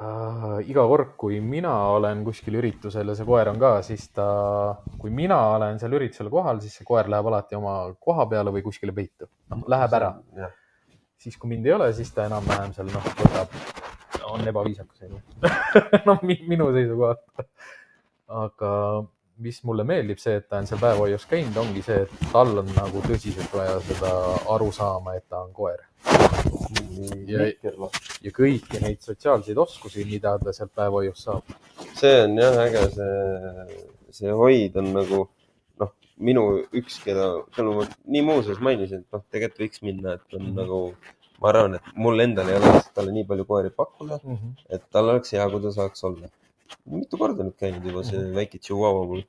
äh, 0.00 0.70
iga 0.70 0.84
kord, 0.88 1.12
kui 1.20 1.40
mina 1.44 1.72
olen 1.96 2.24
kuskil 2.26 2.56
üritusel 2.60 3.12
ja 3.12 3.16
see 3.18 3.28
koer 3.28 3.50
on 3.52 3.60
ka, 3.60 3.72
siis 3.86 4.08
ta, 4.16 4.26
kui 5.00 5.12
mina 5.14 5.38
olen 5.56 5.80
seal 5.82 5.94
üritusel 5.98 6.30
kohal, 6.32 6.62
siis 6.64 6.78
see 6.80 6.88
koer 6.88 7.10
läheb 7.12 7.28
alati 7.30 7.58
oma 7.58 7.76
koha 8.00 8.26
peale 8.30 8.54
või 8.54 8.64
kuskile 8.66 8.94
peitu. 8.96 9.28
noh, 9.52 9.62
läheb 9.68 9.96
ära. 10.00 10.14
siis, 11.20 11.36
kui 11.36 11.52
mind 11.52 11.66
ei 11.68 11.76
ole, 11.76 11.92
siis 11.92 12.10
ta 12.16 12.26
enam-vähem 12.30 12.74
seal 12.76 12.90
noh, 12.94 13.08
võtab, 13.20 13.56
on 14.30 14.46
ebaviisakas 14.48 15.06
onju 15.06 15.20
noh, 16.08 16.28
minu 16.48 16.70
seisukohalt. 16.76 17.48
aga 18.40 18.70
mis 19.40 19.60
mulle 19.64 19.84
meeldib, 19.88 20.20
see, 20.20 20.36
et 20.40 20.46
ta 20.48 20.60
on 20.60 20.68
seal 20.68 20.80
päevahoius 20.82 21.26
käinud, 21.30 21.56
ongi 21.62 21.82
see, 21.84 22.04
et 22.04 22.26
tal 22.32 22.52
on 22.62 22.68
nagu 22.76 23.02
tõsiselt 23.06 23.54
vaja 23.56 23.78
seda 23.86 24.12
aru 24.54 24.70
saama, 24.76 25.16
et 25.18 25.26
ta 25.28 25.42
on 25.44 25.52
koer. 25.56 25.86
ja, 27.28 27.46
ja 28.24 28.32
kõiki 28.36 28.80
neid 28.82 29.00
sotsiaalseid 29.04 29.58
oskusi, 29.58 30.06
mida 30.08 30.36
ta 30.42 30.54
sealt 30.56 30.72
päevahoiust 30.76 31.28
saab. 31.28 31.54
see 32.00 32.16
on 32.24 32.38
jah 32.40 32.58
äge, 32.64 32.86
see, 32.96 33.78
see 34.20 34.34
hoid 34.42 34.76
on 34.80 34.92
nagu 34.96 35.22
noh, 35.82 35.94
minu 36.30 36.44
üks, 36.82 37.00
keda, 37.04 37.30
keda 37.56 37.78
ma 37.78 37.86
nii 38.16 38.26
muuseas 38.26 38.60
mainisin, 38.64 39.04
et 39.04 39.16
noh, 39.16 39.24
tegelikult 39.32 39.64
võiks 39.66 39.84
minna, 39.86 40.18
et 40.18 40.38
on 40.40 40.52
nagu 40.56 40.82
ma 41.40 41.52
arvan, 41.52 41.78
et 41.78 41.96
mul 41.96 42.20
endal 42.26 42.50
ei 42.52 42.58
ole 42.60 42.74
talle 42.96 43.14
nii 43.16 43.24
palju 43.28 43.46
koeri 43.48 43.70
pakkuda 43.72 44.20
mm, 44.20 44.36
-hmm. 44.36 44.68
et 44.76 44.82
tal 44.92 45.08
oleks 45.14 45.32
hea, 45.36 45.46
kui 45.52 45.62
ta 45.64 45.72
saaks 45.76 46.04
olla 46.08 46.28
mitu 46.90 47.18
korda 47.20 47.46
nüüd 47.46 47.56
käinud 47.60 47.86
juba 47.86 48.04
see 48.06 48.18
mhm. 48.18 48.34
väike 48.36 48.58
Chihuahua 48.58 49.06
mul. 49.10 49.24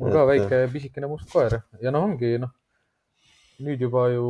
mul 0.00 0.14
ka 0.14 0.26
väike 0.30 0.60
pisikene 0.72 1.10
must 1.10 1.30
koer 1.32 1.60
ja 1.82 1.92
noh, 1.94 2.08
ongi 2.08 2.34
noh, 2.42 2.52
nüüd 3.64 3.84
juba 3.86 4.08
ju 4.12 4.26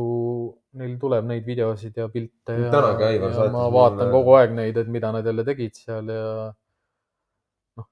neil 0.79 0.97
tuleb 1.01 1.25
neid 1.29 1.47
videosid 1.47 1.97
ja 1.97 2.07
pilte 2.11 2.57
ja, 2.59 2.69
ja 2.69 3.49
ma 3.53 3.65
vaatan 3.73 4.05
mulle... 4.05 4.11
kogu 4.13 4.37
aeg 4.39 4.55
neid, 4.59 4.77
et 4.77 4.91
mida 4.91 5.11
nad 5.15 5.25
jälle 5.25 5.45
tegid 5.47 5.77
seal 5.79 6.11
ja 6.13 6.31
noh. 7.79 7.87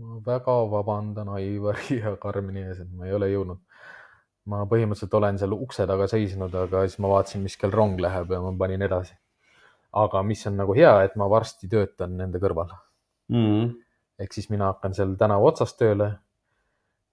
ma 0.00 0.20
väga 0.30 0.56
vabandan 0.76 1.34
Aivari 1.36 1.98
ja 2.04 2.14
Karmeni 2.20 2.64
ees, 2.68 2.84
et 2.84 2.92
ma 2.92 3.08
ei 3.10 3.16
ole 3.16 3.28
jõudnud. 3.32 3.60
ma 4.50 4.64
põhimõtteliselt 4.70 5.18
olen 5.18 5.38
seal 5.38 5.52
ukse 5.54 5.84
taga 5.86 6.08
seisnud, 6.10 6.54
aga 6.64 6.86
siis 6.86 7.02
ma 7.02 7.10
vaatasin, 7.12 7.44
mis 7.44 7.58
kell 7.60 7.74
rong 7.74 8.00
läheb 8.00 8.32
ja 8.32 8.40
ma 8.40 8.54
panin 8.64 8.88
edasi 8.88 9.19
aga 9.92 10.22
mis 10.22 10.46
on 10.46 10.58
nagu 10.60 10.74
hea, 10.76 10.92
et 11.06 11.16
ma 11.18 11.28
varsti 11.30 11.68
töötan 11.70 12.16
nende 12.18 12.38
kõrval 12.42 12.70
mm. 13.30 13.46
-hmm. 13.46 13.70
ehk 14.22 14.34
siis 14.36 14.50
mina 14.50 14.70
hakkan 14.72 14.94
seal 14.94 15.16
tänava 15.18 15.50
otsas 15.50 15.74
tööle. 15.76 16.12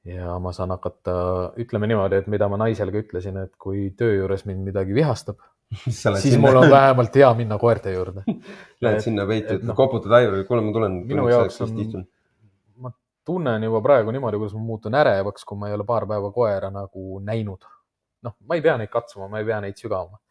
ja 0.08 0.38
ma 0.40 0.54
saan 0.56 0.72
hakata, 0.72 1.14
ütleme 1.60 1.88
niimoodi, 1.88 2.16
et 2.22 2.28
mida 2.32 2.48
ma 2.48 2.58
naisele 2.58 2.92
ka 2.92 3.02
ütlesin, 3.04 3.38
et 3.44 3.56
kui 3.60 3.90
töö 3.98 4.14
juures 4.22 4.46
mind 4.46 4.64
midagi 4.64 4.94
vihastab 4.96 5.42
siis 5.84 6.04
sinna. 6.22 6.48
mul 6.48 6.62
on 6.62 6.70
vähemalt 6.72 7.16
hea 7.16 7.34
minna 7.34 7.58
koerte 7.58 7.94
juurde 7.94 8.24
Lähed 8.82 9.02
sinna 9.02 9.26
peitu, 9.26 9.58
no,, 9.64 9.74
koputad 9.74 10.12
Aivarile, 10.12 10.46
kuule, 10.46 10.62
ma 10.62 10.72
tulen. 10.74 11.02
minu 11.08 11.28
jaoks 11.30 11.62
on, 11.62 12.06
ma 12.78 12.92
tunnen 13.26 13.64
juba 13.64 13.82
praegu 13.82 14.14
niimoodi, 14.14 14.38
kuidas 14.38 14.54
ma 14.54 14.62
muutun 14.70 14.96
ärevaks, 14.96 15.44
kui 15.46 15.58
ma 15.58 15.68
ei 15.68 15.74
ole 15.74 15.84
paar 15.84 16.06
päeva 16.08 16.32
koera 16.32 16.70
nagu 16.72 17.20
näinud. 17.20 17.66
noh, 18.22 18.38
ma 18.46 18.56
ei 18.56 18.62
pea 18.62 18.78
neid 18.78 18.94
katsuma, 18.94 19.28
ma 19.28 19.42
ei 19.42 19.46
pea 19.46 19.60
neid 19.66 19.76
sügama 19.82 20.22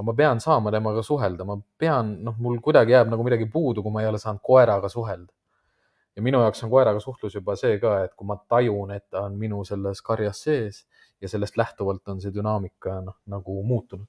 aga 0.00 0.06
ma 0.06 0.14
pean 0.16 0.40
saama 0.40 0.70
temaga 0.72 1.02
suhelda, 1.04 1.44
ma 1.44 1.58
pean, 1.78 2.14
noh, 2.24 2.36
mul 2.40 2.60
kuidagi 2.64 2.94
jääb 2.94 3.10
nagu 3.12 3.24
midagi 3.26 3.46
puudu, 3.52 3.82
kui 3.84 3.92
ma 3.92 4.00
ei 4.00 4.08
ole 4.08 4.18
saanud 4.18 4.40
koeraga 4.42 4.88
suhelda. 4.88 5.32
ja 6.16 6.22
minu 6.26 6.40
jaoks 6.42 6.64
on 6.64 6.70
koeraga 6.72 7.00
suhtlus 7.00 7.34
juba 7.36 7.54
see 7.56 7.76
ka, 7.78 7.92
et 8.04 8.14
kui 8.16 8.26
ma 8.26 8.36
tajun, 8.48 8.90
et 8.96 9.04
ta 9.10 9.26
on 9.28 9.36
minu 9.38 9.60
selles 9.64 10.00
karjas 10.02 10.42
sees 10.42 10.80
ja 11.20 11.28
sellest 11.28 11.56
lähtuvalt 11.56 12.08
on 12.08 12.20
see 12.20 12.32
dünaamika 12.34 12.96
noh, 13.04 13.18
nagu 13.26 13.60
muutunud. 13.62 14.08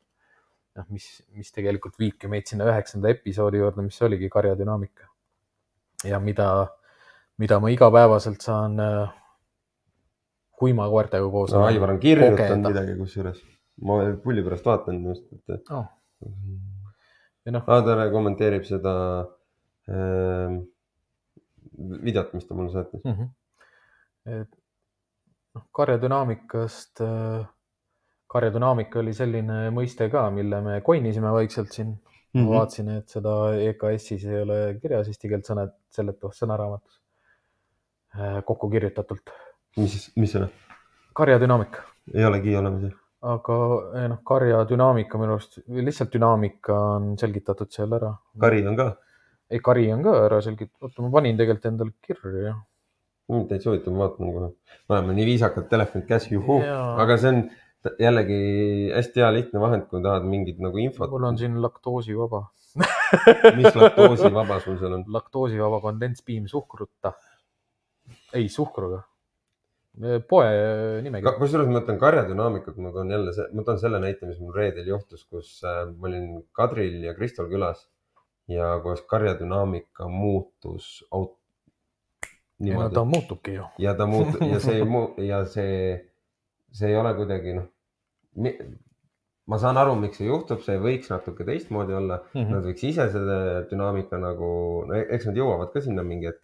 noh, 0.79 0.85
mis, 0.89 1.07
mis 1.35 1.51
tegelikult 1.51 1.99
viibki 1.99 2.31
meid 2.31 2.47
sinna 2.47 2.65
üheksanda 2.71 3.11
episoodi 3.11 3.59
juurde, 3.59 3.83
mis 3.83 4.01
oligi 4.01 4.29
karja 4.29 4.55
dünaamika. 4.57 5.11
ja 6.07 6.19
mida, 6.19 6.67
mida 7.37 7.59
ma 7.59 7.69
igapäevaselt 7.69 8.41
saan, 8.41 8.79
kui 10.55 10.73
ma 10.73 10.87
koertega 10.89 11.27
koos 11.29 11.51
no,. 11.51 11.65
Aivar 11.67 11.97
on 11.97 11.99
kirjutanud 11.99 12.71
midagi 12.71 12.95
kusjuures 12.95 13.43
ma 13.87 13.97
pulli 14.23 14.43
pärast 14.45 14.65
vaatan 14.65 15.01
just, 15.05 15.27
et 15.49 15.71
oh.. 15.73 15.87
ja 17.45 17.55
noh, 17.55 17.69
Aadare 17.75 18.09
kommenteerib 18.13 18.65
seda 18.67 18.93
äh, 19.89 20.59
videot, 22.05 22.33
mis 22.37 22.47
ta 22.47 22.57
mulle 22.57 22.73
saatis. 22.73 23.03
mm. 23.03 23.17
-hmm. 23.17 24.39
et 24.39 24.55
noh, 25.55 25.65
karjadünaamikast, 25.79 27.03
karjadünaamika 28.31 29.01
oli 29.01 29.13
selline 29.17 29.59
mõiste 29.75 30.09
ka, 30.11 30.29
mille 30.31 30.61
me 30.61 30.79
coin 30.85 31.05
isime 31.05 31.31
vaikselt 31.33 31.71
siin 31.71 31.91
mm. 31.91 31.99
-hmm. 32.33 32.47
ma 32.47 32.57
vaatasin, 32.59 32.89
et 33.01 33.09
seda 33.17 33.37
EKS-is 33.69 34.25
ei 34.25 34.41
ole 34.41 34.59
kirjas 34.81 35.11
eesti 35.11 35.31
keelt 35.31 35.49
sõna, 35.49 35.67
seletavas 35.89 36.43
sõnaraamatus 36.43 36.99
kokku 38.45 38.69
kirjutatult. 38.69 39.29
mis, 39.77 40.11
mis 40.15 40.31
see 40.31 40.43
on? 40.43 40.49
karjadünaamika, 41.15 41.83
ei 42.13 42.25
olegi 42.25 42.55
olemas 42.55 42.89
jah? 42.89 43.00
Aga 43.21 43.55
eh, 43.99 44.07
noh, 44.09 44.19
karjadünaamika 44.25 45.19
minu 45.21 45.37
arust, 45.37 45.61
lihtsalt 45.67 46.13
dünaamika 46.15 46.77
on 46.97 47.13
selgitatud 47.21 47.69
seal 47.73 47.93
ära. 47.97 48.11
kari 48.41 48.65
on 48.67 48.77
ka? 48.79 48.89
ei, 49.51 49.59
kari 49.63 49.87
on 49.93 50.03
ka 50.05 50.15
ära 50.25 50.41
selgitatud, 50.41 50.89
oota, 50.89 51.05
ma 51.05 51.11
panin 51.17 51.37
tegelikult 51.39 51.67
endale 51.69 51.93
kirja. 52.01 52.55
täitsa 53.49 53.69
huvitav, 53.69 53.93
ma 53.93 54.07
vaatan 54.07 54.31
kohe. 54.37 54.53
me 54.89 54.95
oleme 54.95 55.17
nii 55.19 55.27
viisakad, 55.33 55.67
telefonid 55.69 56.07
käes, 56.09 56.31
juhuu. 56.31 56.61
Aga 57.01 57.17
see 57.21 57.33
on 57.35 57.43
jällegi 58.01 58.39
hästi 58.95 59.23
hea 59.23 59.29
lihtne 59.37 59.61
vahend, 59.61 59.85
kui 59.89 60.01
tahad 60.05 60.25
mingit 60.29 60.59
nagu 60.61 60.81
infot. 60.81 61.09
mul 61.13 61.29
on 61.29 61.37
siin 61.37 61.61
laktoosivaba, 61.61 62.41
mis 63.59 63.75
laktoosivaba 63.75 64.59
sul 64.65 64.81
seal 64.81 64.97
on? 64.97 65.05
laktoosivaba 65.07 65.81
kondentspiim 65.85 66.49
suhkruta. 66.49 67.13
ei, 68.33 68.49
suhkruga. 68.49 69.03
Poe 70.29 70.51
nimekiri. 71.03 71.37
kusjuures 71.37 71.67
ma 71.67 71.79
mõtlen 71.79 71.97
karjadünaamikat, 71.99 72.77
ma 72.79 72.91
toon 72.95 73.11
jälle 73.11 73.47
ma 73.53 73.63
toon 73.67 73.79
selle 73.79 73.99
näite, 73.99 74.25
mis 74.29 74.39
mul 74.39 74.53
reedel 74.55 74.87
juhtus, 74.87 75.25
kus 75.27 75.57
äh, 75.67 75.83
ma 75.91 76.07
olin 76.07 76.29
Kadril 76.55 77.01
ja 77.03 77.15
Kristol 77.17 77.49
külas 77.51 77.87
ja 78.51 78.79
kus 78.83 79.03
karjadünaamika 79.09 80.07
muutus 80.07 81.03
aut-. 81.11 81.37
no 82.59 82.89
ta 82.89 83.03
muutubki 83.03 83.53
ju. 83.53 83.65
ja 83.77 83.95
ta 83.97 84.05
muutub 84.05 84.41
ja 84.47 84.59
see 84.59 84.79
ei 84.79 84.87
muu- 84.93 85.13
ja 85.21 85.43
see, 85.45 85.97
see 86.71 86.89
ei 86.89 86.97
ole 86.97 87.13
kuidagi 87.17 87.57
noh. 87.57 87.67
ma 89.51 89.59
saan 89.59 89.77
aru, 89.77 89.95
miks 89.99 90.21
see 90.21 90.29
juhtub, 90.29 90.63
see 90.65 90.79
võiks 90.79 91.11
natuke 91.11 91.43
teistmoodi 91.47 91.93
olla 91.97 92.21
mm, 92.21 92.39
-hmm. 92.39 92.55
nad 92.55 92.69
võiks 92.69 92.87
ise 92.87 93.09
selle 93.11 93.67
dünaamika 93.71 94.21
nagu, 94.21 94.51
no 94.87 95.03
eks 95.03 95.27
nad 95.27 95.37
jõuavad 95.37 95.73
ka 95.73 95.83
sinna 95.83 96.03
mingi 96.07 96.31
hetk. 96.31 96.43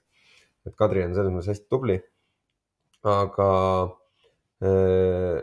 et 0.67 0.75
Kadri 0.75 1.05
on 1.05 1.13
selles 1.15 1.31
mõttes 1.31 1.53
hästi 1.53 1.69
tubli. 1.71 2.01
Aga 3.03 3.51
äh, 4.63 5.41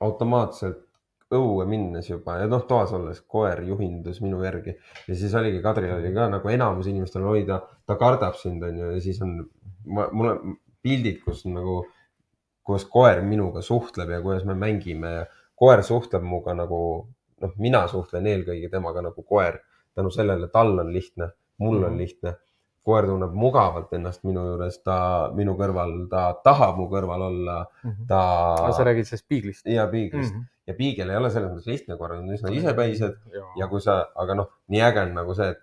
automaatselt 0.00 0.86
õue 1.30 1.62
minnes 1.70 2.08
juba 2.10 2.40
ja 2.40 2.46
noh, 2.50 2.64
toas 2.66 2.90
olles 2.96 3.20
koer 3.30 3.60
juhindus 3.62 4.18
minu 4.24 4.40
järgi 4.42 4.72
ja 5.06 5.14
siis 5.14 5.34
oligi, 5.38 5.60
Kadril 5.62 5.92
oli 5.94 6.10
ka 6.14 6.26
nagu 6.32 6.50
enamus 6.50 6.88
inimestel 6.90 7.22
oli 7.30 7.44
ta, 7.46 7.60
ta 7.86 7.94
kardab 8.00 8.34
sind 8.40 8.64
onju 8.66 8.88
ja 8.96 9.02
siis 9.04 9.20
on, 9.22 9.36
mul 9.86 10.30
on 10.32 10.56
pildid, 10.82 11.20
kus 11.22 11.44
nagu, 11.46 11.84
kuidas 12.66 12.86
koer 12.90 13.22
minuga 13.22 13.62
suhtleb 13.62 14.10
ja 14.10 14.20
kuidas 14.24 14.46
me 14.48 14.56
mängime 14.58 15.12
ja 15.20 15.24
koer 15.54 15.84
suhtleb 15.86 16.24
minuga 16.26 16.56
nagu 16.58 16.80
noh, 17.40 17.54
mina 17.62 17.84
suhtlen 17.88 18.26
eelkõige 18.26 18.70
temaga 18.72 19.04
nagu 19.06 19.22
koer 19.22 19.60
tänu 19.94 20.10
sellele, 20.14 20.48
tal 20.52 20.74
on 20.78 20.90
lihtne, 20.94 21.30
mul 21.62 21.82
on 21.84 21.92
Mhm. 21.92 21.98
lihtne. 21.98 22.34
Koer 22.86 23.06
tunneb 23.08 23.32
mugavalt 23.36 23.92
ennast 23.96 24.22
minu 24.24 24.44
juures, 24.46 24.78
ta 24.84 24.96
minu 25.36 25.56
kõrval, 25.58 25.96
ta 26.12 26.30
tahab 26.44 26.78
mu 26.80 26.86
kõrval 26.92 27.26
olla, 27.28 27.56
ta 28.08 28.20
aga 28.54 28.70
sa 28.76 28.86
räägid 28.88 29.08
sellest 29.08 29.28
piiglist? 29.28 29.66
ja 29.66 29.86
piiglist 29.90 30.32
mm 30.34 30.40
-hmm. 30.40 30.46
ja 30.66 30.74
piigel 30.78 31.10
ei 31.10 31.16
ole 31.16 31.30
selles 31.30 31.52
mõttes 31.52 31.66
lihtne, 31.66 31.96
koerad 31.96 32.22
on 32.22 32.32
üsna 32.36 32.54
isepäised 32.56 33.18
ja 33.56 33.68
kui 33.68 33.80
sa, 33.84 34.06
aga 34.14 34.34
noh, 34.34 34.48
nii 34.68 34.82
äge 34.88 35.04
on 35.04 35.14
nagu 35.14 35.34
see, 35.34 35.50
et 35.50 35.60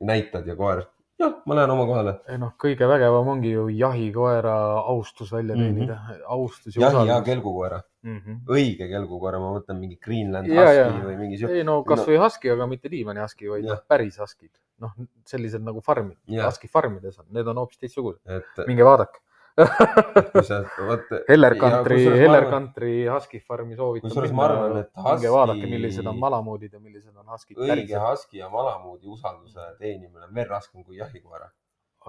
näitad 0.00 0.46
ja 0.46 0.56
koer, 0.56 0.84
jah, 1.18 1.32
ma 1.46 1.54
lähen 1.54 1.70
oma 1.70 1.86
kohale. 1.88 2.12
ei 2.28 2.38
noh, 2.38 2.52
kõige 2.60 2.88
vägevam 2.88 3.28
ongi 3.32 3.50
ju 3.54 3.66
jahikoera 3.72 4.54
austus 4.92 5.30
välja 5.32 5.54
Mhm. 5.56 5.62
teenida 5.64 5.94
mm, 5.94 6.12
-hmm. 6.14 6.22
austus 6.36 6.76
ja 6.76 6.80
jahi 6.82 6.94
ja 6.96 7.02
usaldus. 7.02 7.26
kelgukoera, 7.26 7.82
Mm 8.06 8.18
-hmm. 8.20 8.36
õige 8.48 8.88
kelgukoera, 8.88 9.38
ma 9.40 9.52
mõtlen 9.58 9.78
mingi 9.80 9.96
Greenland 10.00 10.46
Ja, 10.48 10.72
ja. 10.72 10.84
Husky 10.90 11.06
või 11.06 11.16
mingi 11.18 11.38
siuke. 11.38 11.52
ei 11.52 11.64
no 11.64 11.82
kasvõi 11.84 12.16
husky, 12.22 12.50
aga 12.50 12.66
mitte 12.66 12.88
diivani 12.90 13.20
husky, 13.20 13.48
vaid 13.50 13.64
noh, 13.64 13.78
päris 13.88 14.18
huskid. 14.18 14.50
noh, 14.78 14.92
sellised 15.24 15.62
nagu 15.62 15.80
farmid, 15.80 16.18
husky 16.44 16.68
farmides 16.68 17.18
on, 17.18 17.24
need 17.30 17.46
on 17.48 17.56
hoopis 17.56 17.78
teistsugused. 17.78 18.20
et 18.26 18.66
minge 18.66 18.84
vaadake. 18.84 19.18
Heller 21.28 21.54
Country, 21.56 22.04
Heller 22.04 22.44
Country 22.50 23.06
husky 23.08 23.40
farmi 23.40 23.76
soovitan 23.76 24.10
Kusjuures 24.10 24.32
ma 24.36 24.44
arvan, 24.50 24.76
et 24.82 24.90
husky- 25.06 25.32
vaadake, 25.32 25.70
millised 25.70 26.06
on 26.06 26.18
malamuudid 26.20 26.74
ja 26.76 26.80
millised 26.82 27.16
on 27.16 27.24
huskid 27.32 27.56
õige 27.64 27.96
husky 28.02 28.42
ja 28.42 28.50
malamuudi 28.52 29.08
usalduse 29.08 29.64
teenimine 29.80 30.28
on 30.28 30.34
veel 30.36 30.48
raskem 30.50 30.84
kui 30.84 31.00
jahikoera, 31.00 31.48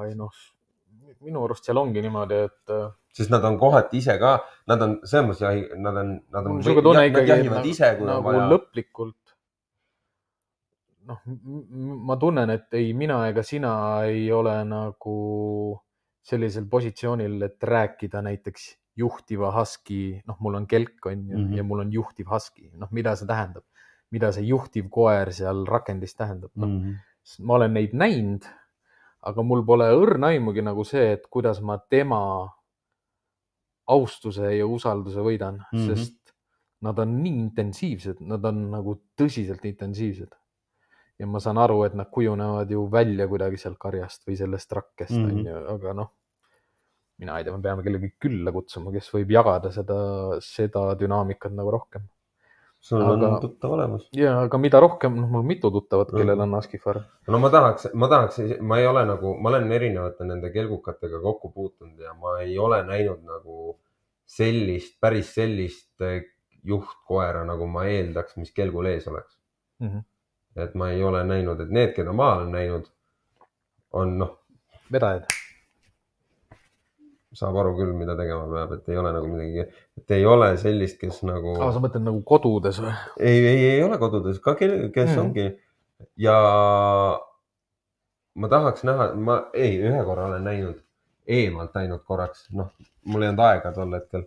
ai 0.04 0.12
noh, 0.20 0.34
minu 1.24 1.46
arust 1.48 1.64
seal 1.70 1.80
ongi 1.80 2.04
niimoodi, 2.04 2.42
et 2.50 2.76
äh, 2.76 2.90
sest 3.16 3.32
nad 3.32 3.44
on 3.48 3.56
kohati 3.62 4.02
ise 4.04 4.18
ka, 4.20 4.34
nad 4.68 4.84
on 4.84 5.00
selles 5.06 5.30
mõttes 5.30 5.46
jahi, 5.48 5.64
nad 5.80 5.96
on, 6.04 6.14
nad 6.36 6.44
on 6.52 6.60
niisugune 6.60 6.84
tunne 6.90 7.06
nad 7.06 7.12
ikkagi, 7.14 7.32
et 7.40 7.50
nagu, 7.54 7.72
ise, 7.72 7.94
nagu 8.02 8.28
vaja. 8.28 8.44
lõplikult 8.52 9.16
noh, 11.08 11.20
ma 12.12 12.18
tunnen, 12.20 12.50
et 12.52 12.74
ei 12.76 12.92
mina 12.94 13.22
ega 13.32 13.44
sina 13.44 13.72
ei 14.12 14.28
ole 14.36 14.60
nagu 14.68 15.18
sellisel 16.28 16.68
positsioonil, 16.70 17.40
et 17.48 17.64
rääkida 17.64 18.22
näiteks 18.26 18.68
juhtiva 18.98 19.52
husky, 19.56 20.20
noh, 20.28 20.38
mul 20.44 20.58
on 20.60 20.68
kelk 20.68 21.06
on 21.06 21.28
ju 21.30 21.38
mm. 21.38 21.44
-hmm. 21.46 21.58
ja 21.58 21.64
mul 21.64 21.80
on 21.86 21.94
juhtiv 21.94 22.28
husky, 22.32 22.70
noh, 22.74 22.90
mida 22.92 23.16
see 23.16 23.28
tähendab, 23.28 23.64
mida 24.12 24.32
see 24.32 24.44
juhtiv 24.44 24.90
koer 24.90 25.34
seal 25.34 25.66
rakendis 25.66 26.16
tähendab, 26.16 26.52
noh 26.56 26.68
Mhm. 26.68 26.94
ma 27.40 27.54
olen 27.54 27.74
neid 27.74 27.94
näinud, 27.94 28.46
aga 29.22 29.44
mul 29.44 29.66
pole 29.66 29.90
õrna 29.92 30.32
aimugi 30.34 30.62
nagu 30.62 30.84
see, 30.84 31.12
et 31.14 31.28
kuidas 31.30 31.62
ma 31.62 31.78
tema 31.78 32.22
austuse 33.88 34.56
ja 34.58 34.68
usalduse 34.68 35.24
võidan 35.24 35.60
mm. 35.60 35.80
-hmm. 35.80 35.96
sest 35.96 36.34
nad 36.82 37.00
on 37.00 37.16
nii 37.24 37.40
intensiivsed, 37.42 38.20
nad 38.22 38.44
on 38.46 38.70
nagu 38.72 39.02
tõsiselt 39.20 39.66
intensiivsed. 39.66 40.36
ja 41.20 41.26
ma 41.26 41.40
saan 41.42 41.58
aru, 41.58 41.80
et 41.84 41.96
nad 41.98 42.12
kujunevad 42.14 42.70
ju 42.70 42.84
välja 42.92 43.26
kuidagi 43.28 43.58
sealt 43.58 43.80
karjast 43.82 44.28
või 44.28 44.36
sellest 44.38 44.72
rakkest 44.72 45.16
mm. 45.16 45.24
-hmm. 45.26 45.40
on 45.40 45.46
ju, 45.46 45.62
aga 45.74 45.94
noh, 45.94 46.12
mina 47.20 47.38
ei 47.40 47.44
tea, 47.44 47.54
me 47.56 47.62
peame 47.64 47.84
kellegi 47.84 48.12
külla 48.22 48.52
kutsuma, 48.54 48.92
kes 48.94 49.10
võib 49.14 49.32
jagada 49.34 49.72
seda, 49.74 49.96
seda 50.44 50.92
dünaamikat 51.00 51.52
nagu 51.58 51.72
rohkem. 51.78 52.04
sul 52.80 53.02
on 53.02 53.24
aga- 53.24 53.40
tuttav 53.42 53.72
olemas. 53.74 54.04
ja, 54.14 54.36
aga 54.46 54.58
mida 54.62 54.80
rohkem, 54.80 55.16
noh, 55.20 55.28
mul 55.28 55.40
on 55.42 55.48
mitu 55.48 55.72
tuttavat, 55.72 56.12
kellel 56.14 56.36
Mhm. 56.38 56.42
on 56.44 56.54
Husky 56.56 56.78
farm. 56.78 57.04
no 57.28 57.40
ma 57.40 57.50
tahaks, 57.50 57.88
ma 57.94 58.08
tahaks, 58.08 58.38
ma 58.62 58.78
ei 58.80 58.86
ole 58.86 59.04
nagu, 59.06 59.34
ma 59.42 59.50
olen 59.50 59.72
erinevate 59.72 60.24
nende 60.24 60.52
kelgukatega 60.54 61.20
kokku 61.22 61.50
puutunud 61.52 62.00
ja 62.00 62.14
ma 62.14 62.40
ei 62.40 62.58
ole 62.58 62.84
näinud 62.84 63.24
nagu 63.26 63.76
sellist, 64.26 65.00
päris 65.02 65.34
sellist 65.34 66.00
eh, 66.02 66.24
juhtkoera, 66.64 67.44
nagu 67.46 67.68
ma 67.68 67.84
eeldaks, 67.86 68.38
mis 68.38 68.52
kelgul 68.52 68.86
ees 68.86 69.08
oleks. 69.08 69.36
Mhm. 69.82 70.00
et 70.56 70.74
ma 70.76 70.90
ei 70.92 71.04
ole 71.04 71.24
näinud, 71.24 71.60
et 71.62 71.70
need, 71.70 71.94
keda 71.96 72.14
ma 72.14 72.36
olen 72.36 72.52
näinud, 72.52 72.88
on 73.94 74.18
noh, 74.18 74.38
vedajad. 74.92 75.26
Saab 77.38 77.58
aru 77.62 77.76
küll, 77.78 77.94
mida 77.98 78.16
tegema 78.18 78.48
peab, 78.52 78.72
et 78.80 78.90
ei 78.90 78.98
ole 78.98 79.12
nagu 79.14 79.28
midagi, 79.30 79.66
et 80.00 80.12
ei 80.18 80.26
ole 80.26 80.50
sellist, 80.58 80.98
kes 81.02 81.22
nagu 81.30 81.54
aa, 81.62 81.72
sa 81.76 81.80
mõtled 81.84 82.04
nagu 82.08 82.22
kodudes 82.26 82.80
või? 82.82 82.94
ei, 83.20 83.40
ei, 83.54 83.64
ei 83.76 83.84
ole 83.86 83.98
kodudes 84.02 84.40
ka, 84.44 84.56
kes 84.58 85.12
Mm. 85.16 85.20
ongi 85.24 85.48
ja 86.18 86.38
ma 88.38 88.48
tahaks 88.52 88.84
näha, 88.88 89.12
ma 89.16 89.38
ei, 89.54 89.78
ühe 89.82 90.02
korra 90.06 90.28
olen 90.32 90.44
näinud, 90.46 90.80
eemalt 91.28 91.74
näinud 91.78 92.04
korraks, 92.08 92.48
noh, 92.56 92.70
mul 93.06 93.26
ei 93.26 93.32
olnud 93.32 93.44
aega 93.48 93.72
tol 93.76 93.94
hetkel. 93.98 94.26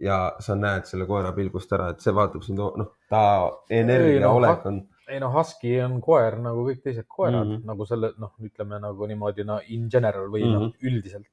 ja 0.00 0.16
sa 0.40 0.54
näed 0.56 0.86
selle 0.88 1.04
koera 1.04 1.32
pilgust 1.36 1.72
ära, 1.76 1.90
et 1.92 2.00
see 2.00 2.12
vaatab 2.16 2.40
sind, 2.46 2.56
noh, 2.80 2.86
ta 3.12 3.20
energiaolek 3.68 4.62
on, 4.70 4.78
ei 5.12 5.18
no 5.20 5.28
Husky 5.34 5.74
on 5.84 5.98
koer 6.00 6.38
nagu 6.40 6.62
kõik 6.70 6.80
teised 6.86 7.04
koerad 7.08 7.42
mm 7.44 7.50
Mhm. 7.50 7.58
-hmm. 7.60 7.66
nagu 7.68 7.84
selle 7.86 8.12
noh, 8.18 8.30
ütleme 8.40 8.78
nagu 8.80 9.06
niimoodi 9.06 9.44
no 9.44 9.58
in 9.68 9.88
general 9.92 10.30
või 10.32 10.40
mm 10.44 10.54
-hmm. 10.54 10.54
Mhm. 10.54 10.62
noh, 10.62 10.72
üldiselt. 10.88 11.26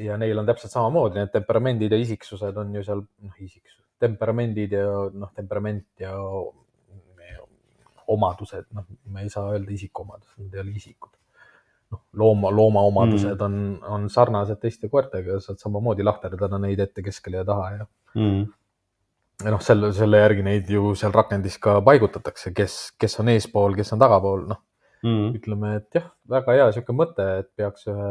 Ja 0.00 0.16
neil 0.20 0.38
on 0.40 0.48
täpselt 0.48 0.72
samamoodi, 0.72 1.20
need 1.20 1.32
temperamendid 1.34 1.92
ja 1.92 2.00
isiksused 2.00 2.56
on 2.60 2.74
ju 2.76 2.84
seal 2.86 3.02
noh, 3.02 3.38
isiksus, 3.40 3.82
temperamendid 4.00 4.76
ja 4.78 4.86
noh, 5.12 5.32
temperament 5.36 5.86
ja 6.00 6.14
omadused, 8.12 8.66
noh, 8.76 8.86
ma 9.12 9.22
ei 9.22 9.30
saa 9.32 9.52
öelda 9.54 9.72
isikuomadused, 9.72 10.38
need 10.42 10.56
ei 10.56 10.64
ole 10.64 10.74
isikud. 10.76 11.12
noh, 11.92 12.00
looma, 12.16 12.48
loomaomadused 12.56 13.36
mm. 13.36 13.44
on, 13.44 13.94
on 13.94 14.08
sarnased 14.10 14.56
teiste 14.62 14.88
koertega, 14.88 15.36
saad 15.44 15.60
samamoodi 15.60 16.04
lahterdada 16.06 16.58
neid 16.60 16.80
ette, 16.80 17.04
keskele 17.04 17.42
ja 17.42 17.44
taha 17.44 17.66
ja 17.74 17.86
mm. 18.16 18.42
ja 19.44 19.52
noh, 19.52 19.60
selle, 19.60 19.92
selle 19.96 20.22
järgi 20.22 20.46
neid 20.46 20.72
ju 20.72 20.94
seal 20.98 21.12
rakendis 21.12 21.58
ka 21.60 21.80
paigutatakse, 21.84 22.54
kes, 22.56 22.78
kes 23.00 23.20
on 23.20 23.32
eespool, 23.34 23.76
kes 23.76 23.92
on 23.96 24.02
tagapool, 24.02 24.46
noh, 24.54 24.64
Mm. 25.02 25.32
ütleme, 25.34 25.72
et 25.80 25.96
jah, 25.96 26.04
väga 26.30 26.54
hea 26.54 26.66
sihuke 26.70 26.94
mõte, 26.94 27.24
et 27.40 27.48
peaks 27.58 27.88
ühe, 27.90 28.10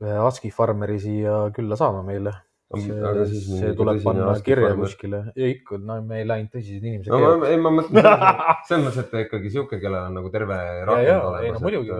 ühe 0.00 0.18
Husky 0.24 0.50
farmeri 0.54 0.98
siia 1.00 1.50
külla 1.56 1.76
saama 1.76 2.02
meile. 2.06 2.32
see, 2.70 3.40
see 3.58 3.72
tuleb 3.74 3.98
panna 4.04 4.28
kirja 4.46 4.74
kuskile 4.78 5.24
ikka, 5.34 5.78
no 5.82 5.96
me 6.06 6.20
ei 6.20 6.26
läinud 6.28 6.52
tõsised 6.54 6.84
inimesed 6.86 7.10
no 7.10 7.44
ei 7.48 7.56
ma 7.58 7.72
mõtlen 7.74 8.04
selles 8.68 8.94
mõttes, 8.94 9.00
et 9.10 9.16
ikkagi 9.26 9.50
sihuke, 9.50 9.80
kellel 9.82 10.06
on 10.06 10.14
nagu 10.20 10.30
terve 10.30 10.58
rakend 10.86 11.08
ja, 11.08 11.16
ei 11.16 11.18
no 11.18 11.32
olemas. 11.32 11.64
muidugi, 11.66 11.90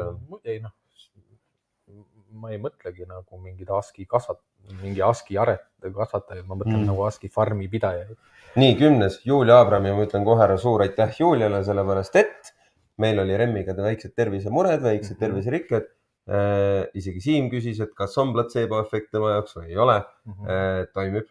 ei 0.46 0.60
noh, 0.62 0.70
ma 2.40 2.52
ei 2.54 2.60
mõtlegi 2.62 3.08
nagu 3.10 3.40
mingeid 3.42 3.68
ASKI 3.80 4.06
kasvat-, 4.08 4.40
mingi 4.84 5.02
ASKI 5.02 5.40
aret-, 5.42 5.66
kasvatajaid, 5.82 6.46
ma 6.46 6.54
mõtlen 6.54 6.76
Mm. 6.78 6.84
mm. 6.84 6.90
nagu 6.92 7.02
ASKI 7.08 7.28
farmi 7.34 7.66
pidajaid. 7.68 8.14
nii, 8.56 8.76
kümnes, 8.78 9.20
Julia 9.26 9.58
Abram 9.64 9.84
ja 9.90 9.94
ma 9.98 10.06
ütlen 10.06 10.24
kohe 10.24 10.44
ära 10.46 10.56
suur 10.58 10.86
aitäh 10.86 11.18
Juliale, 11.18 11.64
sellepärast 11.66 12.16
et 12.22 12.54
meil 12.98 13.18
oli 13.18 13.36
Remmiga 13.36 13.74
väiksed 13.74 14.14
tervisemured, 14.14 14.80
väiksed 14.86 15.16
Mhm. 15.16 15.20
terviserikked 15.26 15.82
äh,. 15.82 15.96
Isegi 16.94 17.20
Siim 17.20 17.50
küsis, 17.50 17.80
et 17.82 17.92
kas 17.96 18.16
on 18.18 18.32
platseeboefekt 18.36 19.10
tema 19.12 19.30
jaoks 19.36 19.56
või 19.56 19.68
ei 19.72 19.76
ole 19.76 19.96
Mhm. 20.26 20.46
äh,, 20.48 20.86
toimib 20.94 21.26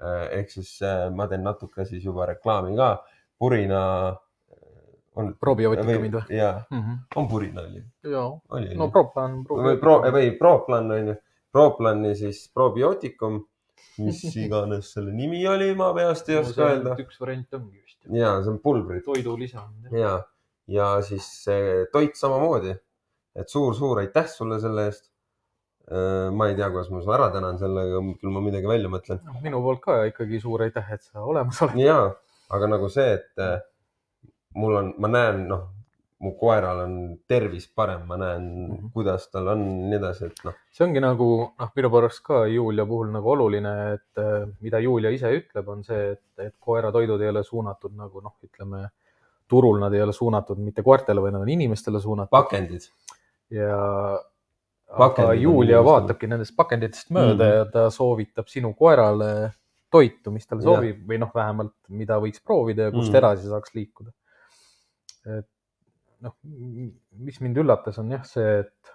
äh,. 0.00 0.28
ehk 0.38 0.50
siis 0.50 0.80
äh, 0.82 1.10
ma 1.14 1.26
teen 1.28 1.42
natuke 1.44 1.84
siis 1.86 2.04
juba 2.04 2.26
reklaami 2.26 2.76
ka. 2.76 3.04
purina 3.38 4.08
äh, 4.08 4.16
on. 5.16 5.34
probiootikumid 5.40 6.12
või? 6.14 6.36
jaa, 6.38 6.64
Mhm. 6.70 6.98
on 7.16 7.28
purina 7.28 7.60
oli, 7.66 7.82
jaa, 8.04 8.30
no 8.76 8.90
proplan. 8.90 9.44
või 9.44 9.78
pro, 9.80 10.00
või 10.12 10.36
Proplan 10.38 10.90
on 10.90 11.08
ju, 11.08 11.14
Proplani 11.52 12.14
siis 12.16 12.46
probiootikum, 12.54 13.42
mis 13.98 14.22
iganes 14.44 14.92
selle 14.94 15.12
nimi 15.12 15.46
oli, 15.46 15.74
ma 15.74 15.92
peast 15.92 16.28
ei 16.30 16.36
oska 16.40 16.70
öelda. 16.70 16.94
üks 16.96 17.20
variant 17.20 17.52
ongi 17.54 17.82
vist. 17.82 17.98
ja 18.10 18.38
see 18.42 18.50
on 18.54 18.58
pulbrid 18.58 19.04
toidulisa. 19.04 19.66
ja, 19.92 20.22
ja 20.66 21.02
siis 21.02 21.44
toit 21.92 22.16
samamoodi. 22.16 22.72
Et 23.36 23.48
suur-suur 23.48 24.02
aitäh 24.02 24.28
sulle 24.28 24.60
selle 24.60 24.86
eest. 24.90 25.08
ma 26.32 26.46
ei 26.48 26.54
tea, 26.54 26.68
kuidas 26.70 26.92
ma 26.94 27.00
su 27.02 27.10
ära 27.12 27.26
tänan 27.34 27.56
sellega, 27.58 27.98
küll 28.20 28.30
ma 28.32 28.40
midagi 28.40 28.68
välja 28.70 28.88
mõtlen. 28.88 29.18
minu 29.42 29.60
poolt 29.64 29.80
ka 29.82 29.96
ikkagi 30.08 30.38
suur 30.40 30.62
aitäh, 30.62 30.92
et 30.94 31.02
sa 31.02 31.24
olemas 31.26 31.58
oled. 31.66 31.80
ja, 31.82 31.98
aga 32.54 32.68
nagu 32.70 32.88
see, 32.92 33.16
et 33.18 33.42
äh, 33.42 33.58
mul 34.54 34.76
on, 34.78 34.92
ma 35.02 35.10
näen, 35.10 35.42
noh, 35.50 35.64
mu 36.22 36.36
koeral 36.38 36.84
on 36.84 36.96
tervis 37.28 37.66
parem, 37.74 38.04
ma 38.06 38.16
näen 38.20 38.42
mm. 38.44 38.70
-hmm. 38.70 38.90
kuidas 38.94 39.26
tal 39.30 39.48
on, 39.56 39.64
nii 39.90 39.98
edasi, 39.98 40.30
et 40.30 40.44
noh, 40.46 40.58
see 40.70 40.86
ongi 40.86 41.02
nagu 41.02 41.28
noh, 41.50 41.72
minu 41.76 41.90
pärast 41.90 42.22
ka 42.28 42.44
Julia 42.46 42.86
puhul 42.86 43.10
nagu 43.10 43.32
oluline, 43.34 43.74
et 43.96 44.22
äh, 44.22 44.48
mida 44.60 44.78
Julia 44.78 45.10
ise 45.10 45.32
ütleb, 45.40 45.68
on 45.68 45.82
see, 45.84 46.12
et, 46.12 46.24
et 46.38 46.54
koeratoidud 46.60 47.20
ei 47.20 47.32
ole 47.34 47.42
suunatud 47.42 47.96
nagu 47.98 48.22
noh, 48.22 48.36
ütleme 48.44 48.88
turul 49.48 49.80
nad 49.80 49.92
ei 49.92 50.02
ole 50.02 50.12
suunatud 50.16 50.60
mitte 50.64 50.82
koertele, 50.82 51.20
vaid 51.20 51.34
nad 51.34 51.42
on 51.44 51.48
inimestele 51.48 52.00
suunatud 52.00 52.30
pakendid. 52.30 52.86
Ja 53.52 53.78
aga 54.92 54.98
Pakendid 54.98 55.30
on 55.30 55.42
Julia 55.42 55.80
vaatabki 55.84 56.28
nendest 56.28 56.54
pakenditest 56.56 57.12
mööda 57.16 57.44
mm. 57.44 57.56
ja 57.56 57.66
ta 57.72 57.84
soovitab 57.92 58.50
sinu 58.52 58.72
koerale 58.76 59.30
toitu, 59.92 60.32
mis 60.32 60.48
talle 60.48 60.64
Jah. 60.64 60.78
sobib 60.80 61.04
või 61.08 61.20
noh, 61.20 61.30
vähemalt 61.34 61.74
mida 61.92 62.18
võiks 62.20 62.42
proovida 62.44 62.88
ja 62.88 62.94
kust 62.94 63.12
mm. 63.12 63.20
edasi 63.20 63.48
saaks 63.50 63.74
liikuda. 63.76 64.12
et 65.38 65.48
noh, 66.22 66.36
mis 67.26 67.40
mind 67.42 67.60
üllatas, 67.62 67.98
on 68.02 68.12
jah 68.14 68.24
see, 68.28 68.60
et 68.62 68.92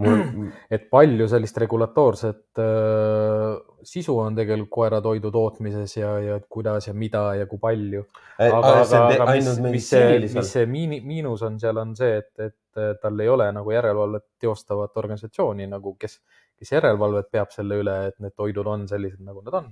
mul, 0.00 0.48
et 0.72 0.86
palju 0.92 1.26
sellist 1.30 1.58
regulatoorset 1.62 2.60
äh, 2.62 3.58
sisu 3.86 4.16
on 4.18 4.36
tegelikult 4.36 4.70
koeratoidu 4.74 5.30
tootmises 5.32 5.96
ja, 5.96 6.12
ja 6.20 6.38
kuidas 6.48 6.88
ja 6.88 6.94
mida 6.94 7.22
ja 7.38 7.46
kui 7.50 7.60
palju. 7.62 8.04
aga, 8.38 8.74
aga, 8.82 9.00
aga 9.14 9.34
mis, 9.36 9.50
mis 9.64 9.88
see, 9.92 10.18
mis 10.26 10.52
see 10.52 10.66
miini- 10.70 11.00
miinus 11.04 11.42
on 11.46 11.58
seal, 11.60 11.80
on 11.80 11.94
see, 11.96 12.20
et, 12.20 12.30
et 12.38 12.80
äh, 12.80 12.94
tal 13.02 13.20
ei 13.20 13.28
ole 13.32 13.50
nagu 13.56 13.74
järelevalvet 13.74 14.26
teostavat 14.40 14.96
organisatsiooni 15.02 15.68
nagu, 15.70 15.94
kes, 16.00 16.20
kes 16.60 16.74
järelevalvet 16.76 17.30
peab 17.32 17.52
selle 17.54 17.80
üle, 17.82 17.96
et 18.10 18.18
need 18.20 18.36
toidud 18.36 18.68
on 18.68 18.86
sellised, 18.90 19.20
nagu 19.24 19.44
nad 19.46 19.60
on. 19.62 19.70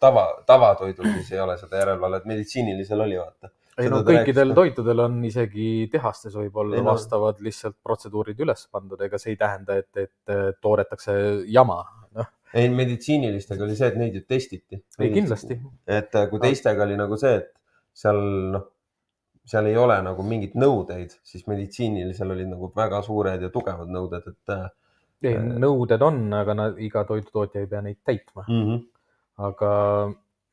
tava, 0.00 0.26
tavatoidul 0.48 1.12
siis 1.18 1.32
ei 1.36 1.42
ole 1.44 1.56
seda 1.60 1.82
järelevalvet, 1.84 2.28
meditsiinilisel 2.30 3.08
oli, 3.08 3.18
vaata. 3.20 3.52
Ei 3.78 3.90
no 3.92 4.00
kõikidel 4.06 4.50
rääkis 4.50 4.54
ka. 4.54 4.58
toitudel 4.58 5.04
on 5.04 5.20
isegi 5.24 5.68
tehastes 5.92 6.34
võib-olla 6.36 6.80
no- 6.80 6.90
vastavad 6.90 7.40
lihtsalt 7.44 7.78
protseduurid 7.84 8.40
üles 8.42 8.66
pandud, 8.72 9.00
ega 9.06 9.20
see 9.20 9.34
ei 9.34 9.40
tähenda, 9.40 9.78
et, 9.80 9.90
et 9.96 10.34
äh, 10.34 10.50
toodetakse 10.62 11.14
jama, 11.50 11.78
noh, 12.18 12.28
ei, 12.54 12.68
meditsiinilistega 12.74 13.64
oli 13.66 13.78
see, 13.78 13.92
et 13.92 14.00
neid 14.00 14.18
ju 14.18 14.26
testiti. 14.28 14.82
ei 14.98 15.14
kindlasti. 15.14 15.60
et 15.86 16.14
äh, 16.18 16.28
kui 16.32 16.42
teistega 16.42 16.86
oli 16.86 16.98
nagu 17.00 17.18
see, 17.20 17.40
et 17.42 17.52
seal 18.02 18.20
noh, 18.56 18.66
seal 19.50 19.66
ei 19.70 19.78
ole 19.80 19.96
nagu 20.04 20.24
mingeid 20.26 20.54
nõudeid, 20.58 21.14
siis 21.26 21.46
meditsiinilisel 21.50 22.36
olid 22.36 22.50
nagu 22.52 22.70
väga 22.76 23.00
suured 23.06 23.42
ja 23.42 23.50
tugevad 23.52 23.90
nõuded, 23.90 24.26
et 24.30 24.54
äh, 24.54 24.66
ei, 25.30 25.36
nõuded 25.36 26.02
on, 26.04 26.22
aga 26.32 26.56
nad, 26.56 26.80
iga 26.80 27.04
toidutootja 27.08 27.62
ei 27.62 27.70
pea 27.70 27.82
neid 27.84 28.00
täitma. 28.04 28.44
mm 28.48 28.66
-hmm. 28.66 28.82
aga 29.48 29.72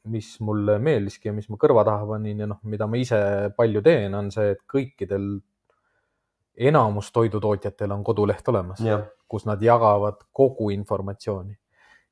mis 0.07 0.39
mulle 0.41 0.79
meeldiski 0.79 1.27
ja 1.29 1.33
mis 1.33 1.49
ma 1.49 1.57
kõrva 1.61 1.83
taha 1.85 2.05
panin 2.07 2.39
ja 2.39 2.47
noh, 2.47 2.59
mida 2.63 2.87
ma 2.87 2.97
ise 2.97 3.19
palju 3.57 3.81
teen, 3.85 4.13
on 4.15 4.31
see, 4.31 4.51
et 4.55 4.59
kõikidel, 4.73 5.39
enamus 6.57 7.11
toidutootjatel 7.13 7.91
on 7.93 8.03
koduleht 8.03 8.47
olemas, 8.49 8.81
kus 9.29 9.45
nad 9.45 9.61
jagavad 9.61 10.21
kogu 10.33 10.69
informatsiooni. 10.73 11.57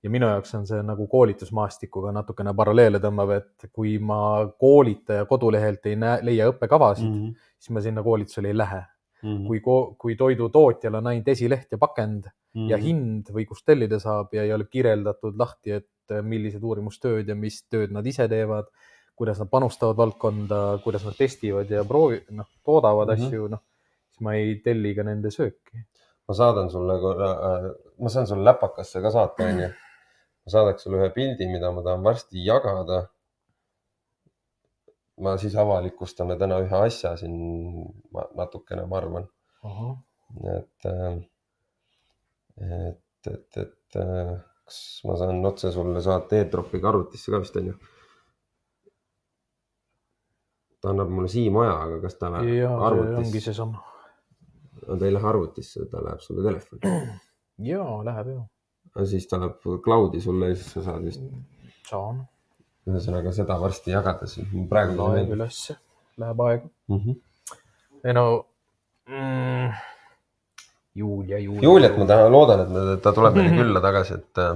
ja 0.06 0.10
minu 0.14 0.28
jaoks 0.30 0.52
on 0.54 0.68
see 0.70 0.84
nagu 0.86 1.08
koolitusmaastikuga 1.10 2.12
natukene 2.14 2.52
paralleele 2.54 3.00
tõmbav, 3.02 3.32
et 3.40 3.64
kui 3.74 3.96
ma 3.98 4.46
koolitaja 4.62 5.24
kodulehelt 5.26 5.86
ei 5.90 5.96
näe, 5.96 6.20
leia 6.22 6.46
õppekavasid 6.52 7.08
mm, 7.08 7.16
Mhm. 7.16 7.24
-hmm. 7.26 7.36
siis 7.58 7.70
ma 7.74 7.82
sinna 7.82 8.04
koolitusele 8.04 8.48
ei 8.48 8.58
lähe. 8.58 8.84
Mhm. 9.24 9.48
kui, 9.48 9.62
kui 9.98 10.16
toidutootjal 10.16 10.96
on 10.96 11.08
ainult 11.08 11.28
esileht 11.28 11.72
ja 11.72 11.78
pakend 11.78 12.26
Mhm. 12.54 12.70
ja 12.70 12.78
hind 12.78 13.30
või 13.34 13.46
kust 13.48 13.66
tellida 13.66 13.98
saab 14.00 14.34
ja 14.34 14.44
ei 14.44 14.54
ole 14.54 14.66
kirjeldatud 14.70 15.36
lahti, 15.38 15.72
et 15.72 15.88
äh, 16.12 16.22
millised 16.24 16.64
uurimustööd 16.64 17.28
ja 17.28 17.36
mis 17.36 17.62
tööd 17.70 17.92
nad 17.96 18.06
ise 18.06 18.28
teevad, 18.32 18.68
kuidas 19.16 19.40
nad 19.40 19.50
panustavad 19.50 19.98
valdkonda, 19.98 20.62
kuidas 20.84 21.06
nad 21.08 21.16
testivad 21.18 21.70
ja 21.72 21.84
proovi, 21.88 22.22
noh, 22.36 22.48
toodavad 22.66 23.08
mm 23.08 23.14
Mhm. 23.14 23.22
-hmm. 23.22 23.28
asju, 23.28 23.48
noh, 23.48 23.62
siis 24.10 24.22
ma 24.22 24.34
ei 24.36 24.56
telli 24.66 24.96
ka 24.96 25.04
nende 25.04 25.32
sööki. 25.32 25.86
ma 26.28 26.34
saadan 26.34 26.70
sulle 26.74 27.00
korra, 27.00 27.30
ma 28.00 28.10
saan 28.10 28.28
sulle 28.28 28.44
läpakasse 28.44 29.02
ka 29.02 29.12
saata, 29.12 29.44
onju. 29.46 29.68
ma 30.46 30.50
saadaks 30.54 30.84
sulle 30.84 30.98
ühe 30.98 31.10
pildi, 31.14 31.46
mida 31.48 31.72
ma 31.72 31.82
tahan 31.84 32.04
varsti 32.04 32.46
jagada. 32.46 33.08
ma 35.18 35.38
siis 35.38 35.56
avalikustame 35.56 36.36
täna 36.38 36.58
ühe 36.60 36.76
asja 36.88 37.16
siin 37.18 37.36
natukene, 38.36 38.86
ma 38.86 38.98
arvan, 38.98 39.28
et, 40.58 40.86
et, 42.60 43.28
et, 43.34 43.58
et 43.58 43.96
äh, 44.02 44.34
kas 44.66 44.80
ma 45.06 45.18
saan 45.20 45.46
otse 45.46 45.72
sulle 45.72 46.02
saata 46.02 46.40
e-tropiga 46.42 46.90
arvutisse 46.90 47.32
ka 47.32 47.42
vist 47.44 47.58
onju? 47.62 47.76
ta 50.86 50.92
annab 50.94 51.10
mulle 51.10 51.30
Siim 51.34 51.56
aja, 51.64 51.76
aga 51.88 52.02
kas 52.04 52.18
ta 52.22 52.30
läheb 52.34 52.52
ja 52.52 52.68
see 52.70 52.74
ongi 52.76 52.86
arvutisse, 52.88 53.44
seesama. 53.48 53.80
ta 54.86 55.06
ei 55.08 55.14
lähe 55.16 55.30
arvutisse, 55.32 55.86
ta 55.90 56.04
läheb 56.06 56.22
sulle 56.22 56.46
telefoni. 56.46 56.92
ja 57.72 57.86
läheb 58.10 58.30
ju, 58.34 58.44
siis 59.14 59.26
ta 59.32 59.40
läheb 59.42 59.66
cloud'i 59.88 60.22
sulle 60.22 60.52
ja 60.52 60.60
siis 60.60 60.76
sa 60.76 60.86
saad 60.90 61.08
vist, 61.10 61.26
saan, 61.90 62.22
ühesõnaga 62.86 63.34
seda 63.34 63.58
varsti 63.62 63.96
jagada 63.96 64.30
siis. 64.30 64.54
praegu 64.70 65.00
laeb 65.00 65.34
ülesse, 65.38 65.78
läheb 66.22 66.46
aega. 66.50 66.70
mm. 66.94 67.02
-hmm. 67.02 67.60
ei 68.04 68.18
no 68.20 68.28
mm,. 69.10 69.74
Julia, 70.96 71.40
Julia. 71.44 71.62
Juliet 71.66 71.98
ma 72.00 72.06
tahan, 72.08 72.32
loodan, 72.32 72.62
et 72.94 73.02
ta 73.04 73.12
tuleb 73.16 73.36
meile 73.36 73.52
külla 73.58 73.82
tagasi, 73.84 74.14
et 74.22 74.40
äh, 74.40 74.54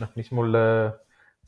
noh, 0.00 0.10
mis 0.16 0.30
mulle 0.32 0.62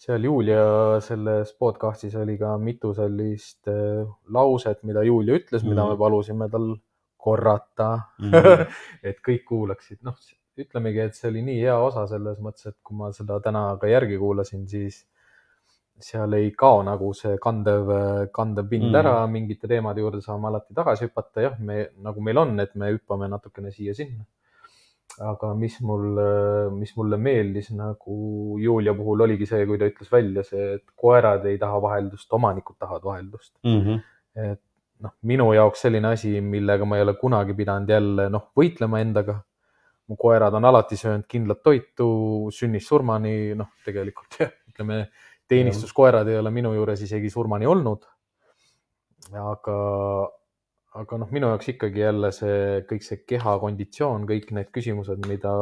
seal 0.00 0.24
Julia 0.24 1.00
selles 1.04 1.52
podcast'is 1.60 2.14
oli 2.20 2.36
ka 2.40 2.54
mitu 2.60 2.92
sellist 2.96 3.68
äh, 3.68 4.04
lauset, 4.32 4.82
mida 4.88 5.02
Julia 5.04 5.38
ütles 5.40 5.62
mm, 5.62 5.66
-hmm. 5.66 5.70
mida 5.72 5.84
Mhm. 5.84 5.90
me 5.90 5.96
palusime 6.04 6.48
tal 6.50 6.68
korrata 7.16 7.90
mm, 8.18 8.26
Mhm. 8.26 8.34
-hmm. 8.36 8.66
et 9.08 9.16
kõik 9.28 9.44
kuulaksid, 9.48 9.98
noh, 10.02 10.16
ütlemegi, 10.58 11.00
et 11.00 11.14
see 11.14 11.28
oli 11.30 11.42
nii 11.42 11.60
hea 11.60 11.76
osa 11.78 12.06
selles 12.06 12.38
mõttes, 12.38 12.66
et 12.68 12.76
kui 12.84 12.96
ma 12.96 13.12
seda 13.12 13.40
täna 13.40 13.76
ka 13.80 13.86
järgi 13.86 14.18
kuulasin, 14.18 14.68
siis 14.68 15.06
seal 16.04 16.34
ei 16.38 16.50
kao 16.56 16.82
nagu 16.86 17.12
see 17.16 17.38
kandev, 17.42 17.92
kandev 18.34 18.68
pind 18.70 18.90
mm 18.90 19.00
ära, 19.00 19.14
mingite 19.30 19.68
teemade 19.70 20.02
juurde 20.02 20.20
saame 20.24 20.48
alati 20.50 20.74
tagasi 20.76 21.08
hüpata, 21.08 21.44
jah, 21.46 21.56
me 21.58 21.88
nagu 22.04 22.22
meil 22.24 22.38
on, 22.42 22.54
et 22.60 22.74
me 22.74 22.92
hüppame 22.94 23.28
natukene 23.30 23.72
siia-sinna. 23.74 24.24
aga 25.26 25.50
mis 25.58 25.74
mul, 25.84 26.20
mis 26.72 26.92
mulle 26.96 27.16
meeldis 27.18 27.72
nagu 27.74 28.56
Julia 28.62 28.94
puhul 28.94 29.24
oligi 29.26 29.46
see, 29.46 29.66
kui 29.66 29.78
ta 29.78 29.88
ütles 29.90 30.12
välja 30.12 30.44
see, 30.46 30.74
et 30.78 30.84
koerad 30.96 31.44
ei 31.50 31.58
taha 31.58 31.80
vaheldust, 31.82 32.32
omanikud 32.32 32.78
tahavad 32.78 33.04
vaheldust. 33.04 33.54
mm 33.64 33.80
-hmm. 33.80 34.02
et 34.50 34.62
noh, 35.04 35.14
minu 35.22 35.50
jaoks 35.56 35.86
selline 35.86 36.12
asi, 36.14 36.34
millega 36.40 36.84
ma 36.88 36.98
ei 36.98 37.06
ole 37.06 37.14
kunagi 37.20 37.56
pidanud 37.56 37.88
jälle 37.88 38.28
noh, 38.32 38.50
võitlema 38.56 39.00
endaga. 39.00 39.40
mu 40.10 40.16
koerad 40.18 40.54
on 40.58 40.64
alati 40.64 40.96
söönud 40.98 41.22
kindlat 41.30 41.60
toitu 41.62 42.06
sünnist 42.50 42.88
surmani, 42.90 43.54
noh, 43.54 43.68
tegelikult 43.84 44.40
jah, 44.40 44.50
ütleme 44.66 45.04
teenistuskoerad 45.50 46.28
ei 46.30 46.38
ole 46.40 46.52
minu 46.54 46.72
juures 46.76 47.02
isegi 47.06 47.30
surmani 47.30 47.68
olnud. 47.70 48.06
aga, 49.30 49.76
aga 51.02 51.18
noh, 51.22 51.30
minu 51.30 51.50
jaoks 51.52 51.68
ikkagi 51.74 52.02
jälle 52.02 52.32
see 52.34 52.82
kõik 52.90 53.06
see 53.06 53.22
kehakonditsioon, 53.32 54.26
kõik 54.30 54.50
need 54.56 54.70
küsimused, 54.74 55.26
mida 55.28 55.52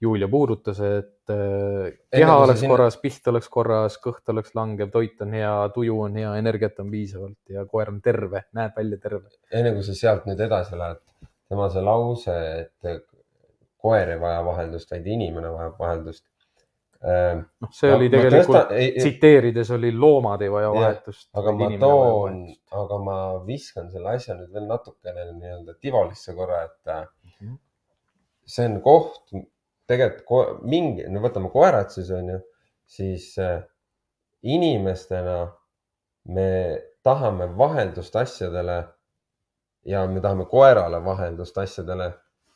Julia 0.00 0.28
puudutas, 0.32 0.78
et 0.80 1.28
äh, 1.28 1.90
keha 2.16 2.36
oleks 2.40 2.62
sinna- 2.62 2.72
korras, 2.72 2.96
piht 3.02 3.26
oleks 3.28 3.48
korras, 3.52 3.98
kõht 4.00 4.32
oleks 4.32 4.54
langev, 4.56 4.88
toit 4.94 5.20
on 5.20 5.34
hea, 5.36 5.52
tuju 5.74 5.98
on 6.06 6.16
hea, 6.16 6.30
energiat 6.40 6.80
on 6.80 6.88
piisavalt 6.92 7.52
ja 7.52 7.66
koer 7.68 7.92
on 7.92 8.00
terve, 8.00 8.46
näeb 8.56 8.76
välja 8.80 8.96
terve. 9.02 9.28
enne 9.52 9.74
kui 9.76 9.84
sa 9.84 9.96
sealt 9.98 10.24
nüüd 10.28 10.40
edasi 10.40 10.78
lähed, 10.80 11.02
tema 11.52 11.68
see 11.68 11.84
lause, 11.84 12.38
et 12.62 13.04
koer 13.80 14.14
ei 14.14 14.20
vaja 14.20 14.40
vaheldust, 14.44 14.90
vaid 14.92 15.06
inimene 15.06 15.52
vajab 15.52 15.76
vaheldust. 15.84 16.24
noh, 17.60 17.70
see 17.72 17.88
oli 17.94 18.10
tegelikult, 18.12 18.72
ei, 18.76 18.90
tsiteerides 18.98 19.70
oli 19.76 19.92
loomad 19.96 20.42
ei 20.44 20.50
vaja 20.52 20.68
vahetust. 20.74 21.28
aga 21.32 21.52
ma 21.56 21.68
toon, 21.80 22.42
aga 22.82 22.98
ma 23.04 23.16
viskan 23.46 23.88
selle 23.90 24.10
asja 24.18 24.34
nüüd 24.36 24.52
veel 24.52 24.66
natukene 24.68 25.24
nii-öelda 25.32 25.74
tivolisse 25.80 26.34
korra, 26.36 26.62
et 26.68 26.92
äh, 26.92 27.06
Mhm. 27.40 27.54
see 28.44 28.66
on 28.68 28.80
koht, 28.84 29.32
tegelikult 29.88 30.60
mingi, 30.62 31.06
no 31.08 31.20
võtame 31.24 31.48
koerad 31.50 31.88
siis 31.94 32.10
on 32.12 32.28
ju, 32.34 32.38
siis 32.86 33.30
äh, 33.38 33.62
inimestena 34.42 35.38
me 36.28 36.48
tahame 37.02 37.46
vaheldust 37.56 38.16
asjadele 38.16 38.76
ja 39.88 40.04
me 40.06 40.20
tahame 40.20 40.44
koerale 40.50 41.00
vaheldust 41.04 41.56
asjadele, 41.58 42.10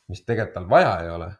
mis 0.07 0.21
tegelikult 0.25 0.53
tal 0.53 0.69
vaja 0.69 0.99
ei 1.01 1.09
ole. 1.09 1.31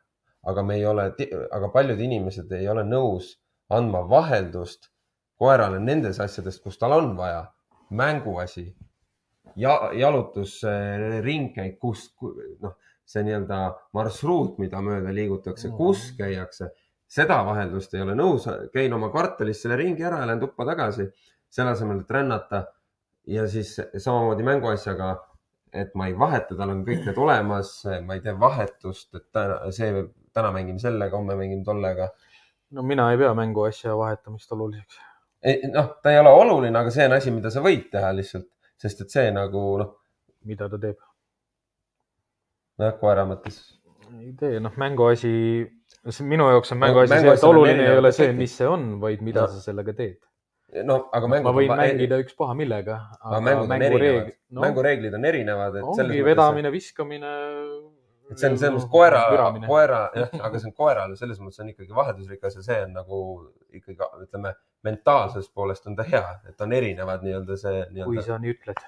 Aga 0.45 0.63
me 0.63 0.77
ei 0.79 0.85
ole, 0.85 1.09
aga 1.51 1.69
paljud 1.73 1.99
inimesed 1.99 2.51
ei 2.57 2.67
ole 2.69 2.83
nõus 2.87 3.35
andma 3.73 4.03
vaheldust 4.09 4.91
koerale 5.39 5.79
nendes 5.83 6.19
asjades, 6.21 6.59
kus 6.63 6.77
tal 6.79 6.95
on 6.99 7.15
vaja. 7.17 7.51
mänguasi 7.89 8.63
ja 9.55 9.91
jalutus, 9.93 10.61
ringkäik, 11.21 11.77
kus, 11.79 12.07
noh, 12.61 12.73
see 13.05 13.21
nii-öelda 13.27 13.59
marsruut, 13.93 14.57
mida 14.57 14.81
mööda 14.81 15.13
liigutakse, 15.13 15.69
kus 15.77 16.07
käiakse, 16.17 16.71
seda 17.05 17.37
vaheldust 17.45 17.93
ei 17.93 18.01
ole 18.01 18.15
nõus, 18.17 18.47
käin 18.73 18.93
oma 18.97 19.11
kvartalis 19.13 19.61
selle 19.61 19.77
ringi 19.79 20.03
ära 20.03 20.23
ja 20.23 20.31
lähen 20.31 20.41
tuppa 20.41 20.65
tagasi, 20.65 21.05
selle 21.49 21.75
asemel, 21.75 22.01
et 22.01 22.11
rännata 22.17 22.63
ja 23.29 23.45
siis 23.47 23.75
samamoodi 23.93 24.43
mänguasjaga, 24.49 25.13
et 25.75 25.93
ma 25.95 26.09
ei 26.09 26.17
vaheta, 26.17 26.57
tal 26.57 26.73
on 26.73 26.83
kõik 26.87 27.05
need 27.05 27.17
olemas, 27.21 27.77
ma 28.05 28.17
ei 28.17 28.25
tee 28.25 28.33
vahetust, 28.39 29.13
et 29.15 29.43
see, 29.77 30.05
täna 30.35 30.51
mängime 30.55 30.79
sellega, 30.83 31.15
homme 31.17 31.35
mängime 31.39 31.63
tollega. 31.67 32.09
no 32.75 32.83
mina 32.83 33.09
ei 33.13 33.17
pea 33.21 33.33
mänguasja 33.37 33.95
vahetamist 33.97 34.51
oluliseks. 34.51 34.97
noh, 35.73 35.91
ta 36.03 36.11
ei 36.11 36.19
ole 36.19 36.29
oluline, 36.43 36.77
aga 36.79 36.91
see 36.91 37.05
on 37.07 37.13
asi, 37.17 37.31
mida 37.31 37.49
sa 37.53 37.61
võid 37.63 37.87
teha 37.93 38.11
lihtsalt, 38.17 38.47
sest 38.81 39.01
et 39.05 39.13
see 39.13 39.31
nagu 39.31 39.63
noh, 39.81 39.93
mida 40.49 40.67
ta 40.69 40.77
teeb? 40.81 40.97
noh, 42.81 42.93
koera 42.99 43.23
mõttes. 43.29 43.59
ei 44.19 44.33
tee, 44.39 44.59
noh, 44.63 44.73
mänguasi, 44.81 45.31
minu 46.27 46.49
jaoks 46.51 46.73
on 46.75 46.81
mänguasi 46.83 47.13
see, 47.15 47.33
et 47.33 47.43
on 47.43 47.49
oluline 47.55 47.85
ei 47.89 47.97
ole 48.01 48.11
see, 48.15 48.31
mis 48.37 48.55
see 48.59 48.67
on, 48.69 48.95
vaid 49.01 49.21
mida 49.25 49.45
No. 49.45 49.47
sa 49.55 49.61
sellega 49.71 49.93
teed. 49.97 50.17
no 50.83 50.97
aga 51.15 51.27
mängud 51.31 51.47
ma 51.47 51.53
võin 51.55 51.71
on- 51.71 51.79
mängida 51.79 52.17
ükspuha 52.25 52.53
millega, 52.57 52.99
aga 53.21 53.39
mängud 53.39 53.69
on 53.69 53.71
erinevad 53.71 53.85
mängureeglid, 53.85 54.35
no., 54.49 54.59
no 54.59 54.65
mängureeglid 54.67 55.13
on 55.21 55.25
erinevad, 55.31 55.77
ongi 55.93 56.23
vedamine, 56.25 56.71
viskamine. 56.73 57.31
Et 58.31 58.39
see 58.39 58.49
on 58.49 58.57
selles 58.57 58.73
mõttes 58.73 58.89
koera, 58.91 59.21
koera, 59.67 59.99
jah, 60.17 60.31
aga 60.47 60.61
see 60.61 60.69
on 60.71 60.77
koerale 60.77 61.17
selles 61.19 61.41
mõttes 61.41 61.61
on 61.61 61.69
ikkagi 61.73 61.95
vaheldusrikas 61.95 62.57
ja 62.59 62.63
see 62.65 62.79
on 62.87 62.95
nagu 62.97 63.19
ikkagi 63.75 64.09
ütleme, 64.23 64.55
mentaalsest 64.85 65.53
poolest 65.53 65.85
on 65.89 65.97
ta 65.97 66.05
hea, 66.07 66.23
et 66.49 66.61
on 66.61 66.73
erinevad 66.73 67.25
nii-öelda 67.25 67.57
see 67.59 67.83
kui 67.83 67.99
nii-öelda. 67.99 68.25
sa 68.25 68.39
nii 68.41 68.55
ütled. 68.55 68.81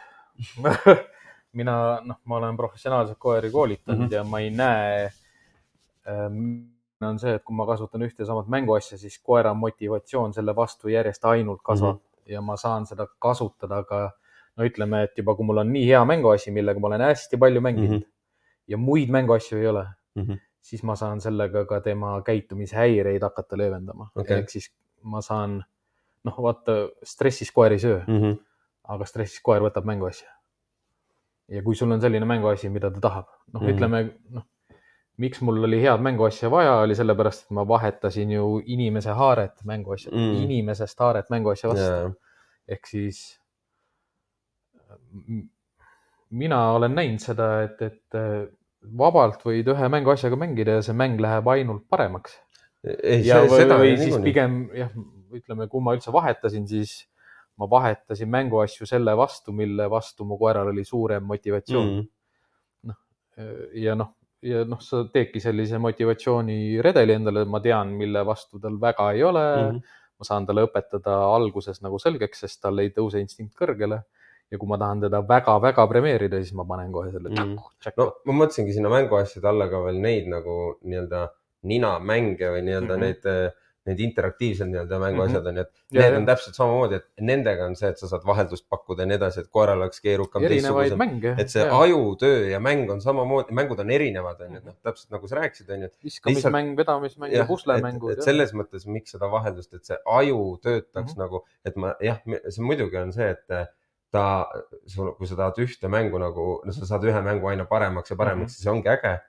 mina, 1.60 1.76
noh, 2.06 2.20
ma 2.30 2.40
olen 2.42 2.58
professionaalselt 2.58 3.18
koeri 3.20 3.52
koolitanud 3.52 4.00
mm. 4.00 4.08
-hmm. 4.08 4.16
ja 4.16 4.24
ma 4.24 4.40
ei 4.40 4.50
näe 4.50 5.06
ähm,. 6.08 6.74
on 7.02 7.20
see, 7.20 7.34
et 7.38 7.44
kui 7.46 7.56
ma 7.56 7.66
kasutan 7.66 8.02
ühte 8.02 8.24
ja 8.24 8.26
samat 8.26 8.48
mänguasja, 8.50 8.98
siis 8.98 9.20
koera 9.24 9.54
motivatsioon 9.54 10.34
selle 10.34 10.56
vastu 10.56 10.90
järjest 10.90 11.26
ainult 11.26 11.62
kasvab 11.64 11.96
mm 11.96 12.00
-hmm. 12.00 12.32
ja 12.34 12.42
ma 12.42 12.58
saan 12.58 12.86
seda 12.86 13.08
kasutada 13.20 13.84
ka 13.84 14.12
no 14.58 14.66
ütleme, 14.66 15.04
et 15.04 15.18
juba, 15.18 15.36
kui 15.36 15.46
mul 15.46 15.58
on 15.58 15.74
nii 15.74 15.86
hea 15.88 16.06
mänguasi, 16.06 16.52
millega 16.52 16.80
ma 16.80 16.88
olen 16.88 17.02
hästi 17.02 17.38
palju 17.38 17.62
mänginud 17.62 17.90
mm. 17.90 17.98
-hmm. 17.98 18.17
Ja 18.68 18.78
muid 18.78 19.10
mänguasju 19.10 19.58
ei 19.60 19.68
ole, 19.68 19.86
Mhm. 20.16 20.34
siis 20.62 20.84
ma 20.84 20.96
saan 20.96 21.22
sellega 21.22 21.66
ka 21.66 21.82
tema 21.82 22.22
käitumishäireid 22.22 23.22
hakata 23.24 23.58
leevendama 23.58 24.10
okay.. 24.16 24.38
ehk 24.38 24.50
siis 24.50 24.72
ma 25.04 25.22
saan, 25.22 25.64
noh, 26.24 26.38
vaata 26.44 26.72
stressis 27.04 27.52
koer 27.52 27.72
ei 27.72 27.80
söö, 27.80 28.02
Mhm. 28.08 28.38
aga 28.84 29.06
stressis 29.06 29.42
koer 29.42 29.62
võtab 29.62 29.86
mänguasja. 29.86 30.30
ja 31.50 31.62
kui 31.64 31.76
sul 31.76 31.92
on 31.92 32.02
selline 32.02 32.26
mänguasi, 32.26 32.70
mida 32.70 32.90
ta 32.92 33.00
tahab, 33.00 33.26
noh 33.54 33.62
mm. 33.62 33.68
-hmm., 33.68 33.74
ütleme, 33.78 34.14
noh, 34.30 34.44
miks 35.18 35.42
mul 35.42 35.64
oli 35.64 35.80
head 35.82 36.02
mänguasja 36.02 36.50
vaja, 36.52 36.74
oli 36.84 36.96
sellepärast, 36.96 37.44
et 37.46 37.52
ma 37.52 37.64
vahetasin 37.68 38.32
ju 38.32 38.62
inimese 38.66 39.10
haaret 39.16 39.64
mänguasja 39.66 40.12
Mm. 40.12 40.18
mm., 40.20 40.36
inimesest 40.44 41.00
haaret 41.00 41.30
mänguasja 41.30 41.70
vastu 41.70 41.86
Jaa. 41.86 42.12
ehk 42.68 42.86
siis 42.86 43.40
mina 46.30 46.72
olen 46.72 46.96
näinud 46.96 47.20
seda, 47.24 47.48
et, 47.64 47.82
et 47.82 48.18
vabalt 48.82 49.42
võid 49.46 49.68
ühe 49.74 49.90
mänguasjaga 49.92 50.40
mängida 50.40 50.78
ja 50.78 50.86
see 50.86 50.96
mäng 50.98 51.22
läheb 51.22 51.48
ainult 51.54 51.88
paremaks. 51.90 52.38
ja 52.84 53.42
või, 53.44 53.66
või 53.68 53.94
siis 53.96 54.14
niikuinii. 54.14 54.26
pigem 54.26 54.58
jah, 54.78 54.92
ütleme, 55.34 55.68
kui 55.72 55.84
ma 55.84 55.96
üldse 55.98 56.14
vahetasin, 56.14 56.68
siis 56.70 57.00
ma 57.58 57.68
vahetasin 57.70 58.30
mänguasju 58.30 58.88
selle 58.88 59.16
vastu, 59.18 59.54
mille 59.56 59.90
vastu 59.90 60.26
mu 60.26 60.38
koeral 60.38 60.70
oli 60.72 60.86
suurem 60.86 61.26
motivatsioon 61.26 61.90
mm.. 61.98 62.94
ja 63.82 63.98
noh, 63.98 64.14
ja 64.46 64.64
noh, 64.70 64.82
sa 64.84 65.04
teedki 65.14 65.42
sellise 65.44 65.80
motivatsiooniredeli 65.82 67.18
endale, 67.18 67.46
ma 67.50 67.62
tean, 67.64 67.96
mille 67.98 68.24
vastu 68.26 68.62
tal 68.62 68.78
väga 68.82 69.12
ei 69.16 69.24
ole 69.26 69.46
mm. 69.56 69.72
-hmm. 69.72 69.98
ma 70.18 70.30
saan 70.30 70.46
talle 70.46 70.68
õpetada 70.68 71.18
alguses 71.34 71.82
nagu 71.82 72.00
selgeks, 72.00 72.46
sest 72.46 72.62
tal 72.62 72.80
ei 72.80 72.94
tõuse 72.94 73.22
instinkt 73.22 73.58
kõrgele. 73.58 74.04
Ja 74.52 74.58
kui 74.58 74.68
ma 74.68 74.78
tahan 74.78 75.02
teda 75.02 75.22
väga-väga 75.28 75.88
premeerida, 75.92 76.38
siis 76.44 76.54
ma 76.54 76.64
panen 76.66 76.92
kohe 76.92 77.12
selle 77.12 77.30
Mhm. 77.30 77.58
tšakku, 77.84 77.98
no 77.98 78.14
ma 78.26 78.34
mõtlesingi 78.46 78.74
sinna 78.74 78.90
mänguasjade 78.90 79.48
alla 79.48 79.68
ka 79.70 79.84
veel 79.86 80.00
neid 80.02 80.28
nagu 80.28 80.78
nii-öelda 80.84 81.30
ninamänge 81.68 82.52
või 82.54 82.62
nii-öelda 82.68 82.94
mm 82.96 83.02
Mhm. 83.02 83.14
-hmm. 83.14 83.34
neid, 83.34 83.54
need 83.88 84.00
interaktiivsed 84.04 84.68
nii-öelda 84.68 84.98
mänguasjad 85.00 85.46
on 85.48 85.56
ju, 85.56 85.62
et 85.62 85.72
Ja, 85.92 86.02
need 86.02 86.12
ja. 86.14 86.18
on 86.20 86.26
täpselt 86.26 86.56
samamoodi, 86.60 86.96
et 86.96 87.06
nendega 87.24 87.64
on 87.66 87.76
see, 87.80 87.88
et 87.90 87.98
sa 88.00 88.08
saad 88.08 88.26
vaheldust 88.28 88.66
pakkuda 88.70 89.02
ja 89.04 89.08
nii 89.08 89.16
edasi, 89.16 89.40
et 89.40 89.48
koeral 89.50 89.78
oleks 89.82 90.02
keerukam. 90.04 90.44
erinevaid 90.44 90.98
mänge. 91.00 91.36
et 91.40 91.50
see 91.50 91.64
ajutöö 91.64 92.50
ja 92.52 92.60
mäng 92.60 92.90
on 92.92 93.00
samamoodi, 93.02 93.54
mängud 93.56 93.80
on 93.80 93.90
erinevad, 93.90 94.42
on 94.42 94.52
ju, 94.52 94.58
et 94.58 94.66
noh, 94.66 94.74
täpselt 94.84 95.12
nagu 95.12 95.28
sa 95.28 95.36
rääkisid, 95.40 95.70
on 95.72 95.82
ju. 95.82 95.88
viskamismäng, 96.04 96.76
vedamismäng 96.78 97.32
ja 97.34 97.42
et, 97.44 97.48
puslemängud 97.48 98.12
et. 98.12 98.24
selles 98.24 98.52
mõttes, 98.54 98.86
miks 98.88 99.12
seda 99.12 99.32
vaheldust, 99.32 99.74
et 99.74 99.86
see 99.86 99.98
aju 100.06 100.58
töötaks 100.62 100.94
mm 100.94 101.00
Mhm. 101.00 101.08
-hmm. 101.08 101.18
nagu, 101.18 101.44
et 101.66 101.76
ma 101.78 101.96
jah, 102.02 102.20
see 102.50 102.64
muidugi 102.64 102.98
on 102.98 103.12
see, 103.14 103.30
et 103.30 103.70
ta, 104.12 104.48
kui 105.18 105.28
sa 105.28 105.36
tahad 105.36 105.58
ühte 105.64 105.88
mängu 105.92 106.20
nagu, 106.22 106.62
no 106.66 106.72
sa 106.76 106.86
saad 106.86 107.04
ühe 107.10 107.22
mängu 107.26 107.48
aina 107.52 107.66
paremaks 107.66 108.10
ja 108.12 108.16
paremaks 108.16 108.38
mm, 108.38 108.44
Mhm. 108.44 108.46
-hmm. 108.48 108.56
siis 108.58 108.68
ongi 108.68 108.90
äge. 108.90 109.20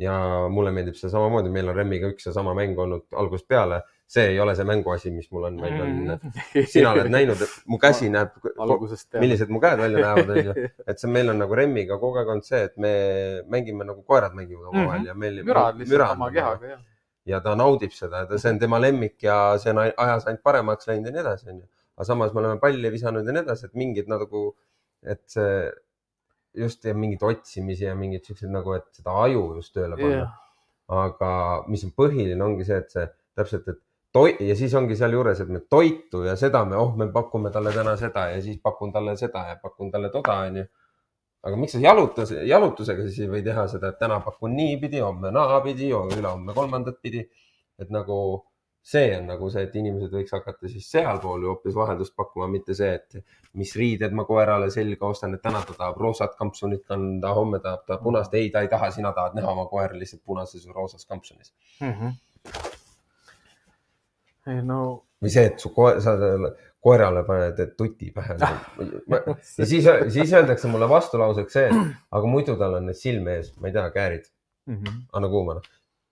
ja 0.00 0.12
mulle 0.48 0.70
meeldib 0.72 0.94
see 0.96 1.10
samamoodi, 1.12 1.50
meil 1.52 1.68
on 1.68 1.74
Remmiga 1.76 2.08
üks 2.08 2.24
ja 2.26 2.32
sama 2.32 2.54
mäng 2.54 2.78
olnud 2.78 3.02
algusest 3.12 3.48
peale. 3.48 3.82
see 4.06 4.24
ei 4.28 4.40
ole 4.40 4.54
see 4.56 4.64
mänguasi, 4.64 5.10
mis 5.10 5.28
mul 5.32 5.44
on, 5.44 5.58
vaid 5.60 5.80
on, 5.80 6.20
sina 6.72 6.92
oled 6.92 7.10
näinud, 7.12 7.42
et 7.42 7.50
mu 7.66 7.78
käsi 7.78 8.08
näeb, 8.10 8.30
algusest 8.58 9.10
peale. 9.10 9.20
millised 9.26 9.48
mu 9.52 9.60
käed 9.60 9.78
välja 9.78 9.98
näevad, 10.06 10.30
onju. 10.36 10.54
et 10.88 10.98
see 10.98 11.10
meil 11.10 11.28
on 11.30 11.38
nagu 11.38 11.54
Remmiga 11.54 11.98
kogu 11.98 12.16
aeg 12.18 12.28
olnud 12.28 12.44
see, 12.48 12.62
et 12.64 12.76
me 12.78 12.92
mängime 13.48 13.84
nagu 13.84 14.02
koerad 14.02 14.32
mängivad 14.34 14.66
omavahel 14.72 15.00
Mhm. 15.00 15.06
ja 15.06 15.14
meil. 15.14 15.42
mürad 15.44 15.76
lihtsalt 15.78 16.10
oma 16.16 16.30
kehaga, 16.30 16.66
jah. 16.66 16.80
ja 17.26 17.40
ta 17.40 17.54
naudib 17.54 17.90
seda 17.92 18.24
see 18.38 18.50
on 18.50 18.58
tema 18.58 18.78
lemmik 18.80 19.22
ja 19.22 19.58
see 19.58 19.70
on 19.70 19.78
ajas 19.78 20.26
ainult 20.26 20.42
paremaks 20.42 20.88
läinud 20.88 21.06
ja 21.06 21.12
nii 21.12 21.20
edasi, 21.20 21.48
onju. 21.50 21.66
Aga 22.00 22.08
samas 22.08 22.32
me 22.32 22.40
oleme 22.40 22.60
palli 22.62 22.90
visanud 22.92 23.26
ja 23.28 23.32
nii 23.36 23.44
edasi, 23.44 23.68
et 23.68 23.76
mingid 23.76 24.08
nagu, 24.08 24.46
et 25.04 25.20
see 25.28 25.68
just 26.56 26.84
ja 26.88 26.94
mingeid 26.96 27.22
otsimisi 27.28 27.84
ja 27.84 27.92
mingeid 27.94 28.24
siukseid 28.24 28.50
nagu, 28.54 28.72
et 28.78 28.88
seda 28.96 29.12
aju 29.26 29.42
just 29.58 29.74
tööle 29.76 29.98
panna 30.00 30.22
jah, 30.22 30.32
aga 31.04 31.30
mis 31.68 31.84
on 31.84 31.92
põhiline, 32.00 32.40
ongi 32.42 32.64
see, 32.66 32.80
et 32.80 32.96
see 32.96 33.04
täpselt, 33.36 33.68
et 33.68 33.78
toi- 34.16 34.36
ja 34.48 34.56
siis 34.56 34.74
ongi 34.74 34.96
sealjuures, 34.96 35.44
et 35.44 35.52
me 35.52 35.60
toitu 35.60 36.24
ja 36.24 36.36
seda 36.40 36.64
me, 36.64 36.80
oh, 36.80 36.96
me 36.96 37.10
pakume 37.12 37.52
talle 37.54 37.72
täna 37.76 37.96
seda 38.00 38.30
ja 38.32 38.40
siis 38.42 38.58
pakun 38.64 38.92
talle 38.96 39.16
seda 39.20 39.44
ja 39.52 39.58
pakun 39.62 39.92
talle 39.92 40.10
toda, 40.10 40.40
onju. 40.48 40.64
aga 41.42 41.56
miks 41.56 41.76
sa 41.76 41.84
jalutas, 41.84 42.32
jalutusega 42.48 43.06
siis 43.06 43.20
ei 43.26 43.30
või 43.36 43.44
teha 43.44 43.68
seda, 43.68 43.92
et 43.92 44.00
täna 44.00 44.18
pakun 44.24 44.56
niipidi, 44.56 45.04
homme 45.04 45.30
naapidi, 45.36 45.92
ülehomme 45.92 46.56
kolmandat 46.56 46.98
pidi. 47.02 47.28
et 47.80 47.88
nagu 47.88 48.16
see 48.82 49.10
on 49.18 49.26
nagu 49.28 49.50
see, 49.52 49.62
et 49.66 49.74
inimesed 49.76 50.12
võiks 50.14 50.32
hakata 50.32 50.68
siis 50.68 50.86
sealpool 50.90 51.42
hoopis 51.46 51.74
vaheldust 51.76 52.14
pakkuma, 52.16 52.46
mitte 52.48 52.74
see, 52.74 52.94
et 52.94 53.20
mis 53.60 53.74
riided 53.76 54.12
ma 54.16 54.24
koerale 54.24 54.70
selga 54.72 55.06
ostan, 55.12 55.34
et 55.36 55.42
täna 55.42 55.60
ta 55.66 55.74
tahab 55.76 55.98
roosat 56.00 56.34
kampsunit 56.38 56.84
kanda, 56.88 57.34
homme 57.36 57.60
tahab 57.60 57.84
ta 57.86 57.98
punast. 58.02 58.34
ei, 58.34 58.50
ta 58.50 58.60
ei 58.64 58.68
taha, 58.72 58.90
sina 58.90 59.12
tahad 59.12 59.36
näha 59.36 59.52
oma 59.52 59.66
koera 59.68 59.98
lihtsalt 59.98 60.22
punases 60.24 60.66
või 60.66 60.74
roosas 60.80 61.06
kampsunis. 61.06 61.52
ei 64.50 64.62
no 64.64 64.80
või 65.20 65.32
see, 65.32 65.44
et 65.50 65.60
su 65.60 65.68
koer, 65.76 65.98
sa 66.00 66.14
koerale 66.80 67.20
paned 67.28 67.58
tuti 67.76 68.08
pähe. 68.16 68.38
ja 69.60 69.66
siis, 69.68 69.84
siis 70.14 70.32
öeldakse 70.32 70.70
mulle 70.72 70.88
vastulauseks 70.88 71.52
see, 71.58 71.66
aga 72.16 72.30
muidu 72.30 72.56
tal 72.60 72.78
on 72.78 72.88
need 72.88 72.96
silme 72.96 73.36
ees, 73.36 73.52
ma 73.60 73.68
ei 73.68 73.76
tea, 73.76 73.88
käärid, 73.96 74.30
Mhm. 74.70 74.98
anna 75.16 75.28
kuumana. 75.28 75.60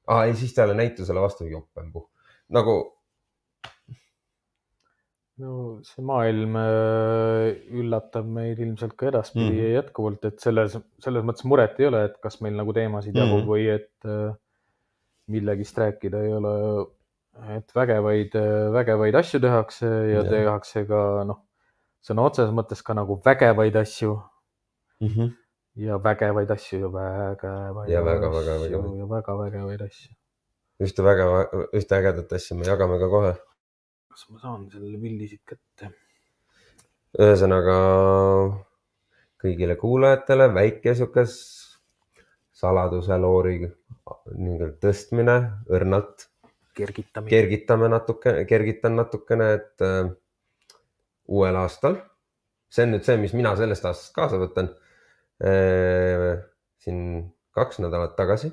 aa, 0.09 0.25
ei 0.25 0.35
siis 0.35 0.55
talle 0.57 0.75
näitusele 0.75 1.21
vastu 1.21 1.45
jopempu. 1.47 2.09
Nagu 2.51 2.77
no 5.39 5.53
see 5.87 6.03
maailm 6.03 6.57
äh, 6.59 7.53
üllatab 7.81 8.27
meid 8.27 8.59
ilmselt 8.65 8.97
ka 8.99 9.07
edaspidi 9.13 9.45
Mhm. 9.47 9.55
mm. 9.55 9.63
ja 9.63 9.83
jätkuvalt, 9.83 10.25
et 10.25 10.41
selles, 10.43 10.77
selles 11.05 11.25
mõttes 11.29 11.45
muret 11.47 11.79
ei 11.81 11.87
ole, 11.91 12.05
et 12.09 12.17
kas 12.25 12.41
meil 12.43 12.57
nagu 12.59 12.73
teemasid 12.75 13.15
Mhm. 13.15 13.21
jagub 13.23 13.43
mm. 13.45 13.51
või 13.53 13.69
et 13.75 14.09
äh, 14.09 14.35
millegist 15.29 15.79
rääkida 15.79 16.23
ei 16.27 16.33
ole. 16.35 16.55
et 17.55 17.71
vägevaid, 17.75 18.33
vägevaid 18.75 19.15
asju 19.15 19.39
tehakse 19.41 19.87
ja 19.87 20.23
yeah. 20.25 20.29
tehakse 20.29 20.81
ka 20.89 21.23
noh, 21.29 21.37
sõna 22.03 22.25
otseses 22.27 22.51
mõttes 22.51 22.81
ka 22.83 22.97
nagu 22.99 23.21
vägevaid 23.25 23.77
asju 23.79 24.17
mm. 25.01 25.09
-hmm. 25.09 25.29
ja 25.87 25.99
vägevaid 26.03 26.51
asju 26.51 26.81
ja 26.81 26.89
vägevaid 26.97 27.91
Ja 27.95 28.03
väga, 28.03 28.31
väga 28.33 28.57
asju 28.57 28.63
vägevaid. 28.65 28.99
ja 28.99 29.07
väga 29.07 29.37
vägevaid 29.43 29.83
asju. 29.87 30.11
Ühte 30.83 31.05
väga, 31.05 31.27
ühte 31.75 31.97
ägedat 31.99 32.33
asja 32.39 32.57
me 32.57 32.67
jagame 32.69 32.99
ka 33.03 33.09
kohe. 33.11 33.33
kas 34.13 34.27
ma 34.31 34.41
saan 34.43 34.67
selle 34.71 34.99
pildi 35.03 35.29
siit 35.31 35.43
kätte? 35.47 35.91
ühesõnaga 37.19 37.79
kõigile 39.43 39.79
kuulajatele 39.81 40.49
väike 40.55 40.95
sihuke 40.99 41.25
saladuse 42.59 43.19
loori 43.23 43.59
nii-öelda 43.63 44.77
tõstmine 44.83 45.37
õrnalt. 45.75 46.29
kergitamine. 46.79 47.31
kergitame 47.31 47.91
natuke, 47.91 48.35
kergitan 48.51 48.97
natukene, 49.01 49.51
et 49.59 49.83
äh, 49.83 50.13
uuel 51.27 51.59
aastal, 51.59 51.99
see 52.71 52.87
on 52.87 52.95
nüüd 52.95 53.07
see, 53.07 53.19
mis 53.19 53.35
mina 53.35 53.57
sellest 53.59 53.91
aastast 53.91 54.15
kaasa 54.15 54.39
võtan 54.39 54.71
äh,. 55.43 56.39
siin 56.79 57.03
kaks 57.51 57.81
nädalat 57.83 58.15
tagasi 58.15 58.53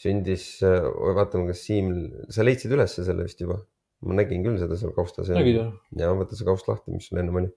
sündis, 0.00 0.44
vaatame, 0.64 1.50
kas 1.50 1.64
Siim, 1.66 1.90
sa 2.32 2.44
leidsid 2.46 2.72
ülesse 2.76 3.04
selle 3.06 3.26
vist 3.28 3.40
juba? 3.44 3.60
ma 4.00 4.14
nägin 4.16 4.40
küll 4.46 4.56
seda 4.56 4.78
seal 4.80 4.94
kaustas. 4.96 5.28
nägid 5.36 5.58
või? 5.60 5.72
ja 6.00 6.12
võta 6.16 6.36
see 6.38 6.46
kaust 6.48 6.68
lahti, 6.70 6.94
mis 6.94 7.08
sul 7.10 7.18
ennem 7.20 7.36
oli, 7.42 7.50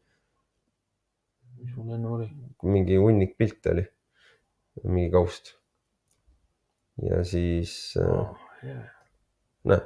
mis 1.62 1.76
mul 1.78 1.94
enne 1.96 2.10
oli? 2.18 2.28
mingi 2.68 2.98
hunnik 3.00 3.38
pilte 3.40 3.72
oli, 3.72 3.86
mingi 4.84 5.12
kaust. 5.14 5.54
ja 7.08 7.22
siis 7.28 7.76
äh, 8.02 8.12
Oh, 8.12 8.36
yeah. 8.64 8.84
näe. 9.72 9.80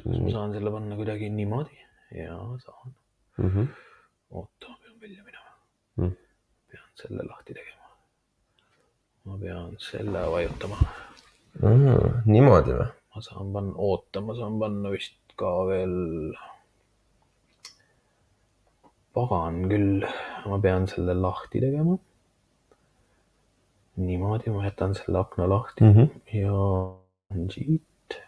kas 0.00 0.20
ma 0.24 0.32
saan 0.38 0.56
selle 0.56 0.72
panna 0.72 0.96
kuidagi 0.96 1.28
niimoodi? 1.32 1.76
ja 2.16 2.38
saan. 2.64 2.94
Mm 3.36 3.50
-hmm. 3.52 3.66
oota, 4.30 4.72
pean 4.82 4.96
välja 5.00 5.24
minema 5.24 5.44
Mm. 5.96 6.12
pean 6.70 6.88
selle 6.94 7.22
lahti 7.28 7.54
tegema. 7.54 7.86
ma 9.24 9.38
pean 9.44 9.76
selle 9.78 10.24
vajutama. 10.32 10.76
Niimoodi 11.62 12.74
või? 12.76 12.88
ma 13.16 13.22
saan 13.24 13.52
panna, 13.54 13.72
oota, 13.80 14.20
ma 14.20 14.34
saan 14.36 14.58
panna 14.60 14.92
vist 14.92 15.16
ka 15.40 15.52
veel. 15.68 15.96
pagan 19.16 19.62
küll, 19.70 20.04
ma 20.44 20.58
pean 20.60 20.84
selle 20.90 21.16
lahti 21.16 21.62
tegema. 21.64 21.96
niimoodi, 23.96 24.52
ma 24.52 24.64
jätan 24.66 24.94
selle 24.98 25.18
akna 25.24 25.48
lahti 25.48 25.84
Mm 25.84 25.92
-hmm. 25.92 26.08
ja 26.36 27.48
siit. 27.50 28.18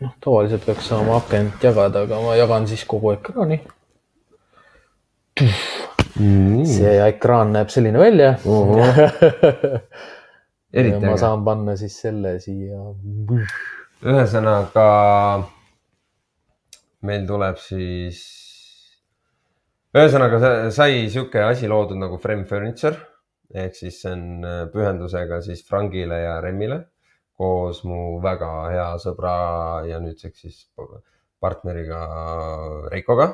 noh, 0.00 0.12
tavaliselt 0.20 0.66
peaks 0.66 0.88
saama 0.88 1.16
akent 1.16 1.62
jagada, 1.62 2.02
aga 2.02 2.20
ma 2.20 2.36
jagan 2.36 2.68
siis 2.68 2.84
kogu 2.84 3.12
ekraani. 3.12 3.62
see 6.76 6.96
ekraan 7.08 7.52
näeb 7.52 7.68
selline 7.68 7.98
välja. 7.98 8.34
eriti 10.72 11.04
ma 11.04 11.12
äge. 11.12 11.20
saan 11.20 11.44
panna 11.44 11.76
siis 11.76 11.96
selle 12.00 12.36
siia. 12.40 12.80
ühesõnaga 14.02 14.86
meil 17.08 17.26
tuleb 17.26 17.58
siis, 17.58 18.20
ühesõnaga 19.94 20.38
sa- 20.42 20.70
sai 20.70 21.08
sihuke 21.10 21.42
asi 21.42 21.68
loodud 21.70 21.98
nagu 21.98 22.18
Frame 22.22 22.44
Furniture 22.48 22.96
ehk 23.52 23.76
siis 23.76 24.00
see 24.00 24.12
on 24.14 24.44
äh, 24.48 24.64
pühendusega 24.72 25.42
siis 25.44 25.60
Frangile 25.68 26.22
ja 26.22 26.40
Remmile 26.40 26.78
koos 27.36 27.82
mu 27.84 28.20
väga 28.22 28.50
hea 28.72 28.88
sõbra 29.02 29.34
ja 29.88 29.98
nüüdseks 30.00 30.44
siis 30.46 30.58
partneriga 31.42 32.00
Reikoga. 32.92 33.32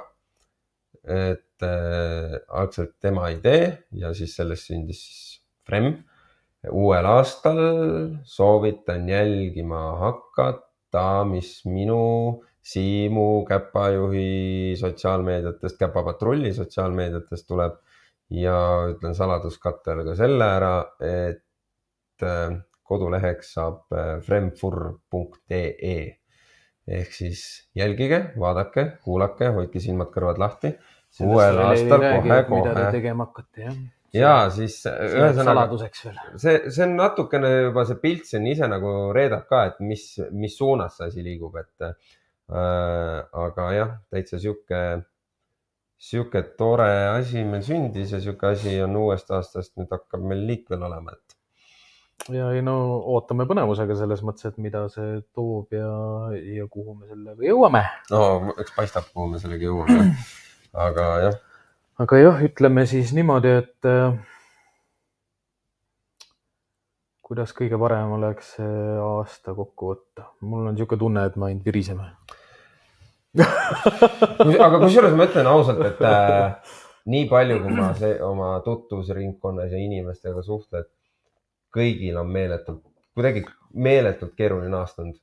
et 1.09 1.63
äh, 1.63 2.35
algselt 2.49 2.97
tema 3.01 3.31
idee 3.31 3.85
ja 3.93 4.13
siis 4.15 4.35
sellest 4.37 4.67
sündis 4.69 5.01
siis 5.05 5.41
Frem 5.65 5.93
uuel 6.71 7.07
aastal 7.07 7.59
soovitan 8.27 9.09
jälgima 9.09 9.83
hakata, 10.03 11.25
mis 11.25 11.63
minu, 11.67 12.45
Siimu, 12.69 13.47
Käpajuhi 13.49 14.75
sotsiaalmeediatest, 14.77 15.79
Käpapatrulli 15.81 16.53
sotsiaalmeediatest 16.53 17.47
tuleb 17.49 17.79
ja 18.31 18.59
ütlen 18.91 19.15
saladuskattele 19.17 20.05
ka 20.05 20.17
selle 20.19 20.49
ära, 20.59 20.75
et 21.01 22.27
äh, 22.27 22.59
koduleheks 22.85 23.55
saab 23.57 23.97
äh, 23.97 24.19
fremfur.ee 24.27 25.99
ehk 26.89 27.13
siis 27.13 27.43
jälgige, 27.77 28.21
vaadake, 28.41 28.85
kuulake, 29.05 29.51
hoidke 29.53 29.81
silmad-kõrvad 29.81 30.41
lahti. 30.41 30.73
uuel 31.25 31.61
aastal 31.65 32.05
kohe-kohe 32.05 32.91
tegema 32.93 33.29
hakkate, 33.29 33.65
jah. 33.65 33.79
Ja 34.17 34.33
siis 34.53 34.81
ühesõnaga 34.89 35.45
saladuseks 35.51 36.05
veel. 36.07 36.19
see, 36.41 36.57
see 36.73 36.85
on 36.87 36.97
natukene 36.99 37.51
juba 37.69 37.85
see 37.89 38.01
pilt 38.03 38.29
siin 38.31 38.47
ise 38.51 38.69
nagu 38.71 38.95
reedab 39.17 39.47
ka, 39.51 39.65
et 39.73 39.81
mis, 39.85 40.07
mis 40.33 40.57
suunas 40.57 40.97
see 40.99 41.11
asi 41.11 41.25
liigub, 41.27 41.57
et 41.61 41.89
äh, 41.89 41.95
aga 43.47 43.71
jah, 43.77 43.95
täitsa 44.13 44.41
sihuke, 44.41 44.83
sihuke 45.99 46.45
tore 46.61 46.91
asi 47.11 47.45
meil 47.45 47.65
sündis 47.67 48.15
ja 48.15 48.23
sihuke 48.25 48.55
asi 48.55 48.79
on 48.85 48.97
uuest 48.97 49.31
aastast 49.35 49.77
nüüd 49.81 49.93
hakkab 49.93 50.25
meil 50.25 50.47
liikvel 50.49 50.87
olema, 50.89 51.17
et 51.17 51.39
ja 52.35 52.49
ei 52.55 52.63
no 52.65 52.77
ootame 53.15 53.47
põnevusega 53.49 53.97
selles 53.99 54.23
mõttes, 54.27 54.49
et 54.49 54.59
mida 54.63 54.85
see 54.93 55.21
toob 55.37 55.75
ja, 55.77 55.91
ja 56.59 56.67
kuhu 56.71 56.97
me 56.97 57.09
sellega 57.11 57.45
jõuame. 57.45 57.85
no 58.13 58.23
eks 58.57 58.75
paistab, 58.77 59.09
kuhu 59.13 59.29
me 59.35 59.43
sellega 59.43 59.69
jõuame. 59.69 60.09
aga 60.89 61.07
jah, 61.25 61.39
aga 61.99 62.19
jah, 62.23 62.43
ütleme 62.47 62.87
siis 62.87 63.13
niimoodi, 63.17 63.55
et 63.63 63.89
äh, 63.89 64.17
kuidas 67.29 67.53
kõige 67.57 67.79
parem 67.81 68.17
oleks 68.17 68.55
aasta 69.05 69.55
kokku 69.55 69.93
võtta. 69.93 70.31
mul 70.41 70.67
on 70.67 70.77
niisugune 70.77 71.03
tunne, 71.05 71.25
et 71.29 71.37
me 71.37 71.51
ainult 71.51 71.67
viriseme. 71.67 72.11
aga 74.67 74.79
kusjuures 74.81 75.17
ma 75.17 75.27
ütlen 75.29 75.49
ausalt, 75.51 75.83
et 75.85 76.01
äh, 76.07 76.77
nii 77.13 77.29
palju, 77.31 77.61
kui 77.65 77.77
ma 77.77 77.93
see, 77.99 78.15
oma 78.25 78.55
tutvusringkonnas 78.65 79.73
ja 79.73 79.81
inimestega 79.81 80.43
suhtlen, 80.45 80.87
kõigil 81.75 82.17
on 82.21 82.31
meeletult, 82.33 82.83
kuidagi 83.17 83.45
meeletult 83.75 84.35
keeruline 84.39 84.77
aasta 84.81 85.05
olnud. 85.05 85.19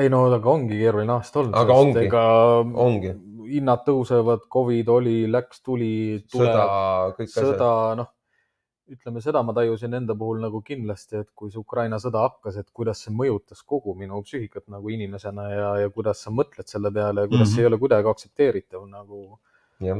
ei 0.00 0.10
no 0.12 0.24
aga 0.32 0.50
ongi 0.50 0.78
keeruline 0.80 1.12
aasta 1.12 1.42
olnud. 1.42 1.56
Aga 1.60 1.78
ongi. 1.82 2.08
ongi, 2.86 3.12
hinnad 3.46 3.84
tõusevad, 3.86 4.46
Covid 4.52 4.88
oli, 4.92 5.16
läks, 5.30 5.62
tuli, 5.64 6.24
tuleb,, 6.32 7.24
sõda, 7.32 7.70
noh, 8.00 8.10
ütleme 8.92 9.22
seda 9.22 9.42
ma 9.42 9.54
tajusin 9.56 9.96
enda 9.98 10.14
puhul 10.18 10.38
nagu 10.44 10.60
kindlasti, 10.66 11.22
et 11.24 11.30
kui 11.34 11.50
see 11.50 11.60
Ukraina 11.60 11.98
sõda 12.02 12.22
hakkas, 12.26 12.60
et 12.60 12.68
kuidas 12.76 13.02
see 13.02 13.14
mõjutas 13.14 13.64
kogu 13.66 13.96
minu 13.98 14.20
psüühikat 14.26 14.68
nagu 14.72 14.92
inimesena 14.94 15.48
ja, 15.50 15.72
ja 15.82 15.90
kuidas 15.94 16.22
sa 16.22 16.32
mõtled 16.34 16.70
selle 16.70 16.92
peale 16.94 17.24
ja 17.24 17.30
kuidas 17.30 17.32
mm 17.32 17.42
-hmm. 17.42 17.48
Mhm. 17.48 17.54
see 17.54 17.62
ei 17.62 17.66
ole 17.66 17.78
kuidagi 17.82 18.08
aktsepteeritav 18.12 18.86
nagu. 18.88 19.40
jah, 19.80 19.98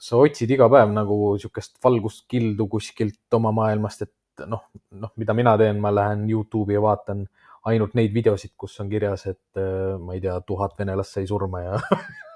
sa 0.00 0.16
otsid 0.16 0.50
iga 0.50 0.68
päev 0.72 0.88
nagu 0.88 1.34
niisugust 1.34 1.76
valguskildu 1.84 2.66
kuskilt 2.66 3.34
oma 3.34 3.50
maailmast, 3.52 4.02
et 4.02 4.46
noh, 4.46 4.62
noh, 4.90 5.10
mida 5.16 5.34
mina 5.34 5.56
teen, 5.58 5.80
ma 5.80 5.90
lähen 5.94 6.30
Youtube'i 6.30 6.72
ja 6.72 6.80
vaatan 6.80 7.28
ainult 7.70 7.94
neid 7.98 8.12
videosid, 8.14 8.54
kus 8.56 8.78
on 8.82 8.90
kirjas, 8.92 9.26
et 9.30 9.60
äh, 9.60 9.96
ma 10.00 10.16
ei 10.16 10.22
tea, 10.24 10.36
tuhat 10.46 10.76
venelast 10.78 11.16
sai 11.16 11.26
surma 11.28 11.62
ja 11.64 11.80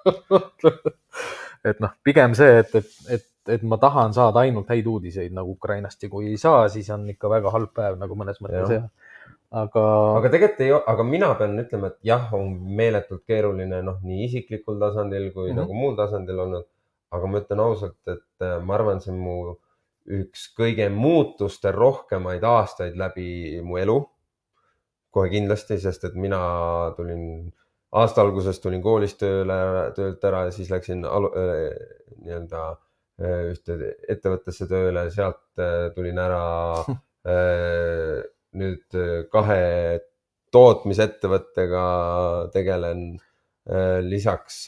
et 1.70 1.82
noh, 1.82 1.94
pigem 2.04 2.34
see, 2.38 2.58
et, 2.62 2.74
et, 2.80 2.90
et, 3.16 3.26
et 3.56 3.64
ma 3.68 3.78
tahan 3.82 4.14
saada 4.16 4.42
ainult 4.42 4.70
häid 4.72 4.88
uudiseid 4.90 5.34
nagu 5.36 5.54
Ukrainast 5.56 6.02
ja 6.02 6.10
kui 6.12 6.30
ei 6.32 6.40
saa, 6.40 6.66
siis 6.72 6.90
on 6.94 7.08
ikka 7.12 7.30
väga 7.32 7.54
halb 7.54 7.72
päev 7.76 7.98
nagu 8.00 8.18
mõnes 8.18 8.40
mõttes 8.42 8.76
Jah. 8.76 8.86
aga, 9.62 9.86
aga 10.18 10.32
tegelikult 10.34 10.62
ei, 10.66 10.74
aga 10.94 11.06
mina 11.06 11.32
pean 11.38 11.58
ütlema, 11.62 11.92
et 11.92 12.12
jah, 12.12 12.28
on 12.38 12.54
meeletult 12.82 13.24
keeruline, 13.28 13.82
noh, 13.86 13.98
nii 14.06 14.26
isiklikul 14.28 14.80
tasandil 14.82 15.30
kui 15.30 15.50
mm. 15.50 15.52
-hmm. 15.52 15.60
nagu 15.62 15.82
muul 15.82 15.98
tasandil 15.98 16.46
olnud. 16.46 16.70
aga 17.12 17.28
ma 17.28 17.40
ütlen 17.42 17.60
ausalt, 17.60 17.98
et 18.08 18.44
äh, 18.46 18.56
ma 18.64 18.74
arvan, 18.74 19.00
see 19.04 19.12
on 19.12 19.18
mu 19.20 19.34
üks 20.08 20.48
kõige 20.56 20.88
muutuste 20.90 21.72
rohkemaid 21.72 22.42
aastaid 22.42 22.96
läbi 22.98 23.60
mu 23.64 23.78
elu. 23.78 23.98
Kohe 25.12 25.28
kindlasti, 25.32 25.78
sest 25.80 26.08
et 26.08 26.14
mina 26.18 26.40
tulin 26.96 27.52
aasta 27.92 28.22
alguses 28.24 28.60
tulin 28.62 28.82
koolist 28.84 29.18
tööle, 29.20 29.56
töölt 29.96 30.24
ära 30.24 30.46
ja 30.46 30.54
siis 30.54 30.70
läksin 30.72 31.04
äh, 31.04 31.58
nii-öelda 32.22 32.62
äh, 32.72 33.50
ühte 33.52 33.76
ettevõttesse 34.10 34.68
tööle, 34.70 35.06
sealt 35.14 35.60
äh, 35.60 35.90
tulin 35.96 36.20
ära 36.22 36.44
äh, 36.88 38.22
nüüd 38.52 38.98
kahe 39.32 39.60
tootmisettevõttega 40.52 41.84
tegelen 42.52 43.14
lisaks 44.04 44.66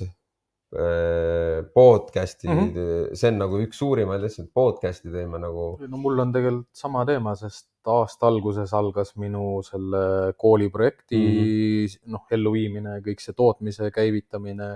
podcast'i 1.74 2.48
mm. 2.48 2.58
-hmm. 2.58 3.14
see 3.14 3.30
on 3.30 3.38
nagu 3.38 3.60
üks 3.62 3.78
suurimaid 3.78 4.24
asju, 4.26 4.48
podcast'i 4.54 5.12
teeme 5.12 5.38
nagu. 5.38 5.66
no 5.86 6.00
mul 6.02 6.18
on 6.18 6.32
tegelikult 6.34 6.82
sama 6.84 7.04
teema, 7.06 7.34
sest 7.38 7.68
aasta 7.86 8.26
alguses 8.26 8.72
algas 8.74 9.14
minu 9.20 9.62
selle 9.62 10.32
kooliprojekti 10.36 11.16
mm 11.16 11.32
-hmm. 11.32 12.12
noh, 12.16 12.26
elluviimine, 12.30 13.00
kõik 13.06 13.20
see 13.20 13.36
tootmise 13.36 13.90
käivitamine, 13.90 14.70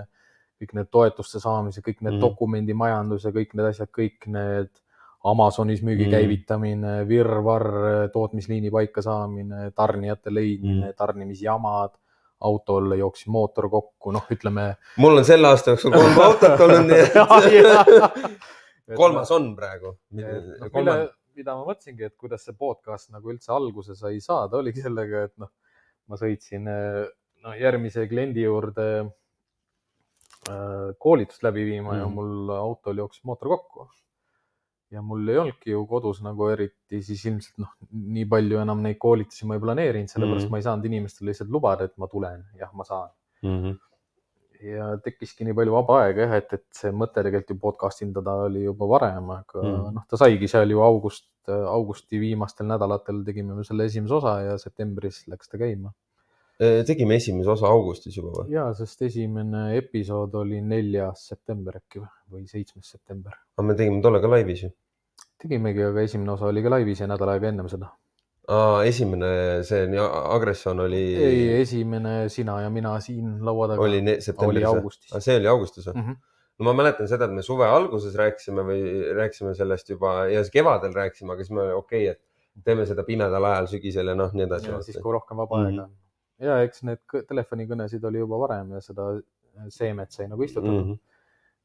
kõik 0.61 0.75
need 0.75 0.91
toetuste 0.91 1.39
saamise, 1.39 1.81
kõik 1.81 2.01
need 2.01 2.13
mm. 2.13 2.17
-hmm. 2.17 2.27
dokumendimajandus 2.27 3.25
ja 3.25 3.31
kõik 3.31 3.55
need 3.55 3.73
asjad, 3.73 3.91
kõik 3.91 4.27
need 4.27 4.69
Amazonis 5.23 5.81
müügi 5.83 6.05
mm 6.05 6.11
käivitamine, 6.15 6.91
virvarr, 7.07 8.07
tootmisliini 8.13 8.71
paika 8.71 9.01
saamine, 9.01 9.71
tarnijate 9.75 10.31
leidmine 10.31 10.85
mm, 10.85 10.95
tarnimisjamad, 10.95 11.91
autole 12.39 12.97
jooksis 12.99 13.27
mootor 13.27 13.69
kokku, 13.69 14.13
noh, 14.15 14.25
ütleme. 14.31 14.71
mul 14.97 15.19
on 15.19 15.27
selle 15.27 15.49
aasta 15.51 15.75
jooksul 15.75 15.93
kolm 15.95 16.19
autot 16.27 16.65
olnud, 16.65 16.89
nii 16.89 16.99
et 17.03 17.15
kolmas 18.99 19.31
on 19.35 19.51
praegu. 19.57 19.95
noh, 20.19 20.69
mille, 20.73 20.97
mida 21.39 21.55
ma 21.55 21.65
mõtlesingi, 21.67 22.07
et 22.09 22.15
kuidas 22.19 22.45
see 22.47 22.57
podcast 22.57 23.11
nagu 23.15 23.31
üldse 23.33 23.51
alguse 23.55 23.95
sai 23.97 24.21
saada, 24.23 24.59
oligi 24.61 24.83
sellega, 24.85 25.25
et 25.29 25.35
noh, 25.41 25.51
ma 26.09 26.19
sõitsin 26.19 26.67
noh, 26.69 27.55
järgmise 27.59 28.07
kliendi 28.11 28.43
juurde 28.45 28.87
äh, 30.49 30.89
koolitust 30.99 31.43
läbi 31.45 31.65
viima 31.69 31.93
mm. 31.93 31.99
ja 32.01 32.09
mul 32.11 32.53
autol 32.55 33.03
jooksis 33.03 33.25
mootor 33.27 33.55
kokku. 33.57 33.89
Ja 34.91 35.01
mul 35.05 35.27
ei 35.29 35.37
olnudki 35.41 35.73
ju 35.73 35.83
kodus 35.89 36.21
nagu 36.25 36.47
eriti 36.49 37.01
siis 37.05 37.21
ilmselt 37.29 37.61
noh, 37.61 37.75
nii 38.17 38.25
palju 38.29 38.61
enam 38.63 38.81
neid 38.85 38.97
koolitusi 39.01 39.47
ma 39.49 39.57
ei 39.57 39.63
planeerinud, 39.63 40.11
sellepärast 40.11 40.47
mm. 40.47 40.53
ma 40.53 40.61
ei 40.61 40.65
saanud 40.65 40.89
inimestele 40.89 41.31
lihtsalt 41.31 41.53
lubada, 41.53 41.85
et 41.85 41.95
ma 42.01 42.09
tulen, 42.11 42.43
jah, 42.59 42.73
ma 42.73 42.87
saan. 42.87 43.13
Mhm. 43.45 43.77
ja 44.59 44.89
tekkiski 44.99 45.45
nii 45.47 45.55
palju 45.55 45.71
vaba 45.71 46.01
aega 46.03 46.25
jah, 46.25 46.33
et, 46.41 46.49
et 46.57 46.65
see 46.75 46.89
mõte 46.91 47.21
tegelikult 47.23 47.53
ju 47.53 47.59
podcast 47.61 48.01
indada 48.03 48.33
oli 48.49 48.65
juba 48.65 48.89
varem, 48.91 49.29
aga 49.37 49.61
mm. 49.61 49.69
Mhm. 49.69 49.93
noh, 49.95 50.07
ta 50.09 50.19
saigi 50.19 50.49
seal 50.51 50.73
ju 50.73 50.83
august, 50.83 51.29
augusti 51.47 52.19
viimastel 52.19 52.67
nädalatel 52.67 53.23
tegime 53.27 53.55
me 53.55 53.63
selle 53.67 53.87
esimese 53.87 54.17
osa 54.19 54.35
ja 54.43 54.57
septembris 54.61 55.23
läks 55.31 55.53
ta 55.53 55.61
käima. 55.61 55.93
Tegime 56.59 57.15
esimese 57.15 57.49
osa 57.53 57.67
augustis 57.71 58.17
juba 58.17 58.33
või? 58.35 58.51
ja, 58.51 58.65
sest 58.75 59.01
esimene 59.07 59.77
episood 59.77 60.33
oli 60.41 60.59
neljas 60.61 61.27
september 61.31 61.77
äkki 61.79 62.01
või- 62.03 62.15
või 62.33 62.47
seitsmes 62.51 62.89
september. 62.91 63.33
aga 63.57 63.65
me 63.67 63.75
tegime 63.79 64.01
tolle 64.03 64.19
ka 64.21 64.27
laivis 64.27 64.63
ju. 64.65 64.69
tegimegi, 65.39 65.83
aga 65.87 66.01
esimene 66.03 66.31
osa 66.35 66.49
oli 66.51 66.63
ka 66.65 66.69
laivis 66.75 66.99
ja 66.99 67.07
nädal 67.07 67.31
aega 67.31 67.47
ennem 67.47 67.69
seda. 67.71 67.91
esimene, 68.89 69.29
see 69.63 69.85
agressioon 69.99 70.79
oli, 70.87 71.03
ei, 71.15 71.61
esimene 71.61 72.15
sina 72.29 72.61
ja 72.61 72.69
mina 72.69 72.99
siin 72.99 73.37
laua 73.45 73.67
taga 73.71 73.81
oli 73.87 74.01
septembris. 74.19 74.65
augustis. 74.65 75.13
see 75.23 75.37
oli 75.39 75.47
augustis 75.47 75.87
või? 75.87 75.95
Mm 75.95 76.01
-hmm. 76.09 76.17
no 76.59 76.65
ma 76.65 76.73
mäletan 76.81 77.07
seda, 77.07 77.25
et 77.25 77.31
me 77.31 77.41
suve 77.41 77.65
alguses 77.65 78.15
rääkisime 78.15 78.65
või 78.67 78.81
rääkisime 79.15 79.53
sellest 79.55 79.89
juba 79.89 80.25
ja 80.27 80.43
kevadel 80.51 80.91
rääkisime, 80.93 81.33
aga 81.33 81.43
siis 81.43 81.51
me 81.55 81.71
okei 81.73 82.09
okay,, 82.09 82.11
et 82.11 82.63
teeme 82.65 82.85
seda 82.85 83.03
pimedal 83.07 83.45
ajal 83.45 83.67
sügisel 83.67 84.07
ja 84.07 84.15
noh, 84.15 84.33
nii 84.33 84.43
edasi 84.43 84.75
siis, 84.81 84.97
kui 84.99 85.11
rohkem 85.13 85.37
vaba 85.37 85.57
Mhm. 85.57 85.65
aega 85.69 85.83
on. 85.83 85.91
Ja 86.39 86.61
eks 86.63 86.83
need 86.87 87.01
kõ- 87.11 87.25
telefonikõnesid 87.27 88.03
oli 88.09 88.21
juba 88.23 88.39
varem 88.45 88.73
ja 88.77 88.81
seda 88.83 89.09
seemet 89.73 90.11
sai 90.15 90.27
nagu 90.31 90.43
istutatud 90.43 90.85
mm. 90.85 90.91
-hmm. 90.93 90.99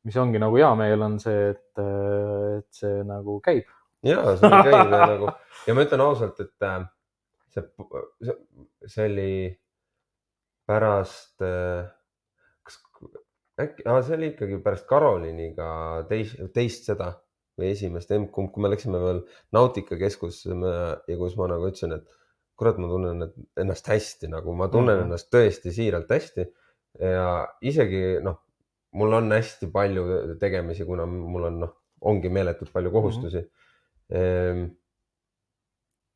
mis 0.09 0.17
ongi 0.21 0.41
nagu 0.43 0.57
hea 0.59 0.75
meel 0.79 1.03
on 1.07 1.19
see, 1.23 1.51
et, 1.55 1.83
et 2.59 2.69
see 2.83 3.03
nagu 3.07 3.41
käib. 3.45 3.71
ja 4.03 4.37
see 4.37 4.51
oli 4.51 4.63
käiv 4.71 4.95
ja 4.97 5.07
nagu 5.15 5.31
ja 5.67 5.75
ma 5.75 5.85
ütlen 5.87 6.05
ausalt, 6.05 6.41
et 6.41 6.69
äh, 6.69 6.87
see, 7.55 7.63
see, 8.23 8.39
see 8.87 9.07
oli 9.11 9.29
pärast, 10.67 11.37
kas 12.65 12.81
äkki, 13.61 13.85
see 13.85 14.17
oli 14.17 14.33
ikkagi 14.33 14.59
pärast 14.65 14.87
Karoliniga 14.91 15.69
teist, 16.09 16.41
teist 16.57 16.89
seda 16.91 17.13
või 17.61 17.71
esimest 17.71 18.11
M-kumb, 18.17 18.51
kui 18.53 18.65
me 18.65 18.71
läksime 18.73 18.99
veel 18.99 19.21
Nautika 19.55 19.99
keskusesse 20.01 20.57
me- 20.59 20.97
ja 21.07 21.19
kus 21.21 21.37
ma 21.39 21.47
nagu 21.53 21.69
ütlesin, 21.71 21.95
et 21.95 22.09
kurat, 22.57 22.79
ma 22.79 22.89
tunnen 22.89 23.25
ennast 23.61 23.89
hästi 23.91 24.29
nagu, 24.31 24.55
ma 24.55 24.69
tunnen 24.69 24.95
mm 24.95 25.01
Mhm. 25.01 25.01
-hmm. 25.01 25.07
ennast 25.07 25.31
tõesti 25.35 25.73
siiralt 25.73 26.11
hästi 26.11 26.47
ja 27.01 27.49
isegi 27.61 28.21
noh, 28.23 28.39
mul 28.93 29.13
on 29.13 29.33
hästi 29.33 29.67
palju 29.73 30.05
tegemisi, 30.41 30.85
kuna 30.85 31.07
mul 31.07 31.45
on 31.51 31.61
noh, 31.61 31.75
ongi 32.01 32.29
meeletult 32.29 32.73
palju 32.73 32.91
kohustusi 32.91 33.41
mm. 33.41 34.17
-hmm. 34.17 34.71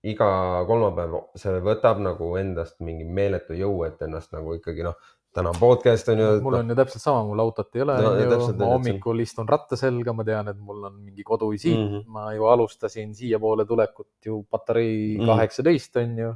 iga 0.02 0.28
kolmapäev 0.66 1.14
see 1.34 1.60
võtab 1.60 1.98
nagu 2.04 2.36
endast 2.38 2.80
mingi 2.80 3.04
meeletu 3.04 3.52
jõu, 3.58 3.84
et 3.86 4.02
ennast 4.02 4.32
nagu 4.32 4.54
ikkagi 4.54 4.82
noh, 4.86 4.94
täna 5.34 5.52
on 5.52 5.58
podcast 5.60 6.08
on 6.08 6.20
ju. 6.22 6.28
mul 6.42 6.54
on 6.60 6.70
ju 6.72 6.76
täpselt 6.78 7.02
sama, 7.02 7.24
mul 7.28 7.42
autot 7.42 7.76
ei 7.76 7.82
ole 7.84 7.96
No, 8.02 8.12
ma 8.58 8.70
hommikul 8.72 9.20
istun 9.24 9.48
ratta 9.48 9.76
selga, 9.76 10.14
ma 10.16 10.24
tean, 10.24 10.48
et 10.52 10.58
mul 10.58 10.86
on 10.88 10.94
mingi 11.02 11.24
koduvisiit 11.26 11.76
mm. 11.78 11.88
-hmm. 11.88 12.06
ma 12.14 12.32
ju 12.34 12.46
alustasin 12.48 13.14
siiapoole 13.14 13.66
tulekut 13.66 14.08
ju 14.26 14.42
patarei 14.50 15.16
Mhm. 15.18 15.26
kaheksateist 15.26 15.94
mm. 15.94 16.02
on 16.02 16.18
ju, 16.18 16.32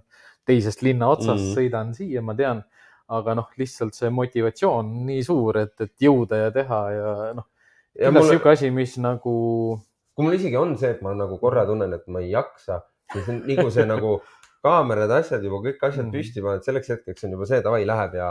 teisest 0.47 0.83
linna 0.83 1.09
otsast 1.09 1.41
mm. 1.41 1.49
-hmm. 1.49 1.57
sõidan 1.59 1.95
siia, 1.95 2.23
ma 2.23 2.35
tean, 2.35 2.65
aga 3.09 3.35
noh, 3.35 3.49
lihtsalt 3.57 3.95
see 3.95 4.11
motivatsioon 4.11 4.79
on 4.87 5.07
nii 5.07 5.23
suur, 5.25 5.59
et, 5.59 5.81
et 5.81 5.93
jõuda 6.01 6.37
ja 6.37 6.51
teha 6.51 6.83
ja 6.91 7.33
noh, 7.35 7.49
kindlasti 7.97 8.19
mul, 8.19 8.31
sihuke 8.31 8.51
asi, 8.51 8.71
mis 8.71 8.99
nagu 8.99 9.35
kui 10.15 10.25
mul 10.27 10.37
isegi 10.37 10.57
on 10.57 10.77
see, 10.81 10.91
et 10.91 11.03
ma 11.05 11.15
nagu 11.17 11.39
korra 11.41 11.65
tunnen, 11.69 11.93
et 11.97 12.07
ma 12.13 12.21
ei 12.21 12.31
jaksa, 12.33 12.81
siis 13.13 13.29
on 13.33 13.43
kui 13.47 13.71
see 13.75 13.87
nagu 13.89 14.21
kaamerad, 14.63 15.11
asjad 15.11 15.43
juba 15.43 15.59
kõik 15.65 15.81
asjad 15.89 16.07
Mhm. 16.07 16.13
püsti 16.15 16.43
paned, 16.45 16.63
selleks 16.67 16.91
hetkeks 16.93 17.25
on 17.27 17.33
juba 17.35 17.47
see 17.51 17.61
davai 17.65 17.83
läheb 17.89 18.15
ja, 18.15 18.29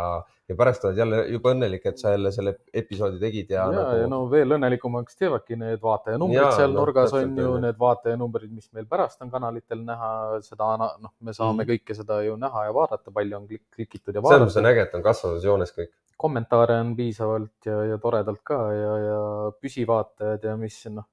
ja 0.47 0.55
pärast 0.55 0.85
oled 0.87 0.97
jälle 1.01 1.19
juba 1.31 1.51
õnnelik, 1.53 1.85
et 1.85 1.99
sa 1.99 2.13
jälle 2.15 2.31
selle 2.31 2.53
episoodi 2.73 3.19
tegid 3.19 3.51
ja, 3.51 3.65
ja, 3.65 3.71
nagu 3.77 3.97
ja 4.01 4.07
no 4.11 4.21
veel 4.31 4.55
õnnelikumaks 4.57 5.17
teevadki 5.19 5.57
need 5.59 5.81
vaatajanumbrid 5.83 6.55
seal 6.55 6.71
noh, 6.71 6.79
nurgas 6.81 7.13
on 7.19 7.37
ju 7.37 7.53
need 7.65 7.79
vaatajanumbrid, 7.79 8.51
mis 8.55 8.69
meil 8.73 8.87
pärast 8.91 9.21
on 9.21 9.31
kanalitel 9.31 9.83
näha, 9.87 10.11
seda 10.47 10.71
noh, 10.79 11.13
me 11.19 11.33
saame 11.35 11.63
mm. 11.65 11.69
kõike 11.73 11.97
seda 11.99 12.21
ju 12.25 12.37
näha 12.39 12.65
ja 12.69 12.75
vaadata, 12.79 13.11
palju 13.11 13.37
on 13.41 13.47
klik- 13.51 13.67
klikitud 13.75 14.15
ja 14.15 14.21
selles 14.23 14.47
mõttes 14.47 14.61
on. 14.63 14.71
äge, 14.71 14.87
et 14.87 14.95
on 14.95 15.03
kasvavas 15.03 15.43
joones 15.43 15.75
kõik. 15.75 15.91
kommentaare 16.21 16.75
on 16.79 16.95
piisavalt 16.95 17.65
ja, 17.65 17.79
ja 17.91 17.97
toredalt 17.97 18.43
ka 18.45 18.59
ja, 18.71 18.91
ja 19.03 19.21
püsivaatajad 19.61 20.43
ja 20.45 20.55
mis 20.59 20.85
noh, 20.93 21.07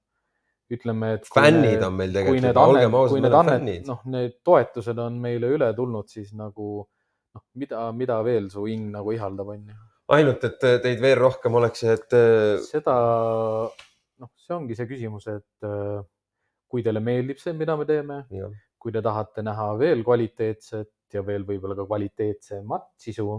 ütleme, 0.74 1.14
et. 1.16 1.28
fännid 1.32 1.82
on 1.86 1.96
meil 1.96 2.12
tegelikult 2.14 2.60
olgem 2.62 2.96
ausad, 2.98 3.24
on 3.24 3.36
annet, 3.40 3.58
fännid. 3.58 3.88
noh, 3.88 4.04
need 4.12 4.38
toetused 4.46 5.00
on 5.02 5.18
meile 5.22 5.50
üle 5.56 5.70
tulnud, 5.76 6.08
siis 6.12 6.34
nagu 6.36 6.68
noh, 6.82 7.44
mida, 7.60 7.88
mida 7.96 8.18
veel 8.26 8.50
su 8.52 8.66
hing 8.68 8.90
nagu 8.92 9.14
ihaldab, 9.16 9.54
on 9.54 9.64
ju. 9.72 9.78
ainult, 10.18 10.44
et 10.48 10.68
teid 10.84 11.02
veel 11.04 11.18
rohkem 11.20 11.58
oleks, 11.60 11.84
et 11.88 12.16
äh, 12.16 12.54
seda, 12.66 12.96
noh, 14.20 14.32
see 14.44 14.56
ongi 14.56 14.78
see 14.78 14.88
küsimus, 14.90 15.28
et 15.32 15.68
äh, 15.68 15.98
kui 16.68 16.84
teile 16.84 17.02
meeldib 17.04 17.40
see, 17.40 17.56
mida 17.56 17.76
me 17.80 17.88
teeme, 17.88 18.22
kui 18.78 18.94
te 18.94 19.02
tahate 19.04 19.44
näha 19.44 19.70
veel 19.80 20.04
kvaliteetset 20.06 21.16
ja 21.16 21.24
veel 21.24 21.46
võib-olla 21.48 21.76
ka 21.78 21.86
kvaliteetsemat 21.88 22.90
sisu, 23.00 23.38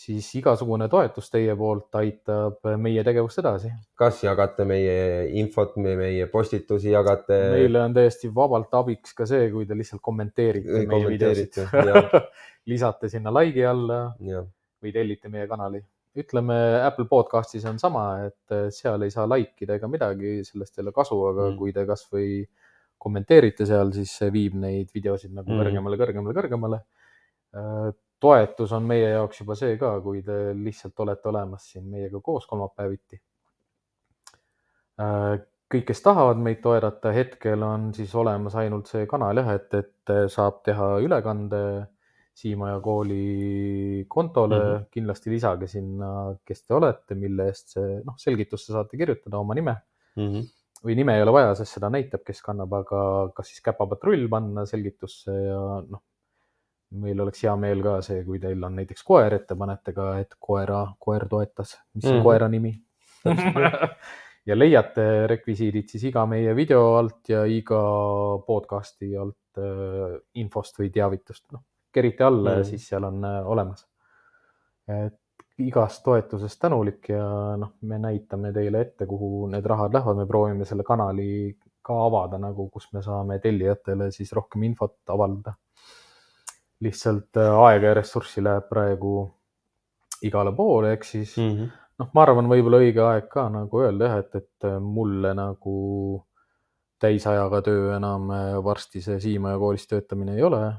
siis 0.00 0.28
igasugune 0.38 0.86
toetus 0.88 1.28
teie 1.30 1.52
poolt 1.58 1.94
aitab 2.00 2.64
meie 2.80 3.02
tegevust 3.04 3.38
edasi. 3.42 3.70
kas 3.98 4.22
jagate 4.24 4.64
meie 4.64 5.28
infot, 5.40 5.76
meie 5.76 6.26
postitusi 6.32 6.90
jagate? 6.94 7.36
meile 7.52 7.82
on 7.84 7.94
täiesti 7.94 8.30
vabalt 8.34 8.74
abiks 8.74 9.12
ka 9.14 9.26
see, 9.28 9.50
kui 9.52 9.66
te 9.66 9.76
lihtsalt 9.76 10.00
kommenteerite 10.02 10.72
Või 10.72 10.86
meie 10.88 11.08
videosid 11.14 11.58
kommenteerite,, 11.70 12.22
lisate 12.72 13.08
sinna 13.12 13.32
like'i 13.34 13.66
alla 13.68 14.02
jah, 14.24 14.46
või 14.80 14.92
tellite 14.94 15.28
meie 15.28 15.46
kanali. 15.50 15.82
ütleme 16.16 16.54
Apple 16.86 17.04
podcast'is 17.10 17.64
on 17.70 17.78
sama, 17.78 18.06
et 18.26 18.54
äh, 18.56 18.68
seal 18.74 19.02
ei 19.06 19.10
saa 19.14 19.28
like 19.30 19.62
ida 19.62 19.76
ega 19.76 19.88
midagi, 19.88 20.40
sellest 20.44 20.78
ei 20.78 20.82
ole 20.86 20.92
kasu, 20.96 21.18
aga 21.28 21.50
Mm. 21.50 21.56
kui 21.58 21.72
te 21.72 21.84
kasvõi 21.86 22.30
kommenteerite 23.00 23.64
seal, 23.66 23.92
siis 23.92 24.10
see 24.18 24.30
viib 24.34 24.54
neid 24.54 24.88
videosid 24.94 25.32
nagu 25.32 25.48
Mm. 25.50 25.56
mm. 25.56 25.62
kõrgemale, 25.64 26.00
kõrgemale, 26.00 26.34
kõrgemale. 26.40 26.80
Toetus 28.20 28.72
on 28.76 28.86
meie 28.88 29.10
jaoks 29.14 29.42
juba 29.42 29.56
see 29.58 29.76
ka, 29.80 29.94
kui 30.04 30.22
te 30.26 30.38
lihtsalt 30.54 30.98
olete 31.04 31.30
olemas 31.30 31.70
siin 31.72 31.86
meiega 31.88 32.20
koos 32.24 32.46
kolmapäeviti. 32.50 33.20
kõik, 35.70 35.86
kes 35.88 36.02
tahavad 36.04 36.40
meid 36.42 36.60
toetada, 36.60 37.12
hetkel 37.14 37.62
on 37.62 37.92
siis 37.96 38.14
olemas 38.14 38.56
ainult 38.60 38.90
see 38.90 39.06
kanal 39.08 39.40
jah, 39.40 39.54
et, 39.56 39.74
et 39.74 40.14
saab 40.28 40.62
teha 40.66 40.98
ülekande 41.06 41.62
Siimaja 42.40 42.78
kooli 42.80 44.04
kontole 44.08 44.56
mm. 44.56 44.66
-hmm. 44.66 44.84
kindlasti 44.90 45.30
lisage 45.30 45.66
sinna, 45.68 46.36
kes 46.46 46.62
te 46.62 46.74
olete, 46.74 47.14
mille 47.14 47.46
eest 47.50 47.74
see, 47.74 47.98
noh, 48.06 48.14
selgitusse 48.16 48.72
saate 48.72 48.96
kirjutada 48.96 49.38
oma 49.38 49.54
nime 49.58 49.74
Mhm. 50.16 50.46
või 50.84 50.96
nime 50.96 51.16
ei 51.16 51.22
ole 51.22 51.32
vaja, 51.34 51.54
sest 51.58 51.76
seda 51.76 51.90
näitab, 51.92 52.22
kes 52.26 52.40
kannab, 52.42 52.72
aga 52.72 53.00
kas 53.36 53.50
siis 53.52 53.60
käpapatrull 53.64 54.26
panna 54.32 54.64
selgitusse 54.68 55.34
ja 55.34 55.60
noh, 55.84 56.02
meil 56.90 57.20
oleks 57.20 57.42
hea 57.44 57.52
meel 57.56 57.82
ka 57.82 58.00
see, 58.02 58.24
kui 58.24 58.38
teil 58.42 58.64
on 58.66 58.74
näiteks 58.80 59.02
koer, 59.06 59.34
et 59.34 59.46
te 59.46 59.54
panete 59.54 59.92
ka, 59.94 60.18
et 60.18 60.34
koera, 60.40 60.84
koer 60.98 61.28
toetas, 61.30 61.76
mis 61.94 62.04
on 62.04 62.10
Mhm. 62.12 62.18
mm. 62.18 62.24
koera 62.24 62.48
nimi. 62.48 62.72
ja 64.48 64.56
leiate 64.58 65.26
rekvisiidid 65.30 65.88
siis 65.92 66.04
iga 66.08 66.24
meie 66.26 66.54
video 66.56 66.96
alt 66.96 67.28
ja 67.28 67.44
iga 67.46 67.80
podcast'i 68.46 69.12
alt 69.20 69.58
äh, 69.60 70.18
infost 70.40 70.78
või 70.80 70.90
teavitust, 70.94 71.44
noh, 71.52 71.62
kerite 71.92 72.24
alla 72.24 72.50
mm. 72.50 72.56
ja 72.56 72.64
Mm. 72.64 72.68
siis 72.70 72.88
seal 72.88 73.04
on 73.04 73.24
äh, 73.24 73.46
olemas. 73.46 73.86
et 74.88 75.18
igast 75.60 76.02
toetusest 76.04 76.58
tänulik 76.60 77.08
ja 77.12 77.56
noh, 77.60 77.74
me 77.82 77.98
näitame 77.98 78.50
teile 78.52 78.80
ette, 78.80 79.06
kuhu 79.06 79.46
need 79.52 79.66
rahad 79.68 79.92
lähevad, 79.94 80.16
me 80.16 80.26
proovime 80.26 80.64
selle 80.64 80.82
kanali 80.82 81.56
ka 81.84 81.94
avada 82.06 82.38
nagu, 82.40 82.68
kus 82.72 82.88
me 82.92 83.02
saame 83.04 83.38
tellijatele 83.38 84.10
siis 84.10 84.32
rohkem 84.32 84.62
infot 84.62 84.96
avaldada. 85.08 85.54
Lihtsalt 86.84 87.36
äh, 87.36 87.52
aega 87.66 87.92
ja 87.92 87.98
ressurssi 88.00 88.42
läheb 88.44 88.68
praegu 88.70 89.14
igale 90.26 90.52
poole, 90.56 90.94
ehk 90.94 91.04
siis 91.04 91.36
mm 91.36 91.52
-hmm. 91.56 91.70
noh, 91.98 92.10
ma 92.14 92.22
arvan, 92.22 92.48
võib-olla 92.48 92.80
õige 92.80 93.04
aeg 93.04 93.28
ka 93.32 93.48
nagu 93.48 93.80
öelda 93.80 94.10
jah, 94.10 94.18
et, 94.24 94.34
et 94.34 94.68
mulle 94.80 95.34
nagu 95.34 95.76
täisajaga 97.00 97.62
töö 97.64 97.96
enam 97.96 98.30
äh, 98.30 98.64
varsti 98.64 99.02
see 99.04 99.20
Siimaja 99.20 99.58
koolis 99.58 99.86
töötamine 99.88 100.36
ei 100.36 100.42
ole. 100.42 100.72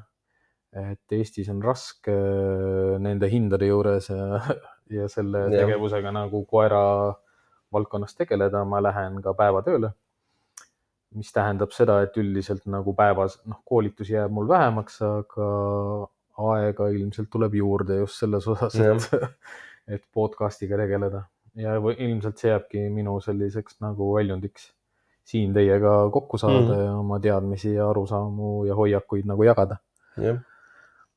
et 0.71 1.11
Eestis 1.11 1.49
on 1.51 1.59
raske 1.63 2.13
äh, 2.13 2.99
nende 2.99 3.27
hindade 3.27 3.67
juures 3.67 4.09
ja, 4.09 4.39
ja 4.97 5.07
selle 5.11 5.39
Jah. 5.49 5.65
tegevusega 5.65 6.11
nagu 6.11 6.45
koera 6.45 7.13
valdkonnas 7.73 8.15
tegeleda, 8.15 8.63
ma 8.65 8.81
lähen 8.83 9.21
ka 9.23 9.33
päevatööle. 9.33 9.91
Mis 11.15 11.31
tähendab 11.35 11.73
seda, 11.75 11.99
et 12.05 12.15
üldiselt 12.17 12.65
nagu 12.71 12.93
päevas, 12.95 13.39
noh, 13.49 13.59
koolitusi 13.67 14.15
jääb 14.15 14.31
mul 14.31 14.47
vähemaks, 14.49 15.01
aga 15.07 15.49
aega 16.51 16.87
ilmselt 16.95 17.29
tuleb 17.31 17.57
juurde 17.59 17.99
just 18.01 18.21
selles 18.21 18.47
osas, 18.47 18.75
et, 18.79 19.37
et 19.97 20.03
podcast'iga 20.15 20.79
tegeleda 20.79 21.25
ja 21.59 21.75
ilmselt 21.97 22.39
see 22.39 22.51
jääbki 22.51 22.85
minu 22.93 23.17
selliseks 23.23 23.81
nagu 23.83 24.13
väljundiks 24.15 24.69
siin 25.27 25.53
teiega 25.53 26.09
kokku 26.13 26.37
saada 26.37 26.61
mm. 26.61 26.85
ja 26.85 26.93
oma 26.99 27.19
teadmisi 27.19 27.73
ja 27.73 27.89
arusaamu 27.89 28.65
ja 28.65 28.75
hoiakuid 28.75 29.27
nagu 29.29 29.43
jagada. 29.43 29.77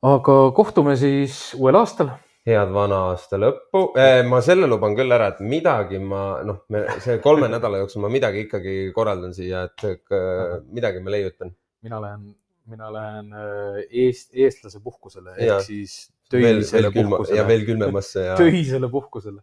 aga 0.03 0.37
kohtume 0.55 0.97
siis 0.97 1.55
uuel 1.59 1.79
aastal. 1.81 2.13
Head 2.45 2.73
vana 2.75 3.01
aasta 3.11 3.39
lõppu 3.41 3.83
eh,. 4.01 4.23
ma 4.29 4.41
selle 4.45 4.69
luban 4.69 4.97
küll 4.97 5.13
ära, 5.17 5.31
et 5.33 5.43
midagi 5.45 6.01
ma 6.03 6.23
noh, 6.45 6.65
see 7.05 7.19
kolme 7.25 7.49
nädala 7.53 7.81
jooksul 7.83 8.05
ma 8.05 8.11
midagi 8.13 8.45
ikkagi 8.45 8.75
korraldan 8.97 9.33
siia, 9.37 9.65
et 9.69 9.87
äh, 10.13 10.59
midagi 10.77 11.01
ma 11.05 11.15
leiutan. 11.15 11.55
mina 11.85 12.01
lähen, 12.05 12.35
mina 12.69 12.91
lähen 12.93 13.33
äh, 13.33 13.79
eest, 14.05 14.35
eestlase 14.37 14.83
puhkusele 14.85 15.37
ehk 15.39 15.65
siis 15.65 15.97
veel, 16.33 16.61
töisele 16.61 16.91
külma 16.93 17.17
ja 17.17 17.23
puhkusele, 17.23 17.47
veel 17.53 17.65
külmemasse 17.71 18.27
ja. 18.27 18.37
töisele 18.43 18.93
puhkusele. 18.93 19.41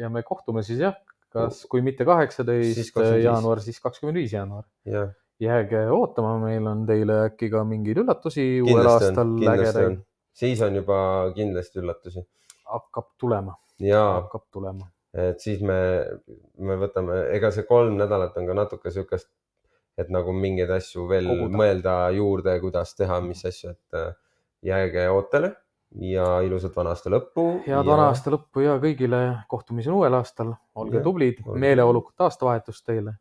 ja 0.00 0.08
me 0.12 0.22
kohtume 0.24 0.62
siis 0.64 0.80
jah, 0.80 0.96
kas, 1.32 1.64
kui 1.70 1.82
mitte 1.84 2.04
Siis 2.04 2.12
kaheksateist 2.12 2.94
25. 2.96 3.24
jaanuar, 3.24 3.60
siis 3.64 3.80
kakskümmend 3.80 4.20
viis 4.20 4.32
jaanuar. 4.36 4.64
jah, 4.88 5.10
jääge 5.40 5.86
ootama, 5.92 6.36
meil 6.42 6.68
on 6.68 6.84
teile 6.88 7.22
äkki 7.30 7.50
ka 7.52 7.64
mingeid 7.64 8.00
üllatusi 8.04 8.46
uuel 8.64 8.92
aastal 8.92 9.36
ägedaid. 9.54 10.00
Siis 10.32 10.60
on 10.62 10.76
juba 10.80 11.00
kindlasti 11.36 11.82
üllatusi 11.82 12.24
hakkab 12.70 13.12
tulema, 13.18 13.56
ja 13.82 14.02
hakkab 14.20 14.46
tulema. 14.52 14.88
et 15.14 15.40
siis 15.42 15.62
me, 15.66 15.78
me 16.58 16.76
võtame, 16.80 17.24
ega 17.36 17.50
see 17.54 17.66
kolm 17.68 17.98
nädalat 17.98 18.36
on 18.38 18.46
ka 18.50 18.56
natuke 18.56 18.92
siukest, 18.94 19.30
et 19.98 20.12
nagu 20.12 20.32
mingeid 20.32 20.70
asju 20.70 21.06
veel 21.10 21.26
Koguda. 21.28 21.56
Mõelda 21.60 21.96
juurde, 22.16 22.54
kuidas 22.62 22.94
teha, 22.96 23.18
mis 23.24 23.42
asju, 23.44 23.74
et 23.74 23.98
äh, 23.98 24.12
jääge 24.70 25.08
ootele 25.10 25.50
ja 26.00 26.26
ilusat 26.46 26.76
vana 26.76 26.94
aasta 26.94 27.10
lõppu. 27.10 27.46
head 27.66 27.86
vana 27.86 28.06
aasta 28.12 28.30
lõppu 28.30 28.62
ja 28.62 28.76
kõigile 28.82 29.20
kohtumiseni 29.50 29.96
uuel 29.96 30.14
aastal, 30.20 30.54
olge 30.78 31.00
Jah, 31.00 31.04
tublid, 31.04 31.42
meeleolukat 31.64 32.28
aastavahetust 32.28 32.86
teile. 32.86 33.16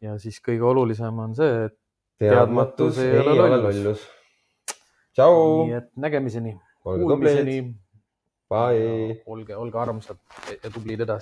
ja 0.00 0.14
siis 0.22 0.38
kõige 0.44 0.62
olulisem 0.62 1.18
on 1.18 1.34
see, 1.34 1.66
et 1.66 1.76
teadmatus 2.22 3.02
ei 3.02 3.18
ole 3.18 3.58
lollus. 3.64 4.06
Tšau 5.18 5.66
nii, 5.66 5.76
et 5.82 5.90
nägemiseni, 6.06 6.54
olge 6.86 7.10
tublid., 7.10 7.72
bye. 8.48 9.18
olge, 9.26 9.56
olge 9.58 9.78
armsad 9.82 10.16
ja 10.62 10.70
tublid 10.70 11.02
edasi. 11.02 11.16